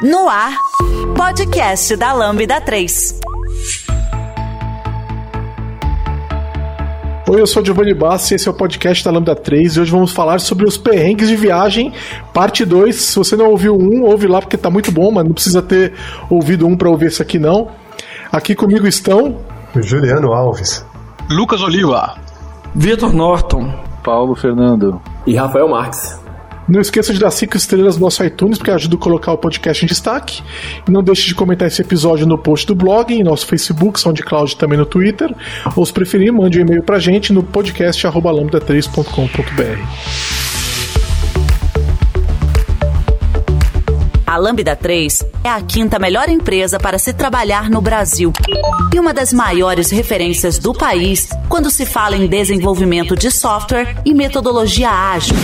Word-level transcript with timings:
No 0.00 0.28
ar, 0.28 0.56
podcast 1.16 1.96
da 1.96 2.12
Lambda 2.12 2.60
3. 2.60 3.18
Oi, 7.28 7.40
eu 7.40 7.46
sou 7.48 7.64
Giovanni 7.64 7.92
Bassi, 7.94 8.36
esse 8.36 8.46
é 8.46 8.50
o 8.50 8.54
podcast 8.54 9.04
da 9.04 9.10
Lambda 9.10 9.34
3 9.34 9.74
e 9.74 9.80
hoje 9.80 9.90
vamos 9.90 10.12
falar 10.12 10.38
sobre 10.38 10.68
os 10.68 10.78
perrengues 10.78 11.26
de 11.26 11.34
viagem, 11.34 11.92
parte 12.32 12.64
2. 12.64 12.94
Se 12.94 13.16
você 13.18 13.34
não 13.34 13.50
ouviu 13.50 13.76
um, 13.76 14.04
ouve 14.04 14.28
lá 14.28 14.40
porque 14.40 14.56
tá 14.56 14.70
muito 14.70 14.92
bom, 14.92 15.10
mas 15.10 15.24
não 15.24 15.32
precisa 15.32 15.60
ter 15.60 15.92
ouvido 16.30 16.64
um 16.64 16.76
para 16.76 16.88
ouvir 16.88 17.06
esse 17.06 17.20
aqui 17.20 17.40
não. 17.40 17.66
Aqui 18.30 18.54
comigo 18.54 18.86
estão 18.86 19.38
Juliano 19.74 20.32
Alves, 20.32 20.86
Lucas 21.28 21.60
Oliva, 21.60 22.14
Vitor 22.72 23.12
Norton, 23.12 23.74
Paulo 24.04 24.36
Fernando 24.36 25.02
e 25.26 25.34
Rafael 25.34 25.68
Marques. 25.68 26.27
Não 26.68 26.80
esqueça 26.80 27.14
de 27.14 27.18
dar 27.18 27.30
5 27.30 27.56
estrelas 27.56 27.96
no 27.96 28.02
nosso 28.02 28.22
iTunes, 28.22 28.58
porque 28.58 28.70
ajuda 28.70 28.96
a 28.96 28.98
colocar 28.98 29.32
o 29.32 29.38
podcast 29.38 29.84
em 29.84 29.88
destaque. 29.88 30.42
E 30.86 30.90
não 30.90 31.02
deixe 31.02 31.26
de 31.26 31.34
comentar 31.34 31.66
esse 31.66 31.80
episódio 31.80 32.26
no 32.26 32.36
post 32.36 32.66
do 32.66 32.74
blog, 32.74 33.14
em 33.14 33.22
nosso 33.22 33.46
Facebook, 33.46 33.98
SoundCloud 33.98 34.54
também 34.56 34.78
no 34.78 34.84
Twitter. 34.84 35.34
Ou 35.74 35.86
se 35.86 35.92
preferir, 35.92 36.30
mande 36.30 36.58
um 36.58 36.62
e-mail 36.62 36.82
pra 36.82 36.98
gente 36.98 37.32
no 37.32 37.42
podcast 37.42 38.06
lambda3.com.br. 38.06 39.78
A 44.26 44.36
Lambda 44.36 44.76
3 44.76 45.24
é 45.42 45.48
a 45.48 45.62
quinta 45.62 45.98
melhor 45.98 46.28
empresa 46.28 46.78
para 46.78 46.98
se 46.98 47.14
trabalhar 47.14 47.70
no 47.70 47.80
Brasil 47.80 48.30
e 48.94 49.00
uma 49.00 49.14
das 49.14 49.32
maiores 49.32 49.90
referências 49.90 50.58
do 50.58 50.74
país 50.74 51.30
quando 51.48 51.70
se 51.70 51.86
fala 51.86 52.14
em 52.14 52.26
desenvolvimento 52.26 53.16
de 53.16 53.30
software 53.30 54.02
e 54.04 54.12
metodologia 54.12 54.90
ágil. 54.90 55.34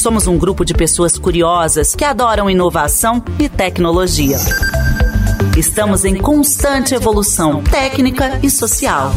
Somos 0.00 0.26
um 0.26 0.38
grupo 0.38 0.64
de 0.64 0.72
pessoas 0.72 1.18
curiosas 1.18 1.94
que 1.94 2.04
adoram 2.04 2.48
inovação 2.48 3.22
e 3.38 3.50
tecnologia. 3.50 4.38
Estamos 5.58 6.06
em 6.06 6.16
constante 6.16 6.94
evolução 6.94 7.62
técnica 7.62 8.40
e 8.42 8.48
social. 8.48 9.12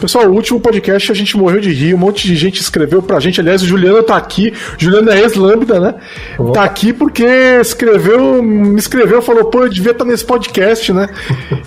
Pessoal, 0.00 0.26
o 0.26 0.34
último 0.34 0.58
podcast 0.58 1.12
a 1.12 1.14
gente 1.14 1.36
morreu 1.36 1.60
de 1.60 1.70
rir, 1.72 1.94
um 1.94 1.98
monte 1.98 2.26
de 2.26 2.34
gente 2.34 2.60
escreveu 2.60 3.02
pra 3.02 3.20
gente. 3.20 3.38
Aliás, 3.40 3.62
o 3.62 3.66
Juliano 3.66 4.02
tá 4.02 4.16
aqui. 4.16 4.52
O 4.78 4.82
Juliano 4.82 5.10
é 5.10 5.20
ex-lambda, 5.20 5.78
né? 5.78 5.94
Opa. 6.38 6.52
Tá 6.52 6.64
aqui 6.64 6.92
porque 6.92 7.24
escreveu, 7.60 8.42
me 8.42 8.78
escreveu, 8.78 9.20
falou, 9.20 9.44
pô, 9.44 9.64
eu 9.64 9.68
devia 9.68 9.92
estar 9.92 10.04
nesse 10.06 10.24
podcast, 10.24 10.92
né? 10.92 11.08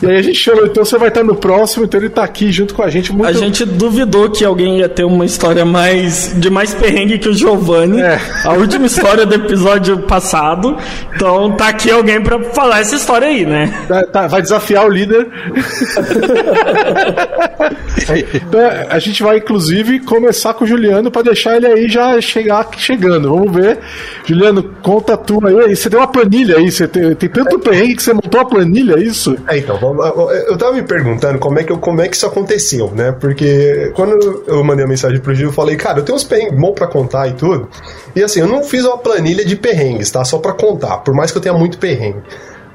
e 0.01 0.07
aí 0.07 0.17
a 0.17 0.21
gente 0.21 0.43
falou, 0.43 0.65
então 0.65 0.83
você 0.83 0.97
vai 0.97 1.09
estar 1.09 1.23
no 1.23 1.35
próximo, 1.35 1.85
então 1.85 1.99
ele 1.99 2.09
tá 2.09 2.23
aqui 2.23 2.51
junto 2.51 2.73
com 2.73 2.81
a 2.81 2.89
gente. 2.89 3.13
Muito... 3.13 3.29
A 3.29 3.33
gente 3.33 3.65
duvidou 3.65 4.29
que 4.29 4.43
alguém 4.43 4.79
ia 4.79 4.89
ter 4.89 5.03
uma 5.03 5.25
história 5.25 5.63
mais 5.63 6.33
de 6.35 6.49
mais 6.49 6.73
perrengue 6.73 7.19
que 7.19 7.29
o 7.29 7.33
Giovanni. 7.33 8.01
É. 8.01 8.19
A 8.45 8.53
última 8.53 8.87
história 8.87 9.25
do 9.25 9.35
episódio 9.35 9.99
passado. 9.99 10.75
Então 11.15 11.51
tá 11.51 11.67
aqui 11.67 11.91
alguém 11.91 12.21
pra 12.21 12.39
falar 12.45 12.79
essa 12.79 12.95
história 12.95 13.27
aí, 13.27 13.45
né? 13.45 13.85
Tá, 13.87 14.03
tá, 14.07 14.27
vai 14.27 14.41
desafiar 14.41 14.85
o 14.85 14.89
líder. 14.89 15.27
Então, 18.33 18.61
a 18.89 18.99
gente 18.99 19.21
vai, 19.23 19.37
inclusive, 19.37 19.99
começar 19.99 20.53
com 20.53 20.63
o 20.63 20.67
Juliano 20.67 21.11
para 21.11 21.23
deixar 21.23 21.55
ele 21.55 21.67
aí 21.67 21.89
já 21.89 22.19
chegar 22.21 22.67
chegando. 22.77 23.29
Vamos 23.29 23.51
ver. 23.53 23.79
Juliano, 24.25 24.63
conta 24.81 25.17
tu 25.17 25.39
aí. 25.45 25.75
Você 25.75 25.89
tem 25.89 25.99
uma 25.99 26.07
planilha 26.07 26.57
aí, 26.57 26.71
você 26.71 26.87
tem, 26.87 27.15
tem 27.15 27.29
tanto 27.29 27.59
perrengue 27.59 27.95
que 27.95 28.03
você 28.03 28.13
montou 28.13 28.39
a 28.39 28.45
planilha, 28.45 28.95
é 28.95 28.99
isso? 28.99 29.35
É, 29.47 29.57
então, 29.57 29.77
eu 30.47 30.57
tava 30.57 30.73
me 30.73 30.83
perguntando 30.83 31.39
como 31.39 31.59
é 31.59 31.63
que, 31.63 31.71
eu, 31.71 31.77
como 31.77 32.01
é 32.01 32.07
que 32.07 32.15
isso 32.15 32.25
aconteceu, 32.25 32.91
né? 32.95 33.11
Porque 33.11 33.91
quando 33.95 34.43
eu 34.47 34.63
mandei 34.63 34.85
a 34.85 34.87
mensagem 34.87 35.19
pro 35.19 35.33
Gil, 35.33 35.49
eu 35.49 35.53
falei, 35.53 35.75
cara, 35.75 35.99
eu 35.99 36.03
tenho 36.03 36.15
uns 36.15 36.23
perrengues 36.23 36.59
bons 36.59 36.73
pra 36.73 36.87
contar 36.87 37.27
e 37.27 37.33
tudo. 37.33 37.69
E 38.15 38.23
assim, 38.23 38.39
eu 38.39 38.47
não 38.47 38.63
fiz 38.63 38.85
uma 38.85 38.97
planilha 38.97 39.45
de 39.45 39.55
perrengues, 39.55 40.11
tá? 40.11 40.23
Só 40.23 40.37
pra 40.37 40.53
contar, 40.53 40.97
por 40.97 41.13
mais 41.13 41.31
que 41.31 41.37
eu 41.37 41.41
tenha 41.41 41.55
muito 41.55 41.77
perrengue. 41.77 42.21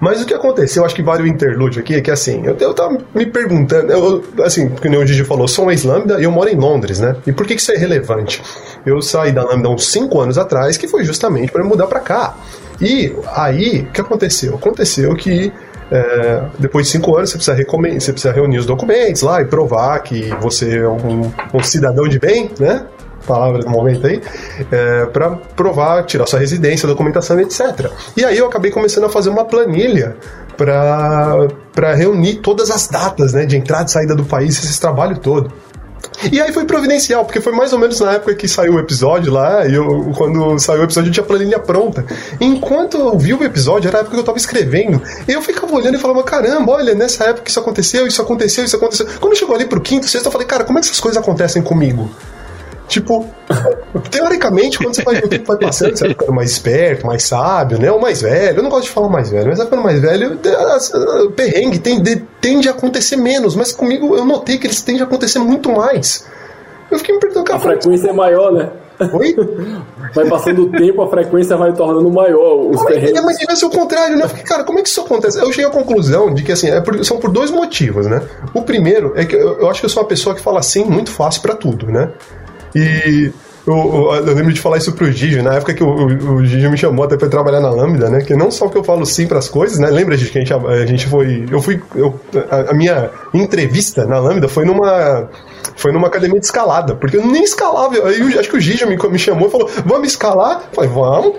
Mas 0.00 0.22
o 0.22 0.26
que 0.26 0.34
aconteceu, 0.34 0.84
acho 0.84 0.94
que 0.94 1.02
vale 1.02 1.22
o 1.22 1.26
interlúdio 1.26 1.80
aqui, 1.80 1.94
é 1.94 2.00
que 2.00 2.10
assim, 2.10 2.44
eu, 2.44 2.56
eu 2.58 2.72
tava 2.72 2.98
me 3.14 3.26
perguntando, 3.26 3.92
eu, 3.92 4.24
assim, 4.44 4.68
porque 4.68 4.88
o 4.88 5.06
Gigi 5.06 5.24
falou, 5.24 5.48
sou 5.48 5.66
um 5.66 5.70
ex-Lambda 5.70 6.20
e 6.20 6.24
eu 6.24 6.30
moro 6.30 6.48
em 6.48 6.56
Londres, 6.56 7.00
né? 7.00 7.16
E 7.26 7.32
por 7.32 7.46
que, 7.46 7.54
que 7.54 7.60
isso 7.60 7.72
é 7.72 7.76
relevante? 7.76 8.42
Eu 8.86 9.02
saí 9.02 9.32
da 9.32 9.42
Lambda 9.42 9.68
uns 9.68 9.86
5 9.90 10.20
anos 10.20 10.38
atrás, 10.38 10.76
que 10.76 10.86
foi 10.86 11.04
justamente 11.04 11.50
para 11.50 11.64
mudar 11.64 11.86
para 11.86 12.00
cá. 12.00 12.36
E 12.80 13.12
aí, 13.34 13.86
o 13.88 13.92
que 13.92 14.00
aconteceu? 14.00 14.54
Aconteceu 14.54 15.14
que 15.16 15.52
é, 15.90 16.42
depois 16.58 16.86
de 16.86 16.92
cinco 16.92 17.16
anos 17.16 17.30
você 17.30 17.38
precisa, 17.38 17.56
você 17.98 18.12
precisa 18.12 18.32
reunir 18.32 18.58
os 18.58 18.66
documentos 18.66 19.22
lá 19.22 19.40
e 19.40 19.46
provar 19.46 19.98
que 20.00 20.28
você 20.40 20.78
é 20.78 20.88
um, 20.88 21.32
um 21.52 21.62
cidadão 21.62 22.06
de 22.06 22.18
bem, 22.18 22.50
né? 22.60 22.84
Palavra 23.28 23.60
do 23.60 23.70
momento 23.70 24.06
aí, 24.06 24.20
é, 24.70 25.06
para 25.06 25.30
provar, 25.54 26.04
tirar 26.04 26.26
sua 26.26 26.38
residência, 26.38 26.88
documentação, 26.88 27.38
etc. 27.40 27.90
E 28.16 28.24
aí 28.24 28.36
eu 28.36 28.46
acabei 28.46 28.70
começando 28.70 29.04
a 29.04 29.08
fazer 29.08 29.30
uma 29.30 29.44
planilha 29.44 30.16
para 30.56 31.94
reunir 31.94 32.36
todas 32.36 32.70
as 32.70 32.88
datas 32.88 33.32
né, 33.32 33.46
de 33.46 33.56
entrada 33.56 33.84
e 33.84 33.92
saída 33.92 34.14
do 34.14 34.24
país, 34.24 34.58
esse 34.58 34.80
trabalho 34.80 35.18
todo. 35.18 35.52
E 36.32 36.40
aí 36.40 36.52
foi 36.52 36.64
providencial, 36.64 37.24
porque 37.24 37.40
foi 37.40 37.52
mais 37.52 37.72
ou 37.72 37.78
menos 37.78 38.00
na 38.00 38.12
época 38.12 38.34
que 38.34 38.48
saiu 38.48 38.74
o 38.74 38.78
episódio 38.78 39.32
lá, 39.32 39.66
e 39.66 39.74
eu, 39.74 40.12
quando 40.16 40.58
saiu 40.58 40.80
o 40.80 40.84
episódio 40.84 41.08
eu 41.08 41.12
tinha 41.12 41.24
a 41.24 41.26
planilha 41.26 41.58
pronta. 41.58 42.04
Enquanto 42.40 42.96
eu 42.96 43.16
vi 43.16 43.34
o 43.34 43.44
episódio, 43.44 43.88
era 43.88 43.98
a 43.98 44.00
época 44.00 44.14
que 44.14 44.20
eu 44.20 44.24
tava 44.24 44.38
escrevendo, 44.38 45.00
eu 45.28 45.40
ficava 45.42 45.72
olhando 45.72 45.96
e 45.96 45.98
falava, 45.98 46.22
caramba, 46.24 46.72
olha, 46.72 46.94
nessa 46.94 47.24
época 47.24 47.48
isso 47.48 47.60
aconteceu, 47.60 48.06
isso 48.06 48.20
aconteceu, 48.20 48.64
isso 48.64 48.76
aconteceu. 48.76 49.06
Quando 49.20 49.36
chegou 49.36 49.54
ali 49.54 49.64
pro 49.64 49.80
quinto, 49.80 50.08
sexto, 50.08 50.26
eu 50.26 50.32
falei, 50.32 50.46
cara, 50.46 50.64
como 50.64 50.78
é 50.78 50.80
que 50.80 50.88
essas 50.88 51.00
coisas 51.00 51.20
acontecem 51.20 51.62
comigo? 51.62 52.10
Tipo, 52.88 53.26
teoricamente, 54.10 54.78
quando 54.78 54.94
você 54.94 55.02
vai, 55.02 55.18
o 55.18 55.28
tempo 55.28 55.44
vai 55.46 55.58
passando, 55.58 55.94
você 55.94 56.04
vai 56.04 56.14
ficando 56.14 56.32
mais 56.32 56.50
esperto, 56.50 57.06
mais 57.06 57.22
sábio, 57.22 57.78
né? 57.78 57.92
Ou 57.92 58.00
mais 58.00 58.22
velho. 58.22 58.58
Eu 58.58 58.62
não 58.62 58.70
gosto 58.70 58.84
de 58.84 58.90
falar 58.90 59.10
mais 59.10 59.30
velho, 59.30 59.48
mas 59.48 59.58
vai 59.58 59.66
ficando 59.66 59.82
mais 59.82 60.00
velho, 60.00 60.40
o 61.26 61.30
perrengue 61.32 61.78
tende, 61.78 62.24
tende 62.40 62.68
a 62.68 62.72
acontecer 62.72 63.16
menos. 63.16 63.54
Mas 63.54 63.72
comigo 63.72 64.16
eu 64.16 64.24
notei 64.24 64.58
que 64.58 64.66
eles 64.66 64.80
tendem 64.80 65.02
a 65.02 65.04
acontecer 65.04 65.38
muito 65.38 65.70
mais. 65.70 66.26
Eu 66.90 66.98
fiquei 66.98 67.14
me 67.14 67.20
perguntando, 67.20 67.44
cara. 67.44 67.58
A 67.58 67.60
frequência 67.60 68.08
é 68.08 68.12
maior, 68.12 68.50
né? 68.52 68.70
Oi? 69.12 69.36
Vai 70.14 70.28
passando 70.28 70.62
o 70.62 70.70
tempo, 70.70 71.02
a 71.02 71.08
frequência 71.08 71.56
vai 71.56 71.72
tornando 71.72 72.10
maior. 72.10 72.70
Os 72.70 72.82
perrengues. 72.84 73.18
É, 73.18 73.22
mas 73.22 73.38
deve 73.38 73.56
ser 73.56 73.66
o 73.66 73.70
contrário, 73.70 74.16
né? 74.16 74.26
Porque, 74.26 74.42
cara, 74.42 74.64
como 74.64 74.78
é 74.78 74.82
que 74.82 74.88
isso 74.88 75.00
acontece? 75.00 75.38
Eu 75.38 75.52
cheguei 75.52 75.66
à 75.66 75.70
conclusão 75.70 76.32
de 76.32 76.42
que, 76.42 76.50
assim, 76.50 76.68
é 76.68 76.80
por, 76.80 77.04
são 77.04 77.18
por 77.18 77.30
dois 77.30 77.50
motivos, 77.50 78.06
né? 78.06 78.22
O 78.54 78.62
primeiro 78.62 79.12
é 79.14 79.24
que 79.24 79.36
eu, 79.36 79.60
eu 79.60 79.70
acho 79.70 79.80
que 79.80 79.86
eu 79.86 79.90
sou 79.90 80.02
uma 80.02 80.08
pessoa 80.08 80.34
que 80.34 80.40
fala 80.40 80.62
sim 80.62 80.84
muito 80.84 81.10
fácil 81.10 81.42
para 81.42 81.54
tudo, 81.54 81.86
né? 81.86 82.10
E 82.78 83.32
eu, 83.66 83.76
eu, 83.76 84.26
eu, 84.26 84.34
lembro 84.34 84.52
de 84.52 84.60
falar 84.60 84.78
isso 84.78 84.92
pro 84.92 85.12
Gigi, 85.12 85.42
na 85.42 85.54
época 85.54 85.74
que 85.74 85.84
o, 85.84 85.88
o, 85.88 86.34
o 86.36 86.46
Gigi 86.46 86.66
me 86.68 86.76
chamou 86.78 87.04
até 87.04 87.18
pra 87.18 87.28
trabalhar 87.28 87.60
na 87.60 87.68
Lambda, 87.68 88.08
né? 88.08 88.22
Que 88.22 88.34
não 88.34 88.50
só 88.50 88.66
que 88.68 88.78
eu 88.78 88.82
falo 88.82 89.04
sim 89.04 89.26
pras 89.26 89.48
coisas, 89.48 89.78
né? 89.78 89.90
Lembra, 89.90 90.16
Gigi, 90.16 90.30
que 90.30 90.38
a 90.38 90.40
gente, 90.40 90.54
a 90.54 90.86
gente 90.86 91.06
foi. 91.06 91.46
Eu 91.50 91.60
fui. 91.60 91.82
Eu, 91.94 92.18
a, 92.50 92.70
a, 92.70 92.74
minha 92.74 93.10
entrevista 93.34 94.06
na 94.06 94.18
Lambda 94.18 94.48
foi 94.48 94.64
numa. 94.64 95.28
Foi 95.76 95.92
numa 95.92 96.08
academia 96.08 96.40
de 96.40 96.46
escalada, 96.46 96.96
porque 96.96 97.18
eu 97.18 97.26
nem 97.26 97.44
escalava. 97.44 97.94
Aí 98.08 98.20
eu, 98.20 98.40
acho 98.40 98.48
que 98.48 98.56
o 98.56 98.60
Gigi 98.60 98.86
me, 98.86 98.96
me 98.96 99.18
chamou 99.18 99.48
e 99.48 99.50
falou: 99.50 99.70
Vamos 99.84 100.08
escalar? 100.08 100.62
Eu 100.70 100.74
falei: 100.74 100.90
Vamos. 100.90 101.34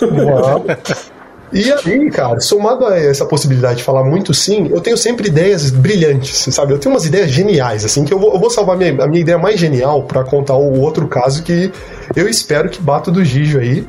vamos. 0.00 1.11
E 1.52 1.70
aí, 1.70 2.10
cara, 2.10 2.40
somado 2.40 2.86
a 2.86 2.98
essa 2.98 3.26
possibilidade 3.26 3.78
de 3.78 3.84
falar 3.84 4.02
muito 4.04 4.32
sim, 4.32 4.68
eu 4.72 4.80
tenho 4.80 4.96
sempre 4.96 5.28
ideias 5.28 5.70
brilhantes, 5.70 6.46
sabe? 6.54 6.72
Eu 6.72 6.78
tenho 6.78 6.94
umas 6.94 7.04
ideias 7.04 7.30
geniais, 7.30 7.84
assim, 7.84 8.04
que 8.04 8.14
eu 8.14 8.18
vou, 8.18 8.32
eu 8.32 8.40
vou 8.40 8.48
salvar 8.48 8.74
a 8.74 8.78
minha, 8.78 9.04
a 9.04 9.06
minha 9.06 9.20
ideia 9.20 9.36
mais 9.36 9.60
genial 9.60 10.04
para 10.04 10.24
contar 10.24 10.56
o 10.56 10.80
outro 10.80 11.06
caso 11.06 11.42
que 11.42 11.70
eu 12.16 12.26
espero 12.26 12.70
que 12.70 12.80
bata 12.80 13.10
do 13.10 13.22
Gijo 13.22 13.58
aí. 13.58 13.86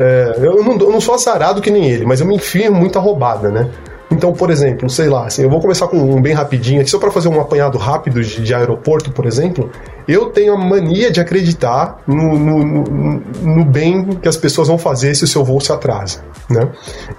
É, 0.00 0.36
eu, 0.38 0.64
não, 0.64 0.72
eu 0.72 0.90
não 0.90 1.00
sou 1.00 1.14
azarado 1.14 1.60
que 1.60 1.70
nem 1.70 1.90
ele, 1.90 2.06
mas 2.06 2.20
eu 2.20 2.26
me 2.26 2.36
enfio 2.36 2.72
muita 2.72 2.98
roubada, 2.98 3.50
né? 3.50 3.68
Então, 4.10 4.32
por 4.32 4.50
exemplo, 4.50 4.88
sei 4.90 5.08
lá, 5.08 5.26
assim, 5.26 5.42
eu 5.42 5.50
vou 5.50 5.60
começar 5.60 5.88
com 5.88 5.96
um 5.96 6.20
bem 6.20 6.34
rapidinho 6.34 6.80
aqui, 6.80 6.90
só 6.90 6.98
para 6.98 7.10
fazer 7.10 7.28
um 7.28 7.40
apanhado 7.40 7.78
rápido 7.78 8.22
de, 8.22 8.42
de, 8.42 8.54
aeroporto, 8.54 9.10
por 9.10 9.26
exemplo. 9.26 9.70
Eu 10.06 10.26
tenho 10.26 10.54
a 10.54 10.58
mania 10.58 11.10
de 11.10 11.20
acreditar 11.20 11.98
no, 12.06 12.38
no, 12.38 12.64
no, 12.64 13.22
no, 13.42 13.64
bem 13.64 14.04
que 14.16 14.28
as 14.28 14.36
pessoas 14.36 14.68
vão 14.68 14.78
fazer 14.78 15.14
se 15.14 15.24
o 15.24 15.26
seu 15.26 15.44
voo 15.44 15.60
se 15.60 15.72
atrasa, 15.72 16.24
né? 16.50 16.68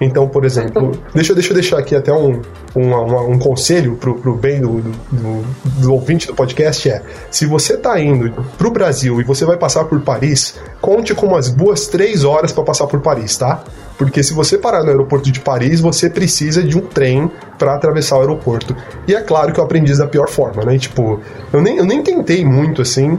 Então, 0.00 0.28
por 0.28 0.44
exemplo, 0.44 0.92
deixa, 1.14 1.34
deixa 1.34 1.50
eu 1.50 1.54
deixar 1.54 1.78
aqui 1.78 1.94
até 1.94 2.12
um, 2.12 2.40
um, 2.76 3.32
um 3.32 3.38
conselho 3.38 3.96
pro, 3.96 4.14
pro 4.16 4.34
bem 4.34 4.60
do, 4.60 4.80
do, 4.80 5.44
do, 5.80 5.92
ouvinte 5.92 6.26
do 6.26 6.34
podcast 6.34 6.90
é, 6.90 7.02
se 7.30 7.46
você 7.46 7.76
tá 7.76 7.98
indo 8.00 8.30
pro 8.58 8.70
Brasil 8.70 9.20
e 9.20 9.24
você 9.24 9.44
vai 9.44 9.56
passar 9.56 9.84
por 9.84 10.00
Paris, 10.00 10.56
conte 10.80 11.14
com 11.14 11.26
umas 11.26 11.48
boas 11.48 11.86
três 11.86 12.24
horas 12.24 12.52
para 12.52 12.64
passar 12.64 12.86
por 12.86 13.00
Paris, 13.00 13.36
tá? 13.36 13.64
Porque 13.96 14.22
se 14.22 14.34
você 14.34 14.58
parar 14.58 14.82
no 14.82 14.90
aeroporto 14.90 15.30
de 15.30 15.40
Paris, 15.40 15.80
você 15.80 16.10
precisa 16.10 16.62
de 16.62 16.76
um 16.76 16.80
trem 16.80 17.30
para 17.58 17.74
atravessar 17.74 18.16
o 18.16 18.20
aeroporto. 18.20 18.76
E 19.06 19.14
é 19.14 19.20
claro 19.20 19.52
que 19.52 19.60
eu 19.60 19.64
aprendi 19.64 19.92
isso 19.92 20.00
da 20.00 20.06
pior 20.06 20.28
forma, 20.28 20.64
né? 20.64 20.76
Tipo, 20.78 21.20
eu 21.52 21.62
nem, 21.62 21.76
eu 21.76 21.84
nem 21.84 22.02
tentei 22.02 22.44
muito 22.44 22.82
assim. 22.82 23.18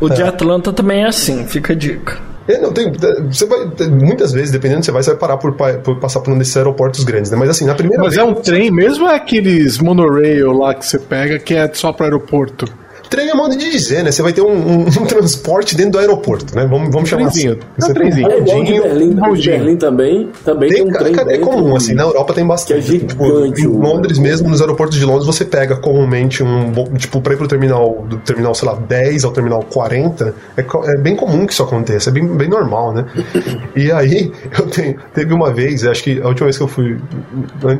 O 0.00 0.08
de 0.08 0.22
é. 0.22 0.26
Atlanta 0.26 0.72
também 0.72 1.02
é 1.02 1.08
assim, 1.08 1.46
fica 1.46 1.72
a 1.72 1.76
dica. 1.76 2.18
É, 2.46 2.58
não, 2.58 2.72
tem, 2.72 2.92
você 3.30 3.46
vai, 3.46 3.60
muitas 3.88 4.32
vezes, 4.32 4.50
dependendo, 4.50 4.84
você 4.84 4.92
vai, 4.92 5.02
você 5.02 5.10
vai 5.10 5.18
parar 5.18 5.38
por, 5.38 5.54
por, 5.54 5.98
passar 5.98 6.20
por 6.20 6.32
um 6.32 6.38
desses 6.38 6.54
aeroportos 6.56 7.02
grandes, 7.02 7.30
né? 7.30 7.38
Mas 7.38 7.48
assim, 7.48 7.64
na 7.64 7.74
primeira 7.74 8.02
Mas 8.02 8.14
vez, 8.14 8.26
é 8.26 8.30
um 8.30 8.34
trem 8.34 8.70
mesmo 8.70 9.04
ou 9.04 9.10
é 9.10 9.16
aqueles 9.16 9.78
monorail 9.78 10.52
lá 10.52 10.74
que 10.74 10.86
você 10.86 10.98
pega 10.98 11.38
que 11.38 11.54
é 11.54 11.72
só 11.72 11.90
para 11.90 12.06
aeroporto? 12.06 12.66
Trem 13.10 13.28
é 13.30 13.34
modo 13.34 13.56
de 13.56 13.70
dizer, 13.70 14.02
né? 14.02 14.10
Você 14.10 14.22
vai 14.22 14.32
ter 14.32 14.40
um, 14.42 14.50
um, 14.52 14.80
um 14.88 15.06
transporte 15.06 15.76
dentro 15.76 15.92
do 15.92 15.98
aeroporto, 15.98 16.54
né? 16.56 16.66
Vamos, 16.66 16.90
vamos 16.92 17.08
chamar 17.08 17.24
trenzinho. 17.30 17.52
assim. 17.52 17.60
É 17.60 17.84
um 17.84 17.86
Você 17.86 17.94
trenzinho. 17.94 18.30
É 18.30 18.38
igual 18.38 18.64
de 18.64 18.72
Berlim, 18.80 19.20
um 19.20 19.34
de. 19.34 19.50
Berlim 19.50 19.76
também, 19.76 20.30
também 20.44 20.68
tem, 20.70 20.82
Tem, 20.84 20.90
um 20.90 20.98
trem 20.98 21.12
cara, 21.12 21.32
é 21.34 21.38
comum, 21.38 21.76
assim, 21.76 21.94
na 21.94 22.02
Europa 22.02 22.32
tem 22.34 22.46
bastante. 22.46 22.86
Que 22.86 22.96
é 22.96 22.98
tipo, 23.08 23.24
gigante, 23.26 23.62
em 23.62 23.66
o- 23.66 23.78
Londres 23.78 24.18
mesmo, 24.18 24.48
nos 24.48 24.60
aeroportos 24.60 24.98
de 24.98 25.04
Londres, 25.04 25.26
você 25.26 25.44
pega 25.44 25.76
comumente 25.76 26.42
um, 26.42 26.72
tipo, 26.96 27.20
pra 27.20 27.34
ir 27.34 27.36
pro 27.36 27.46
terminal, 27.48 28.04
do 28.08 28.16
terminal, 28.18 28.54
sei 28.54 28.68
lá, 28.68 28.74
10 28.74 29.24
ao 29.24 29.32
terminal 29.32 29.62
40, 29.62 30.34
é, 30.56 30.64
é 30.92 30.96
bem 30.98 31.14
comum 31.16 31.46
que 31.46 31.52
isso 31.52 31.62
aconteça, 31.62 32.10
é 32.10 32.12
bem, 32.12 32.26
bem 32.26 32.48
normal, 32.48 32.92
né? 32.92 33.04
E 33.76 33.90
aí, 33.92 34.32
eu 34.58 34.66
tenho, 34.66 34.96
teve 35.12 35.32
uma 35.34 35.52
vez, 35.52 35.84
acho 35.86 36.02
que 36.02 36.20
a 36.22 36.28
última 36.28 36.46
vez 36.46 36.56
que 36.56 36.62
eu 36.62 36.68
fui, 36.68 36.96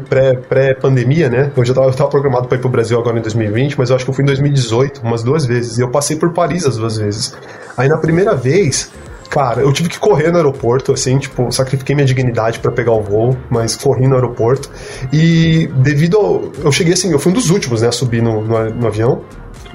pré- 0.08 0.34
pré-pandemia, 0.48 1.28
né? 1.28 1.50
Eu 1.56 1.64
já 1.64 1.72
tava, 1.74 1.86
eu 1.88 1.92
tava 1.94 2.10
programado 2.10 2.48
pra 2.48 2.56
ir 2.58 2.60
pro 2.60 2.68
Brasil 2.68 2.98
agora 2.98 3.18
em 3.18 3.22
2020, 3.22 3.78
mas 3.78 3.90
eu 3.90 3.96
acho 3.96 4.04
que 4.04 4.10
eu 4.10 4.14
fui 4.14 4.22
em 4.22 4.26
2018, 4.26 5.00
umas 5.14 5.22
duas 5.22 5.46
vezes, 5.46 5.78
e 5.78 5.80
eu 5.80 5.88
passei 5.88 6.16
por 6.16 6.32
Paris 6.32 6.66
as 6.66 6.76
duas 6.76 6.96
vezes. 6.96 7.34
Aí 7.76 7.88
na 7.88 7.96
primeira 7.96 8.34
vez, 8.34 8.90
Cara, 9.34 9.62
eu 9.62 9.72
tive 9.72 9.88
que 9.88 9.98
correr 9.98 10.30
no 10.30 10.36
aeroporto, 10.36 10.92
assim, 10.92 11.18
tipo, 11.18 11.50
sacrifiquei 11.50 11.92
minha 11.92 12.06
dignidade 12.06 12.60
pra 12.60 12.70
pegar 12.70 12.92
o 12.92 13.02
voo, 13.02 13.36
mas 13.50 13.74
corri 13.74 14.06
no 14.06 14.14
aeroporto. 14.14 14.70
E 15.12 15.66
devido 15.78 16.16
ao. 16.18 16.52
Eu 16.62 16.70
cheguei 16.70 16.92
assim, 16.92 17.10
eu 17.10 17.18
fui 17.18 17.32
um 17.32 17.34
dos 17.34 17.50
últimos, 17.50 17.82
né, 17.82 17.88
a 17.88 17.92
subir 17.92 18.22
no, 18.22 18.42
no, 18.42 18.70
no 18.70 18.86
avião. 18.86 19.22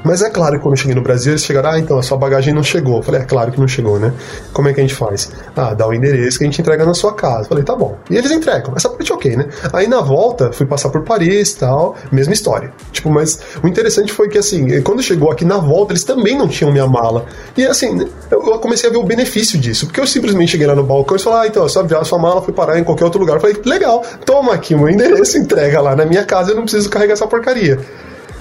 Mas 0.04 0.22
é 0.22 0.30
claro 0.30 0.56
que 0.56 0.62
quando 0.64 0.74
eu 0.74 0.78
cheguei 0.78 0.96
no 0.96 1.02
Brasil, 1.02 1.34
eles 1.34 1.44
chegaram, 1.44 1.72
ah, 1.72 1.80
então 1.80 1.98
a 2.00 2.02
sua 2.02 2.18
bagagem 2.18 2.54
não 2.54 2.64
chegou. 2.64 2.98
Eu 2.98 3.04
falei, 3.04 3.22
é 3.22 3.26
claro 3.26 3.52
que 3.52 3.60
não 3.60 3.68
chegou, 3.68 4.00
né? 4.00 4.14
Como 4.54 4.68
é 4.70 4.74
que 4.74 4.80
a 4.80 4.84
gente 4.84 4.96
faz? 4.96 5.32
Ah, 5.56 5.74
dá 5.74 5.86
o 5.88 5.94
endereço 5.94 6.38
que 6.38 6.44
a 6.46 6.48
gente 6.48 6.62
entrega 6.62 6.86
na 6.86 6.94
sua 6.94 7.14
casa. 7.14 7.42
Eu 7.44 7.50
falei, 7.50 7.64
tá 7.64 7.76
bom. 7.76 7.98
E 8.10 8.16
eles 8.16 8.32
entregam. 8.32 8.74
Essa 8.76 8.90
parte 8.90 9.12
ok, 9.12 9.36
né? 9.36 9.48
Aí 9.74 9.88
na 9.88 10.02
volta, 10.02 10.52
fui 10.54 10.66
passar 10.66 10.90
por 10.90 11.04
Paris 11.04 11.54
tal, 11.54 11.96
mesma 12.12 12.34
história. 12.34 12.72
Tipo, 12.92 13.10
mas 13.10 13.40
o 13.64 13.68
interessante 13.68 14.12
foi 14.14 14.30
que 14.30 14.38
assim, 14.38 14.82
quando 14.82 15.04
chegou 15.04 15.32
aqui 15.32 15.44
na 15.46 15.58
volta, 15.58 15.92
eles 15.92 16.04
também 16.04 16.38
não 16.38 16.48
tinham 16.48 16.72
minha 16.72 16.88
mala. 16.88 17.26
E 17.58 17.66
assim, 17.66 18.08
eu 18.32 18.40
eu 18.50 18.60
comecei 18.60 18.90
a 18.90 18.92
ver 18.92 18.98
o 19.00 19.04
benefício 19.04 19.60
disso, 19.60 19.86
porque 19.86 20.00
eu 20.00 20.08
simplesmente 20.08 20.52
cheguei 20.52 20.66
lá 20.66 20.76
no 20.76 20.84
balcão 20.84 21.18
e 21.18 21.20
falei, 21.20 21.40
ah, 21.42 21.48
então, 21.48 21.68
sua, 21.70 21.84
via- 21.84 22.00
a 22.00 22.04
sua 22.06 22.18
mala 22.18 22.42
foi 22.42 22.54
parar 22.54 22.80
em 22.80 22.84
qualquer 22.84 23.04
outro 23.04 23.20
lugar. 23.20 23.36
Eu 23.36 23.42
falei, 23.42 23.58
legal, 23.66 24.04
toma 24.26 24.54
aqui 24.54 24.74
o 24.74 24.80
meu 24.80 24.90
endereço, 24.90 25.38
entrega 25.40 25.82
lá 25.82 25.96
na 25.96 26.06
minha 26.06 26.24
casa, 26.24 26.52
eu 26.52 26.56
não 26.56 26.64
preciso 26.64 26.90
carregar 26.90 27.14
essa 27.14 27.28
porcaria. 27.28 27.80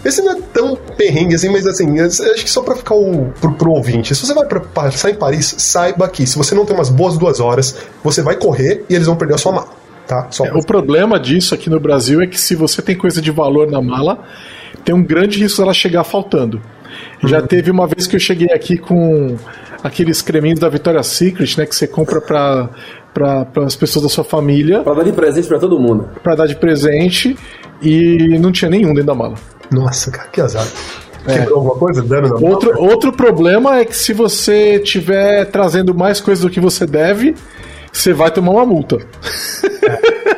Esse 0.04 0.22
não 0.22 0.32
é 0.32 0.40
tão 0.52 0.76
perrengue 0.96 1.34
assim, 1.34 1.48
mas 1.48 1.66
assim, 1.66 1.98
acho 2.00 2.44
que 2.44 2.50
só 2.50 2.62
pra 2.62 2.76
ficar 2.76 2.94
o, 2.94 3.32
pro, 3.40 3.52
pro 3.54 3.72
ouvinte. 3.72 4.14
Se 4.14 4.24
você 4.26 4.32
vai 4.32 4.46
pra, 4.46 4.60
passar 4.60 5.10
em 5.10 5.14
Paris, 5.14 5.54
saiba 5.58 6.08
que 6.08 6.26
se 6.26 6.36
você 6.38 6.54
não 6.54 6.64
tem 6.64 6.74
umas 6.74 6.88
boas 6.88 7.18
duas 7.18 7.40
horas, 7.40 7.76
você 8.02 8.22
vai 8.22 8.36
correr 8.36 8.84
e 8.88 8.94
eles 8.94 9.06
vão 9.06 9.16
perder 9.16 9.34
a 9.34 9.38
sua 9.38 9.52
mala. 9.52 9.68
Tá? 10.06 10.28
Só 10.30 10.46
É, 10.46 10.54
o 10.54 10.64
problema 10.64 11.18
disso 11.20 11.54
aqui 11.54 11.68
no 11.68 11.78
Brasil 11.78 12.22
é 12.22 12.26
que 12.26 12.40
se 12.40 12.54
você 12.54 12.80
tem 12.80 12.96
coisa 12.96 13.20
de 13.20 13.30
valor 13.30 13.70
na 13.70 13.82
mala, 13.82 14.24
tem 14.84 14.94
um 14.94 15.02
grande 15.02 15.38
risco 15.38 15.60
dela 15.60 15.74
chegar 15.74 16.04
faltando. 16.04 16.62
Já 17.24 17.42
teve 17.42 17.70
uma 17.70 17.86
vez 17.86 18.06
que 18.06 18.16
eu 18.16 18.20
cheguei 18.20 18.48
aqui 18.52 18.78
com 18.78 19.36
aqueles 19.82 20.22
creminhos 20.22 20.58
da 20.58 20.68
Victoria's 20.68 21.08
Secret, 21.08 21.58
né, 21.58 21.66
que 21.66 21.74
você 21.74 21.86
compra 21.86 22.20
para 22.20 22.70
para 23.12 23.48
as 23.64 23.74
pessoas 23.74 24.04
da 24.04 24.08
sua 24.08 24.22
família 24.22 24.80
Pra 24.80 24.94
dar 24.94 25.02
de 25.02 25.12
presente 25.12 25.48
pra 25.48 25.58
todo 25.58 25.80
mundo. 25.80 26.08
para 26.22 26.36
dar 26.36 26.46
de 26.46 26.54
presente 26.54 27.36
e 27.82 28.38
não 28.38 28.52
tinha 28.52 28.70
nenhum 28.70 28.88
dentro 28.90 29.06
da 29.06 29.14
mala. 29.14 29.34
Nossa, 29.70 30.10
cara, 30.10 30.28
que 30.28 30.40
azar. 30.40 30.66
Quebrou 31.24 31.56
alguma 31.56 31.74
coisa? 31.76 32.02
Dano 32.02 32.28
na 32.28 32.34
mala? 32.34 32.48
Outro, 32.48 32.80
outro 32.80 33.12
problema 33.12 33.78
é 33.78 33.84
que 33.84 33.96
se 33.96 34.12
você 34.12 34.78
tiver 34.78 35.44
trazendo 35.46 35.94
mais 35.94 36.20
coisas 36.20 36.42
do 36.44 36.50
que 36.50 36.60
você 36.60 36.86
deve, 36.86 37.34
você 37.92 38.12
vai 38.12 38.30
tomar 38.30 38.52
uma 38.52 38.66
multa. 38.66 38.98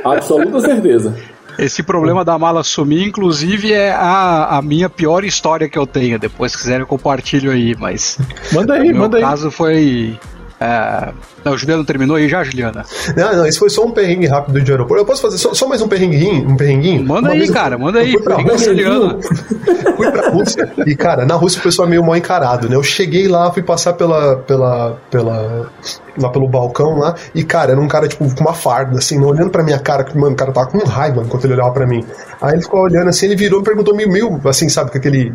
Absoluta 0.05 0.61
certeza. 0.61 1.15
Esse 1.59 1.83
problema 1.83 2.25
da 2.25 2.39
mala 2.39 2.65
sumir, 2.65 3.07
inclusive, 3.07 3.73
é 3.73 3.93
a, 3.93 4.57
a 4.57 4.63
minha 4.63 4.89
pior 4.89 5.25
história 5.25 5.69
que 5.69 5.79
eu 5.79 5.87
tenho. 5.87 6.19
Depois, 6.19 6.53
se 6.53 6.59
quiserem, 6.59 6.81
eu 6.81 6.87
compartilho 6.87 7.51
aí, 7.51 7.77
mas. 7.79 8.19
Manda 8.51 8.75
aí, 8.75 8.93
manda 8.95 9.19
aí. 9.19 9.23
caso 9.23 9.51
foi. 9.51 10.19
É... 10.61 11.13
Não, 11.43 11.53
o 11.53 11.57
Juliano 11.59 11.85
terminou 11.87 12.17
aí 12.17 12.29
já, 12.29 12.45
Juliana? 12.45 12.85
Não, 13.17 13.35
não, 13.37 13.47
isso 13.47 13.59
foi 13.59 13.71
só 13.71 13.83
um 13.85 13.91
perrengue 13.93 14.27
rápido 14.27 14.61
de 14.61 14.71
aeroporto. 14.71 15.01
Eu 15.03 15.07
posso 15.07 15.23
fazer 15.23 15.39
só, 15.39 15.55
só 15.55 15.67
mais 15.67 15.81
um 15.81 15.89
perrenguinho? 15.89 16.47
Um 16.51 16.55
perrenguinho? 16.57 17.03
Manda 17.07 17.29
Uma 17.29 17.35
aí, 17.35 17.47
eu- 17.47 17.53
cara, 17.53 17.79
manda 17.79 17.99
eu 18.01 18.05
aí. 18.05 18.13
fui 18.13 18.23
pra 18.23 18.37
Rússia, 18.37 18.75
fui 19.97 20.11
pra 20.11 20.29
Rússia. 20.31 20.73
E, 20.87 20.95
cara, 20.95 21.25
na 21.25 21.35
Rússia 21.35 21.61
o 21.61 21.63
pessoal 21.63 21.87
é 21.89 21.91
meio 21.91 22.05
mal 22.05 22.15
encarado, 22.17 22.69
né? 22.69 22.77
Eu 22.77 22.83
cheguei 22.83 23.27
lá, 23.27 23.51
fui 23.51 23.63
passar 23.63 23.95
pela. 23.95 24.37
pela. 24.37 24.99
pela. 25.11 25.71
Lá 26.19 26.29
pelo 26.31 26.49
balcão 26.49 26.99
lá, 26.99 27.15
e, 27.35 27.45
cara, 27.45 27.73
era 27.73 27.81
um 27.81 27.89
cara, 27.89 28.09
tipo, 28.09 28.25
com 28.35 28.41
uma 28.41 28.55
farda, 28.55 28.99
assim, 28.99 29.19
olhando 29.23 29.51
pra 29.51 29.63
minha 29.63 29.79
cara, 29.79 30.05
que, 30.05 30.17
mano, 30.17 30.33
o 30.33 30.37
cara 30.37 30.53
tava 30.53 30.67
com 30.69 30.79
raiva 30.79 31.23
enquanto 31.23 31.45
ele 31.45 31.55
olhava 31.55 31.73
pra 31.73 31.87
mim. 31.87 32.05
Aí 32.41 32.55
ele 32.55 32.63
ficou 32.63 32.81
olhando 32.81 33.09
assim, 33.09 33.27
ele 33.27 33.37
virou 33.37 33.61
e 33.61 33.65
perguntou 33.65 33.95
meio, 33.95 34.11
meio, 34.11 34.41
assim, 34.45 34.69
sabe, 34.69 34.91
com 34.91 34.99
aquele. 34.99 35.33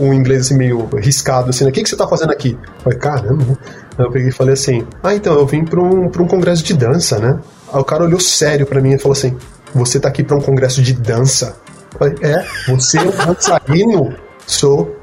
um 0.00 0.12
inglês 0.12 0.46
assim, 0.46 0.56
meio 0.56 0.88
riscado, 0.96 1.50
assim, 1.50 1.64
né? 1.64 1.70
O 1.70 1.72
que, 1.72 1.82
que 1.82 1.88
você 1.88 1.96
tá 1.96 2.06
fazendo 2.06 2.32
aqui? 2.32 2.58
Eu 2.62 2.82
falei, 2.82 2.98
caramba, 2.98 3.44
né? 3.44 3.56
Aí 3.98 4.04
eu 4.04 4.10
peguei 4.10 4.28
e 4.28 4.32
falei 4.32 4.54
assim, 4.54 4.86
ah, 5.02 5.14
então, 5.14 5.34
eu 5.34 5.46
vim 5.46 5.64
pra 5.64 5.80
um, 5.80 6.08
pra 6.08 6.22
um 6.22 6.26
congresso 6.26 6.62
de 6.62 6.74
dança, 6.74 7.18
né? 7.18 7.38
Aí 7.72 7.80
o 7.80 7.84
cara 7.84 8.04
olhou 8.04 8.20
sério 8.20 8.66
pra 8.66 8.80
mim 8.80 8.92
e 8.92 8.98
falou 8.98 9.12
assim, 9.12 9.36
você 9.74 9.98
tá 9.98 10.08
aqui 10.08 10.22
pra 10.22 10.36
um 10.36 10.40
congresso 10.40 10.82
de 10.82 10.92
dança? 10.94 11.56
Eu 11.92 11.98
falei, 11.98 12.14
é, 12.22 12.44
você 12.68 12.98
é 12.98 13.02
um 13.02 13.10
dançarino? 13.10 14.14
Sou. 14.46 14.96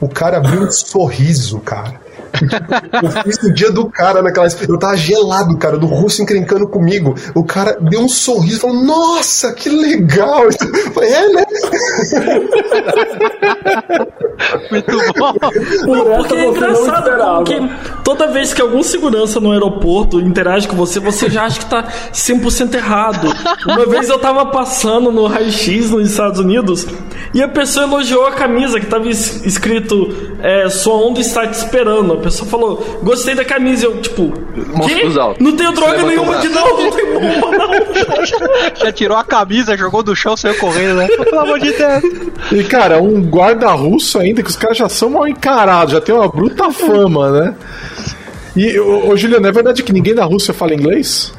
O 0.00 0.08
cara 0.08 0.38
abriu 0.38 0.62
um 0.62 0.70
sorriso, 0.70 1.60
cara. 1.60 2.01
Eu 3.02 3.10
fiz 3.24 3.36
o 3.42 3.52
dia 3.52 3.70
do 3.70 3.88
cara 3.90 4.22
naquela. 4.22 4.46
Eu 4.68 4.78
tava 4.78 4.96
gelado, 4.96 5.56
cara, 5.58 5.76
do 5.76 5.86
russo 5.86 6.22
encrencando 6.22 6.66
comigo. 6.68 7.14
O 7.34 7.44
cara 7.44 7.76
deu 7.80 8.00
um 8.00 8.08
sorriso 8.08 8.56
e 8.56 8.60
falou: 8.60 8.82
Nossa, 8.84 9.52
que 9.52 9.68
legal! 9.68 10.44
Eu 10.44 10.52
falei, 10.92 11.10
é, 11.12 11.28
né? 11.30 11.44
Muito 14.70 14.96
bom. 15.18 15.32
Essa 16.12 16.16
Porque 16.18 16.34
é 16.34 16.44
não 16.46 16.50
engraçado, 16.56 17.36
porque 17.44 17.60
toda 18.04 18.26
vez 18.28 18.52
que 18.54 18.60
algum 18.60 18.82
segurança 18.82 19.40
no 19.40 19.52
aeroporto 19.52 20.20
interage 20.20 20.66
com 20.68 20.76
você, 20.76 20.98
você 21.00 21.28
já 21.28 21.44
acha 21.44 21.58
que 21.60 21.66
tá 21.66 21.84
100% 22.12 22.74
errado. 22.74 23.28
Uma 23.66 23.86
vez 23.86 24.08
eu 24.08 24.18
tava 24.18 24.46
passando 24.46 25.10
no 25.12 25.26
raio-x 25.26 25.90
nos 25.90 26.10
Estados 26.10 26.38
Unidos 26.40 26.86
e 27.34 27.42
a 27.42 27.48
pessoa 27.48 27.86
elogiou 27.86 28.26
a 28.26 28.32
camisa 28.32 28.78
que 28.80 28.86
tava 28.86 29.08
es- 29.08 29.44
escrito 29.44 30.08
é, 30.42 30.68
Sua 30.68 30.94
onda 30.94 31.20
está 31.20 31.46
te 31.46 31.54
esperando. 31.54 32.18
A 32.22 32.24
pessoa 32.24 32.48
falou, 32.48 33.00
gostei 33.02 33.34
da 33.34 33.44
camisa. 33.44 33.86
Eu, 33.86 34.00
tipo, 34.00 34.32
Mãos 34.76 34.86
"Quê? 34.86 35.00
pros 35.00 35.18
altos. 35.18 35.44
Não 35.44 35.56
tenho 35.56 35.72
droga 35.72 36.02
nenhuma 36.04 36.38
de 36.38 36.48
braço. 36.48 36.68
não, 36.68 36.82
não 36.84 36.90
tem 36.92 37.06
bomba 37.12 37.58
não. 37.58 38.76
Já 38.76 38.92
tirou 38.92 39.16
a 39.16 39.24
camisa, 39.24 39.76
jogou 39.76 40.02
do 40.02 40.14
chão, 40.14 40.36
saiu 40.36 40.54
correndo, 40.56 40.94
né? 40.94 41.08
Pelo 41.08 41.40
amor 41.40 41.58
de 41.58 41.72
Deus. 41.72 42.02
E, 42.52 42.64
cara, 42.64 43.02
um 43.02 43.20
guarda 43.22 43.70
russo 43.72 44.18
ainda, 44.18 44.42
que 44.42 44.48
os 44.50 44.56
caras 44.56 44.76
já 44.78 44.88
são 44.88 45.10
mal 45.10 45.26
encarados, 45.26 45.92
já 45.92 46.00
tem 46.00 46.14
uma 46.14 46.28
bruta 46.28 46.70
fama, 46.70 47.30
né? 47.30 47.54
E, 48.56 48.78
ô, 48.78 49.08
ô 49.10 49.16
Juliano, 49.16 49.46
é 49.46 49.52
verdade 49.52 49.82
que 49.82 49.92
ninguém 49.92 50.14
na 50.14 50.24
Rússia 50.24 50.54
fala 50.54 50.74
inglês? 50.74 51.32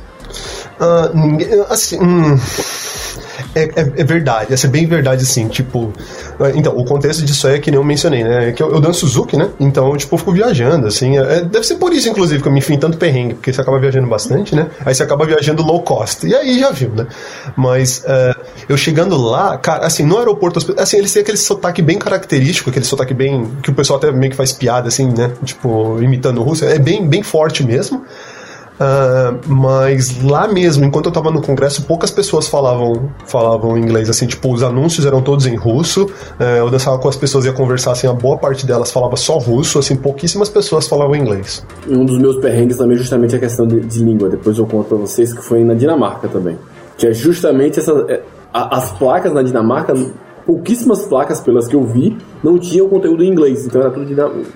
Ah, 0.80 1.12
ninguém- 1.13 1.48
assim, 1.70 2.00
hum, 2.02 2.38
é, 3.55 3.63
é, 3.63 3.91
é 3.98 4.03
verdade, 4.03 4.53
essa 4.53 4.67
é 4.67 4.69
bem 4.69 4.86
verdade, 4.86 5.24
assim, 5.24 5.48
tipo. 5.48 5.91
ah, 6.39 6.51
Então, 6.55 6.75
o 6.77 6.86
contexto 6.86 7.24
disso 7.24 7.48
é 7.48 7.60
que 7.60 7.69
nem 7.72 7.79
eu 7.79 7.83
mencionei, 7.83 8.24
né? 8.24 8.50
é 8.50 8.51
Que 8.51 8.62
eu, 8.63 8.72
eu 8.72 8.79
danço 8.79 9.01
Suzuki, 9.01 9.38
né? 9.38 9.50
Então, 9.60 9.95
tipo, 9.98 10.15
eu 10.15 10.19
fico 10.19 10.31
viajando, 10.31 10.88
assim. 10.88 11.17
é- 11.17 11.41
deve 11.41 11.65
ser 11.65 11.75
por 11.75 11.93
isso, 11.93 12.10
inclusive, 12.10 12.41
que 12.41 12.48
eu 12.48 12.51
me 12.51 12.60
enfim 12.60 12.77
tanto 12.77 12.98
perrengue, 12.98 13.33
porque 13.36 13.51
você 13.51 13.62
acaba 13.62 13.79
viajando 13.79 14.07
bastante, 14.07 14.55
né? 14.55 14.67
Aí 14.86 14.95
você 14.95 15.03
acaba 15.03 15.25
viajando 15.25 15.62
low 15.63 15.81
cost. 15.81 16.25
E 16.25 16.33
aí 16.36 16.60
já 16.60 16.72
viu, 16.72 16.89
né? 16.89 17.07
Mas 17.55 18.03
ah, 18.07 18.36
eu 18.67 18.77
chegando 18.77 19.17
lá, 19.17 19.57
cara, 19.57 19.86
assim, 19.86 20.03
no 20.05 20.17
aeroporto, 20.17 20.60
assim, 20.79 20.98
eles 20.98 21.12
têm 21.13 21.22
aquele 21.22 21.38
sotaque 21.38 21.81
bem 21.81 21.98
característico, 21.98 22.69
aquele 22.69 22.86
sotaque 22.86 23.13
bem. 23.13 23.50
que 23.62 23.69
o 23.69 23.74
pessoal 23.74 23.98
até 23.98 24.12
meio 24.12 24.31
que 24.31 24.38
faz 24.38 24.51
piada, 24.51 24.88
assim, 24.88 25.07
né? 25.12 25.31
Tipo, 25.43 26.01
imitando 26.01 26.39
o 26.39 26.43
russo. 26.43 26.65
É 26.65 26.79
bem, 26.79 27.05
bem 27.07 27.24
forte 27.24 27.63
mesmo. 27.63 28.03
Ah, 28.80 29.36
mas 29.48 30.22
lá 30.24 30.48
mesmo, 30.48 30.84
enquanto 30.84 31.06
eu 31.06 31.12
tava 31.12 31.30
no 31.32 31.42
congresso, 31.42 31.84
poucas 31.84 32.10
pessoas 32.12 32.48
falavam, 32.48 33.10
falavam 33.25 33.77
inglês, 33.77 34.10
assim, 34.10 34.25
tipo, 34.25 34.51
os 34.51 34.63
anúncios 34.63 35.06
eram 35.06 35.22
todos 35.22 35.46
em 35.46 35.56
russo, 35.56 36.10
eh, 36.39 36.60
eu 36.60 36.70
dançava 36.70 36.98
com 36.98 37.08
as 37.08 37.15
pessoas, 37.15 37.46
ia 37.46 37.53
conversar, 37.53 37.92
assim, 37.92 38.08
a 38.08 38.13
boa 38.13 38.38
parte 38.38 38.65
delas 38.65 38.92
falava 38.92 39.15
só 39.15 39.38
russo, 39.38 39.77
assim, 39.80 39.96
pouquíssimas 39.96 40.50
pessoas 40.50 40.88
falavam 40.88 41.15
inglês. 41.15 41.65
E 41.88 41.96
um 41.96 42.03
dos 42.03 42.18
meus 42.18 42.38
perrengues 42.38 42.77
também 42.77 42.96
é 42.96 43.00
justamente 43.00 43.36
a 43.36 43.39
questão 43.39 43.68
de, 43.68 43.80
de 43.82 44.00
língua. 44.03 44.27
Depois 44.30 44.58
eu 44.58 44.65
conto 44.65 44.88
pra 44.88 44.98
vocês 44.98 45.32
que 45.34 45.42
foi 45.44 45.63
na 45.63 45.75
Dinamarca 45.75 46.27
também. 46.27 46.58
Que 46.98 47.08
é 47.08 47.13
justamente 47.13 47.80
essa. 47.80 47.92
é, 48.10 48.22
a- 48.53 48.77
as 48.77 48.92
placas 48.94 49.32
na 49.34 49.42
Dinamarca, 49.44 49.94
pouquíssimas 50.46 51.06
placas 51.06 51.39
pelas 51.39 51.68
que 51.68 51.75
eu 51.75 51.84
vi, 51.86 52.18
não 52.44 52.58
tinham 52.60 52.88
conteúdo 52.89 53.24
em 53.24 53.30
inglês. 53.30 53.65
Então 53.65 53.82
era 53.82 53.92
tudo 53.92 54.06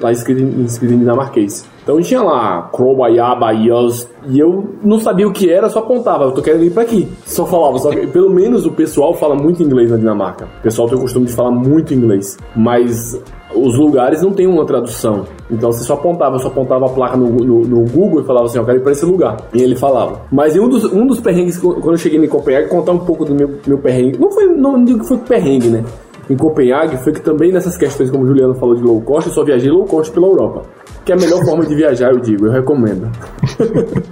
lá 0.01 0.11
escrito 0.11 0.41
em, 0.41 0.65
escrito 0.65 0.93
em 0.93 0.99
dinamarquês. 0.99 1.65
Então 1.87 2.01
tinha 2.01 2.21
lá 2.21 2.63
Krobayaba, 2.73 3.51
Yos, 3.53 4.09
e 4.29 4.37
eu 4.37 4.71
não 4.83 4.99
sabia 4.99 5.25
o 5.25 5.31
que 5.31 5.49
era, 5.49 5.69
só 5.69 5.79
apontava, 5.79 6.25
eu 6.25 6.33
tô 6.33 6.41
querendo 6.41 6.65
ir 6.65 6.71
pra 6.71 6.83
aqui. 6.83 7.07
Só 7.25 7.45
falava, 7.45 7.77
só 7.79 7.89
que 7.91 8.05
pelo 8.07 8.29
menos 8.29 8.65
o 8.65 8.71
pessoal 8.73 9.13
fala 9.13 9.35
muito 9.35 9.63
inglês 9.63 9.89
na 9.89 9.95
Dinamarca. 9.95 10.49
O 10.59 10.63
pessoal 10.63 10.89
tem 10.89 10.97
o 10.97 11.01
costume 11.01 11.27
de 11.27 11.31
falar 11.33 11.51
muito 11.51 11.93
inglês. 11.93 12.37
Mas 12.53 13.17
os 13.55 13.77
lugares 13.79 14.21
não 14.21 14.33
tem 14.33 14.45
uma 14.47 14.65
tradução. 14.65 15.23
Então 15.49 15.71
você 15.71 15.85
só 15.85 15.93
apontava, 15.93 16.37
só 16.39 16.49
apontava 16.49 16.87
a 16.87 16.89
placa 16.89 17.15
no, 17.15 17.29
no- 17.29 17.61
no 17.65 17.89
Google 17.89 18.19
e 18.19 18.25
falava 18.25 18.47
assim, 18.47 18.57
eu 18.57 18.65
quero 18.65 18.79
ir 18.79 18.83
pra 18.83 18.91
esse 18.91 19.05
lugar. 19.05 19.37
E 19.53 19.61
ele 19.61 19.77
falava. 19.77 20.19
Mas 20.29 20.57
um 20.57 20.67
dos, 20.67 20.83
um 20.91 21.07
dos 21.07 21.21
perrengues, 21.21 21.57
quando 21.57 21.91
eu 21.93 21.97
cheguei 21.97 22.19
em 22.19 22.27
Copenhague, 22.27 22.67
contar 22.67 22.91
um 22.91 22.99
pouco 22.99 23.23
do 23.23 23.33
meu, 23.33 23.49
meu 23.65 23.77
perrengue. 23.77 24.19
Não 24.19 24.29
foi, 24.29 24.45
não 24.47 24.83
digo 24.83 24.99
que 24.99 25.07
foi 25.07 25.17
perrengue, 25.19 25.69
né? 25.69 25.85
Em 26.29 26.35
Copenhague 26.35 26.97
foi 26.97 27.13
que 27.13 27.21
também 27.21 27.51
nessas 27.51 27.77
questões, 27.77 28.09
como 28.11 28.23
o 28.23 28.27
Juliano 28.27 28.53
falou 28.55 28.75
de 28.75 28.83
low 28.83 29.01
cost, 29.01 29.29
eu 29.29 29.33
só 29.33 29.43
viajei 29.43 29.69
low 29.69 29.85
cost 29.85 30.11
pela 30.11 30.27
Europa. 30.27 30.63
Que 31.05 31.13
é 31.13 31.15
a 31.15 31.17
melhor 31.17 31.41
forma 31.45 31.65
de 31.65 31.73
viajar, 31.73 32.11
eu 32.11 32.19
digo, 32.19 32.47
eu 32.47 32.51
recomendo. 32.51 33.09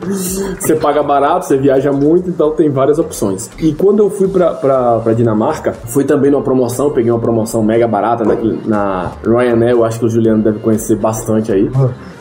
você 0.58 0.76
paga 0.76 1.04
barato, 1.04 1.46
você 1.46 1.58
viaja 1.58 1.92
muito, 1.92 2.30
então 2.30 2.52
tem 2.52 2.70
várias 2.70 2.98
opções. 2.98 3.50
E 3.60 3.74
quando 3.74 4.00
eu 4.00 4.10
fui 4.10 4.30
pra, 4.30 4.54
pra, 4.54 5.00
pra 5.00 5.14
Dinamarca, 5.14 5.74
fui 5.74 6.06
também 6.06 6.32
numa 6.32 6.42
promoção, 6.42 6.92
peguei 6.92 7.12
uma 7.12 7.20
promoção 7.20 7.62
mega 7.62 7.86
barata 7.86 8.24
na, 8.24 8.36
na 8.66 9.12
Ryanair, 9.26 9.72
eu 9.72 9.84
acho 9.84 10.00
que 10.00 10.06
o 10.06 10.10
Juliano 10.10 10.42
deve 10.42 10.60
conhecer 10.60 10.96
bastante 10.96 11.52
aí. 11.52 11.70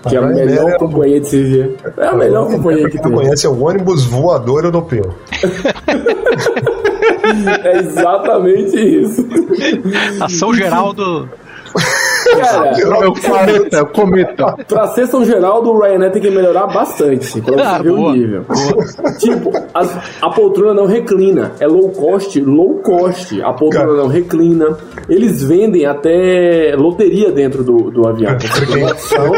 Que 0.09 0.17
é 0.17 0.19
a 0.19 0.23
melhor 0.23 0.71
é 0.71 0.77
companhia 0.79 1.21
de 1.21 1.29
se 1.29 1.77
É 1.97 2.07
a 2.07 2.15
melhor 2.15 2.51
companhia 2.51 2.91
que 2.91 3.01
tem. 3.01 3.13
conhece 3.13 3.47
é 3.47 3.49
o 3.49 3.65
ônibus 3.65 4.05
voador 4.05 4.65
europeu. 4.65 5.05
é 7.65 7.79
exatamente 7.79 8.77
isso. 8.77 9.27
A 10.21 10.29
São 10.29 10.53
Geraldo. 10.55 11.29
Cara, 12.41 12.71
é 12.81 13.07
o 13.07 13.15
cometa, 13.15 13.77
é 13.77 13.83
o 13.83 13.87
cometa. 13.87 14.57
Pra 14.67 14.89
ser 14.89 15.07
São 15.07 15.25
Geraldo, 15.25 15.71
o 15.71 15.81
Ryanair 15.81 16.13
tem 16.13 16.23
que 16.23 16.31
melhorar 16.31 16.67
bastante. 16.67 17.41
Pra 17.41 17.55
você 17.55 17.63
ah, 17.63 17.79
ver 17.79 17.93
boa, 17.93 18.11
o 18.11 18.13
nível. 18.13 18.45
Boa. 18.45 19.17
Tipo, 19.19 19.53
a, 19.75 20.27
a, 20.27 20.31
poltrona 20.31 20.75
não 20.75 20.87
reclina. 20.87 21.53
É 21.61 21.67
low 21.67 21.91
cost, 21.91 22.41
low 22.41 22.79
cost. 22.79 23.41
A 23.43 23.53
poltrona 23.53 23.87
Cara. 23.87 23.99
não 23.99 24.09
reclina. 24.09 24.77
Eles 25.09 25.43
vendem 25.43 25.85
até 25.85 26.75
loteria 26.77 27.31
dentro 27.31 27.63
do, 27.63 27.91
do 27.91 28.09
avião. 28.09 28.37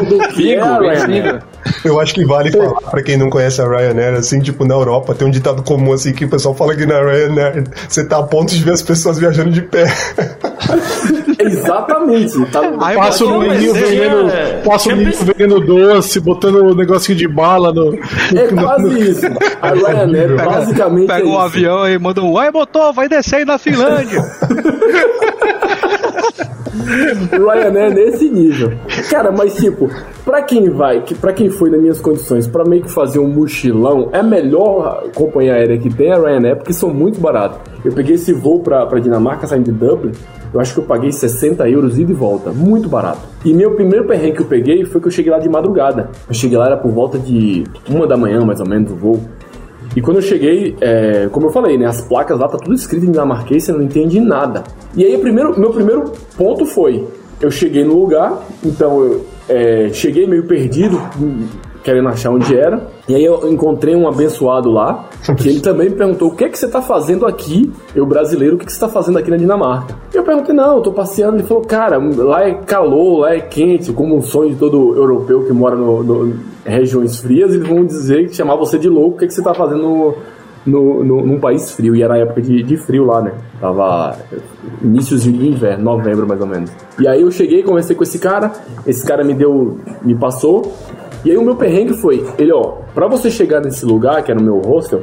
do 0.09 0.19
que 0.35 0.55
é 0.55 0.61
a 0.61 0.79
Ryanair. 0.79 1.43
Eu 1.85 2.01
acho 2.01 2.15
que 2.15 2.25
vale 2.25 2.51
falar 2.51 2.81
pra 2.91 3.03
quem 3.03 3.17
não 3.17 3.31
conhece 3.31 3.61
a 3.61 3.67
Ryanair, 3.67 4.15
assim, 4.15 4.41
tipo, 4.41 4.65
na 4.65 4.75
Europa 4.75 5.15
tem 5.15 5.27
um 5.27 5.31
ditado 5.31 5.63
comum, 5.63 5.93
assim, 5.93 6.13
que 6.13 6.25
o 6.25 6.29
pessoal 6.29 6.55
fala 6.55 6.75
que 6.75 6.87
na 6.87 7.01
Ryanair 7.01 7.65
você 7.89 8.05
tá 8.05 8.19
a 8.19 8.23
ponto 8.23 8.55
de 8.55 8.63
ver 8.63 8.73
as 8.73 8.83
pessoas 8.83 9.19
viajando 9.19 9.51
de 9.51 9.63
pé. 9.63 9.87
Exatamente. 11.39 12.45
Tá... 12.47 12.63
passa 12.95 13.25
o 13.25 13.41
menino 13.41 13.75
vendendo, 13.75 14.31
é... 14.31 14.63
passa 14.63 14.89
o 14.89 14.97
menino 14.97 15.17
vendendo 15.25 15.61
doce, 15.61 16.21
botando 16.21 16.57
o 16.57 16.73
um 16.73 16.75
negocinho 16.75 17.17
de 17.17 17.29
bala 17.29 17.73
no. 17.73 17.95
É 17.95 18.51
no, 18.51 18.63
quase 18.63 18.85
no... 18.85 18.99
isso. 18.99 19.27
A 19.63 19.71
Ryanair, 19.71 20.37
basicamente. 20.37 21.07
Pega 21.07 21.27
é 21.27 21.31
um 21.31 21.39
avião 21.39 21.89
e 21.89 21.99
manda 21.99 22.23
um. 22.23 22.33
Vai, 22.33 22.51
motor, 22.51 22.93
vai 22.93 23.09
descer 23.09 23.37
aí 23.37 23.45
na 23.45 23.59
Finlândia. 23.59 24.23
Ryanair 27.33 27.95
nesse 27.95 28.29
nível. 28.29 28.73
Cara, 29.11 29.31
mas 29.31 29.55
tipo, 29.55 29.89
pra 30.25 30.43
quem 30.43 30.71
vai, 30.71 31.03
que, 31.03 31.15
pra 31.15 31.33
quem 31.33 31.49
foi 31.49 31.71
nas 31.71 31.81
minhas 31.81 32.01
condições, 32.01 32.47
pra 32.47 32.65
meio 32.65 32.83
que 32.83 32.91
fazer 32.91 33.19
um 33.19 33.29
mochilão, 33.29 34.11
é 34.13 34.23
melhor 34.23 35.11
companhia 35.15 35.55
aérea 35.55 35.79
que 35.79 35.93
tem 35.93 36.13
a 36.13 36.17
Ryanair, 36.17 36.57
porque 36.57 36.73
são 36.73 36.93
muito 36.93 37.21
baratos. 37.21 37.59
Eu 37.85 37.93
peguei 37.93 38.17
esse 38.17 38.33
voo 38.33 38.61
pra, 38.61 38.85
pra 38.87 38.99
Dinamarca, 38.99 39.47
saindo 39.47 39.65
de 39.65 39.73
Dublin, 39.73 40.13
eu 40.53 40.61
acho 40.61 40.73
que 40.73 40.81
eu 40.81 40.85
paguei 40.85 41.13
60 41.13 41.69
euros 41.69 41.99
ida 41.99 42.11
e 42.11 42.15
volta, 42.15 42.51
muito 42.51 42.89
barato. 42.89 43.21
E 43.45 43.53
meu 43.53 43.73
primeiro 43.73 44.07
perrengue 44.07 44.37
que 44.37 44.43
eu 44.43 44.47
peguei 44.47 44.85
foi 44.85 45.01
que 45.01 45.07
eu 45.07 45.11
cheguei 45.11 45.31
lá 45.31 45.39
de 45.39 45.49
madrugada. 45.49 46.11
Eu 46.29 46.35
cheguei 46.35 46.57
lá, 46.57 46.67
era 46.67 46.77
por 46.77 46.91
volta 46.91 47.19
de 47.19 47.65
uma 47.89 48.07
da 48.07 48.17
manhã, 48.17 48.45
mais 48.45 48.61
ou 48.61 48.67
menos, 48.67 48.91
o 48.91 48.97
voo. 48.97 49.21
E 49.97 50.03
quando 50.03 50.19
eu 50.19 50.23
cheguei, 50.23 50.77
é, 50.79 51.27
como 51.33 51.47
eu 51.47 51.51
falei, 51.51 51.79
né, 51.79 51.87
as 51.87 52.03
placas 52.03 52.39
lá 52.39 52.47
tá 52.47 52.59
tudo 52.59 52.75
escrito 52.75 53.07
em 53.07 53.11
dinamarquês, 53.11 53.65
você 53.65 53.73
não 53.73 53.83
entende 53.83 54.21
nada. 54.21 54.63
E 54.95 55.03
aí, 55.03 55.17
primeiro, 55.17 55.59
meu 55.59 55.71
primeiro 55.71 56.13
ponto 56.37 56.67
foi, 56.67 57.03
eu 57.41 57.51
cheguei 57.51 57.83
no 57.83 57.99
lugar, 57.99 58.43
então 58.63 59.03
eu 59.03 59.27
é, 59.49 59.89
cheguei 59.93 60.27
meio 60.27 60.45
perdido, 60.45 61.01
querendo 61.83 62.09
achar 62.09 62.31
onde 62.31 62.55
era. 62.55 62.89
E 63.09 63.15
aí 63.15 63.25
eu 63.25 63.51
encontrei 63.51 63.97
um 63.97 64.07
abençoado 64.07 64.71
lá, 64.71 65.09
que 65.35 65.49
ele 65.49 65.61
também 65.61 65.91
perguntou: 65.91 66.29
o 66.29 66.35
que 66.35 66.45
é 66.45 66.49
que 66.49 66.59
você 66.59 66.67
está 66.67 66.81
fazendo 66.81 67.27
aqui, 67.27 67.73
eu 67.95 68.07
brasileiro, 68.07 68.57
o 68.57 68.59
que, 68.59 68.65
é 68.65 68.67
que 68.67 68.73
você 68.73 68.77
está 68.77 68.89
fazendo 68.89 69.19
aqui 69.19 69.31
na 69.31 69.37
Dinamarca? 69.37 69.97
Eu 70.13 70.23
perguntei: 70.23 70.55
não, 70.55 70.77
eu 70.77 70.83
tô 70.83 70.93
passeando. 70.93 71.37
Ele 71.37 71.47
falou: 71.47 71.65
cara, 71.65 71.99
lá 71.99 72.49
é 72.49 72.55
calor, 72.55 73.21
lá 73.21 73.35
é 73.35 73.41
quente, 73.41 73.93
como 73.93 74.17
um 74.17 74.23
sonho 74.23 74.51
de 74.51 74.57
todo 74.57 74.95
europeu 74.95 75.45
que 75.45 75.53
mora 75.53 75.75
no, 75.75 76.03
no 76.03 76.57
regiões 76.65 77.19
frias, 77.19 77.55
eles 77.55 77.67
vão 77.67 77.85
dizer 77.85 78.33
chamar 78.35 78.57
você 78.57 78.79
de 78.79 78.89
louco, 78.89 79.17
o 79.17 79.19
que, 79.19 79.25
é 79.25 79.29
que 79.29 79.35
você 79.35 79.41
está 79.41 79.55
fazendo 79.55 79.83
no, 79.83 80.15
no, 80.67 81.05
no, 81.05 81.27
num 81.27 81.41
país 81.41 81.71
frio, 81.71 81.95
e 81.95 82.03
era 82.03 82.19
época 82.19 82.43
de, 82.43 82.63
de 82.63 82.77
frio 82.77 83.05
lá, 83.05 83.23
né? 83.23 83.33
Tava 83.61 84.17
iníciozinho 84.83 85.39
de 85.39 85.49
inverno, 85.49 85.85
novembro 85.85 86.27
mais 86.27 86.41
ou 86.41 86.47
menos. 86.47 86.71
E 86.99 87.07
aí 87.07 87.23
eu 87.23 87.31
cheguei, 87.31 87.63
conversei 87.63 87.95
com 87.95 88.03
esse 88.03 88.19
cara, 88.19 88.53
esse 88.87 89.07
cara 89.07 89.23
me 89.23 89.33
deu, 89.33 89.79
me 90.03 90.15
passou, 90.15 90.75
e 91.25 91.31
aí 91.31 91.37
o 91.37 91.43
meu 91.43 91.57
perrengue 91.57 91.95
foi, 91.95 92.25
ele, 92.39 92.53
ó, 92.53 92.79
pra 92.95 93.07
você 93.09 93.31
chegar 93.31 93.61
nesse 93.61 93.85
lugar, 93.85 94.23
que 94.23 94.31
era 94.31 94.41
o 94.41 94.43
meu 94.43 94.59
hostel, 94.61 95.03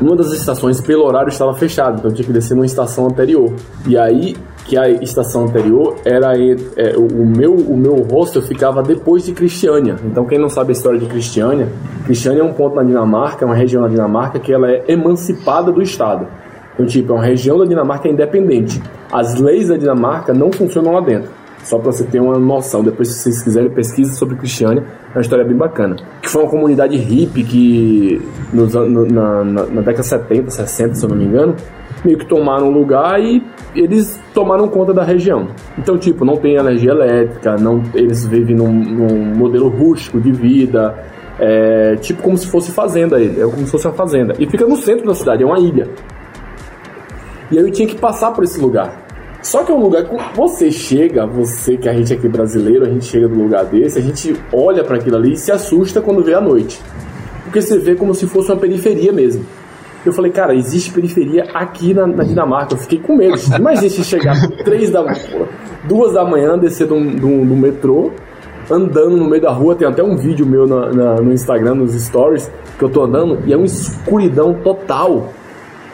uma 0.00 0.14
das 0.16 0.32
estações 0.32 0.80
pelo 0.80 1.04
horário 1.04 1.28
estava 1.28 1.54
fechada, 1.54 1.96
então 1.98 2.10
eu 2.10 2.14
tinha 2.14 2.26
que 2.26 2.32
descer 2.32 2.54
numa 2.54 2.66
estação 2.66 3.06
anterior. 3.06 3.52
E 3.86 3.96
aí, 3.96 4.34
que 4.64 4.76
a 4.76 4.88
estação 4.88 5.44
anterior 5.44 5.96
era 6.04 6.32
é, 6.36 6.96
o 6.96 7.26
meu 7.26 7.52
o 7.54 7.76
meu 7.76 7.96
hostel 8.02 8.42
ficava 8.42 8.82
depois 8.82 9.24
de 9.24 9.32
Cristiânia. 9.32 9.96
Então 10.04 10.24
quem 10.24 10.38
não 10.38 10.48
sabe 10.48 10.70
a 10.70 10.72
história 10.72 10.98
de 10.98 11.06
Cristiânia, 11.06 11.68
Cristiânia 12.04 12.40
é 12.40 12.44
um 12.44 12.52
ponto 12.52 12.76
na 12.76 12.82
Dinamarca, 12.82 13.44
é 13.44 13.46
uma 13.46 13.54
região 13.54 13.82
na 13.82 13.88
Dinamarca 13.88 14.38
que 14.38 14.52
ela 14.52 14.70
é 14.70 14.84
emancipada 14.88 15.72
do 15.72 15.82
estado. 15.82 16.26
Então 16.74 16.86
tipo, 16.86 17.12
é 17.12 17.16
uma 17.16 17.24
região 17.24 17.58
da 17.58 17.64
Dinamarca 17.64 18.08
independente. 18.08 18.80
As 19.12 19.34
leis 19.34 19.68
da 19.68 19.76
Dinamarca 19.76 20.32
não 20.32 20.50
funcionam 20.52 20.92
lá 20.92 21.00
dentro. 21.00 21.30
Só 21.64 21.78
para 21.78 21.92
você 21.92 22.04
ter 22.04 22.20
uma 22.20 22.38
noção, 22.38 22.82
depois 22.82 23.08
se 23.08 23.20
vocês 23.20 23.42
quiserem 23.42 23.70
pesquisa 23.70 24.12
sobre 24.14 24.36
Cristiânia, 24.36 24.84
é 25.10 25.16
uma 25.16 25.20
história 25.20 25.44
bem 25.44 25.56
bacana. 25.56 25.96
Que 26.20 26.28
foi 26.28 26.42
uma 26.42 26.50
comunidade 26.50 26.96
hippie 26.96 27.44
que 27.44 28.22
nos, 28.52 28.74
no, 28.74 29.06
na, 29.06 29.44
na, 29.44 29.66
na 29.66 29.80
década 29.80 30.02
70, 30.02 30.50
60, 30.50 30.94
se 30.94 31.04
eu 31.04 31.08
não 31.08 31.16
me 31.16 31.24
engano, 31.24 31.54
meio 32.04 32.18
que 32.18 32.26
tomaram 32.26 32.70
lugar 32.70 33.20
e 33.20 33.42
eles 33.74 34.20
tomaram 34.34 34.68
conta 34.68 34.92
da 34.92 35.04
região. 35.04 35.48
Então, 35.78 35.96
tipo, 35.96 36.24
não 36.24 36.36
tem 36.36 36.56
energia 36.56 36.90
elétrica, 36.90 37.56
não, 37.56 37.82
eles 37.94 38.26
vivem 38.26 38.56
num, 38.56 38.72
num 38.72 39.34
modelo 39.34 39.68
rústico 39.68 40.20
de 40.20 40.32
vida, 40.32 40.94
é, 41.38 41.96
tipo 41.96 42.22
como 42.22 42.36
se 42.36 42.46
fosse 42.46 42.72
fazenda, 42.72 43.22
é 43.22 43.42
como 43.42 43.64
se 43.64 43.70
fosse 43.70 43.86
uma 43.86 43.94
fazenda. 43.94 44.34
E 44.38 44.46
fica 44.46 44.66
no 44.66 44.76
centro 44.76 45.06
da 45.06 45.14
cidade, 45.14 45.42
é 45.42 45.46
uma 45.46 45.58
ilha. 45.58 45.88
E 47.50 47.58
aí 47.58 47.64
eu 47.64 47.70
tinha 47.70 47.86
que 47.86 47.96
passar 47.96 48.32
por 48.32 48.44
esse 48.44 48.60
lugar. 48.60 49.01
Só 49.42 49.64
que 49.64 49.72
é 49.72 49.74
um 49.74 49.80
lugar 49.80 50.04
que 50.04 50.36
você 50.36 50.70
chega, 50.70 51.26
você 51.26 51.76
que 51.76 51.88
a 51.88 51.92
gente 51.92 52.12
aqui 52.12 52.28
brasileiro, 52.28 52.86
a 52.86 52.88
gente 52.88 53.04
chega 53.04 53.26
no 53.26 53.42
lugar 53.42 53.64
desse, 53.64 53.98
a 53.98 54.02
gente 54.02 54.36
olha 54.52 54.84
para 54.84 54.96
aquilo 54.96 55.16
ali 55.16 55.32
e 55.32 55.36
se 55.36 55.50
assusta 55.50 56.00
quando 56.00 56.22
vê 56.22 56.32
a 56.32 56.40
noite. 56.40 56.80
Porque 57.42 57.60
você 57.60 57.76
vê 57.76 57.96
como 57.96 58.14
se 58.14 58.26
fosse 58.26 58.52
uma 58.52 58.56
periferia 58.56 59.12
mesmo. 59.12 59.44
Eu 60.06 60.12
falei, 60.12 60.30
cara, 60.30 60.54
existe 60.54 60.92
periferia 60.92 61.44
aqui 61.54 61.92
na, 61.92 62.06
na 62.06 62.24
Dinamarca. 62.24 62.74
Eu 62.74 62.78
fiquei 62.78 62.98
com 62.98 63.16
medo. 63.16 63.36
Imagina 63.56 63.88
se 63.88 64.04
chegar 64.04 64.36
três 64.64 64.90
da 64.90 65.04
duas 65.84 66.12
da 66.12 66.24
manhã, 66.24 66.56
descer 66.56 66.86
do, 66.86 66.98
do, 66.98 67.44
do, 67.44 67.56
metrô, 67.56 68.10
andando 68.70 69.16
no 69.16 69.28
meio 69.28 69.42
da 69.42 69.50
rua. 69.50 69.74
Tem 69.74 69.86
até 69.86 70.02
um 70.02 70.16
vídeo 70.16 70.46
meu 70.46 70.66
na, 70.66 70.92
na, 70.92 71.14
no 71.16 71.32
Instagram, 71.32 71.74
nos 71.74 71.92
stories, 71.94 72.50
que 72.78 72.84
eu 72.84 72.88
tô 72.88 73.02
andando, 73.02 73.40
e 73.44 73.52
é 73.52 73.56
uma 73.56 73.66
escuridão 73.66 74.54
total 74.54 75.28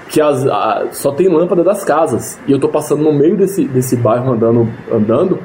que 0.08 0.20
as, 0.20 0.46
a, 0.46 0.88
só 0.92 1.12
tem 1.12 1.28
lâmpada 1.28 1.62
das 1.62 1.84
casas. 1.84 2.38
E 2.46 2.52
eu 2.52 2.58
tô 2.58 2.68
passando 2.68 3.02
no 3.02 3.12
meio 3.12 3.36
desse, 3.36 3.66
desse 3.66 3.96
bairro 3.96 4.32
andando, 4.32 4.68
andando 4.90 5.38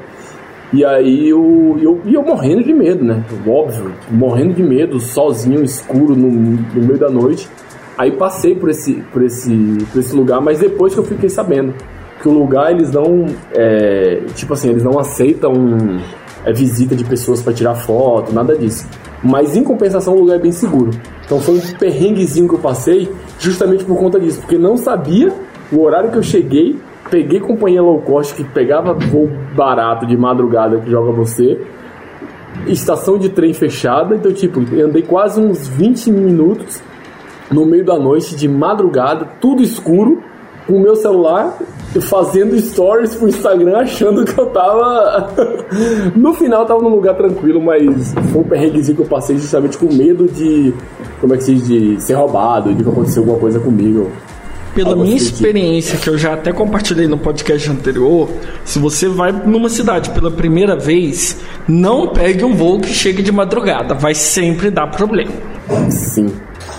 e 0.74 0.84
aí 0.84 1.28
eu, 1.28 1.78
eu, 1.80 2.00
eu 2.04 2.20
morrendo 2.20 2.64
de 2.64 2.74
medo, 2.74 3.04
né? 3.04 3.22
Óbvio, 3.46 3.92
morrendo 4.10 4.54
de 4.54 4.62
medo, 4.62 4.98
sozinho, 4.98 5.62
escuro, 5.62 6.16
no, 6.16 6.28
no 6.28 6.82
meio 6.82 6.98
da 6.98 7.08
noite. 7.08 7.48
Aí 7.96 8.10
passei 8.10 8.56
por 8.56 8.68
esse, 8.68 8.94
por, 9.12 9.22
esse, 9.22 9.78
por 9.92 10.00
esse 10.00 10.12
lugar, 10.16 10.40
mas 10.40 10.58
depois 10.58 10.92
que 10.92 10.98
eu 10.98 11.04
fiquei 11.04 11.28
sabendo 11.28 11.72
que 12.20 12.28
o 12.28 12.32
lugar 12.32 12.72
eles 12.72 12.90
não. 12.90 13.26
É, 13.52 14.22
tipo 14.34 14.54
assim, 14.54 14.70
eles 14.70 14.82
não 14.82 14.98
aceitam 14.98 15.52
é, 16.44 16.52
visita 16.52 16.96
de 16.96 17.04
pessoas 17.04 17.40
para 17.40 17.52
tirar 17.52 17.76
foto, 17.76 18.32
nada 18.32 18.56
disso. 18.56 18.84
Mas 19.24 19.56
em 19.56 19.64
compensação 19.64 20.14
o 20.14 20.20
lugar 20.20 20.36
é 20.36 20.38
bem 20.38 20.52
seguro. 20.52 20.90
Então 21.24 21.40
foi 21.40 21.54
um 21.54 21.60
perrenguezinho 21.78 22.46
que 22.46 22.54
eu 22.54 22.58
passei 22.58 23.10
justamente 23.40 23.84
por 23.84 23.96
conta 23.96 24.20
disso, 24.20 24.40
porque 24.40 24.58
não 24.58 24.76
sabia 24.76 25.32
o 25.72 25.80
horário 25.80 26.10
que 26.10 26.18
eu 26.18 26.22
cheguei, 26.22 26.78
peguei 27.10 27.40
companhia 27.40 27.82
low 27.82 28.00
cost 28.02 28.34
que 28.34 28.44
pegava 28.44 28.92
voo 28.92 29.30
barato 29.56 30.06
de 30.06 30.16
madrugada 30.16 30.78
que 30.78 30.90
joga 30.90 31.10
você, 31.10 31.58
estação 32.66 33.18
de 33.18 33.30
trem 33.30 33.54
fechada, 33.54 34.14
então 34.14 34.32
tipo, 34.32 34.60
andei 34.60 35.02
quase 35.02 35.40
uns 35.40 35.66
20 35.68 36.10
minutos 36.10 36.82
no 37.50 37.64
meio 37.64 37.84
da 37.84 37.98
noite 37.98 38.36
de 38.36 38.48
madrugada, 38.48 39.26
tudo 39.40 39.62
escuro, 39.62 40.22
com 40.66 40.74
o 40.74 40.80
meu 40.80 40.96
celular 40.96 41.58
fazendo 42.00 42.58
stories 42.60 43.14
pro 43.14 43.28
Instagram 43.28 43.78
achando 43.78 44.24
que 44.24 44.38
eu 44.38 44.46
tava. 44.46 45.32
no 46.14 46.34
final 46.34 46.62
eu 46.62 46.66
tava 46.66 46.82
num 46.82 46.88
lugar 46.88 47.14
tranquilo, 47.14 47.60
mas 47.60 48.14
foi 48.32 48.40
um 48.40 48.44
perrenguezinho 48.44 48.96
que 48.96 49.02
eu 49.02 49.06
passei 49.06 49.36
justamente 49.36 49.78
com 49.78 49.92
medo 49.92 50.26
de. 50.26 50.74
Como 51.20 51.34
é 51.34 51.36
que 51.36 51.44
se 51.44 51.54
diz? 51.54 51.66
De 51.68 52.02
ser 52.02 52.14
roubado, 52.14 52.74
de 52.74 52.82
que 52.82 52.88
acontecer 52.88 53.20
alguma 53.20 53.38
coisa 53.38 53.60
comigo. 53.60 54.10
Pela 54.74 54.96
minha 54.96 55.16
experiência, 55.16 55.96
que 55.96 56.10
eu 56.10 56.18
já 56.18 56.34
até 56.34 56.52
compartilhei 56.52 57.06
no 57.06 57.16
podcast 57.16 57.70
anterior, 57.70 58.28
se 58.64 58.80
você 58.80 59.08
vai 59.08 59.30
numa 59.30 59.68
cidade 59.68 60.10
pela 60.10 60.32
primeira 60.32 60.74
vez, 60.74 61.38
não 61.68 62.08
pegue 62.08 62.44
um 62.44 62.56
voo 62.56 62.80
que 62.80 62.88
chegue 62.88 63.22
de 63.22 63.30
madrugada, 63.30 63.94
vai 63.94 64.16
sempre 64.16 64.72
dar 64.72 64.88
problema. 64.88 65.30
Sim. 65.90 66.26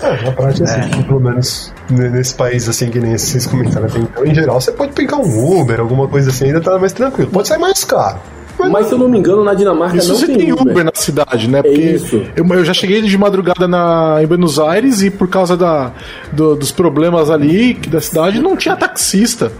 É, 0.02 0.24
na 0.24 0.30
prática, 0.30 0.64
assim, 0.64 1.00
é. 1.00 1.02
pelo 1.04 1.20
menos 1.20 1.72
nesse 1.90 2.34
país 2.34 2.68
assim, 2.68 2.90
que 2.90 2.98
nem 2.98 3.16
vocês 3.16 3.46
comentaram 3.46 3.86
até 3.86 3.98
então, 3.98 4.24
em 4.26 4.34
geral, 4.34 4.60
você 4.60 4.72
pode 4.72 4.92
pegar 4.92 5.16
um 5.16 5.60
Uber, 5.60 5.80
alguma 5.80 6.08
coisa 6.08 6.30
assim, 6.30 6.46
ainda 6.46 6.60
tá 6.60 6.78
mais 6.78 6.92
tranquilo. 6.92 7.30
Pode 7.30 7.48
sair 7.48 7.58
mais 7.58 7.84
caro. 7.84 8.18
Mas 8.58 8.86
se 8.86 8.92
eu 8.94 8.98
não 8.98 9.06
me 9.06 9.18
engano, 9.18 9.44
na 9.44 9.52
Dinamarca 9.52 9.98
Isso 9.98 10.08
não 10.08 10.16
você 10.18 10.26
tem, 10.28 10.36
tem 10.38 10.52
Uber. 10.52 10.72
Uber 10.72 10.84
na 10.86 10.92
cidade, 10.94 11.46
né? 11.46 11.62
Porque 11.62 11.78
isso. 11.78 12.22
Eu, 12.34 12.46
eu 12.46 12.64
já 12.64 12.72
cheguei 12.72 13.02
de 13.02 13.18
madrugada 13.18 13.68
na, 13.68 14.16
em 14.22 14.26
Buenos 14.26 14.58
Aires 14.58 15.02
e 15.02 15.10
por 15.10 15.28
causa 15.28 15.58
da, 15.58 15.92
do- 16.32 16.56
dos 16.56 16.72
problemas 16.72 17.30
ali 17.30 17.74
da 17.74 18.00
cidade 18.00 18.40
não 18.40 18.56
tinha 18.56 18.74
taxista. 18.74 19.52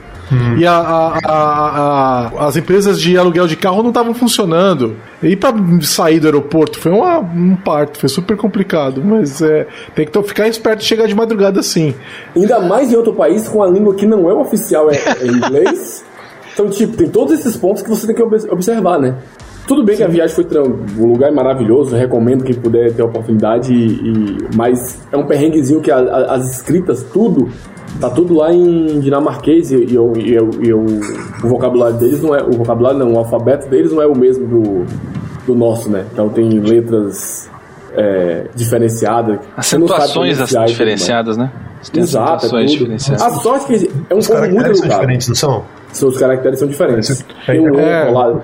E 0.59 0.66
a- 0.66 0.73
a- 0.73 1.21
a- 1.25 2.47
as 2.47 2.56
empresas 2.56 3.00
de 3.00 3.16
aluguel 3.16 3.47
de 3.47 3.56
carro 3.56 3.83
não 3.83 3.90
estavam 3.90 4.12
funcionando. 4.14 4.97
E 5.23 5.37
pra 5.37 5.54
sair 5.83 6.18
do 6.21 6.26
aeroporto 6.26 6.78
foi 6.80 6.92
uma- 6.92 7.18
um 7.21 7.56
parto, 7.56 7.99
foi 8.00 8.09
super 8.09 8.37
complicado. 8.37 9.02
Mas 9.04 9.40
é, 9.42 9.66
tem 9.95 10.06
que 10.06 10.23
ficar 10.25 10.49
esperto 10.49 10.83
e 10.83 10.85
chegar 10.85 11.06
de 11.06 11.14
madrugada 11.14 11.61
assim. 11.61 11.95
Ainda 12.35 12.61
mais 12.61 12.92
em 12.92 12.97
outro 12.97 13.12
país 13.12 13.49
com 13.49 13.62
a 13.62 13.66
língua 13.68 13.95
que 13.95 14.06
não 14.06 14.28
é 14.30 14.35
oficial, 14.35 14.90
é, 14.90 14.97
é 15.21 15.26
inglês. 15.26 16.04
Então, 16.56 16.71
tipo, 16.71 16.97
tem 16.97 17.06
todos 17.06 17.38
esses 17.38 17.54
pontos 17.54 17.83
que 17.83 17.90
você 17.90 18.06
tem 18.06 18.16
que 18.16 18.23
ob- 18.23 18.50
observar, 18.50 18.99
né? 18.99 19.16
Tudo 19.66 19.82
bem 19.82 19.96
que 19.96 20.02
a 20.02 20.08
viagem 20.08 20.35
foi 20.35 20.44
tran... 20.44 20.62
o 20.99 21.06
lugar 21.06 21.28
é 21.30 21.35
maravilhoso, 21.35 21.94
recomendo 21.96 22.44
quem 22.44 22.54
puder 22.54 22.92
ter 22.92 23.02
a 23.02 23.04
oportunidade, 23.06 23.73
e, 23.73 23.87
e- 23.87 24.38
mas 24.54 25.00
é 25.11 25.16
um 25.16 25.26
perrenguezinho 25.26 25.80
que 25.80 25.90
a- 25.90 25.99
a- 25.99 26.35
as 26.35 26.50
escritas, 26.56 27.02
tudo, 27.12 27.49
tá 28.00 28.08
tudo 28.11 28.35
lá 28.35 28.52
em 28.52 29.00
dinamarquês 29.00 29.73
e, 29.73 29.76
e 29.87 29.94
eu- 29.94 30.12
e 30.16 30.32
eu- 30.35 30.50
e 30.62 30.68
eu- 30.68 30.85
o 31.44 31.49
vocabulário 31.49 31.96
deles 31.96 32.23
não 32.23 32.35
é. 32.35 32.42
O 32.42 32.52
vocabulário 32.52 32.99
não, 32.99 33.14
o 33.14 33.18
alfabeto 33.18 33.68
deles 33.68 33.90
não 33.92 34.00
é 34.02 34.06
o 34.06 34.16
mesmo 34.16 34.46
do, 34.46 34.85
do 35.46 35.54
nosso, 35.54 35.90
né? 35.90 36.04
Então 36.12 36.28
tem 36.28 36.49
letras 36.61 37.50
é, 37.99 38.46
diferenciadas. 38.54 39.38
tudo 39.80 39.88
mais. 40.58 40.70
diferenciadas, 40.70 41.37
né? 41.37 41.50
Exato, 41.94 42.46
é 42.56 42.64
diferenciadas. 42.64 43.23
A 43.23 43.30
sorte 43.30 43.66
que 43.66 43.90
é 44.11 44.14
um 44.14 44.18
Os 44.18 44.26
povo 44.26 44.40
muito 44.40 44.54
caracteres 44.56 44.78
são 44.80 44.88
diferentes, 44.88 45.28
não 45.28 45.35
são? 45.35 45.64
São 45.92 46.08
os 46.11 46.18
caracteres 46.18 46.58
são 46.58 46.68
diferentes. 46.68 47.25
É, 47.49 47.52
Tem 47.52 47.61
um 47.70 47.78
é, 47.80 48.06
colado. 48.06 48.40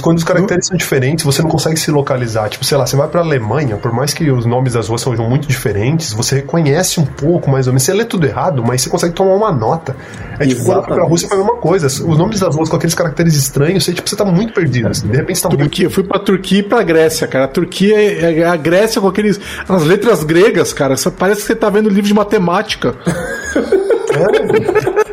Quando 0.00 0.18
os 0.18 0.24
caracteres 0.24 0.66
são 0.66 0.76
diferentes, 0.76 1.24
você 1.24 1.42
não 1.42 1.50
consegue 1.50 1.78
se 1.78 1.90
localizar. 1.90 2.48
Tipo, 2.48 2.64
sei 2.64 2.76
lá, 2.76 2.86
você 2.86 2.96
vai 2.96 3.08
pra 3.08 3.20
Alemanha, 3.20 3.76
por 3.76 3.92
mais 3.92 4.14
que 4.14 4.30
os 4.30 4.46
nomes 4.46 4.74
das 4.74 4.88
ruas 4.88 5.00
sejam 5.00 5.28
muito 5.28 5.46
diferentes, 5.46 6.12
você 6.12 6.36
reconhece 6.36 7.00
um 7.00 7.04
pouco, 7.04 7.50
mais 7.50 7.66
ou 7.66 7.72
menos. 7.72 7.82
Você 7.82 7.92
lê 7.92 8.04
tudo 8.04 8.26
errado, 8.26 8.62
mas 8.66 8.82
você 8.82 8.90
consegue 8.90 9.14
tomar 9.14 9.34
uma 9.34 9.52
nota. 9.52 9.96
É 10.38 10.46
tipo, 10.46 10.64
quando 10.64 10.86
vai 10.86 10.94
pra. 10.94 11.04
Rússia 11.04 11.28
foi 11.28 11.36
a 11.36 11.40
mesma 11.40 11.56
coisa. 11.56 11.86
Os 11.86 12.18
nomes 12.18 12.40
das 12.40 12.54
ruas 12.54 12.68
com 12.68 12.76
aqueles 12.76 12.94
caracteres 12.94 13.34
estranhos, 13.34 13.84
você, 13.84 13.92
tipo, 13.92 14.08
você 14.08 14.16
tá 14.16 14.24
muito 14.24 14.52
perdido. 14.52 14.88
assim. 14.88 15.06
De 15.06 15.16
repente 15.16 15.38
você 15.38 15.42
tá 15.42 15.48
muito. 15.48 15.60
Turquia, 15.60 15.86
eu 15.86 15.90
fui 15.90 16.04
pra 16.04 16.18
Turquia 16.18 16.58
e 16.58 16.62
pra 16.62 16.82
Grécia, 16.82 17.26
cara. 17.26 17.44
A 17.44 17.48
Turquia 17.48 17.96
é, 17.96 18.40
é 18.40 18.46
a 18.46 18.56
Grécia 18.56 19.00
com 19.00 19.08
aqueles. 19.08 19.40
As 19.68 19.84
letras 19.84 20.24
gregas, 20.24 20.72
cara. 20.72 20.94
Parece 21.18 21.42
que 21.42 21.46
você 21.46 21.54
tá 21.54 21.70
vendo 21.70 21.88
livro 21.88 22.08
de 22.08 22.14
matemática. 22.14 22.94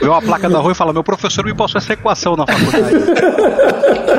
Vê 0.00 0.08
uma 0.08 0.20
placa 0.22 0.48
da 0.48 0.58
rua 0.58 0.72
e 0.72 0.74
fala: 0.74 0.92
Meu 0.92 1.02
professor 1.04 1.44
me 1.44 1.54
passou 1.54 1.78
essa 1.78 1.92
equação 1.94 2.36
na 2.36 2.44
faculdade. 2.46 2.96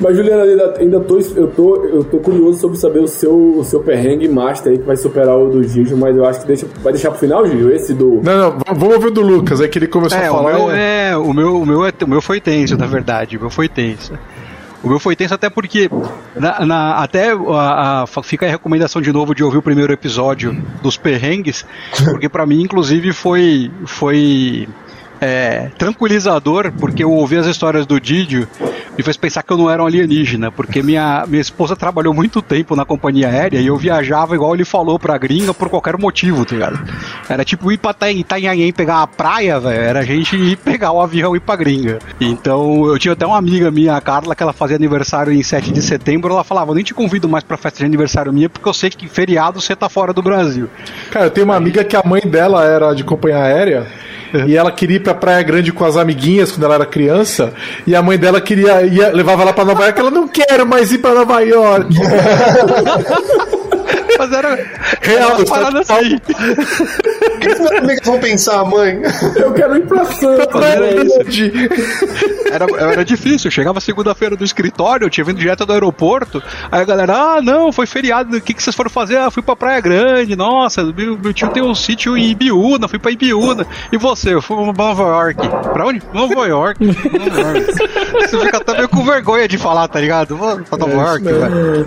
Mas 0.00 0.16
Juliana, 0.16 0.42
ainda, 0.42 0.74
ainda 0.78 1.00
tô, 1.00 1.18
eu, 1.18 1.46
tô, 1.48 1.76
eu 1.86 2.04
tô 2.04 2.18
curioso 2.18 2.60
sobre 2.60 2.78
saber 2.78 3.00
o 3.00 3.08
seu, 3.08 3.58
o 3.58 3.64
seu 3.64 3.80
perrengue 3.80 4.28
master 4.28 4.72
aí 4.72 4.78
que 4.78 4.84
vai 4.84 4.96
superar 4.96 5.36
o 5.36 5.50
do 5.50 5.62
Gil, 5.62 5.96
mas 5.96 6.16
eu 6.16 6.24
acho 6.24 6.40
que 6.40 6.46
deixa, 6.46 6.66
vai 6.82 6.92
deixar 6.92 7.10
pro 7.10 7.20
final, 7.20 7.46
Gil, 7.46 7.70
esse 7.74 7.94
do. 7.94 8.20
Não, 8.22 8.50
não, 8.52 8.58
vamos 8.74 8.94
ouvir 8.94 9.08
o 9.08 9.10
do 9.10 9.22
Lucas, 9.22 9.60
aí 9.60 9.68
que 9.68 9.78
ele 9.78 9.86
começou 9.86 10.18
É, 10.18 10.26
a 10.26 10.32
o 10.32 10.36
falar. 10.36 10.52
meu, 10.54 10.70
é- 10.70 11.10
é, 11.10 11.16
o, 11.16 11.32
meu, 11.32 11.60
o, 11.60 11.66
meu 11.66 11.86
é, 11.86 11.92
o 12.02 12.08
meu 12.08 12.20
foi 12.20 12.40
tenso, 12.40 12.76
na 12.76 12.86
verdade. 12.86 13.36
O 13.36 13.40
meu 13.40 13.50
foi 13.50 13.68
tenso. 13.68 14.12
O 14.84 14.88
meu 14.88 15.00
foi 15.00 15.16
tenso 15.16 15.32
até 15.34 15.48
porque, 15.48 15.88
na, 16.36 16.66
na- 16.66 16.96
até 16.98 17.30
a, 17.32 18.02
a- 18.02 18.06
fica 18.22 18.46
a 18.46 18.50
recomendação 18.50 19.00
de 19.00 19.10
novo 19.12 19.34
de 19.34 19.42
ouvir 19.42 19.56
o 19.58 19.62
primeiro 19.62 19.92
episódio 19.92 20.52
dos 20.82 20.96
perrengues, 20.96 21.64
porque 22.04 22.28
pra 22.28 22.44
mim, 22.44 22.60
inclusive, 22.62 23.12
foi, 23.12 23.70
foi 23.86 24.68
é, 25.24 25.70
tranquilizador, 25.78 26.70
porque 26.78 27.02
eu 27.02 27.10
ouvi 27.10 27.36
as 27.36 27.46
histórias 27.46 27.86
do 27.86 27.98
Didio 28.00 28.46
me 28.96 29.02
fez 29.02 29.16
pensar 29.16 29.42
que 29.42 29.52
eu 29.52 29.56
não 29.56 29.68
era 29.68 29.82
um 29.82 29.86
alienígena, 29.86 30.52
porque 30.52 30.80
minha, 30.80 31.24
minha 31.26 31.40
esposa 31.40 31.74
trabalhou 31.74 32.14
muito 32.14 32.40
tempo 32.40 32.76
na 32.76 32.84
companhia 32.84 33.28
aérea 33.28 33.58
e 33.58 33.66
eu 33.66 33.76
viajava 33.76 34.36
igual 34.36 34.54
ele 34.54 34.64
falou 34.64 35.00
pra 35.00 35.18
gringa 35.18 35.52
por 35.52 35.68
qualquer 35.68 35.98
motivo, 35.98 36.44
tá 36.44 36.54
ligado? 36.54 36.78
Era 37.28 37.44
tipo 37.44 37.72
ir 37.72 37.78
pra 37.78 37.90
Ita- 37.90 38.12
Itanhaém 38.12 38.72
pegar 38.72 39.02
a 39.02 39.06
praia, 39.08 39.58
velho, 39.58 39.80
era 39.82 39.98
a 40.00 40.04
gente 40.04 40.36
ir 40.36 40.56
pegar 40.58 40.92
o 40.92 41.00
avião 41.00 41.34
e 41.34 41.38
ir 41.38 41.40
pra 41.40 41.56
gringa. 41.56 41.98
Então 42.20 42.86
eu 42.86 42.96
tinha 42.98 43.14
até 43.14 43.26
uma 43.26 43.36
amiga 43.36 43.68
minha, 43.70 43.96
a 43.96 44.00
Carla, 44.00 44.34
que 44.36 44.42
ela 44.44 44.52
fazia 44.52 44.76
aniversário 44.76 45.32
em 45.32 45.42
7 45.42 45.72
de 45.72 45.82
setembro, 45.82 46.32
ela 46.32 46.44
falava, 46.44 46.70
eu 46.70 46.74
nem 46.76 46.84
te 46.84 46.94
convido 46.94 47.28
mais 47.28 47.42
pra 47.42 47.56
festa 47.56 47.78
de 47.80 47.84
aniversário 47.86 48.32
minha, 48.32 48.48
porque 48.48 48.68
eu 48.68 48.74
sei 48.74 48.90
que 48.90 49.08
feriado 49.08 49.60
você 49.60 49.74
tá 49.74 49.88
fora 49.88 50.12
do 50.12 50.22
Brasil. 50.22 50.68
Cara, 51.10 51.26
eu 51.26 51.30
tenho 51.30 51.46
uma 51.46 51.56
amiga 51.56 51.82
que 51.82 51.96
a 51.96 52.02
mãe 52.04 52.20
dela 52.24 52.64
era 52.64 52.94
de 52.94 53.02
companhia 53.02 53.38
aérea. 53.42 53.86
E 54.48 54.56
ela 54.56 54.72
queria 54.72 54.96
ir 54.96 55.00
pra 55.00 55.13
Praia 55.14 55.42
Grande 55.42 55.72
com 55.72 55.84
as 55.84 55.96
amiguinhas 55.96 56.52
quando 56.52 56.64
ela 56.64 56.74
era 56.74 56.86
criança. 56.86 57.52
E 57.86 57.94
a 57.94 58.02
mãe 58.02 58.18
dela 58.18 58.40
queria 58.40 58.82
ia, 58.82 59.10
levava 59.10 59.42
ela 59.42 59.52
pra 59.52 59.64
Nova 59.64 59.84
York. 59.84 59.98
Ela 59.98 60.10
não 60.10 60.28
quero 60.28 60.66
mais 60.66 60.92
ir 60.92 60.98
pra 60.98 61.14
Nova 61.14 61.40
York. 61.40 61.94
Mas 64.18 64.32
era, 64.32 64.54
Real, 65.00 65.30
era 65.30 65.36
uma 65.36 65.44
parada 65.44 65.80
assim. 65.80 66.20
Que 67.44 67.52
as 67.52 67.72
amigas 67.72 68.06
vão 68.06 68.18
pensar, 68.18 68.64
mãe? 68.64 69.02
Eu 69.36 69.52
quero 69.52 69.76
ir 69.76 69.86
pra 69.86 70.02
velho. 70.04 71.04
Grande. 71.04 71.52
Era, 72.50 72.66
era 72.92 73.04
difícil. 73.04 73.48
Eu 73.48 73.52
chegava 73.52 73.80
segunda-feira 73.80 74.36
do 74.36 74.44
escritório, 74.44 75.04
eu 75.04 75.10
tinha 75.10 75.24
vindo 75.24 75.38
direto 75.38 75.66
do 75.66 75.72
aeroporto. 75.72 76.42
Aí 76.70 76.80
a 76.80 76.84
galera, 76.84 77.14
ah, 77.14 77.42
não, 77.42 77.72
foi 77.72 77.86
feriado. 77.86 78.36
O 78.36 78.40
que, 78.40 78.54
que 78.54 78.62
vocês 78.62 78.74
foram 78.74 78.90
fazer? 78.90 79.18
Ah, 79.18 79.30
fui 79.30 79.42
pra 79.42 79.56
Praia 79.56 79.80
Grande. 79.80 80.36
Nossa, 80.36 80.82
meu, 80.84 81.18
meu 81.18 81.32
tio 81.32 81.48
tem 81.48 81.62
um 81.62 81.74
sítio 81.74 82.16
em 82.16 82.30
Ibiúna, 82.30 82.88
fui 82.88 82.98
pra 82.98 83.10
Ibiúna. 83.10 83.66
E 83.92 83.96
você? 83.96 84.34
Eu 84.34 84.42
fui 84.42 84.56
pra 84.56 84.72
Nova 84.72 85.02
York. 85.02 85.48
Pra 85.72 85.86
onde? 85.86 86.02
Nova 86.12 86.46
York. 86.46 86.84
Nova 86.84 87.40
York. 87.40 87.64
Você 88.12 88.38
fica 88.38 88.56
até 88.58 88.72
meio 88.74 88.88
com 88.88 89.04
vergonha 89.04 89.48
de 89.48 89.58
falar, 89.58 89.88
tá 89.88 90.00
ligado? 90.00 90.36
Vou 90.36 90.58
pra 90.58 90.78
Nova 90.78 90.92
York, 90.92 91.24
velho. 91.24 91.86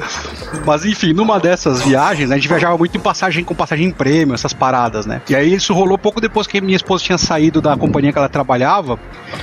Mas 0.66 0.86
enfim, 0.86 1.14
numa 1.14 1.40
dessas 1.40 1.82
viagens, 1.82 2.30
né, 2.30 2.36
a 2.36 2.38
gente 2.38 2.48
viajava 2.48 2.78
muito 2.78 2.98
em 2.98 3.00
passagem 3.00 3.44
com 3.44 3.56
passagem 3.56 3.88
em 3.88 3.92
prêmio, 3.92 4.34
essas 4.34 4.54
paradas, 4.54 5.06
né? 5.06 5.22
E 5.30 5.36
aí 5.36 5.47
isso 5.54 5.74
rolou 5.74 5.98
pouco 5.98 6.22
depois 6.22 6.48
que 6.48 6.60
minha 6.62 6.76
esposa 6.76 7.04
tinha 7.04 7.18
saído 7.18 7.62
da 7.62 7.76
companhia 7.76 8.12
que 8.12 8.18
ela 8.18 8.30
trabalhava. 8.30 9.00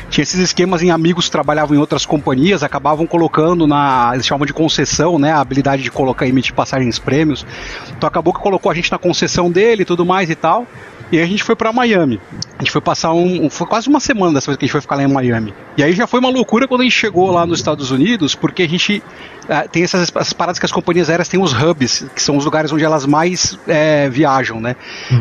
Tinha 0.08 0.22
esses 0.22 0.40
esquemas 0.40 0.82
em 0.82 0.90
amigos 0.90 1.26
que 1.26 1.32
trabalhavam 1.32 1.76
em 1.76 1.78
outras 1.78 2.06
companhias, 2.06 2.62
acabavam 2.62 3.06
colocando 3.06 3.66
na. 3.66 4.10
Eles 4.14 4.26
chamam 4.26 4.46
de 4.46 4.52
concessão, 4.52 5.18
né? 5.18 5.32
A 5.32 5.40
habilidade 5.40 5.82
de 5.82 5.90
colocar 5.90 6.26
emitir 6.26 6.54
passagens 6.54 6.98
prêmios. 6.98 7.46
Então 7.96 8.06
acabou 8.06 8.32
que 8.32 8.40
colocou 8.40 8.70
a 8.70 8.74
gente 8.74 8.90
na 8.90 8.98
concessão 8.98 9.50
dele 9.50 9.82
e 9.82 9.84
tudo 9.84 10.04
mais 10.04 10.30
e 10.30 10.34
tal. 10.34 10.66
E 11.12 11.18
aí 11.18 11.24
a 11.24 11.26
gente 11.26 11.42
foi 11.42 11.54
pra 11.54 11.72
Miami. 11.72 12.20
A 12.58 12.62
gente 12.62 12.72
foi 12.72 12.80
passar 12.80 13.12
um. 13.12 13.48
Foi 13.50 13.66
quase 13.66 13.88
uma 13.88 14.00
semana 14.00 14.34
dessa 14.34 14.46
vez 14.46 14.58
que 14.58 14.64
a 14.64 14.66
gente 14.66 14.72
foi 14.72 14.80
ficar 14.80 14.96
lá 14.96 15.02
em 15.02 15.08
Miami. 15.08 15.52
E 15.76 15.82
aí 15.82 15.92
já 15.92 16.06
foi 16.06 16.20
uma 16.20 16.30
loucura 16.30 16.68
quando 16.68 16.82
a 16.82 16.84
gente 16.84 16.96
chegou 16.96 17.30
lá 17.30 17.44
nos 17.44 17.58
Estados 17.58 17.90
Unidos, 17.90 18.34
porque 18.34 18.62
a 18.62 18.68
gente. 18.68 19.02
ah, 19.48 19.66
tem 19.68 19.82
essas, 19.82 20.10
essas 20.14 20.32
paradas 20.32 20.58
que 20.58 20.64
as 20.64 20.72
companhias 20.72 21.10
aéreas 21.10 21.28
têm 21.28 21.40
os 21.40 21.52
hubs, 21.52 22.06
que 22.14 22.22
são 22.22 22.36
os 22.36 22.44
lugares 22.44 22.72
onde 22.72 22.84
elas 22.84 23.06
mais 23.06 23.58
é, 23.66 24.08
viajam, 24.08 24.60
né? 24.60 24.76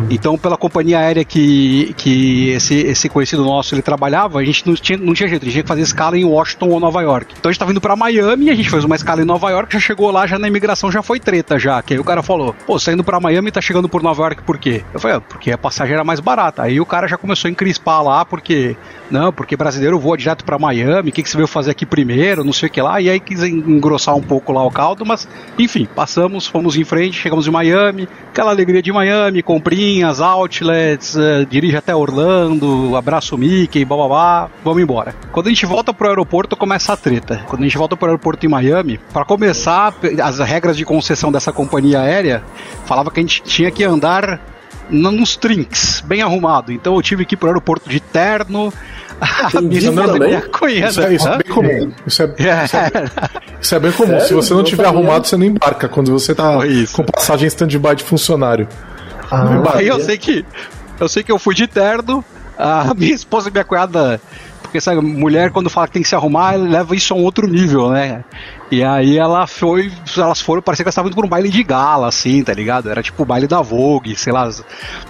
Então, 0.10 0.38
pela 0.38 0.56
companhia 0.56 1.00
aérea 1.00 1.26
que, 1.26 1.94
que 1.98 2.50
esse, 2.50 2.76
esse 2.76 3.10
conhecido 3.10 3.44
nosso 3.44 3.74
ele 3.74 3.82
trabalhava, 3.82 4.40
a 4.40 4.44
gente 4.44 4.66
não 4.68 4.76
tinha, 4.76 4.98
não 4.98 5.14
tinha 5.14 5.28
jeito, 5.28 5.42
a 5.42 5.46
gente 5.46 5.54
tinha 5.54 5.64
que 5.64 5.68
fazer 5.68 5.82
escala 5.82 6.18
em 6.18 6.26
Washington 6.26 6.70
ou 6.70 6.80
Nova 6.80 7.02
York. 7.02 7.34
Então 7.38 7.50
a 7.50 7.52
gente 7.52 7.60
tava 7.60 7.72
indo 7.72 7.82
pra 7.82 7.96
Miami, 7.96 8.50
a 8.50 8.56
gente 8.56 8.70
fez 8.70 8.84
uma 8.84 8.96
escala 8.96 9.22
em 9.22 9.26
Nova 9.26 9.50
York, 9.50 9.74
já 9.74 9.80
chegou 9.80 10.12
lá, 10.12 10.26
já 10.28 10.38
na 10.38 10.48
imigração 10.48 10.92
já 10.92 11.02
foi 11.02 11.20
treta 11.20 11.58
já. 11.58 11.82
Que 11.82 11.96
aí 11.96 12.00
o 12.00 12.04
cara 12.04 12.22
falou, 12.22 12.56
pô, 12.66 12.80
você 12.80 12.86
tá 12.86 12.94
indo 12.94 13.04
pra 13.04 13.20
Miami 13.20 13.50
e 13.50 13.52
tá 13.52 13.62
chegando 13.62 13.90
por 13.90 14.02
Nova 14.02 14.24
York 14.24 14.44
por 14.44 14.58
quê? 14.58 14.84
Eu 14.94 15.00
falei, 15.00 15.18
ah, 15.18 15.22
porque 15.22 15.52
a 15.52 15.58
passagem 15.74 15.96
era 15.96 16.04
mais 16.04 16.20
barata. 16.20 16.62
Aí 16.62 16.80
o 16.80 16.86
cara 16.86 17.08
já 17.08 17.18
começou 17.18 17.50
a 17.50 17.52
encrispar 17.52 18.04
lá, 18.04 18.24
porque, 18.24 18.78
não, 19.10 19.34
porque 19.34 19.58
brasileiro 19.58 20.00
voa 20.00 20.16
direto 20.16 20.46
pra 20.46 20.60
Miami, 20.60 21.10
o 21.10 21.12
que, 21.12 21.24
que 21.24 21.30
você 21.30 21.36
veio 21.36 21.48
fazer 21.48 21.72
aqui 21.72 21.86
primeiro, 21.86 22.44
não 22.44 22.54
sei 22.54 22.70
o 22.70 22.72
que 22.72 22.82
lá, 22.82 23.02
e 23.02 23.10
aí 23.10 23.20
quis 23.20 23.42
engrossar 23.44 24.16
um 24.16 24.22
pouco 24.22 24.54
lá 24.54 24.64
o 24.64 24.70
caldo, 24.70 25.04
mas 25.04 25.28
enfim, 25.58 25.88
passamos, 25.96 26.46
fomos 26.46 26.78
em 26.78 26.84
frente, 26.84 27.18
chegamos 27.18 27.48
em 27.48 27.52
Miami, 27.52 28.08
aquela 28.30 28.52
alegria 28.52 28.82
de 28.82 28.92
Miami, 28.92 29.42
comprinhas, 29.42 30.22
outlets, 30.22 31.16
eh, 31.18 31.46
dirige 31.50 31.76
até 31.76 31.96
Orlando, 31.96 32.96
abraço 32.96 33.38
Mickey, 33.38 33.84
blá, 33.84 34.50
vamos 34.64 34.82
embora. 34.82 35.16
Quando 35.32 35.48
a 35.48 35.50
gente 35.50 35.66
volta 35.66 35.92
pro 35.94 36.08
aeroporto, 36.08 36.56
começa 36.56 36.94
a 36.94 36.98
treta. 36.98 37.44
Quando 37.48 37.62
a 37.62 37.66
gente 37.66 37.78
volta 37.78 37.98
pro 37.98 38.08
aeroporto 38.08 38.46
em 38.46 38.50
Miami, 38.50 39.00
para 39.12 39.26
começar, 39.26 39.94
as 40.24 40.40
regras 40.40 40.78
de 40.78 40.86
concessão 40.86 41.32
dessa 41.32 41.52
companhia 41.52 42.02
aérea 42.02 42.44
falava 42.86 43.10
que 43.10 43.20
a 43.20 43.24
gente 43.24 43.42
tinha 43.42 43.72
que 43.72 43.84
andar 43.84 44.53
nos 44.90 45.36
trinks, 45.36 46.02
bem 46.06 46.22
arrumado. 46.22 46.72
Então 46.72 46.96
eu 46.96 47.02
tive 47.02 47.26
que 47.26 47.36
ir 47.36 47.38
pro 47.38 47.48
aeroporto 47.50 47.90
de 47.90 48.00
terno. 48.00 48.72
A 49.22 49.62
minha 49.62 49.80
esposa 49.80 50.20
me 50.20 50.36
aconhecendo. 50.36 50.90
Isso, 50.90 51.02
é, 51.02 51.14
isso 51.16 51.28
é 51.30 51.38
bem 51.38 51.54
comum. 51.54 51.92
Isso 52.06 52.24
é, 52.24 52.26
isso 52.66 52.76
é, 52.78 52.80
É. 52.80 53.10
isso 53.62 53.76
é 53.76 53.80
bem 53.80 53.92
comum. 53.92 54.20
Se 54.20 54.28
Sério? 54.28 54.36
você 54.44 54.50
não 54.54 54.58
Não 54.60 54.64
tiver 54.66 54.84
sabia. 54.84 55.00
arrumado, 55.00 55.28
você 55.28 55.38
não 55.38 55.46
embarca. 55.46 55.88
Quando 55.88 56.12
você 56.12 56.36
tá 56.36 56.66
isso. 56.66 56.94
com 56.96 57.04
passagem 57.04 57.48
stand-by 57.48 57.96
de 57.96 58.04
funcionário. 58.04 58.68
Ah, 59.32 59.46
Aí 59.76 59.88
eu 59.88 60.00
sei 60.02 60.18
que 60.18 60.46
eu 61.00 61.08
sei 61.08 61.24
que 61.24 61.32
eu 61.32 61.40
fui 61.40 61.56
de 61.56 61.68
terno, 61.68 62.24
a 62.58 62.94
minha 62.94 63.14
esposa 63.16 63.50
e 63.50 63.52
minha 63.52 63.64
cunhada 63.64 64.20
Porque 64.74 64.80
essa 64.80 65.00
mulher, 65.00 65.52
quando 65.52 65.70
fala 65.70 65.86
que 65.86 65.94
tem 65.94 66.02
que 66.02 66.10
se 66.10 66.16
arrumar, 66.16 66.56
leva 66.56 66.96
isso 66.96 67.14
a 67.14 67.18
um 67.18 67.24
outro 67.24 67.46
nível, 67.46 67.92
né? 67.92 68.24
E 68.72 68.84
aí 68.84 69.20
ela 69.20 69.46
foi, 69.46 69.92
elas 70.18 70.42
foram, 70.42 70.60
parecia 70.60 70.84
que 70.84 70.88
elas 70.88 70.94
estavam 70.94 71.10
indo 71.10 71.16
por 71.16 71.24
um 71.24 71.30
baile 71.30 71.48
de 71.48 71.62
gala, 71.62 72.08
assim, 72.08 72.44
tá 72.44 72.52
ligado? 72.56 72.90
Era 72.90 73.04
tipo 73.04 73.22
o 73.22 73.26
baile 73.26 73.46
da 73.46 73.62
Vogue, 73.62 74.16
sei 74.16 74.34
lá, 74.34 74.50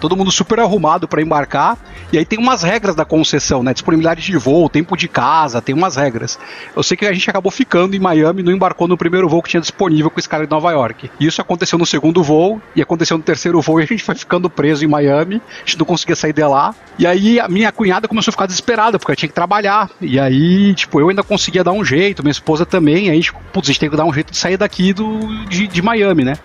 todo 0.02 0.18
mundo 0.18 0.30
super 0.32 0.60
arrumado 0.60 1.08
para 1.08 1.22
embarcar. 1.22 1.78
E 2.12 2.18
aí 2.18 2.26
tem 2.26 2.38
umas 2.38 2.62
regras 2.62 2.94
da 2.94 3.06
concessão, 3.06 3.64
né? 3.64 3.72
Disponibilidade 3.72 4.22
de 4.22 4.38
voo, 4.38 4.68
tempo 4.68 4.98
de 4.98 5.08
casa, 5.08 5.62
tem 5.62 5.74
umas 5.74 5.96
regras. 5.96 6.38
Eu 6.76 6.84
sei 6.84 6.98
que 6.98 7.06
a 7.06 7.14
gente 7.14 7.30
acabou 7.30 7.50
ficando 7.50 7.96
em 7.96 8.00
Miami, 8.00 8.44
não 8.44 8.52
embarcou 8.52 8.86
no 8.86 8.98
primeiro 8.98 9.30
voo 9.30 9.42
que 9.42 9.50
tinha 9.50 9.62
disponível 9.62 10.12
com 10.12 10.20
escala 10.20 10.44
de 10.46 10.52
Nova 10.52 10.70
York. 10.74 11.10
E 11.18 11.26
isso 11.26 11.42
aconteceu 11.42 11.80
no 11.80 11.86
segundo 11.86 12.22
voo, 12.22 12.62
e 12.76 12.82
aconteceu 12.82 13.18
no 13.18 13.24
terceiro 13.24 13.62
voo, 13.62 13.80
e 13.80 13.84
a 13.84 13.86
gente 13.86 14.04
foi 14.04 14.16
ficando 14.16 14.50
preso 14.50 14.84
em 14.84 14.90
Miami, 14.90 15.42
a 15.56 15.60
gente 15.66 15.80
não 15.80 15.86
conseguia 15.86 16.18
sair 16.18 16.34
de 16.34 16.44
lá. 16.44 16.76
E 17.00 17.08
aí 17.08 17.40
a 17.40 17.48
minha 17.48 17.72
cunhada 17.72 18.10
começou 18.10 18.32
a 18.32 18.34
ficar 18.34 18.46
desesperada, 18.46 19.00
porque 19.00 19.14
eu 19.14 19.16
tinha 19.16 19.30
que 19.30 19.34
trabalhar. 19.34 19.53
E 20.02 20.20
aí, 20.20 20.74
tipo, 20.74 21.00
eu 21.00 21.10
ainda 21.10 21.24
conseguia 21.24 21.64
dar 21.64 21.72
um 21.72 21.84
jeito, 21.84 22.24
minha 22.24 22.32
esposa 22.32 22.66
também, 22.66 23.10
aí, 23.10 23.20
tipo, 23.20 23.40
putz, 23.52 23.70
a 23.70 23.72
gente 23.72 23.80
tem 23.80 23.90
que 23.90 23.96
dar 23.96 24.06
um 24.06 24.14
jeito 24.14 24.32
de 24.32 24.38
sair 24.38 24.58
daqui 24.58 24.94
do, 24.94 25.46
de, 25.46 25.68
de 25.68 25.82
Miami, 25.82 26.24
né? 26.24 26.36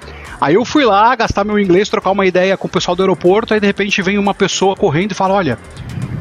Aí 0.40 0.54
eu 0.54 0.64
fui 0.64 0.84
lá 0.84 1.14
gastar 1.16 1.44
meu 1.44 1.58
inglês, 1.58 1.88
trocar 1.88 2.12
uma 2.12 2.24
ideia 2.24 2.56
com 2.56 2.68
o 2.68 2.70
pessoal 2.70 2.94
do 2.94 3.02
aeroporto, 3.02 3.54
aí 3.54 3.60
de 3.60 3.66
repente 3.66 4.00
vem 4.02 4.18
uma 4.18 4.32
pessoa 4.32 4.76
correndo 4.76 5.10
e 5.10 5.14
fala: 5.14 5.34
Olha, 5.34 5.58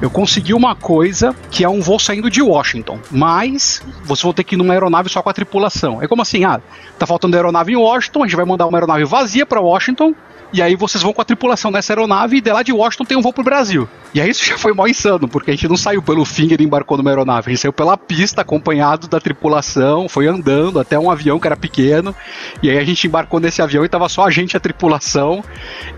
eu 0.02 0.10
consegui 0.10 0.54
uma 0.54 0.76
coisa 0.76 1.36
que 1.52 1.64
é 1.64 1.70
um 1.70 1.82
voo 1.82 2.00
saindo 2.00 2.30
de 2.30 2.42
Washington, 2.42 3.00
mas 3.12 3.82
vocês 4.04 4.24
vão 4.24 4.34
ter 4.34 4.44
que 4.44 4.56
ir 4.56 4.58
numa 4.58 4.74
aeronave 4.74 5.10
só 5.10 5.22
com 5.22 5.30
a 5.30 5.34
tripulação. 5.34 6.02
É 6.02 6.08
como 6.08 6.24
assim? 6.24 6.44
Ah, 6.46 6.60
tá 6.98 7.06
faltando 7.06 7.36
aeronave 7.36 7.74
em 7.74 7.76
Washington, 7.76 8.24
a 8.24 8.28
gente 8.28 8.36
vai 8.36 8.46
mandar 8.46 8.66
uma 8.66 8.78
aeronave 8.78 9.06
vazia 9.06 9.46
para 9.46 9.62
Washington 9.62 10.16
e 10.54 10.62
aí 10.62 10.76
vocês 10.76 11.04
vão 11.04 11.14
com 11.14 11.22
a 11.22 11.26
tripulação 11.26 11.70
nessa 11.72 11.94
aeronave 11.94 12.38
e 12.38 12.42
de 12.42 12.52
lá 12.52 12.64
de 12.64 12.72
Washington 12.72 13.06
tem 13.06 13.18
um 13.18 13.22
voo 13.22 13.34
pro 13.34 13.44
Brasil. 13.44 13.88
E 14.14 14.22
aí 14.22 14.30
isso 14.30 14.46
já 14.46 14.58
foi 14.58 14.74
mal 14.74 14.88
insano, 14.88 15.28
porque 15.28 15.52
a 15.52 15.54
gente 15.54 15.68
não 15.68 15.76
saiu 15.76 16.02
pelo 16.02 16.24
finger 16.24 16.60
e 16.62 16.64
embarcou 16.64 16.98
numa 16.98 17.10
aeronave, 17.10 17.48
a 17.48 17.50
gente 17.50 17.62
saiu 17.62 17.74
pela 17.74 17.98
pista 17.98 18.42
acompanhado 18.42 19.08
da 19.08 19.20
tripulação, 19.20 20.08
foi 20.08 20.28
andando 20.28 20.80
até 20.80 20.98
um 20.98 21.12
avião 21.12 21.40
que 21.40 21.48
era 21.48 21.58
pequeno, 21.58 22.16
e 22.64 22.70
aí 22.70 22.78
a 22.78 22.84
gente 22.86 23.06
embarcou 23.08 23.40
nesse 23.40 23.62
avião 23.62 23.84
e 23.84 23.90
tava 23.90 24.08
só 24.08 24.26
a 24.26 24.32
gente 24.32 24.54
e 24.54 24.58
a 24.58 24.60
tripulação. 24.60 25.44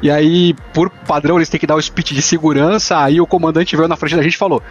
E 0.02 0.10
aí, 0.10 0.56
por 0.74 0.90
padrão, 0.90 1.38
eles 1.38 1.50
têm 1.50 1.60
que 1.60 1.68
dar 1.68 1.76
o 1.76 1.82
speech 1.82 2.14
de 2.16 2.22
segurança, 2.22 2.98
aí 2.98 3.22
o 3.22 3.28
comandante 3.28 3.76
veio 3.76 3.88
na 3.88 3.96
frente 3.96 4.16
da 4.16 4.24
gente 4.24 4.34
e 4.34 4.38
falou: 4.38 4.62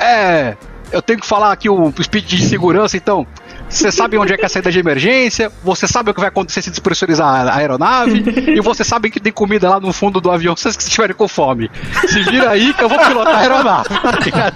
"É, 0.00 0.56
eu 0.90 1.02
tenho 1.02 1.20
que 1.20 1.26
falar 1.26 1.52
aqui 1.52 1.68
o 1.68 1.92
speech 2.02 2.36
de 2.36 2.42
segurança, 2.46 2.96
então 2.96 3.26
você 3.68 3.92
sabe 3.92 4.16
onde 4.18 4.32
é 4.32 4.36
que 4.36 4.42
é 4.42 4.46
a 4.46 4.48
saída 4.48 4.70
de 4.70 4.78
emergência, 4.78 5.50
você 5.62 5.86
sabe 5.86 6.10
o 6.10 6.14
que 6.14 6.20
vai 6.20 6.28
acontecer 6.28 6.62
se 6.62 6.70
despressurizar 6.70 7.46
a 7.48 7.56
aeronave, 7.56 8.24
e 8.56 8.60
você 8.60 8.82
sabe 8.84 9.10
que 9.10 9.20
tem 9.20 9.32
comida 9.32 9.68
lá 9.68 9.78
no 9.80 9.92
fundo 9.92 10.20
do 10.20 10.30
avião 10.30 10.56
se 10.56 10.62
vocês 10.64 10.76
estiverem 10.76 11.14
com 11.14 11.28
fome. 11.28 11.70
Se 12.06 12.22
vira 12.22 12.50
aí 12.50 12.72
que 12.74 12.82
eu 12.82 12.88
vou 12.88 12.98
pilotar 12.98 13.34
a 13.36 13.38
aeronave, 13.40 13.88
tá 13.88 14.18
ligado? 14.24 14.54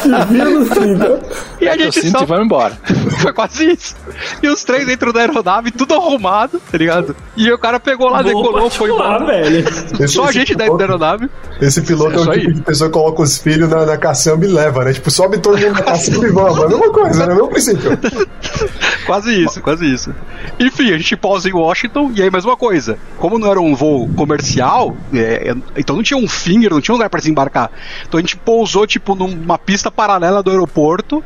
Se 0.00 0.32
vira 0.32 0.50
no 0.50 0.64
cinto. 0.66 1.20
E 1.60 1.68
a 1.68 1.76
gente 1.76 2.10
só... 2.10 2.22
e 2.22 2.26
vamos 2.26 2.44
embora. 2.44 2.78
Foi 3.22 3.32
quase 3.32 3.70
isso. 3.72 3.94
E 4.42 4.48
os 4.48 4.64
três 4.64 4.86
dentro 4.86 5.12
da 5.12 5.20
aeronave, 5.20 5.70
tudo 5.70 5.94
arrumado, 5.94 6.60
tá 6.70 6.76
ligado? 6.78 7.14
E 7.36 7.50
o 7.52 7.58
cara 7.58 7.78
pegou 7.80 8.08
lá, 8.08 8.22
Voo 8.22 8.26
decolou, 8.42 8.70
foi 8.70 8.90
embora. 8.90 9.24
velho. 9.24 9.64
Esse- 10.00 10.08
Só 10.08 10.24
a 10.26 10.32
gente 10.32 10.54
dentro 10.54 10.76
da 10.76 10.84
aeronave. 10.84 11.28
Esse 11.60 11.82
piloto 11.82 12.12
é, 12.12 12.16
Isso 12.20 12.30
o 12.30 12.32
tipo 12.34 12.52
de 12.52 12.62
pessoa 12.62 12.90
que 12.90 12.94
coloca 12.94 13.22
os 13.22 13.38
filhos 13.38 13.68
na, 13.68 13.86
na 13.86 13.96
caçamba 13.96 14.44
e 14.44 14.48
leva, 14.48 14.84
né? 14.84 14.92
Tipo, 14.92 15.10
sobe 15.10 15.38
todo 15.38 15.56
mundo 15.58 15.72
na 15.74 15.82
caçamba 15.82 16.26
e 16.26 16.30
vamos. 16.30 16.58
É 16.58 16.64
a 16.64 16.68
mesma 16.68 16.92
coisa, 16.92 17.18
né? 17.26 17.32
É 17.32 17.34
o 17.34 17.36
mesmo 17.36 17.48
princípio. 17.50 17.98
Quase 19.04 19.42
isso, 19.42 19.60
quase 19.60 19.92
isso. 19.92 20.14
Enfim, 20.58 20.92
a 20.92 20.98
gente 20.98 21.16
pausa 21.16 21.48
em 21.48 21.52
Washington 21.52 22.12
e 22.14 22.22
aí 22.22 22.30
mais 22.30 22.44
uma 22.44 22.56
coisa. 22.56 22.98
Como 23.18 23.38
não 23.38 23.50
era 23.50 23.60
um 23.60 23.74
voo 23.74 24.08
comercial, 24.14 24.96
é, 25.12 25.50
é, 25.50 25.56
então 25.76 25.96
não 25.96 26.02
tinha 26.02 26.16
um 26.16 26.28
finger, 26.28 26.70
não 26.70 26.80
tinha 26.80 26.94
um 26.94 26.96
lugar 26.96 27.10
pra 27.10 27.18
desembarcar. 27.18 27.70
Então 28.06 28.18
a 28.18 28.20
gente 28.20 28.36
pousou 28.36 28.86
tipo 28.86 29.14
numa 29.14 29.58
pista 29.58 29.90
paralela 29.90 30.42
do 30.42 30.50
aeroporto 30.50 31.22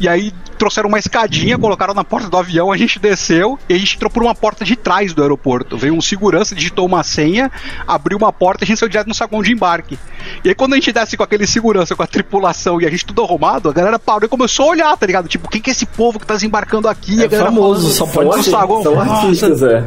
e 0.00 0.08
aí 0.08 0.32
trouxeram 0.58 0.88
uma 0.88 0.98
escadinha, 0.98 1.58
colocaram 1.58 1.94
na 1.94 2.02
porta 2.02 2.28
do 2.28 2.36
avião, 2.36 2.72
a 2.72 2.76
gente 2.76 2.98
desceu 2.98 3.58
e 3.68 3.74
a 3.74 3.78
gente 3.78 3.94
entrou 3.94 4.10
por 4.10 4.22
uma 4.22 4.34
porta 4.34 4.64
de 4.64 4.74
trás 4.74 5.12
do 5.14 5.22
aeroporto. 5.22 5.76
Veio 5.76 5.94
um 5.94 6.00
segurança, 6.00 6.54
digitou 6.54 6.86
uma 6.86 7.04
senha, 7.04 7.50
abriu 7.86 8.16
uma 8.16 8.32
porta 8.32 8.64
e 8.64 8.64
a 8.64 8.66
gente 8.66 8.78
saiu 8.78 8.88
direto 8.88 9.06
no 9.06 9.14
saguão 9.14 9.42
de 9.42 9.52
embarque. 9.52 9.98
E 10.42 10.48
aí 10.48 10.54
quando 10.54 10.72
a 10.72 10.76
gente 10.76 10.92
desce 10.92 11.16
com 11.16 11.22
aquele 11.22 11.46
segurança, 11.46 11.94
com 11.94 12.02
a 12.02 12.06
tripulação 12.06 12.80
e 12.80 12.86
a 12.86 12.90
gente 12.90 13.04
tudo 13.04 13.22
arrumado, 13.22 13.68
a 13.68 13.72
galera 13.72 13.98
parou 13.98 14.24
e 14.24 14.28
começou 14.28 14.66
a 14.66 14.70
olhar, 14.70 14.96
tá 14.96 15.06
ligado? 15.06 15.28
Tipo, 15.28 15.48
quem 15.48 15.60
que 15.60 15.70
é 15.70 15.72
esse 15.72 15.86
povo 15.86 16.18
que 16.18 16.26
tá 16.26 16.34
desembarcando 16.34 16.57
aqui? 16.88 17.20
É 17.22 17.24
a 17.24 17.28
galera 17.28 17.50
famoso, 17.50 17.80
falando, 17.80 17.94
só 17.94 18.06
pode 18.06 18.38
arti- 18.38 18.50
saguão. 18.50 18.82
são 18.82 19.00
artistas, 19.00 19.62
é. 19.62 19.84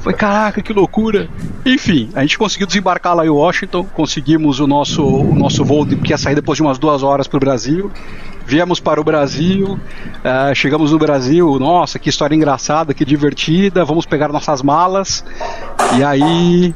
foi 0.00 0.12
caraca, 0.14 0.60
que 0.62 0.72
loucura. 0.72 1.28
Enfim, 1.64 2.10
a 2.14 2.20
gente 2.22 2.36
conseguiu 2.38 2.66
desembarcar 2.66 3.14
lá 3.14 3.24
em 3.24 3.30
Washington, 3.30 3.84
conseguimos 3.84 4.60
o 4.60 4.66
nosso, 4.66 5.02
o 5.04 5.34
nosso 5.34 5.64
voo 5.64 5.86
que 5.86 6.10
ia 6.10 6.18
sair 6.18 6.34
depois 6.34 6.56
de 6.56 6.62
umas 6.62 6.78
duas 6.78 7.02
horas 7.02 7.26
para 7.26 7.36
o 7.36 7.40
Brasil. 7.40 7.90
Viemos 8.46 8.78
para 8.78 9.00
o 9.00 9.04
Brasil, 9.04 9.78
eh, 10.22 10.52
chegamos 10.54 10.92
no 10.92 10.98
Brasil, 10.98 11.58
nossa, 11.58 11.98
que 11.98 12.10
história 12.10 12.34
engraçada, 12.34 12.92
que 12.92 13.02
divertida, 13.02 13.86
vamos 13.86 14.04
pegar 14.04 14.28
nossas 14.28 14.60
malas. 14.60 15.24
E 15.98 16.04
aí, 16.04 16.74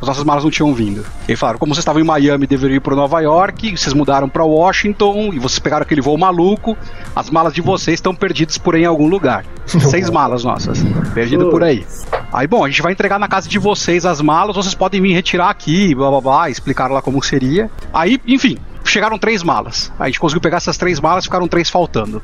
as 0.00 0.08
nossas 0.08 0.24
malas 0.24 0.44
não 0.44 0.50
tinham 0.50 0.72
vindo. 0.72 1.04
E 1.28 1.32
aí 1.32 1.36
falaram, 1.36 1.58
como 1.58 1.74
vocês 1.74 1.82
estavam 1.82 2.00
em 2.00 2.04
Miami, 2.04 2.46
deveriam 2.46 2.76
ir 2.76 2.80
para 2.80 2.96
Nova 2.96 3.20
York, 3.20 3.76
vocês 3.76 3.92
mudaram 3.92 4.28
para 4.28 4.44
Washington 4.44 5.30
e 5.32 5.38
vocês 5.38 5.58
pegaram 5.58 5.82
aquele 5.82 6.00
voo 6.00 6.16
maluco, 6.16 6.76
as 7.14 7.28
malas 7.28 7.52
de 7.52 7.60
vocês 7.60 7.98
estão 7.98 8.14
perdidas 8.14 8.56
por 8.56 8.74
aí 8.74 8.82
em 8.82 8.86
algum 8.86 9.08
lugar. 9.08 9.44
Seis 9.66 10.08
malas 10.08 10.42
nossas, 10.42 10.82
perdidas 11.12 11.48
por 11.48 11.62
aí. 11.62 11.86
Aí, 12.32 12.46
bom, 12.46 12.64
a 12.64 12.68
gente 12.68 12.82
vai 12.82 12.92
entregar 12.92 13.18
na 13.18 13.28
casa 13.28 13.48
de 13.48 13.58
vocês 13.58 14.06
as 14.06 14.20
malas, 14.20 14.56
vocês 14.56 14.74
podem 14.74 15.02
vir 15.02 15.12
retirar 15.12 15.50
aqui, 15.50 15.94
blá 15.94 16.10
blá 16.10 16.20
blá, 16.20 16.50
explicaram 16.50 16.94
lá 16.94 17.02
como 17.02 17.22
seria. 17.22 17.70
Aí, 17.92 18.18
enfim, 18.26 18.56
chegaram 18.84 19.18
três 19.18 19.42
malas. 19.42 19.92
A 19.98 20.06
gente 20.06 20.18
conseguiu 20.18 20.40
pegar 20.40 20.58
essas 20.58 20.76
três 20.76 20.98
malas, 21.00 21.24
ficaram 21.24 21.46
três 21.46 21.68
faltando. 21.68 22.22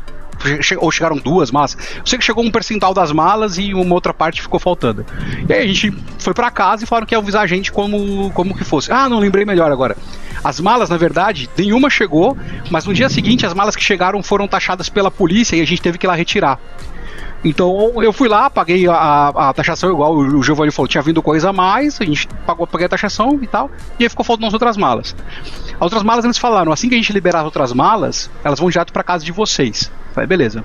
Ou 0.79 0.91
chegaram 0.91 1.17
duas 1.17 1.51
malas. 1.51 1.77
Eu 1.97 2.03
sei 2.07 2.19
que 2.19 2.25
chegou 2.25 2.45
um 2.45 2.51
percentual 2.51 2.93
das 2.95 3.11
malas 3.13 3.59
e 3.59 3.73
uma 3.75 3.95
outra 3.95 4.13
parte 4.15 4.43
ficou 4.43 4.61
faltando. 4.61 5.05
E 5.49 5.53
aí 5.53 5.63
a 5.65 5.67
gente 5.67 5.93
foi 6.19 6.35
pra 6.35 6.51
casa 6.51 6.85
e 6.85 6.87
falaram 6.87 7.07
que 7.07 7.15
ia 7.15 7.19
avisar 7.19 7.43
a 7.43 7.47
gente 7.47 7.73
como, 7.73 8.31
como 8.33 8.55
que 8.57 8.65
fosse. 8.65 8.93
Ah, 8.93 9.09
não 9.09 9.19
lembrei 9.19 9.45
melhor 9.45 9.73
agora. 9.73 9.97
As 10.45 10.61
malas, 10.61 10.89
na 10.91 10.97
verdade, 10.97 11.49
nenhuma 11.57 11.89
chegou, 11.91 12.37
mas 12.71 12.85
no 12.85 12.95
dia 12.95 13.09
seguinte 13.09 13.45
as 13.47 13.55
malas 13.55 13.75
que 13.75 13.83
chegaram 13.83 14.23
foram 14.23 14.47
taxadas 14.47 14.89
pela 14.89 15.11
polícia 15.11 15.57
e 15.57 15.61
a 15.61 15.67
gente 15.67 15.81
teve 15.83 15.99
que 15.99 16.07
ir 16.07 16.09
lá 16.09 16.15
retirar. 16.15 16.61
Então 17.45 18.03
eu 18.03 18.13
fui 18.13 18.29
lá, 18.29 18.51
paguei 18.51 18.89
a, 18.89 19.29
a- 19.29 19.53
taxação 19.53 19.91
igual 19.91 20.17
o 20.17 20.43
Giovanni 20.43 20.73
falou, 20.73 20.89
tinha 20.89 21.03
vindo 21.03 21.23
coisa 21.23 21.51
a 21.51 21.53
mais, 21.53 22.01
a 22.01 22.05
gente 22.05 22.27
pagou, 22.47 22.67
paguei 22.67 22.87
a 22.87 22.89
taxação 22.89 23.39
e 23.41 23.47
tal, 23.47 23.71
e 24.01 24.05
aí 24.05 24.09
ficou 24.09 24.25
faltando 24.25 24.47
as 24.49 24.53
outras 24.53 24.77
malas. 24.77 25.15
As 25.77 25.83
outras 25.83 26.03
malas 26.03 26.25
eles 26.25 26.39
falaram, 26.39 26.73
assim 26.73 26.89
que 26.89 26.95
a 26.95 26.99
gente 26.99 27.13
liberar 27.13 27.41
as 27.41 27.45
outras 27.45 27.73
malas, 27.73 28.31
elas 28.43 28.59
vão 28.59 28.71
direto 28.71 28.93
pra 28.93 29.03
casa 29.03 29.25
de 29.25 29.33
vocês. 29.33 29.91
Falei, 30.15 30.27
beleza. 30.27 30.65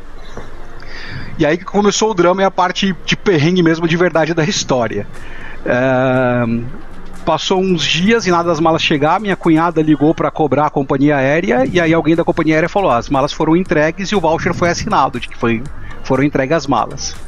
E 1.38 1.46
aí 1.46 1.58
que 1.58 1.66
começou 1.66 2.12
o 2.12 2.14
drama 2.14 2.42
e 2.42 2.46
a 2.46 2.52
parte 2.52 2.96
de 3.06 3.18
perrengue 3.18 3.64
mesmo 3.64 3.88
de 3.88 3.98
verdade 3.98 4.34
da 4.34 4.44
história. 4.44 5.06
Passou 7.26 7.60
uns 7.62 7.84
dias 7.84 8.26
e 8.26 8.32
nada 8.32 8.50
das 8.50 8.60
malas 8.60 8.82
chegar, 8.82 9.20
minha 9.20 9.36
cunhada 9.36 9.82
ligou 9.82 10.14
pra 10.16 10.32
cobrar 10.32 10.68
a 10.68 10.70
companhia 10.70 11.18
aérea 11.18 11.68
e 11.72 11.80
aí 11.80 11.94
alguém 11.94 12.16
da 12.16 12.24
companhia 12.24 12.56
aérea 12.56 12.70
falou: 12.70 12.90
"Ah, 12.90 12.98
as 12.98 13.10
malas 13.10 13.32
foram 13.32 13.56
entregues 13.56 14.10
e 14.10 14.16
o 14.16 14.20
voucher 14.20 14.54
foi 14.54 14.70
assinado 14.70 15.20
de 15.20 15.28
que 15.28 15.38
foi, 15.38 15.62
foram 16.12 16.26
entregues 16.26 16.58
as 16.58 16.68
malas. 16.68 17.16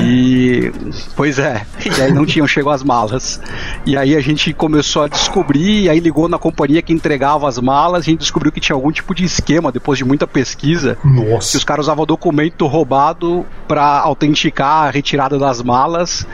E 0.00 0.70
pois 1.16 1.40
é, 1.40 1.66
e 1.84 2.00
aí 2.00 2.12
não 2.12 2.24
tinham 2.24 2.46
chegado 2.46 2.74
as 2.74 2.84
malas. 2.84 3.40
E 3.84 3.96
aí 3.96 4.14
a 4.14 4.20
gente 4.20 4.52
começou 4.52 5.02
a 5.02 5.08
descobrir, 5.08 5.82
e 5.82 5.88
aí 5.88 5.98
ligou 5.98 6.28
na 6.28 6.38
companhia 6.38 6.80
que 6.80 6.92
entregava 6.92 7.48
as 7.48 7.58
malas, 7.58 8.02
a 8.02 8.04
gente 8.04 8.20
descobriu 8.20 8.52
que 8.52 8.60
tinha 8.60 8.76
algum 8.76 8.92
tipo 8.92 9.12
de 9.12 9.24
esquema 9.24 9.72
depois 9.72 9.98
de 9.98 10.04
muita 10.04 10.24
pesquisa. 10.24 10.96
Que 11.02 11.08
Nossa. 11.08 11.56
os 11.56 11.64
caras 11.64 11.86
usavam 11.86 12.06
documento 12.06 12.66
roubado 12.66 13.44
pra 13.66 14.00
autenticar 14.00 14.86
a 14.86 14.90
retirada 14.90 15.36
das 15.36 15.60
malas 15.62 16.26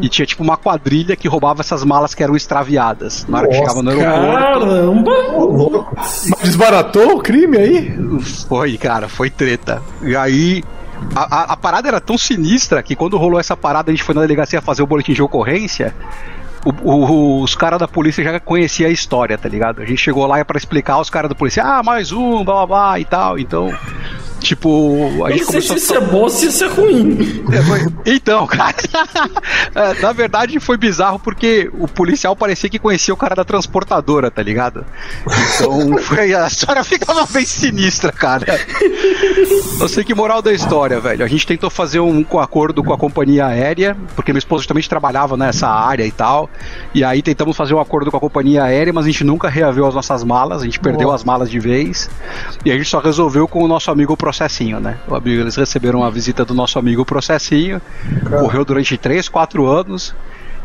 e 0.00 0.08
tinha 0.08 0.24
tipo 0.24 0.42
uma 0.42 0.56
quadrilha 0.56 1.16
que 1.16 1.28
roubava 1.28 1.60
essas 1.60 1.84
malas 1.84 2.14
que 2.14 2.22
eram 2.22 2.34
extraviadas. 2.34 3.26
Na 3.28 3.38
hora 3.38 3.48
que 3.48 3.58
Nossa, 3.58 3.68
chegava 3.68 3.82
no 3.82 3.90
aeroporto. 3.90 5.06
Caramba! 5.06 5.86
Mas 5.96 6.40
desbaratou 6.42 7.16
o 7.16 7.20
crime 7.20 7.58
aí? 7.58 7.98
Foi, 8.48 8.78
cara, 8.78 9.08
foi 9.08 9.28
treta. 9.28 9.82
E 10.02 10.16
aí. 10.16 10.62
A, 11.14 11.36
a- 11.40 11.52
a 11.52 11.56
parada 11.56 11.88
era 11.88 12.00
tão 12.00 12.16
sinistra 12.18 12.82
que 12.82 12.94
quando 12.96 13.16
rolou 13.16 13.38
essa 13.40 13.56
parada, 13.56 13.90
a 13.90 13.94
gente 13.94 14.04
foi 14.04 14.14
na 14.14 14.20
delegacia 14.22 14.60
fazer 14.60 14.82
o 14.82 14.86
boletim 14.86 15.12
de 15.12 15.22
ocorrência. 15.22 15.94
o- 16.64 16.90
o- 16.92 17.42
os 17.42 17.54
caras 17.54 17.78
da 17.78 17.86
polícia 17.86 18.22
já 18.22 18.38
conheciam 18.40 18.88
a 18.90 18.92
história, 18.92 19.38
tá 19.38 19.48
ligado? 19.48 19.80
A 19.80 19.84
gente 19.86 19.98
chegou 20.02 20.26
lá 20.26 20.44
pra 20.44 20.58
explicar, 20.58 20.98
os 21.00 21.08
caras 21.08 21.28
da 21.28 21.34
polícia, 21.34 21.62
ah, 21.64 21.82
mais 21.84 22.10
um, 22.12 22.44
blá 22.44 22.54
blá 22.56 22.66
blá 22.66 23.00
e 23.00 23.04
tal. 23.04 23.38
Então, 23.38 23.72
Tipo, 24.40 25.24
a 25.24 25.30
gente 25.30 25.44
não 25.44 25.50
sei 25.50 25.62
se 25.62 25.74
isso 25.74 25.94
é 25.94 26.00
bom 26.00 26.28
se 26.28 26.46
isso 26.46 26.64
é 26.64 26.68
ruim. 26.68 27.44
É, 27.52 28.12
Então, 28.14 28.46
cara, 28.46 28.74
é, 29.74 30.00
na 30.00 30.12
verdade 30.12 30.58
foi 30.60 30.76
bizarro 30.76 31.18
porque 31.18 31.70
o 31.78 31.88
policial 31.88 32.34
parecia 32.36 32.70
que 32.70 32.78
conhecia 32.78 33.12
o 33.12 33.16
cara 33.16 33.34
da 33.34 33.44
transportadora, 33.44 34.30
tá 34.30 34.42
ligado? 34.42 34.84
Então 35.26 35.98
foi, 35.98 36.34
a 36.34 36.46
história 36.46 36.82
ficava 36.84 37.26
bem 37.26 37.44
sinistra, 37.44 38.12
cara. 38.12 38.46
Eu 39.80 39.88
sei 39.88 40.04
que 40.04 40.14
moral 40.14 40.40
da 40.40 40.52
história, 40.52 41.00
velho. 41.00 41.24
A 41.24 41.28
gente 41.28 41.46
tentou 41.46 41.68
fazer 41.70 42.00
um 42.00 42.24
acordo 42.40 42.82
com 42.82 42.92
a 42.92 42.98
companhia 42.98 43.46
aérea, 43.46 43.96
porque 44.14 44.32
minha 44.32 44.38
esposa 44.38 44.62
justamente 44.62 44.88
trabalhava 44.88 45.36
nessa 45.36 45.68
área 45.68 46.04
e 46.04 46.12
tal. 46.12 46.48
E 46.94 47.04
aí 47.04 47.22
tentamos 47.22 47.56
fazer 47.56 47.74
um 47.74 47.80
acordo 47.80 48.10
com 48.10 48.16
a 48.16 48.20
companhia 48.20 48.64
aérea, 48.64 48.92
mas 48.92 49.04
a 49.04 49.08
gente 49.08 49.24
nunca 49.24 49.48
reaveu 49.48 49.86
as 49.86 49.94
nossas 49.94 50.22
malas, 50.24 50.62
a 50.62 50.64
gente 50.64 50.78
perdeu 50.80 51.10
as 51.10 51.24
malas 51.24 51.50
de 51.50 51.58
vez. 51.58 52.08
E 52.64 52.70
a 52.70 52.76
gente 52.76 52.88
só 52.88 52.98
resolveu 53.00 53.46
com 53.48 53.62
o 53.62 53.68
nosso 53.68 53.90
amigo 53.90 54.16
Processinho, 54.28 54.78
né? 54.78 54.98
O 55.08 55.14
amigo, 55.14 55.40
eles 55.40 55.56
receberam 55.56 56.04
a 56.04 56.10
visita 56.10 56.44
do 56.44 56.52
nosso 56.52 56.78
amigo 56.78 57.02
Processinho, 57.02 57.80
correu 58.28 58.62
durante 58.62 58.98
3, 58.98 59.26
4 59.26 59.66
anos. 59.66 60.14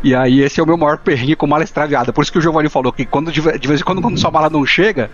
E 0.04 0.14
aí 0.14 0.42
esse 0.42 0.60
é 0.60 0.62
o 0.62 0.66
meu 0.66 0.76
maior 0.76 0.98
perrengue 0.98 1.34
com 1.34 1.46
mala 1.46 1.64
extraviada. 1.64 2.12
Por 2.12 2.22
isso 2.22 2.30
que 2.30 2.38
o 2.38 2.40
Giovanni 2.40 2.68
falou 2.68 2.92
que 2.92 3.04
quando 3.06 3.32
de 3.32 3.40
ve- 3.40 3.58
de 3.58 3.66
vez 3.66 3.80
em 3.80 3.84
quando, 3.84 4.02
quando 4.02 4.18
sua 4.20 4.30
mala 4.30 4.50
não 4.50 4.64
chega, 4.66 5.10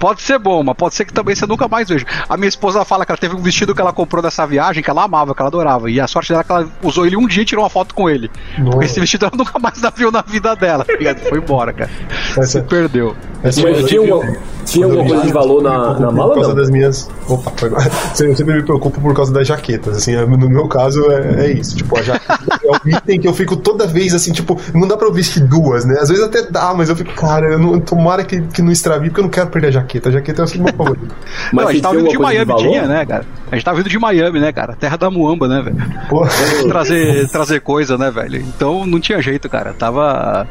pode 0.00 0.20
ser 0.20 0.38
bom, 0.38 0.62
mas 0.64 0.74
pode 0.76 0.94
ser 0.96 1.04
que 1.04 1.12
também 1.12 1.34
você 1.34 1.46
nunca 1.46 1.68
mais 1.68 1.88
veja. 1.88 2.04
A 2.28 2.36
minha 2.36 2.48
esposa 2.48 2.84
fala 2.84 3.06
que 3.06 3.12
ela 3.12 3.18
teve 3.18 3.36
um 3.36 3.40
vestido 3.40 3.72
que 3.74 3.80
ela 3.80 3.92
comprou 3.92 4.20
nessa 4.22 4.44
viagem, 4.46 4.82
que 4.82 4.90
ela 4.90 5.04
amava, 5.04 5.32
que 5.34 5.40
ela 5.40 5.48
adorava. 5.48 5.88
E 5.90 6.00
a 6.00 6.06
sorte 6.08 6.30
dela 6.30 6.40
é 6.40 6.44
que 6.44 6.50
ela 6.52 6.68
usou 6.82 7.06
ele 7.06 7.16
um 7.16 7.26
dia 7.26 7.42
e 7.42 7.46
tirou 7.46 7.62
uma 7.62 7.70
foto 7.70 7.94
com 7.94 8.10
ele. 8.10 8.28
Porque 8.64 8.84
esse 8.86 8.98
vestido 8.98 9.26
ela 9.26 9.34
nunca 9.36 9.58
mais 9.60 9.80
viu 9.96 10.10
na 10.10 10.22
vida 10.22 10.56
dela? 10.56 10.84
Foi 11.28 11.38
embora, 11.38 11.72
cara. 11.72 11.90
Essa- 12.36 12.44
Se 12.46 12.62
perdeu. 12.62 13.14
essa 13.44 13.62
Mas 13.62 13.84
tinha, 13.86 14.02
uma, 14.02 14.36
tinha 14.66 14.86
alguma 14.86 15.06
coisa 15.06 15.22
de 15.24 15.32
valor 15.32 15.62
na, 15.62 15.78
na 16.00 16.06
por 16.08 16.12
mala, 16.16 16.34
causa 16.34 16.48
não? 16.50 16.56
das 16.56 16.68
minhas. 16.70 17.08
Opa, 17.28 17.52
foi 17.56 17.70
mal. 17.70 17.80
Eu 18.20 18.34
sempre 18.36 18.54
me 18.54 18.62
preocupo 18.64 19.00
por 19.00 19.14
causa 19.14 19.32
das 19.32 19.46
jaquetas. 19.46 19.96
Assim, 19.98 20.16
no 20.16 20.48
meu 20.48 20.66
caso 20.66 21.00
é, 21.12 21.46
é 21.46 21.52
isso. 21.52 21.76
Tipo, 21.76 21.96
a 21.98 22.02
jaqueta 22.02 22.60
é 22.64 22.70
um 22.70 22.96
item 22.96 23.20
que 23.20 23.28
eu 23.28 23.34
fico 23.34 23.56
toda 23.56 23.86
vez 23.86 24.14
assim, 24.14 24.31
tipo, 24.32 24.60
não 24.74 24.86
dá 24.86 24.96
pra 24.96 25.06
eu 25.06 25.12
vestir 25.12 25.42
duas, 25.42 25.84
né? 25.84 25.98
Às 26.00 26.08
vezes 26.08 26.24
até 26.24 26.42
dá, 26.42 26.74
mas 26.74 26.88
eu 26.88 26.96
fico, 26.96 27.12
cara, 27.14 27.52
eu 27.52 27.58
não, 27.58 27.80
tomara 27.80 28.24
que, 28.24 28.40
que 28.42 28.62
não 28.62 28.72
extravie, 28.72 29.08
porque 29.08 29.20
eu 29.20 29.24
não 29.24 29.30
quero 29.30 29.48
perder 29.48 29.68
a 29.68 29.70
jaqueta. 29.72 30.08
A 30.08 30.12
jaqueta 30.12 30.42
é 30.42 30.44
o 30.44 30.62
meu 30.62 30.74
favorito. 30.74 31.14
não, 31.52 31.68
a 31.68 31.72
gente 31.72 31.82
tava 31.82 31.94
tinha 31.94 32.04
vindo 32.04 32.12
de 32.12 32.18
Miami, 32.18 32.56
tinha, 32.56 32.86
né, 32.86 33.06
cara? 33.06 33.24
A 33.50 33.54
gente 33.54 33.64
tava 33.64 33.76
vindo 33.76 33.90
de 33.90 33.98
Miami, 33.98 34.40
né, 34.40 34.52
cara? 34.52 34.74
Terra 34.74 34.96
da 34.96 35.10
Muamba, 35.10 35.46
né, 35.46 35.62
velho? 35.62 35.76
Trazer, 36.68 37.28
trazer 37.28 37.60
coisa, 37.60 37.98
né, 37.98 38.10
velho? 38.10 38.40
Então 38.40 38.86
não 38.86 38.98
tinha 38.98 39.20
jeito, 39.20 39.48
cara. 39.48 39.72
Tava. 39.72 40.46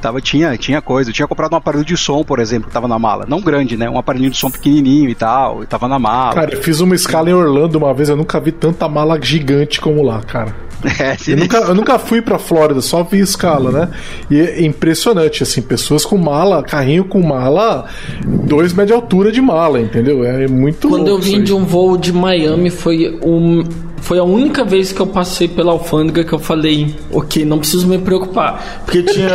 Tava, 0.00 0.20
tinha, 0.20 0.56
tinha 0.56 0.80
coisa. 0.80 1.10
Eu 1.10 1.14
tinha 1.14 1.28
comprado 1.28 1.52
um 1.52 1.56
aparelho 1.56 1.84
de 1.84 1.96
som, 1.96 2.24
por 2.24 2.38
exemplo, 2.38 2.68
que 2.68 2.72
tava 2.72 2.88
na 2.88 2.98
mala. 2.98 3.26
Não 3.28 3.40
grande, 3.40 3.76
né? 3.76 3.90
Um 3.90 3.98
aparelhinho 3.98 4.30
de 4.30 4.38
som 4.38 4.50
pequenininho 4.50 5.10
e 5.10 5.14
tal. 5.14 5.62
E 5.62 5.66
tava 5.66 5.86
na 5.86 5.98
mala. 5.98 6.34
Cara, 6.34 6.54
eu 6.54 6.62
fiz 6.62 6.80
uma 6.80 6.94
escala 6.94 7.28
em 7.28 7.34
Orlando 7.34 7.76
uma 7.76 7.92
vez, 7.92 8.08
eu 8.08 8.16
nunca 8.16 8.40
vi 8.40 8.52
tanta 8.52 8.88
mala 8.88 9.20
gigante 9.20 9.80
como 9.80 10.02
lá, 10.02 10.20
cara. 10.22 10.69
É, 10.98 11.16
Eu 11.26 11.36
nunca, 11.36 11.58
eu 11.58 11.74
nunca 11.74 11.98
fui 11.98 12.22
pra 12.22 12.38
Flórida, 12.38 12.80
só 12.80 13.02
vi 13.02 13.20
escala, 13.20 13.70
né? 13.70 13.88
E 14.30 14.40
é 14.40 14.64
impressionante, 14.64 15.42
assim, 15.42 15.62
pessoas 15.62 16.04
com 16.04 16.16
mala, 16.16 16.62
carrinho 16.62 17.04
com 17.04 17.20
mala, 17.20 17.86
dois 18.24 18.72
metros 18.72 18.88
de 18.88 18.92
altura 18.94 19.32
de 19.32 19.40
mala, 19.40 19.80
entendeu? 19.80 20.24
É 20.24 20.46
muito 20.46 20.88
Quando 20.88 21.08
eu 21.08 21.18
vim 21.18 21.42
de 21.42 21.52
um 21.52 21.64
voo 21.64 21.96
de 21.96 22.12
Miami, 22.12 22.70
foi 22.70 23.18
um. 23.22 23.64
Foi 24.00 24.18
a 24.18 24.24
única 24.24 24.64
vez 24.64 24.92
que 24.92 25.00
eu 25.00 25.06
passei 25.06 25.46
pela 25.46 25.70
alfândega 25.72 26.24
que 26.24 26.32
eu 26.32 26.38
falei, 26.38 26.96
ok, 27.12 27.44
não 27.44 27.58
preciso 27.58 27.86
me 27.86 27.98
preocupar. 27.98 28.82
Porque 28.84 29.02
tinha 29.04 29.28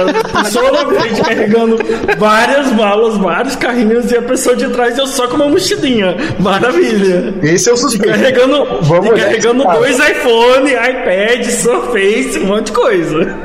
pessoa 0.43 0.71
na 0.71 0.86
frente 0.99 1.21
carregando 1.21 1.78
várias 2.17 2.71
malas, 2.73 3.17
vários 3.17 3.56
carrinhos, 3.56 4.12
e 4.12 4.17
a 4.17 4.21
pessoa 4.21 4.56
de 4.56 4.67
trás 4.69 4.97
eu 4.97 5.08
só 5.08 5.28
com 5.28 5.36
uma 5.38 5.47
mochilinha. 5.47 6.15
Maravilha. 6.39 7.36
esse 7.43 7.69
é 7.69 7.73
o 7.73 7.75
E 7.75 7.78
suspeito. 7.78 8.19
carregando, 8.19 8.65
Vamos 8.82 9.06
e 9.06 9.10
olhar 9.12 9.25
carregando 9.25 9.63
cara. 9.63 9.80
dois 9.80 9.97
iPhone, 9.97 10.69
iPad, 10.71 11.45
Surface, 11.45 12.39
um 12.39 12.47
monte 12.47 12.65
de 12.67 12.71
coisa. 12.73 13.36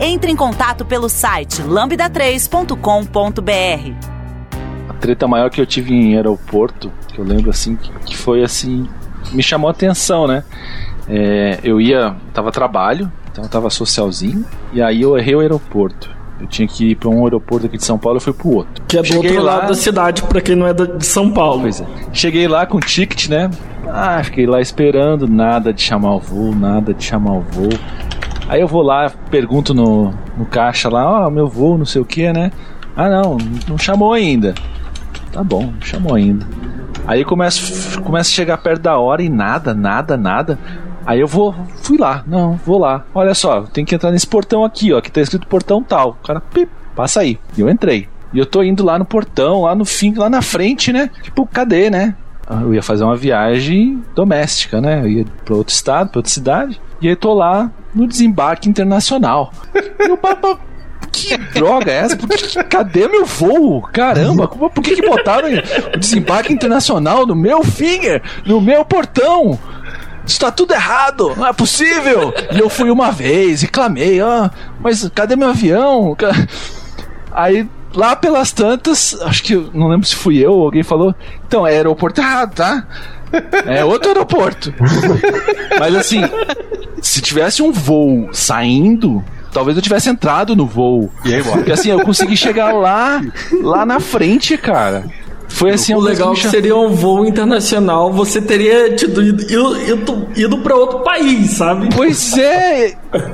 Entre 0.00 0.30
em 0.30 0.36
contato 0.36 0.84
pelo 0.84 1.08
site 1.08 1.62
lambda3.com.br. 1.62 4.15
Treta 5.00 5.26
maior 5.28 5.50
que 5.50 5.60
eu 5.60 5.66
tive 5.66 5.94
em 5.94 6.16
aeroporto, 6.16 6.90
que 7.12 7.18
eu 7.18 7.24
lembro 7.24 7.50
assim, 7.50 7.76
que, 7.76 7.90
que 8.06 8.16
foi 8.16 8.42
assim, 8.42 8.88
me 9.32 9.42
chamou 9.42 9.68
a 9.68 9.70
atenção, 9.72 10.26
né? 10.26 10.42
É, 11.08 11.60
eu 11.62 11.80
ia, 11.80 12.16
tava 12.34 12.50
trabalho, 12.50 13.10
então 13.30 13.44
eu 13.44 13.50
tava 13.50 13.70
socialzinho, 13.70 14.44
e 14.72 14.80
aí 14.82 15.02
eu 15.02 15.16
errei 15.16 15.34
o 15.34 15.40
aeroporto. 15.40 16.10
Eu 16.40 16.46
tinha 16.46 16.68
que 16.68 16.90
ir 16.90 16.94
pra 16.96 17.08
um 17.08 17.24
aeroporto 17.24 17.66
aqui 17.66 17.76
de 17.78 17.84
São 17.84 17.96
Paulo, 17.98 18.16
eu 18.18 18.20
fui 18.20 18.32
pro 18.32 18.50
outro. 18.50 18.82
Que 18.86 18.98
é 18.98 19.00
do 19.02 19.06
Cheguei 19.06 19.30
outro 19.30 19.44
lá- 19.44 19.56
lado 19.56 19.68
da 19.68 19.74
cidade, 19.74 20.22
pra 20.22 20.40
quem 20.40 20.54
não 20.56 20.66
é 20.66 20.74
de 20.74 21.06
São 21.06 21.30
Paulo. 21.30 21.62
Pois 21.62 21.80
é. 21.80 21.86
Cheguei 22.12 22.46
lá 22.48 22.66
com 22.66 22.76
o 22.76 22.80
ticket, 22.80 23.28
né? 23.28 23.50
Ah, 23.88 24.20
fiquei 24.22 24.46
lá 24.46 24.60
esperando, 24.60 25.26
nada 25.28 25.72
de 25.72 25.80
chamar 25.80 26.14
o 26.16 26.20
voo, 26.20 26.54
nada 26.54 26.92
de 26.92 27.04
chamar 27.04 27.32
o 27.32 27.40
voo. 27.40 27.70
Aí 28.48 28.60
eu 28.60 28.68
vou 28.68 28.82
lá, 28.82 29.10
pergunto 29.30 29.72
no, 29.72 30.12
no 30.36 30.44
caixa 30.44 30.88
lá, 30.90 31.26
ó, 31.26 31.30
meu 31.30 31.48
voo, 31.48 31.78
não 31.78 31.86
sei 31.86 32.02
o 32.02 32.04
que, 32.04 32.30
né? 32.32 32.50
Ah, 32.94 33.08
não, 33.08 33.38
não 33.68 33.78
chamou 33.78 34.12
ainda. 34.12 34.54
Tá 35.32 35.42
bom, 35.44 35.72
chamou 35.80 36.14
ainda. 36.14 36.46
Aí 37.06 37.24
começa, 37.24 38.00
começa 38.00 38.30
a 38.30 38.32
chegar 38.32 38.58
perto 38.58 38.82
da 38.82 38.98
hora 38.98 39.22
e 39.22 39.28
nada, 39.28 39.74
nada, 39.74 40.16
nada. 40.16 40.58
Aí 41.04 41.20
eu 41.20 41.26
vou, 41.28 41.54
fui 41.82 41.96
lá, 41.98 42.24
não, 42.26 42.54
vou 42.64 42.78
lá. 42.78 43.04
Olha 43.14 43.34
só, 43.34 43.62
tem 43.62 43.84
que 43.84 43.94
entrar 43.94 44.10
nesse 44.10 44.26
portão 44.26 44.64
aqui, 44.64 44.92
ó, 44.92 45.00
que 45.00 45.10
tá 45.10 45.20
escrito 45.20 45.46
portão 45.46 45.82
tal. 45.82 46.10
O 46.10 46.26
cara, 46.26 46.40
pip, 46.40 46.70
passa 46.96 47.20
aí. 47.20 47.38
E 47.56 47.60
eu 47.60 47.68
entrei. 47.70 48.08
E 48.32 48.38
eu 48.38 48.46
tô 48.46 48.62
indo 48.62 48.84
lá 48.84 48.98
no 48.98 49.04
portão, 49.04 49.62
lá 49.62 49.74
no 49.74 49.84
fim, 49.84 50.14
lá 50.14 50.28
na 50.28 50.42
frente, 50.42 50.92
né? 50.92 51.10
Tipo, 51.22 51.46
cadê, 51.46 51.90
né? 51.90 52.16
Ah, 52.46 52.60
Eu 52.62 52.74
ia 52.74 52.82
fazer 52.82 53.04
uma 53.04 53.16
viagem 53.16 54.02
doméstica, 54.14 54.80
né? 54.80 55.00
Eu 55.02 55.08
ia 55.08 55.24
pra 55.44 55.54
outro 55.54 55.72
estado, 55.72 56.10
pra 56.10 56.18
outra 56.18 56.32
cidade. 56.32 56.80
E 57.00 57.08
aí 57.08 57.14
tô 57.14 57.34
lá 57.34 57.70
no 57.94 58.06
desembarque 58.06 58.68
internacional. 58.68 59.52
E 59.98 60.10
o 60.10 60.16
papo. 60.16 60.58
Que 61.16 61.36
droga 61.36 61.90
é 61.90 61.96
essa? 61.96 62.16
Por 62.16 62.28
que- 62.28 62.64
Cadê 62.64 63.08
meu 63.08 63.24
voo? 63.24 63.82
Caramba, 63.92 64.46
por 64.48 64.82
que, 64.82 64.94
que 64.96 65.06
botaram 65.06 65.48
o 65.94 65.98
desembarque 65.98 66.52
internacional 66.52 67.26
no 67.26 67.34
meu 67.34 67.62
finger, 67.64 68.22
no 68.44 68.60
meu 68.60 68.84
portão? 68.84 69.58
Isso 70.26 70.40
tá 70.40 70.50
tudo 70.50 70.74
errado, 70.74 71.34
não 71.36 71.46
é 71.46 71.52
possível! 71.52 72.34
E 72.52 72.58
eu 72.58 72.68
fui 72.68 72.90
uma 72.90 73.12
vez 73.12 73.62
e 73.62 73.68
clamei, 73.68 74.20
ah, 74.20 74.50
mas 74.80 75.08
cadê 75.14 75.36
meu 75.36 75.50
avião? 75.50 76.16
Aí, 77.30 77.68
lá 77.94 78.16
pelas 78.16 78.50
tantas, 78.50 79.16
acho 79.22 79.42
que 79.44 79.54
não 79.72 79.86
lembro 79.88 80.06
se 80.06 80.16
fui 80.16 80.38
eu 80.44 80.52
ou 80.52 80.64
alguém 80.64 80.82
falou, 80.82 81.14
então 81.46 81.64
é 81.66 81.72
aeroporto 81.76 82.20
errado, 82.20 82.54
tá? 82.56 82.86
É 83.66 83.84
outro 83.84 84.08
aeroporto. 84.08 84.72
Mas 85.78 85.94
assim, 85.96 86.22
se 87.02 87.20
tivesse 87.20 87.60
um 87.60 87.72
voo 87.72 88.28
saindo, 88.32 89.22
talvez 89.56 89.74
eu 89.74 89.82
tivesse 89.82 90.10
entrado 90.10 90.54
no 90.54 90.66
voo. 90.66 91.10
E 91.24 91.34
aí. 91.34 91.42
Porque 91.42 91.72
assim, 91.72 91.88
eu 91.88 92.02
consegui 92.02 92.36
chegar 92.36 92.74
lá, 92.74 93.22
lá 93.62 93.86
na 93.86 93.98
frente, 93.98 94.58
cara. 94.58 95.06
Foi 95.48 95.70
assim, 95.70 95.94
O 95.94 96.00
legal 96.00 96.32
que 96.34 96.48
seria 96.48 96.76
um 96.76 96.90
voo 96.90 97.24
internacional, 97.24 98.12
você 98.12 98.42
teria 98.42 98.94
tido 98.94 99.22
ido, 99.22 99.42
ido, 99.44 99.80
ido, 99.92 100.26
ido 100.36 100.58
pra 100.58 100.74
outro 100.74 101.00
país, 101.00 101.52
sabe? 101.52 101.88
Pois 101.94 102.36
é. 102.36 102.94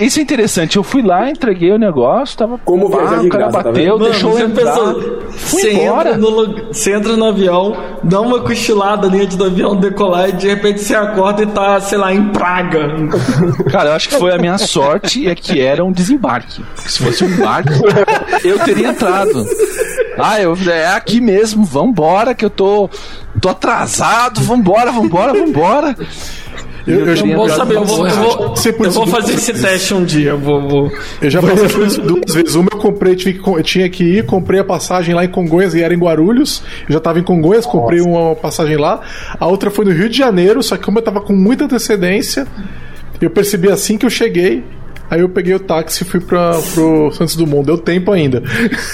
Isso 0.00 0.18
é 0.18 0.22
interessante. 0.22 0.76
Eu 0.76 0.82
fui 0.82 1.02
lá, 1.02 1.30
entreguei 1.30 1.72
o 1.72 1.78
negócio, 1.78 2.36
tava. 2.36 2.58
Como 2.64 2.88
viajar 2.88 3.16
Ah, 3.16 3.20
de 3.20 3.26
o 3.26 3.30
cara 3.30 3.44
graça, 3.44 3.58
tá 3.58 3.70
bateu, 3.70 3.98
vendo? 3.98 4.10
deixou 4.10 4.30
eu 4.32 4.36
você 4.36 4.44
entrar. 4.44 4.74
pensou, 4.76 5.18
você 5.32 5.72
embora. 5.72 6.08
entra, 6.10 6.18
no, 6.18 6.64
você 6.66 6.92
entra 6.94 7.16
no 7.16 7.24
avião, 7.24 7.76
dá 8.04 8.20
uma 8.20 8.40
cochilada 8.40 9.06
ali 9.08 9.22
antes 9.22 9.36
do 9.36 9.44
avião 9.44 9.74
decolar 9.74 10.28
e 10.28 10.32
de 10.32 10.46
repente 10.46 10.80
você 10.82 10.94
acorda 10.94 11.42
e 11.42 11.46
tá, 11.46 11.80
sei 11.80 11.96
lá, 11.98 12.12
em 12.12 12.28
Praga. 12.28 12.90
Cara, 13.72 13.90
eu 13.90 13.94
acho 13.94 14.10
que 14.10 14.16
foi 14.18 14.32
a 14.32 14.38
minha 14.38 14.58
sorte 14.58 15.26
é 15.26 15.34
que 15.34 15.58
era 15.60 15.82
um 15.82 15.90
desembarque. 15.90 16.62
Se 16.76 17.02
fosse 17.02 17.24
um 17.24 17.28
embarque, 17.28 17.72
eu 18.44 18.58
teria 18.58 18.88
entrado. 18.88 19.44
Ah, 20.18 20.40
eu, 20.40 20.56
é 20.70 20.88
aqui 20.88 21.20
mesmo, 21.20 21.64
vambora, 21.64 22.34
que 22.34 22.44
eu 22.44 22.50
tô, 22.50 22.88
tô 23.40 23.48
atrasado, 23.48 24.40
vambora, 24.40 24.90
vambora, 24.90 25.32
vambora. 25.32 25.96
Eu, 26.86 27.06
eu, 27.06 27.14
teria 27.14 27.36
Bom 27.36 27.44
entrado 27.44 27.58
saber, 27.58 27.76
eu 27.76 27.84
vou, 27.84 28.06
eu 28.06 28.14
vou, 28.14 28.54
eu 28.84 28.90
vou 28.90 29.06
fazer 29.06 29.34
esse 29.34 29.52
teste 29.52 29.94
um 29.94 30.04
dia. 30.04 30.30
eu 30.30 30.38
Vou, 30.38 30.68
vou. 30.68 30.92
eu 31.20 31.30
já 31.30 31.40
passei 31.40 31.68
por 31.68 31.86
isso 31.86 32.00
duas 32.00 32.34
vezes. 32.34 32.54
Uma 32.54 32.68
eu 32.72 32.78
comprei, 32.78 33.14
tive 33.14 33.38
que, 33.38 33.48
eu 33.48 33.62
tinha 33.62 33.88
que 33.88 34.02
ir, 34.02 34.26
comprei 34.26 34.60
a 34.60 34.64
passagem 34.64 35.14
lá 35.14 35.24
em 35.24 35.28
Congonhas 35.28 35.74
e 35.74 35.82
era 35.82 35.92
em 35.92 35.98
Guarulhos. 35.98 36.62
Eu 36.88 36.94
já 36.94 37.00
tava 37.00 37.18
em 37.18 37.22
Congonhas, 37.22 37.66
comprei 37.66 38.00
uma 38.00 38.34
passagem 38.34 38.76
lá. 38.76 39.00
A 39.38 39.46
outra 39.46 39.70
foi 39.70 39.84
no 39.84 39.92
Rio 39.92 40.08
de 40.08 40.16
Janeiro, 40.16 40.62
só 40.62 40.76
que 40.76 40.84
como 40.84 40.98
eu 40.98 41.02
tava 41.02 41.20
com 41.20 41.32
muita 41.32 41.64
antecedência, 41.64 42.46
eu 43.20 43.30
percebi 43.30 43.70
assim 43.70 43.98
que 43.98 44.06
eu 44.06 44.10
cheguei. 44.10 44.64
Aí 45.10 45.22
eu 45.22 45.28
peguei 45.28 45.54
o 45.54 45.58
táxi 45.58 46.04
e 46.04 46.06
fui 46.06 46.20
pra, 46.20 46.52
pro 46.72 47.10
Santos 47.10 47.34
Dumont. 47.34 47.66
Deu 47.66 47.76
tempo 47.76 48.12
ainda. 48.12 48.44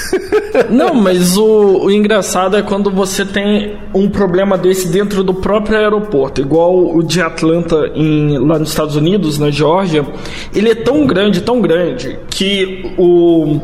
Não, 0.71 0.95
mas 0.95 1.37
o, 1.37 1.85
o 1.85 1.91
engraçado 1.91 2.57
é 2.57 2.63
quando 2.63 2.91
você 2.91 3.23
tem 3.23 3.77
um 3.95 4.09
problema 4.09 4.57
desse 4.57 4.89
dentro 4.89 5.23
do 5.23 5.35
próprio 5.35 5.77
aeroporto, 5.77 6.41
igual 6.41 6.97
o 6.97 7.03
de 7.03 7.21
Atlanta 7.21 7.93
em, 7.95 8.39
lá 8.39 8.59
nos 8.59 8.71
Estados 8.71 8.97
Unidos, 8.97 9.39
na 9.39 9.51
Geórgia. 9.51 10.07
Ele 10.55 10.71
é 10.71 10.75
tão 10.75 11.07
grande, 11.07 11.43
tão 11.43 11.61
grande, 11.61 12.19
que 12.31 12.95
o, 12.97 13.61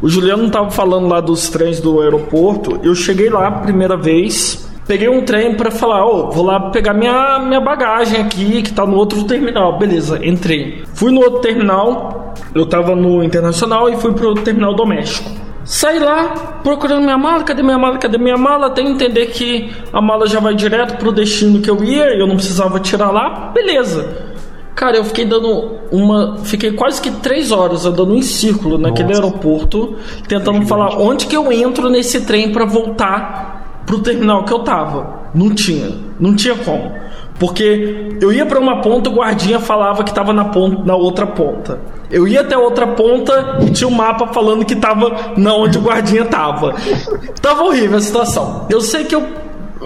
O 0.00 0.08
Juliano 0.08 0.48
tava 0.50 0.70
falando 0.70 1.08
lá 1.08 1.20
dos 1.20 1.48
trens 1.48 1.80
do 1.80 2.00
aeroporto. 2.00 2.78
Eu 2.84 2.94
cheguei 2.94 3.28
lá 3.28 3.48
a 3.48 3.50
primeira 3.50 3.96
vez, 3.96 4.67
peguei 4.88 5.08
um 5.08 5.22
trem 5.22 5.54
para 5.54 5.70
falar, 5.70 6.06
ô, 6.06 6.30
vou 6.30 6.46
lá 6.46 6.70
pegar 6.70 6.94
minha, 6.94 7.38
minha 7.40 7.60
bagagem 7.60 8.22
aqui, 8.22 8.62
que 8.62 8.72
tá 8.72 8.86
no 8.86 8.96
outro 8.96 9.22
terminal. 9.24 9.78
Beleza, 9.78 10.18
entrei. 10.26 10.82
Fui 10.94 11.12
no 11.12 11.20
outro 11.20 11.40
terminal, 11.40 12.34
eu 12.54 12.64
tava 12.64 12.96
no 12.96 13.22
internacional 13.22 13.90
e 13.90 13.96
fui 13.98 14.14
pro 14.14 14.34
terminal 14.34 14.74
doméstico. 14.74 15.30
Saí 15.62 15.98
lá 15.98 16.60
procurando 16.62 17.02
minha 17.02 17.18
mala, 17.18 17.44
cadê 17.44 17.62
minha 17.62 17.78
mala, 17.78 17.98
cadê 17.98 18.16
minha 18.16 18.38
mala? 18.38 18.68
Até 18.68 18.80
entender 18.80 19.26
que 19.26 19.70
a 19.92 20.00
mala 20.00 20.26
já 20.26 20.40
vai 20.40 20.54
direto 20.54 20.96
pro 20.96 21.12
destino 21.12 21.60
que 21.60 21.68
eu 21.68 21.84
ia, 21.84 22.06
eu 22.16 22.26
não 22.26 22.36
precisava 22.36 22.80
tirar 22.80 23.10
lá, 23.10 23.50
beleza. 23.52 24.28
Cara, 24.74 24.96
eu 24.96 25.04
fiquei 25.04 25.26
dando 25.26 25.76
uma. 25.90 26.38
Fiquei 26.44 26.72
quase 26.72 27.02
que 27.02 27.10
três 27.10 27.50
horas 27.52 27.84
andando 27.84 28.14
em 28.14 28.22
círculo 28.22 28.78
naquele 28.78 29.08
Nossa. 29.08 29.22
aeroporto, 29.22 29.96
tentando 30.26 30.64
falar 30.66 30.96
onde 30.98 31.26
que 31.26 31.36
eu 31.36 31.52
entro 31.52 31.90
nesse 31.90 32.22
trem 32.24 32.52
para 32.52 32.64
voltar 32.64 33.57
pro 33.88 34.00
terminal 34.00 34.44
que 34.44 34.52
eu 34.52 34.58
tava. 34.58 35.18
Não 35.34 35.54
tinha, 35.54 35.90
não 36.20 36.36
tinha 36.36 36.54
como. 36.54 36.92
Porque 37.38 38.16
eu 38.20 38.30
ia 38.32 38.44
para 38.44 38.60
uma 38.60 38.82
ponta, 38.82 39.08
o 39.08 39.14
guardinha 39.14 39.58
falava 39.58 40.04
que 40.04 40.12
tava 40.12 40.32
na 40.32 40.44
ponta, 40.44 40.84
na 40.84 40.94
outra 40.94 41.26
ponta. 41.26 41.80
Eu 42.10 42.28
ia 42.28 42.42
até 42.42 42.56
outra 42.56 42.86
ponta 42.86 43.58
e 43.62 43.70
tinha 43.70 43.88
um 43.88 43.92
mapa 43.92 44.26
falando 44.28 44.64
que 44.64 44.76
tava 44.76 45.34
na 45.36 45.54
onde 45.54 45.78
o 45.78 45.80
guardinha 45.80 46.26
tava. 46.26 46.74
Tava 47.40 47.62
horrível 47.62 47.96
a 47.96 48.00
situação. 48.00 48.66
Eu 48.68 48.80
sei 48.80 49.04
que 49.04 49.14
eu 49.14 49.26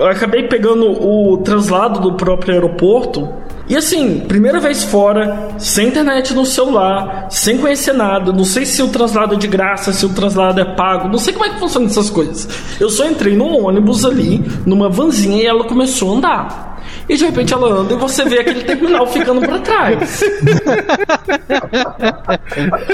acabei 0.08 0.48
pegando 0.48 0.86
o 0.86 1.36
translado 1.38 2.00
do 2.00 2.14
próprio 2.14 2.54
aeroporto. 2.54 3.28
E 3.72 3.76
assim, 3.76 4.20
primeira 4.28 4.60
vez 4.60 4.84
fora, 4.84 5.54
sem 5.58 5.88
internet 5.88 6.34
no 6.34 6.44
celular, 6.44 7.28
sem 7.30 7.56
conhecer 7.56 7.94
nada, 7.94 8.30
não 8.30 8.44
sei 8.44 8.66
se 8.66 8.82
o 8.82 8.88
translado 8.88 9.34
é 9.34 9.38
de 9.38 9.46
graça, 9.46 9.94
se 9.94 10.04
o 10.04 10.10
translado 10.10 10.60
é 10.60 10.74
pago, 10.74 11.08
não 11.08 11.16
sei 11.16 11.32
como 11.32 11.46
é 11.46 11.48
que 11.48 11.58
funciona 11.58 11.86
essas 11.86 12.10
coisas. 12.10 12.46
Eu 12.78 12.90
só 12.90 13.06
entrei 13.06 13.34
num 13.34 13.64
ônibus 13.64 14.04
ali, 14.04 14.44
numa 14.66 14.90
vanzinha, 14.90 15.42
e 15.42 15.46
ela 15.46 15.64
começou 15.64 16.12
a 16.12 16.18
andar. 16.18 16.71
E 17.08 17.16
de 17.16 17.24
repente 17.24 17.52
ela 17.52 17.80
anda 17.80 17.94
e 17.94 17.96
você 17.96 18.24
vê 18.24 18.40
aquele 18.40 18.62
terminal 18.64 19.06
ficando 19.06 19.40
pra 19.40 19.58
trás. 19.58 20.24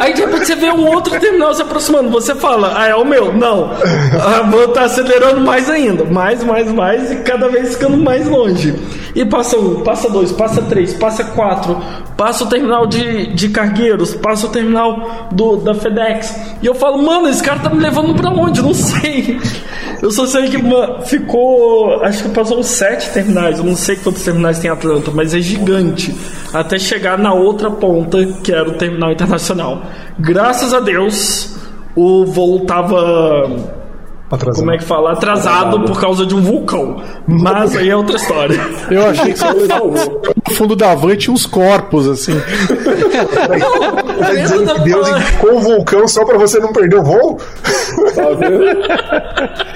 Aí 0.01 0.12
de 0.14 0.20
repente 0.22 0.46
você 0.46 0.55
vê 0.55 0.70
um 0.70 0.87
outro 0.87 1.18
terminal 1.18 1.55
se 1.55 1.62
aproximando. 1.62 2.11
Você 2.11 2.35
fala, 2.35 2.74
ah, 2.77 2.88
é 2.88 2.94
o 2.94 3.05
meu? 3.05 3.33
Não. 3.33 3.70
Ah, 4.20 4.42
vou 4.51 4.64
estar 4.64 4.85
acelerando 4.85 5.40
mais 5.40 5.68
ainda. 5.68 6.05
Mais, 6.05 6.42
mais, 6.42 6.72
mais. 6.72 7.12
E 7.12 7.16
cada 7.16 7.48
vez 7.48 7.74
ficando 7.74 7.96
mais 7.96 8.27
longe. 8.27 8.74
E 9.14 9.24
passa 9.24 9.57
um, 9.57 9.83
passa 9.83 10.09
dois, 10.09 10.33
passa 10.33 10.62
três, 10.62 10.94
passa 10.94 11.24
quatro. 11.24 11.77
Passa 12.16 12.44
o 12.44 12.48
terminal 12.48 12.87
de, 12.87 13.33
de 13.35 13.48
cargueiros. 13.48 14.14
Passa 14.14 14.46
o 14.46 14.51
terminal 14.51 15.29
do, 15.33 15.57
da 15.57 15.74
FedEx. 15.74 16.35
E 16.61 16.66
eu 16.66 16.74
falo, 16.74 16.98
mano, 16.98 17.29
esse 17.29 17.42
cara 17.42 17.61
tá 17.61 17.70
me 17.70 17.81
levando 17.81 18.14
pra 18.14 18.31
onde? 18.31 18.61
Não 18.61 18.74
sei. 18.74 19.38
Eu 20.03 20.11
só 20.11 20.27
sei 20.27 20.48
que 20.48 20.59
ficou. 21.07 22.03
Acho 22.05 22.24
que 22.24 22.29
passou 22.31 22.59
uns 22.59 22.66
sete 22.66 23.11
terminais. 23.11 23.59
Eu 23.59 23.64
não 23.64 23.77
sei 23.79 23.97
quantos 23.97 24.23
terminais 24.23 24.59
tem 24.59 24.71
em 24.71 24.73
Atlanta, 24.73 25.11
mas 25.14 25.35
é 25.35 25.41
gigante. 25.41 26.14
Até 26.53 26.79
chegar 26.79 27.19
na 27.19 27.33
outra 27.33 27.71
ponta, 27.71 28.25
que 28.43 28.53
era 28.53 28.69
o 28.69 28.75
terminal 28.75 29.12
internacional. 29.12 29.83
Graças 30.19 30.75
a 30.75 30.81
Deus, 30.81 31.57
o 31.95 32.25
voo 32.27 32.61
tava. 32.61 33.79
Atrasado. 34.31 34.61
Como 34.61 34.73
é 34.73 34.79
que 34.79 34.85
fala? 34.85 35.12
Atrasado 35.12 35.81
por 35.85 35.99
causa 35.99 36.27
de 36.27 36.35
um 36.35 36.43
vulcão. 36.43 37.03
Mas 37.27 37.75
aí 37.75 37.88
é 37.88 37.97
outra 37.97 38.17
história. 38.17 38.61
Eu 38.91 39.07
achei 39.07 39.33
que 39.33 39.38
você 39.41 39.67
no 40.49 40.55
fundo 40.55 40.77
da 40.77 40.95
van 40.95 41.17
tinha 41.17 41.33
uns 41.33 41.47
corpos, 41.47 42.07
assim. 42.07 42.38
Tá 44.19 44.35
dizendo 44.35 44.75
que 44.75 44.81
Deus 44.81 45.09
indicou 45.09 45.57
o 45.57 45.61
vulcão 45.61 46.07
só 46.07 46.27
pra 46.27 46.37
você 46.37 46.59
não 46.59 46.73
perder 46.75 46.97
o 46.97 47.03
voo? 47.03 47.41
Tá 48.14 48.29
vendo? 48.38 48.64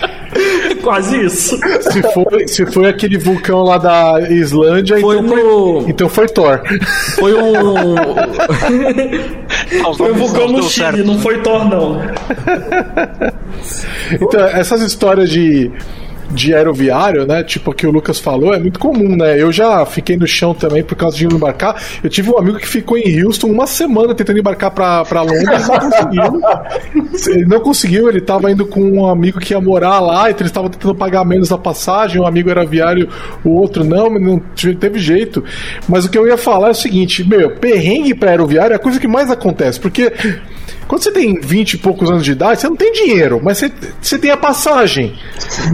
É 0.71 0.75
quase 0.77 1.25
isso. 1.27 1.59
Se 1.81 2.03
foi, 2.14 2.49
se 2.49 2.66
foi 2.66 2.88
aquele 2.88 3.18
vulcão 3.18 3.62
lá 3.62 3.77
da 3.79 4.21
Islândia, 4.31 4.99
Foi 5.01 5.18
então, 5.18 5.27
no- 5.37 5.81
foi, 5.83 5.90
então 5.90 6.09
foi 6.09 6.27
Thor. 6.29 6.61
Foi 7.16 7.35
um. 7.35 7.95
Foi 9.97 10.12
um 10.12 10.14
vulcão 10.14 10.47
não 10.49 10.57
no 10.59 10.62
Chile, 10.62 10.87
certo. 10.97 11.05
não 11.07 11.18
foi 11.18 11.38
Thor, 11.42 11.64
não. 11.68 12.01
Então, 14.12 14.40
essas 14.47 14.83
histórias 14.83 15.31
de, 15.31 15.71
de 16.33 16.55
aeroviário, 16.55 17.27
né? 17.27 17.42
Tipo 17.42 17.73
que 17.73 17.87
o 17.87 17.90
Lucas 17.90 18.18
falou, 18.18 18.55
é 18.55 18.59
muito 18.59 18.79
comum, 18.79 19.16
né? 19.16 19.40
Eu 19.40 19.53
já 19.53 19.85
fiquei 19.87 20.16
no 20.16 20.27
chão 20.27 20.55
também 20.55 20.83
por 20.83 20.97
causa 20.97 21.16
de 21.16 21.27
embarcar. 21.27 21.81
Eu 22.03 22.11
tive 22.11 22.31
um 22.31 22.38
amigo 22.38 22.59
que 22.59 22.66
ficou 22.66 22.97
em 22.97 23.23
Houston 23.23 23.49
uma 23.49 23.66
semana 23.66 24.14
tentando 24.14 24.38
embarcar 24.38 24.71
pra 24.71 25.23
Londres 25.23 25.68
não 25.68 25.79
conseguiu. 25.79 26.40
Ele 27.29 27.45
não 27.45 27.61
conseguiu, 27.61 28.09
ele 28.09 28.21
tava 28.21 28.51
indo 28.51 28.66
com 28.66 28.81
um 28.81 29.07
amigo 29.07 29.38
que 29.38 29.53
ia 29.53 29.61
morar 29.61 30.01
lá, 30.01 30.31
então 30.31 30.40
eles 30.40 30.51
estavam 30.51 30.71
tentando 30.71 30.95
pagar 30.95 31.25
menos 31.25 31.53
a 31.53 31.59
passagem, 31.59 32.21
um 32.21 32.27
amigo 32.27 32.51
era 32.51 32.62
aviário, 32.62 33.09
o 33.45 33.51
outro 33.51 33.85
não, 33.85 34.09
não 34.11 34.38
teve 34.38 34.99
jeito. 34.99 35.45
Mas 35.88 36.05
o 36.05 36.11
que 36.11 36.18
eu 36.18 36.27
ia 36.27 36.37
falar 36.37 36.68
é 36.68 36.73
o 36.73 36.75
seguinte, 36.75 37.23
meu, 37.25 37.51
perrengue 37.51 38.14
pra 38.14 38.31
aeroviário 38.31 38.73
é 38.73 38.77
a 38.77 38.81
coisa 38.81 38.99
que 38.99 39.09
mais 39.09 39.31
acontece, 39.31 39.79
porque 39.79 40.12
quando 40.88 41.03
você 41.03 41.11
tem 41.12 41.40
20 41.40 41.75
e 41.75 41.79
poucos 41.79 42.11
anos 42.11 42.25
de 42.25 42.33
idade, 42.33 42.61
você 42.61 42.68
não 42.68 42.77
tem 42.77 42.92
dinheiro, 42.92 43.40
mas 43.42 43.59
você, 43.59 43.71
você 44.01 44.18
tem 44.18 44.31
a 44.31 44.37
passagem, 44.37 45.14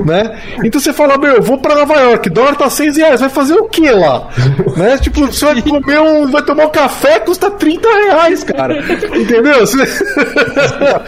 né? 0.05 0.39
Então 0.65 0.81
você 0.81 0.93
fala, 0.93 1.19
meu, 1.19 1.37
eu 1.37 1.43
vou 1.43 1.59
pra 1.59 1.75
Nova 1.75 1.95
York, 1.95 2.31
dólar 2.31 2.55
tá 2.57 2.69
6 2.71 2.97
reais, 2.97 3.21
vai 3.21 3.29
fazer 3.29 3.55
o 3.55 3.69
que 3.69 3.91
lá? 3.91 4.29
né? 4.77 4.99
Tipo, 4.99 5.27
você 5.27 5.45
vai 5.45 5.63
comer 5.63 6.01
um, 6.01 6.31
vai 6.31 6.43
tomar 6.43 6.67
um 6.67 6.71
café, 6.71 7.19
custa 7.21 7.51
30 7.51 7.89
reais, 7.89 8.45
cara. 8.45 8.79
Entendeu? 9.17 9.61
Você- 9.61 9.79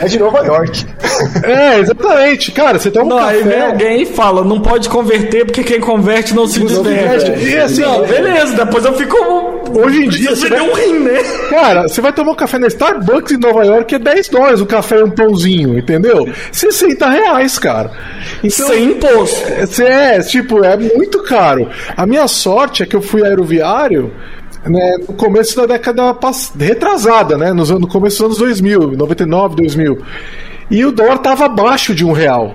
É 0.01 0.07
de 0.07 0.19
Nova 0.19 0.39
York. 0.45 0.85
é, 1.45 1.79
exatamente. 1.79 2.53
Cara, 2.53 2.79
você 2.79 2.91
toma 2.91 3.07
um 3.15 3.19
Não, 3.19 3.25
aí 3.25 3.43
vem 3.43 3.53
café... 3.53 3.67
alguém 3.67 4.03
e 4.03 4.07
fala, 4.07 4.43
não 4.45 4.61
pode 4.61 4.89
converter 4.89 5.45
porque 5.47 5.63
quem 5.63 5.81
converte 5.81 6.35
não 6.35 6.47
se 6.47 6.61
diverte. 6.61 7.31
E 7.33 7.57
assim, 7.57 7.83
Não, 7.83 8.05
beleza, 8.07 8.55
depois 8.57 8.85
eu 8.85 8.95
fico. 8.95 9.50
Hoje 9.79 10.05
em 10.05 10.09
dia, 10.09 10.31
Você 10.35 10.49
deu 10.49 10.65
um 10.65 10.73
vai, 10.73 10.85
rim, 10.87 10.99
né? 11.01 11.23
cara, 11.51 11.83
você 11.89 12.01
vai 12.01 12.13
tomar 12.13 12.33
um 12.33 12.37
café 12.37 12.59
na 12.59 12.67
Starbucks 12.67 13.33
em 13.33 13.39
Nova 13.39 13.65
York, 13.65 13.95
é 13.95 13.99
10 13.99 14.29
dólares 14.29 14.61
o 14.61 14.67
café 14.67 14.99
e 14.99 15.03
um 15.03 15.11
pãozinho, 15.11 15.79
entendeu? 15.79 16.29
60 16.53 17.09
reais, 17.09 17.59
cara. 17.59 17.91
Então, 18.43 18.67
Sem 18.69 18.85
imposto. 18.93 19.49
Esse 19.53 19.85
É, 19.85 20.19
tipo, 20.21 20.65
é 20.65 20.77
muito 20.77 21.23
caro. 21.23 21.69
A 21.97 22.07
minha 22.07 22.27
sorte 22.29 22.83
é 22.83 22.87
que 22.87 22.95
eu 22.97 23.03
fui 23.03 23.25
aeroviário 23.25 24.13
né, 24.67 24.97
no 25.09 25.15
começo 25.15 25.57
da 25.57 25.67
década 25.67 26.15
retrasada, 26.59 27.37
né? 27.39 27.53
Nos, 27.53 27.71
no 27.71 27.89
começo 27.89 28.19
dos 28.19 28.27
anos 28.27 28.39
2000, 28.39 28.93
99, 28.97 29.57
2000. 29.57 29.99
E 30.71 30.85
o 30.85 30.93
dólar 30.93 31.19
tava 31.19 31.47
abaixo 31.47 31.95
de 31.95 32.05
um 32.05 32.13
real 32.13 32.55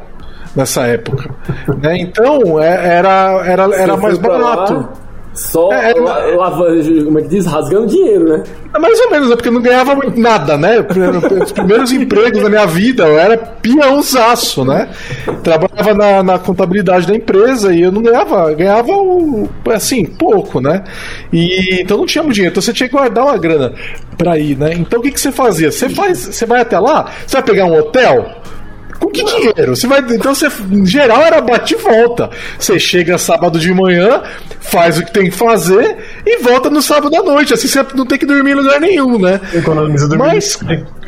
nessa 0.56 0.84
época. 0.84 1.30
né? 1.82 1.97
Então, 1.99 2.62
é- 2.62 2.95
era, 2.97 3.43
era, 3.45 3.63
era 3.75 3.97
mais 3.97 4.17
barato. 4.17 4.88
Só 5.36 5.71
É, 5.71 5.91
é, 5.91 5.93
la- 6.00 6.26
lava- 6.36 6.65
como 7.04 7.19
é 7.19 7.21
que 7.21 7.28
diz? 7.28 7.45
Rasgando 7.45 7.88
dinheiro, 7.88 8.26
né? 8.30 8.43
É 8.74 8.80
Mais 8.80 9.00
ou 9.02 9.12
menos, 9.12 9.30
é 9.32 9.36
porque 9.36 9.50
eu 9.50 9.54
não 9.54 9.62
ganhava 9.62 9.93
muito 9.95 10.19
nada, 10.19 10.58
né? 10.58 10.80
Os 11.43 11.52
primeiros 11.52 11.91
empregos 11.91 12.41
da 12.41 12.50
minha 12.50 12.65
vida, 12.65 13.06
eu 13.06 13.19
era 13.19 13.38
peãozaço, 13.38 14.63
né? 14.65 14.89
Trabalhava 15.43 15.93
na, 15.93 16.24
na 16.24 16.39
contabilidade 16.39 17.06
da 17.08 17.15
empresa 17.15 17.74
e 17.74 17.82
eu 17.82 17.91
não 17.91 18.02
ganhava, 18.02 18.54
ganhava 18.54 18.91
o- 18.93 19.50
assim, 19.74 20.06
pouco, 20.06 20.60
né? 20.62 20.84
E 21.32 21.82
então 21.82 21.98
não 21.98 22.06
tinha 22.06 22.24
muito 22.24 22.36
dinheiro, 22.36 22.54
então 22.54 22.62
você 22.62 22.74
tinha 22.74 22.88
que 22.88 22.95
guardar 22.95 23.26
uma 23.26 23.38
grana 23.38 23.74
pra 24.17 24.38
ir, 24.38 24.58
né? 24.58 24.74
Então 24.74 25.00
o 25.00 25.04
que, 25.04 25.12
que 25.12 25.19
você 25.19 25.32
fazia? 25.32 25.71
Você 25.71 25.89
faz, 25.89 26.17
você 26.19 26.45
vai 26.45 26.62
até 26.62 26.80
lá, 26.80 27.12
você 27.28 27.36
vai 27.38 27.43
pegar 27.43 27.65
um 27.65 27.78
hotel? 27.78 28.26
Com 28.99 29.10
que 29.10 29.23
dinheiro? 29.23 29.75
Você 29.75 29.88
vai, 29.88 29.99
então 29.99 30.34
você, 30.34 30.47
em 30.71 30.86
geral, 30.86 31.21
era 31.21 31.41
bate 31.41 31.73
e 31.73 31.77
volta. 31.77 32.29
Você 32.58 32.79
chega 32.79 33.17
sábado 33.17 33.60
de 33.60 33.73
manhã, 33.73 34.23
faz 34.60 34.97
o 34.97 35.05
que 35.05 35.12
tem 35.12 35.25
que 35.25 35.36
fazer 35.36 35.97
e 36.25 36.38
volta 36.41 36.69
no 36.69 36.81
sábado 36.81 37.15
à 37.15 37.23
noite. 37.23 37.53
Assim 37.53 37.67
você 37.67 37.86
não 37.93 38.05
tem 38.05 38.17
que 38.17 38.25
dormir 38.25 38.51
em 38.51 38.55
lugar 38.55 38.79
nenhum, 38.79 39.19
né? 39.19 39.39
Economiza 39.53 40.08
dormindo. 40.08 40.27
Mas. 40.27 40.58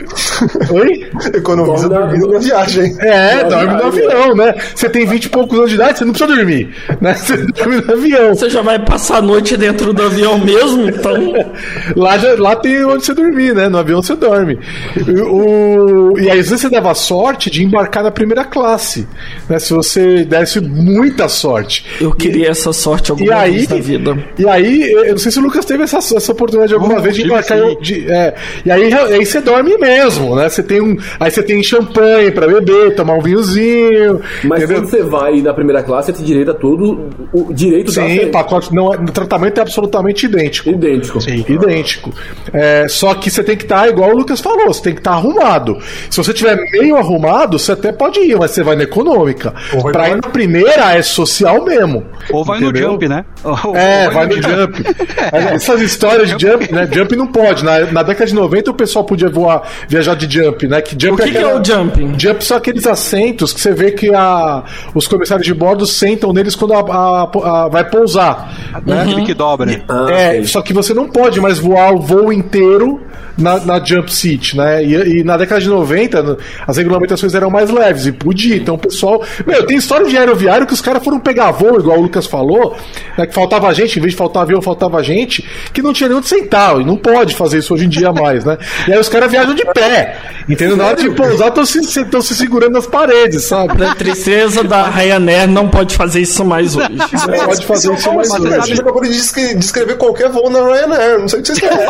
Oi? 0.71 1.09
Economiza 1.33 1.89
dormindo 1.89 2.27
na 2.27 2.39
viagem. 2.39 2.95
É, 2.99 3.43
Dorme 3.43 3.73
no 3.73 3.83
avião, 3.87 4.35
né? 4.35 4.55
Você 4.75 4.89
tem 4.89 5.05
20 5.05 5.25
e 5.25 5.29
poucos 5.29 5.57
anos 5.57 5.69
de 5.69 5.75
idade, 5.75 5.97
você 5.99 6.05
não 6.05 6.13
precisa 6.13 6.35
dormir. 6.35 6.69
Né? 7.01 7.13
Você 7.13 7.37
dorme 7.37 7.81
no 7.81 7.93
avião. 7.93 8.35
Você 8.35 8.49
já 8.49 8.61
vai 8.61 8.79
passar 8.79 9.17
a 9.17 9.21
noite 9.21 9.57
dentro 9.57 9.93
do 9.93 10.03
avião 10.03 10.37
mesmo, 10.37 10.87
então. 10.89 11.17
Lá, 11.95 12.17
já, 12.17 12.35
lá 12.37 12.55
tem 12.55 12.83
onde 12.85 13.05
você 13.05 13.13
dormir, 13.13 13.53
né? 13.55 13.67
No 13.69 13.77
avião 13.77 14.01
você 14.01 14.15
dorme. 14.15 14.59
E, 14.95 15.21
o, 15.21 16.17
e 16.17 16.29
aí, 16.29 16.39
às 16.39 16.49
vezes 16.49 16.61
você 16.61 16.69
dava 16.69 16.93
sorte 16.93 17.49
de 17.49 17.63
embarcar 17.63 18.03
na 18.03 18.11
primeira 18.11 18.43
classe. 18.43 19.07
Né? 19.49 19.59
Se 19.59 19.73
você 19.73 20.23
desse 20.25 20.59
muita 20.59 21.27
sorte. 21.27 21.85
Eu 21.99 22.11
queria 22.13 22.49
essa 22.49 22.71
sorte 22.73 23.09
E 23.09 23.11
alguma 23.11 23.35
aí, 23.35 23.51
vez 23.57 23.67
na 23.69 23.75
vida. 23.77 24.17
e 24.37 24.47
aí, 24.47 24.91
eu 24.91 25.11
não 25.11 25.17
sei 25.17 25.31
se 25.31 25.39
o 25.39 25.41
Lucas 25.41 25.65
teve 25.65 25.83
essa, 25.83 25.97
essa 25.97 26.31
oportunidade 26.31 26.73
alguma 26.73 26.95
Não, 26.95 27.01
vez 27.01 27.15
de 27.15 27.23
embarcar. 27.23 27.57
de- 27.81 28.09
é, 28.11 28.35
e 28.65 28.71
aí, 28.71 28.93
aí 28.93 29.25
você 29.25 29.41
dorme 29.41 29.77
mesmo, 29.77 29.87
né? 30.35 30.49
Você 30.49 30.63
tem 30.63 30.81
um. 30.81 30.97
Aí 31.19 31.31
você 31.31 31.41
tem 31.43 31.61
champanhe 31.63 32.31
pra 32.31 32.47
beber, 32.47 32.95
tomar 32.95 33.13
um 33.15 33.21
vinhozinho. 33.21 34.21
Mas 34.43 34.63
entendeu? 34.63 34.81
quando 34.81 34.89
você 34.89 35.03
vai 35.03 35.41
na 35.41 35.53
primeira 35.53 35.83
classe, 35.83 36.07
você 36.07 36.13
tem 36.17 36.25
direito 36.25 36.51
a 36.51 36.53
todo 36.53 37.09
o 37.33 37.53
direito 37.53 37.87
da 37.93 38.01
Sim, 38.03 38.15
festa. 38.17 38.31
pacote. 38.31 38.73
Não, 38.73 38.87
o 38.87 39.11
tratamento 39.11 39.57
é 39.57 39.61
absolutamente 39.61 40.25
idêntico. 40.25 40.69
Idêntico. 40.69 41.19
Idêntico. 41.29 42.13
É, 42.53 42.87
só 42.87 43.13
que 43.15 43.29
você 43.29 43.43
tem 43.43 43.55
que 43.57 43.63
estar, 43.63 43.87
igual 43.89 44.11
o 44.11 44.17
Lucas 44.17 44.39
falou, 44.39 44.67
você 44.67 44.81
tem 44.83 44.93
que 44.93 44.99
estar 44.99 45.11
arrumado. 45.11 45.77
Se 46.09 46.17
você 46.17 46.33
tiver 46.33 46.55
meio 46.71 46.95
arrumado, 46.97 47.57
você 47.59 47.71
até 47.71 47.91
pode 47.91 48.19
ir, 48.19 48.37
mas 48.37 48.51
você 48.51 48.63
vai 48.63 48.75
na 48.75 48.83
econômica. 48.83 49.53
Vai 49.81 49.91
Pra 49.91 50.09
ir 50.09 50.15
na 50.15 50.21
primeira 50.29 50.95
é 50.95 51.01
social 51.01 51.63
mesmo. 51.63 52.05
Ou 52.31 52.43
vai 52.43 52.59
Entendeu? 52.59 52.87
no 52.87 52.91
jump, 52.93 53.07
né? 53.07 53.25
Ou- 53.43 53.75
É, 53.75 54.07
ou 54.07 54.13
vai 54.13 54.27
no 54.27 54.33
jump. 54.35 54.83
É, 55.31 55.53
Essas 55.57 55.81
histórias 55.81 56.29
de 56.35 56.45
jump, 56.47 56.71
né? 56.73 56.87
Jump 56.91 57.15
não 57.15 57.27
pode. 57.27 57.63
Na, 57.63 57.79
na 57.91 58.03
década 58.03 58.25
de 58.27 58.35
90 58.35 58.71
o 58.71 58.73
pessoal 58.73 59.05
podia 59.05 59.29
voar, 59.29 59.63
viajar 59.87 60.15
de 60.15 60.31
jump, 60.33 60.67
né? 60.67 60.81
Que 60.81 60.95
jump 60.99 61.21
O 61.21 61.25
que, 61.25 61.31
que 61.31 61.37
é 61.37 61.55
o 61.55 61.63
jumping? 61.63 62.15
Jump 62.19 62.43
são 62.43 62.57
aqueles 62.57 62.85
assentos 62.85 63.53
que 63.53 63.59
você 63.61 63.73
vê 63.73 63.91
que 63.91 64.13
a, 64.13 64.63
os 64.93 65.07
comissários 65.07 65.45
de 65.45 65.53
bordo 65.53 65.85
sentam 65.85 66.33
neles 66.33 66.55
quando 66.55 66.73
a, 66.73 66.79
a- 66.79 67.23
a- 67.63 67.67
vai 67.69 67.83
pousar. 67.89 68.53
Né? 68.85 69.01
Aquele 69.03 69.23
que 69.25 69.33
dobra. 69.33 69.81
Ah, 69.87 70.07
é, 70.11 70.31
sei. 70.33 70.45
só 70.45 70.61
que 70.61 70.73
você 70.73 70.93
não 70.93 71.07
pode 71.07 71.39
mais 71.39 71.59
voar 71.59 71.93
o 71.93 71.99
voo 71.99 72.31
inteiro 72.33 73.01
na, 73.37 73.59
na 73.59 73.83
jump 73.83 74.13
seat, 74.13 74.57
né? 74.57 74.83
E, 74.83 75.19
e 75.19 75.23
na 75.23 75.37
década 75.37 75.61
de 75.61 75.69
90, 75.69 76.23
no- 76.23 76.37
as 76.67 76.77
regulamentações 76.77 77.33
eram 77.35 77.49
mais 77.49 77.69
leves 77.69 78.05
e 78.05 78.11
podia. 78.11 78.55
Então 78.55 78.75
o 78.75 78.77
pessoal. 78.77 79.23
Meu, 79.45 79.65
tem 79.65 79.77
história 79.77 80.07
de 80.07 80.17
aeroviário 80.17 80.65
que 80.67 80.73
os 80.73 80.81
caras 80.81 81.03
foram 81.03 81.19
pegar 81.19 81.51
voo, 81.51 81.79
igual 81.79 81.97
o 81.97 82.01
Lucas 82.01 82.25
falou, 82.25 82.75
né, 83.17 83.25
que 83.25 83.33
faltava 83.33 83.73
gente, 83.73 83.97
em 83.97 84.01
vez 84.01 84.13
de 84.13 84.17
faltar 84.17 84.43
avião, 84.43 84.61
faltava 84.61 85.01
gente, 85.03 85.45
que 85.73 85.81
não 85.81 85.93
tinha 85.93 86.09
nem 86.09 86.17
onde 86.17 86.27
sentar. 86.27 86.79
E 86.81 86.83
não 86.83 86.97
pode 86.97 87.35
fazer 87.35 87.59
isso 87.59 87.73
hoje 87.73 87.85
em 87.85 87.89
dia 87.89 88.11
mais, 88.11 88.43
né? 88.43 88.57
E 88.87 88.93
aí 88.93 88.99
os 88.99 89.09
caras 89.09 89.29
viajam 89.31 89.53
de 89.55 89.63
pé. 89.79 90.17
Entendeu? 90.49 90.77
Na 90.77 90.85
hora 90.85 90.95
de 90.95 91.09
pousar, 91.09 91.49
estão 91.49 91.65
se, 91.65 91.83
se 91.83 92.35
segurando 92.35 92.71
nas 92.73 92.87
paredes, 92.87 93.43
sabe? 93.43 93.75
Da 93.77 93.93
tristeza 93.93 94.63
da 94.63 94.83
Ryanair 94.89 95.45
não 95.47 95.67
pode 95.67 95.93
fazer 95.93 96.21
isso 96.21 96.45
mais 96.45 96.73
hoje. 96.75 96.87
Não 96.93 97.45
pode 97.45 97.65
fazer 97.65 97.93
isso 97.93 98.13
mais 98.13 98.29
Mas 98.29 98.39
hoje. 98.41 98.53
a 98.53 98.59
gente 98.61 98.79
acabou 98.81 99.01
de 99.01 99.09
descre- 99.09 99.55
descrever 99.55 99.97
qualquer 99.97 100.29
voo 100.29 100.49
na 100.49 100.59
Ryanair. 100.63 101.19
Não 101.19 101.27
sei 101.27 101.39
o 101.39 101.41
que 101.43 101.47
vocês 101.49 101.59
querem. 101.59 101.77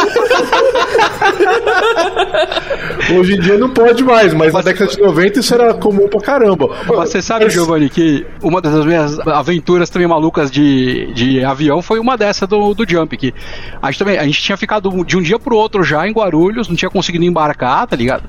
Hoje 3.17 3.35
em 3.35 3.39
dia 3.39 3.57
não 3.57 3.69
pode 3.69 4.03
mais, 4.03 4.33
mas 4.33 4.53
na 4.53 4.61
década 4.61 4.91
de 4.91 4.99
90 4.99 5.39
isso 5.39 5.53
era 5.53 5.73
comum 5.73 6.07
pra 6.07 6.19
caramba. 6.19 6.67
Mas 6.88 7.09
Você 7.09 7.21
sabe, 7.21 7.49
Giovanni, 7.49 7.89
que 7.89 8.25
uma 8.41 8.61
das 8.61 8.85
minhas 8.85 9.17
aventuras 9.19 9.89
também 9.89 10.07
malucas 10.07 10.51
de, 10.51 11.13
de 11.13 11.43
avião 11.43 11.81
foi 11.81 11.99
uma 11.99 12.17
dessa 12.17 12.45
do, 12.45 12.73
do 12.73 12.89
Jump. 12.89 13.15
Que 13.17 13.33
a 13.81 13.89
gente, 13.91 13.99
também, 13.99 14.17
a 14.17 14.23
gente 14.25 14.41
tinha 14.41 14.57
ficado 14.57 14.89
de 15.05 15.17
um 15.17 15.21
dia 15.21 15.39
pro 15.39 15.55
outro 15.55 15.83
já 15.83 16.07
em 16.07 16.11
Guarulhos, 16.11 16.67
não 16.67 16.75
tinha 16.75 16.89
conseguido 16.89 17.23
embarcar, 17.23 17.66
tá 17.88 17.95
ligado? 17.95 18.24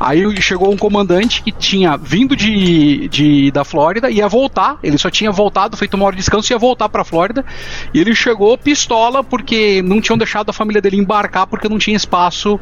Aí 0.00 0.40
chegou 0.40 0.72
um 0.72 0.76
comandante 0.76 1.42
que 1.42 1.50
tinha 1.50 1.96
vindo 1.96 2.36
de, 2.36 3.08
de 3.08 3.50
da 3.50 3.64
Flórida 3.64 4.08
e 4.10 4.16
ia 4.16 4.28
voltar. 4.28 4.78
Ele 4.82 4.96
só 4.96 5.10
tinha 5.10 5.30
voltado, 5.32 5.76
feito 5.76 5.94
uma 5.94 6.06
hora 6.06 6.14
de 6.14 6.20
descanso 6.20 6.52
e 6.52 6.54
ia 6.54 6.58
voltar 6.58 6.88
pra 6.88 7.04
Flórida. 7.04 7.44
E 7.92 8.00
ele 8.00 8.14
chegou 8.14 8.56
pistola 8.56 9.24
porque 9.24 9.82
não 9.82 10.00
tinham 10.00 10.16
deixado 10.16 10.50
a 10.50 10.52
família 10.52 10.80
dele 10.80 10.96
embarcar 10.96 11.46
porque 11.46 11.68
não 11.68 11.78
tinha 11.78 11.96
espaço 11.96 12.60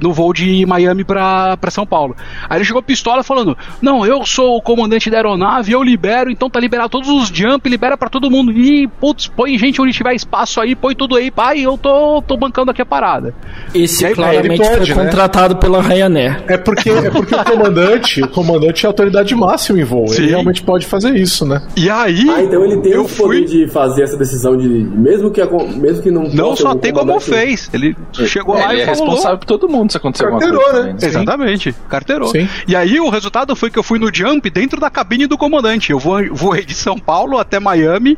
no 0.00 0.12
voo 0.12 0.32
de 0.32 0.64
Miami 0.64 1.02
pra, 1.02 1.56
pra 1.56 1.70
São 1.70 1.84
Paulo. 1.84 2.16
Aí 2.48 2.58
ele 2.58 2.64
chegou 2.64 2.82
pistola 2.82 3.24
falando: 3.24 3.58
Não, 3.82 4.06
eu 4.06 4.24
sou 4.24 4.56
o 4.56 4.62
comandante 4.62 5.10
da 5.10 5.16
aeronave, 5.16 5.72
eu 5.72 5.82
libero, 5.82 6.30
então 6.30 6.48
tá 6.48 6.60
liberado 6.60 6.88
todos 6.88 7.08
os 7.08 7.28
jump, 7.28 7.68
libera 7.68 7.96
pra 7.96 8.08
todo 8.08 8.30
mundo. 8.30 8.52
E, 8.52 8.86
putz, 8.86 9.26
põe 9.26 9.58
gente 9.58 9.82
onde 9.82 9.92
tiver 9.92 10.14
espaço 10.14 10.60
aí, 10.60 10.76
põe 10.76 10.94
tudo 10.94 11.16
aí, 11.16 11.32
pai, 11.32 11.60
eu 11.60 11.76
tô, 11.76 12.22
tô 12.22 12.36
bancando 12.36 12.70
aqui 12.70 12.80
a 12.80 12.86
parada. 12.86 13.34
Esse 13.74 14.04
E 14.04 14.06
aí, 14.06 14.14
claramente 14.14 14.62
pode, 14.62 14.92
foi 14.92 15.02
né? 15.02 15.10
contratado 15.10 15.33
pela 15.56 15.82
Ryanair. 15.82 16.42
É 16.46 16.56
porque, 16.56 16.90
é 16.90 17.10
porque 17.10 17.34
o 17.34 17.44
comandante, 17.44 18.22
o 18.22 18.28
comandante 18.28 18.84
é 18.84 18.86
a 18.86 18.90
autoridade 18.90 19.34
máxima 19.34 19.80
em 19.80 19.84
voo. 19.84 20.06
Sim. 20.08 20.22
Ele 20.22 20.28
realmente 20.30 20.62
pode 20.62 20.86
fazer 20.86 21.14
isso, 21.16 21.44
né? 21.44 21.60
E 21.76 21.90
aí. 21.90 22.28
Ah, 22.30 22.42
então 22.42 22.64
ele 22.64 22.76
tem 22.78 22.92
eu 22.92 23.02
o 23.02 23.08
poder 23.08 23.38
fui. 23.38 23.44
de 23.44 23.66
fazer 23.68 24.02
essa 24.02 24.16
decisão 24.16 24.56
de. 24.56 24.68
Mesmo 24.68 25.30
que, 25.30 25.40
mesmo 25.76 26.02
que 26.02 26.10
não. 26.10 26.24
Não 26.28 26.54
só 26.56 26.74
tem 26.74 26.92
como 26.92 27.18
fez. 27.20 27.68
Ele 27.72 27.96
chegou 28.26 28.54
lá 28.54 28.72
ele 28.72 28.80
e 28.80 28.82
é 28.82 28.86
falou. 28.86 29.06
responsável 29.06 29.38
por 29.38 29.46
todo 29.46 29.68
mundo 29.68 29.90
se 29.90 29.96
acontecer 29.96 30.24
alguma 30.24 30.40
Carteirou, 30.40 30.64
coisa. 30.64 30.78
né? 30.78 30.84
também, 30.92 31.00
Sim. 31.00 31.06
Exatamente, 31.06 31.74
carteirou. 31.88 32.28
Sim. 32.28 32.48
E 32.68 32.76
aí 32.76 33.00
o 33.00 33.08
resultado 33.10 33.56
foi 33.56 33.70
que 33.70 33.78
eu 33.78 33.82
fui 33.82 33.98
no 33.98 34.14
jump 34.14 34.48
dentro 34.50 34.80
da 34.80 34.88
cabine 34.90 35.26
do 35.26 35.36
comandante. 35.36 35.90
Eu 35.90 35.98
vo- 35.98 36.32
voei 36.32 36.64
de 36.64 36.74
São 36.74 36.96
Paulo 36.98 37.38
até 37.38 37.58
Miami 37.58 38.16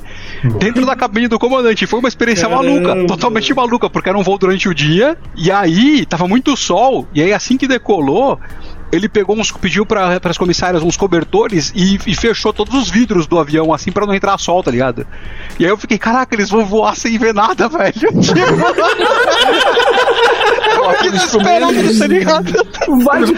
dentro 0.58 0.84
da 0.84 0.94
cabine 0.94 1.28
do 1.28 1.38
comandante. 1.38 1.86
Foi 1.86 1.98
uma 1.98 2.08
experiência 2.08 2.48
maluca, 2.48 3.06
totalmente 3.06 3.52
maluca, 3.54 3.88
porque 3.88 4.08
era 4.08 4.18
um 4.18 4.22
voo 4.22 4.38
durante 4.38 4.68
o 4.68 4.74
dia. 4.74 5.16
E 5.36 5.50
aí 5.50 6.04
tava 6.06 6.26
muito 6.28 6.56
sol. 6.56 7.05
E 7.14 7.22
aí 7.22 7.32
assim 7.32 7.56
que 7.56 7.66
decolou. 7.66 8.38
Ele 8.92 9.08
pegou 9.08 9.36
uns, 9.36 9.50
pediu 9.50 9.84
para 9.84 10.20
as 10.22 10.38
comissárias 10.38 10.80
uns 10.80 10.96
cobertores 10.96 11.72
e, 11.74 11.98
e 12.06 12.14
fechou 12.14 12.52
todos 12.52 12.72
os 12.72 12.88
vidros 12.88 13.26
do 13.26 13.36
avião, 13.36 13.74
assim, 13.74 13.90
pra 13.90 14.06
não 14.06 14.14
entrar 14.14 14.38
sol, 14.38 14.62
tá 14.62 14.70
ligado? 14.70 15.04
E 15.58 15.64
aí 15.64 15.70
eu 15.70 15.76
fiquei, 15.76 15.98
caraca, 15.98 16.32
eles 16.36 16.48
vão 16.48 16.64
voar 16.64 16.94
sem 16.94 17.18
ver 17.18 17.34
nada, 17.34 17.66
velho. 17.68 17.92
Eu 20.76 20.92
fiquei 20.92 21.10
desesperado, 21.10 21.98
tá 21.98 22.06
ligado? 22.06 22.52
Vai 23.02 23.24
tem 23.24 23.34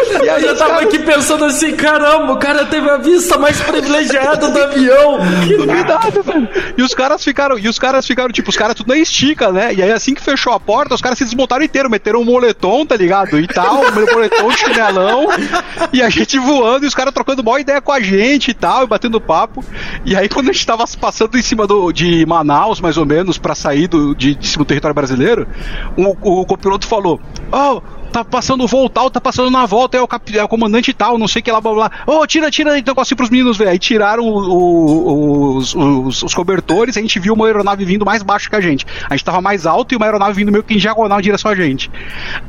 na 0.12 0.18
frente. 0.18 0.44
Eu 0.44 0.56
tava, 0.56 0.70
tava 0.70 0.80
aqui 0.82 0.98
pensando 0.98 1.44
assim, 1.44 1.74
caramba, 1.74 2.32
o 2.32 2.36
cara 2.38 2.64
teve 2.66 2.88
a 2.88 2.96
vista 2.96 3.38
mais 3.38 3.60
privilegiada 3.60 4.48
do 4.48 4.62
avião. 4.62 5.18
Duvidado, 5.46 6.22
velho. 6.22 6.48
E 6.76 6.82
os 6.82 6.94
caras 6.94 7.22
ficaram, 7.22 7.58
e 7.58 7.68
os 7.68 7.78
caras 7.78 8.06
ficaram, 8.06 8.30
tipo, 8.30 8.50
os 8.50 8.56
caras 8.56 8.74
tudo 8.74 8.88
na 8.88 8.96
estica, 8.96 9.52
né? 9.52 9.74
E 9.74 9.82
aí 9.82 9.92
assim 9.92 10.14
que 10.14 10.22
fechou 10.22 10.52
a 10.52 10.60
porta, 10.60 10.94
os 10.94 11.00
caras 11.00 11.18
se 11.18 11.24
desmontaram 11.24 11.64
inteiro, 11.64 11.90
meteram 11.90 12.20
um 12.20 12.24
moletom, 12.24 12.84
tá 12.84 12.96
ligado? 12.96 13.38
E 13.38 13.46
tal, 13.46 13.82
um 13.84 13.92
moletom, 13.92 14.50
chinelão, 14.52 15.28
e 15.92 16.02
a 16.02 16.08
gente 16.08 16.38
voando, 16.38 16.84
e 16.84 16.88
os 16.88 16.94
caras 16.94 17.12
trocando 17.12 17.42
maior 17.42 17.58
ideia 17.58 17.80
com 17.80 17.92
a 17.92 18.00
gente 18.00 18.50
e 18.50 18.54
tal, 18.54 18.84
e 18.84 18.86
batendo 18.86 19.20
papo. 19.20 19.64
E 20.04 20.16
aí 20.16 20.28
quando 20.28 20.50
a 20.50 20.52
gente 20.52 20.66
tava 20.66 20.84
passando 21.00 21.36
em 21.38 21.42
cima 21.42 21.66
do, 21.66 21.92
de 21.92 22.24
Manaus, 22.26 22.80
mais 22.80 22.96
ou 22.96 23.06
menos, 23.06 23.38
pra 23.38 23.54
sair 23.54 23.88
do, 23.88 24.14
de, 24.14 24.34
de 24.34 24.46
cima 24.46 24.64
do 24.64 24.68
território 24.68 24.94
brasileiro, 24.94 25.46
o, 25.96 26.40
o 26.40 26.46
copiloto 26.46 26.86
falou, 26.86 27.20
oh, 27.52 27.80
tá 28.12 28.24
passando 28.24 28.66
tal, 28.88 29.10
tá 29.10 29.20
passando 29.20 29.50
na 29.50 29.66
volta, 29.66 29.96
é 29.96 30.00
o, 30.00 30.08
cap, 30.08 30.36
é 30.38 30.42
o 30.42 30.48
comandante 30.48 30.92
tal, 30.92 31.18
não 31.18 31.28
sei 31.28 31.40
o 31.40 31.42
que 31.42 31.50
lá, 31.52 31.60
blá 31.60 31.72
blá. 31.74 31.90
Ô, 32.06 32.26
tira, 32.26 32.50
tira 32.50 32.78
então 32.78 32.94
assim 32.98 33.14
pros 33.14 33.30
meninos 33.30 33.56
ver. 33.56 33.68
Aí 33.68 33.78
tiraram 33.78 34.24
o- 34.24 34.50
o- 34.50 35.56
os, 35.56 35.74
os, 35.74 36.22
os 36.22 36.34
cobertores, 36.34 36.96
a 36.96 37.00
gente 37.00 37.18
viu 37.18 37.34
uma 37.34 37.46
aeronave 37.46 37.84
vindo 37.84 38.04
mais 38.04 38.22
baixo 38.22 38.48
que 38.50 38.56
a 38.56 38.60
gente. 38.60 38.86
A 39.08 39.14
gente 39.16 39.24
tava 39.24 39.40
mais 39.40 39.66
alto 39.66 39.92
e 39.92 39.96
uma 39.96 40.06
aeronave 40.06 40.34
vindo 40.34 40.50
meio 40.52 40.64
que 40.64 40.74
em 40.74 40.78
diagonal 40.78 41.18
em 41.18 41.22
direção 41.22 41.50
a 41.50 41.54
gente. 41.54 41.90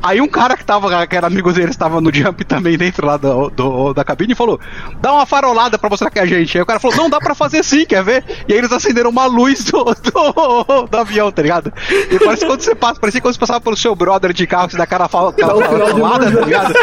Aí 0.02 0.20
um 0.20 0.28
cara 0.28 0.56
que 0.56 0.64
tava, 0.64 1.06
que 1.06 1.16
era 1.16 1.26
amigo 1.26 1.52
deles, 1.52 1.76
tava 1.76 2.00
no 2.00 2.12
jump 2.14 2.44
também 2.44 2.76
dentro 2.76 3.06
lá 3.06 3.16
do, 3.16 3.50
do- 3.50 3.94
da 3.94 4.04
cabine 4.04 4.32
e 4.32 4.36
falou: 4.36 4.58
dá 5.00 5.12
uma 5.12 5.26
farolada 5.26 5.78
pra 5.78 5.88
mostrar 5.90 6.10
que 6.10 6.18
é 6.18 6.22
a 6.22 6.26
gente. 6.26 6.56
Aí 6.56 6.62
o 6.62 6.66
cara 6.66 6.80
falou: 6.80 6.96
não, 6.96 7.10
dá 7.10 7.18
pra 7.18 7.34
fazer 7.34 7.62
sim, 7.64 7.84
quer 7.84 8.02
ver? 8.02 8.24
E 8.48 8.52
aí 8.52 8.58
eles 8.58 8.72
acenderam 8.72 9.10
uma 9.10 9.26
luz 9.26 9.64
do, 9.64 9.84
do, 9.84 10.86
do 10.90 10.96
avião, 10.96 11.30
tá 11.30 11.42
ligado? 11.42 11.72
E 12.10 12.18
parece 12.18 12.42
que 12.42 12.46
quando 12.48 12.60
você 12.60 12.74
passa, 12.74 13.00
parecia 13.00 13.20
quando 13.20 13.34
você 13.34 13.40
passava 13.40 13.60
pelo 13.60 13.76
seu 13.76 13.94
brother 13.94 14.32
de 14.32 14.46
carro, 14.46 14.70
você 14.70 14.76
dá 14.76 14.86
cara 14.86 15.08
fal- 15.08 15.32
Dá 15.38 15.54
farolada, 15.62 16.24
luz, 16.26 16.34
tá 16.34 16.40
né? 16.40 16.44
ligado? 16.46 16.74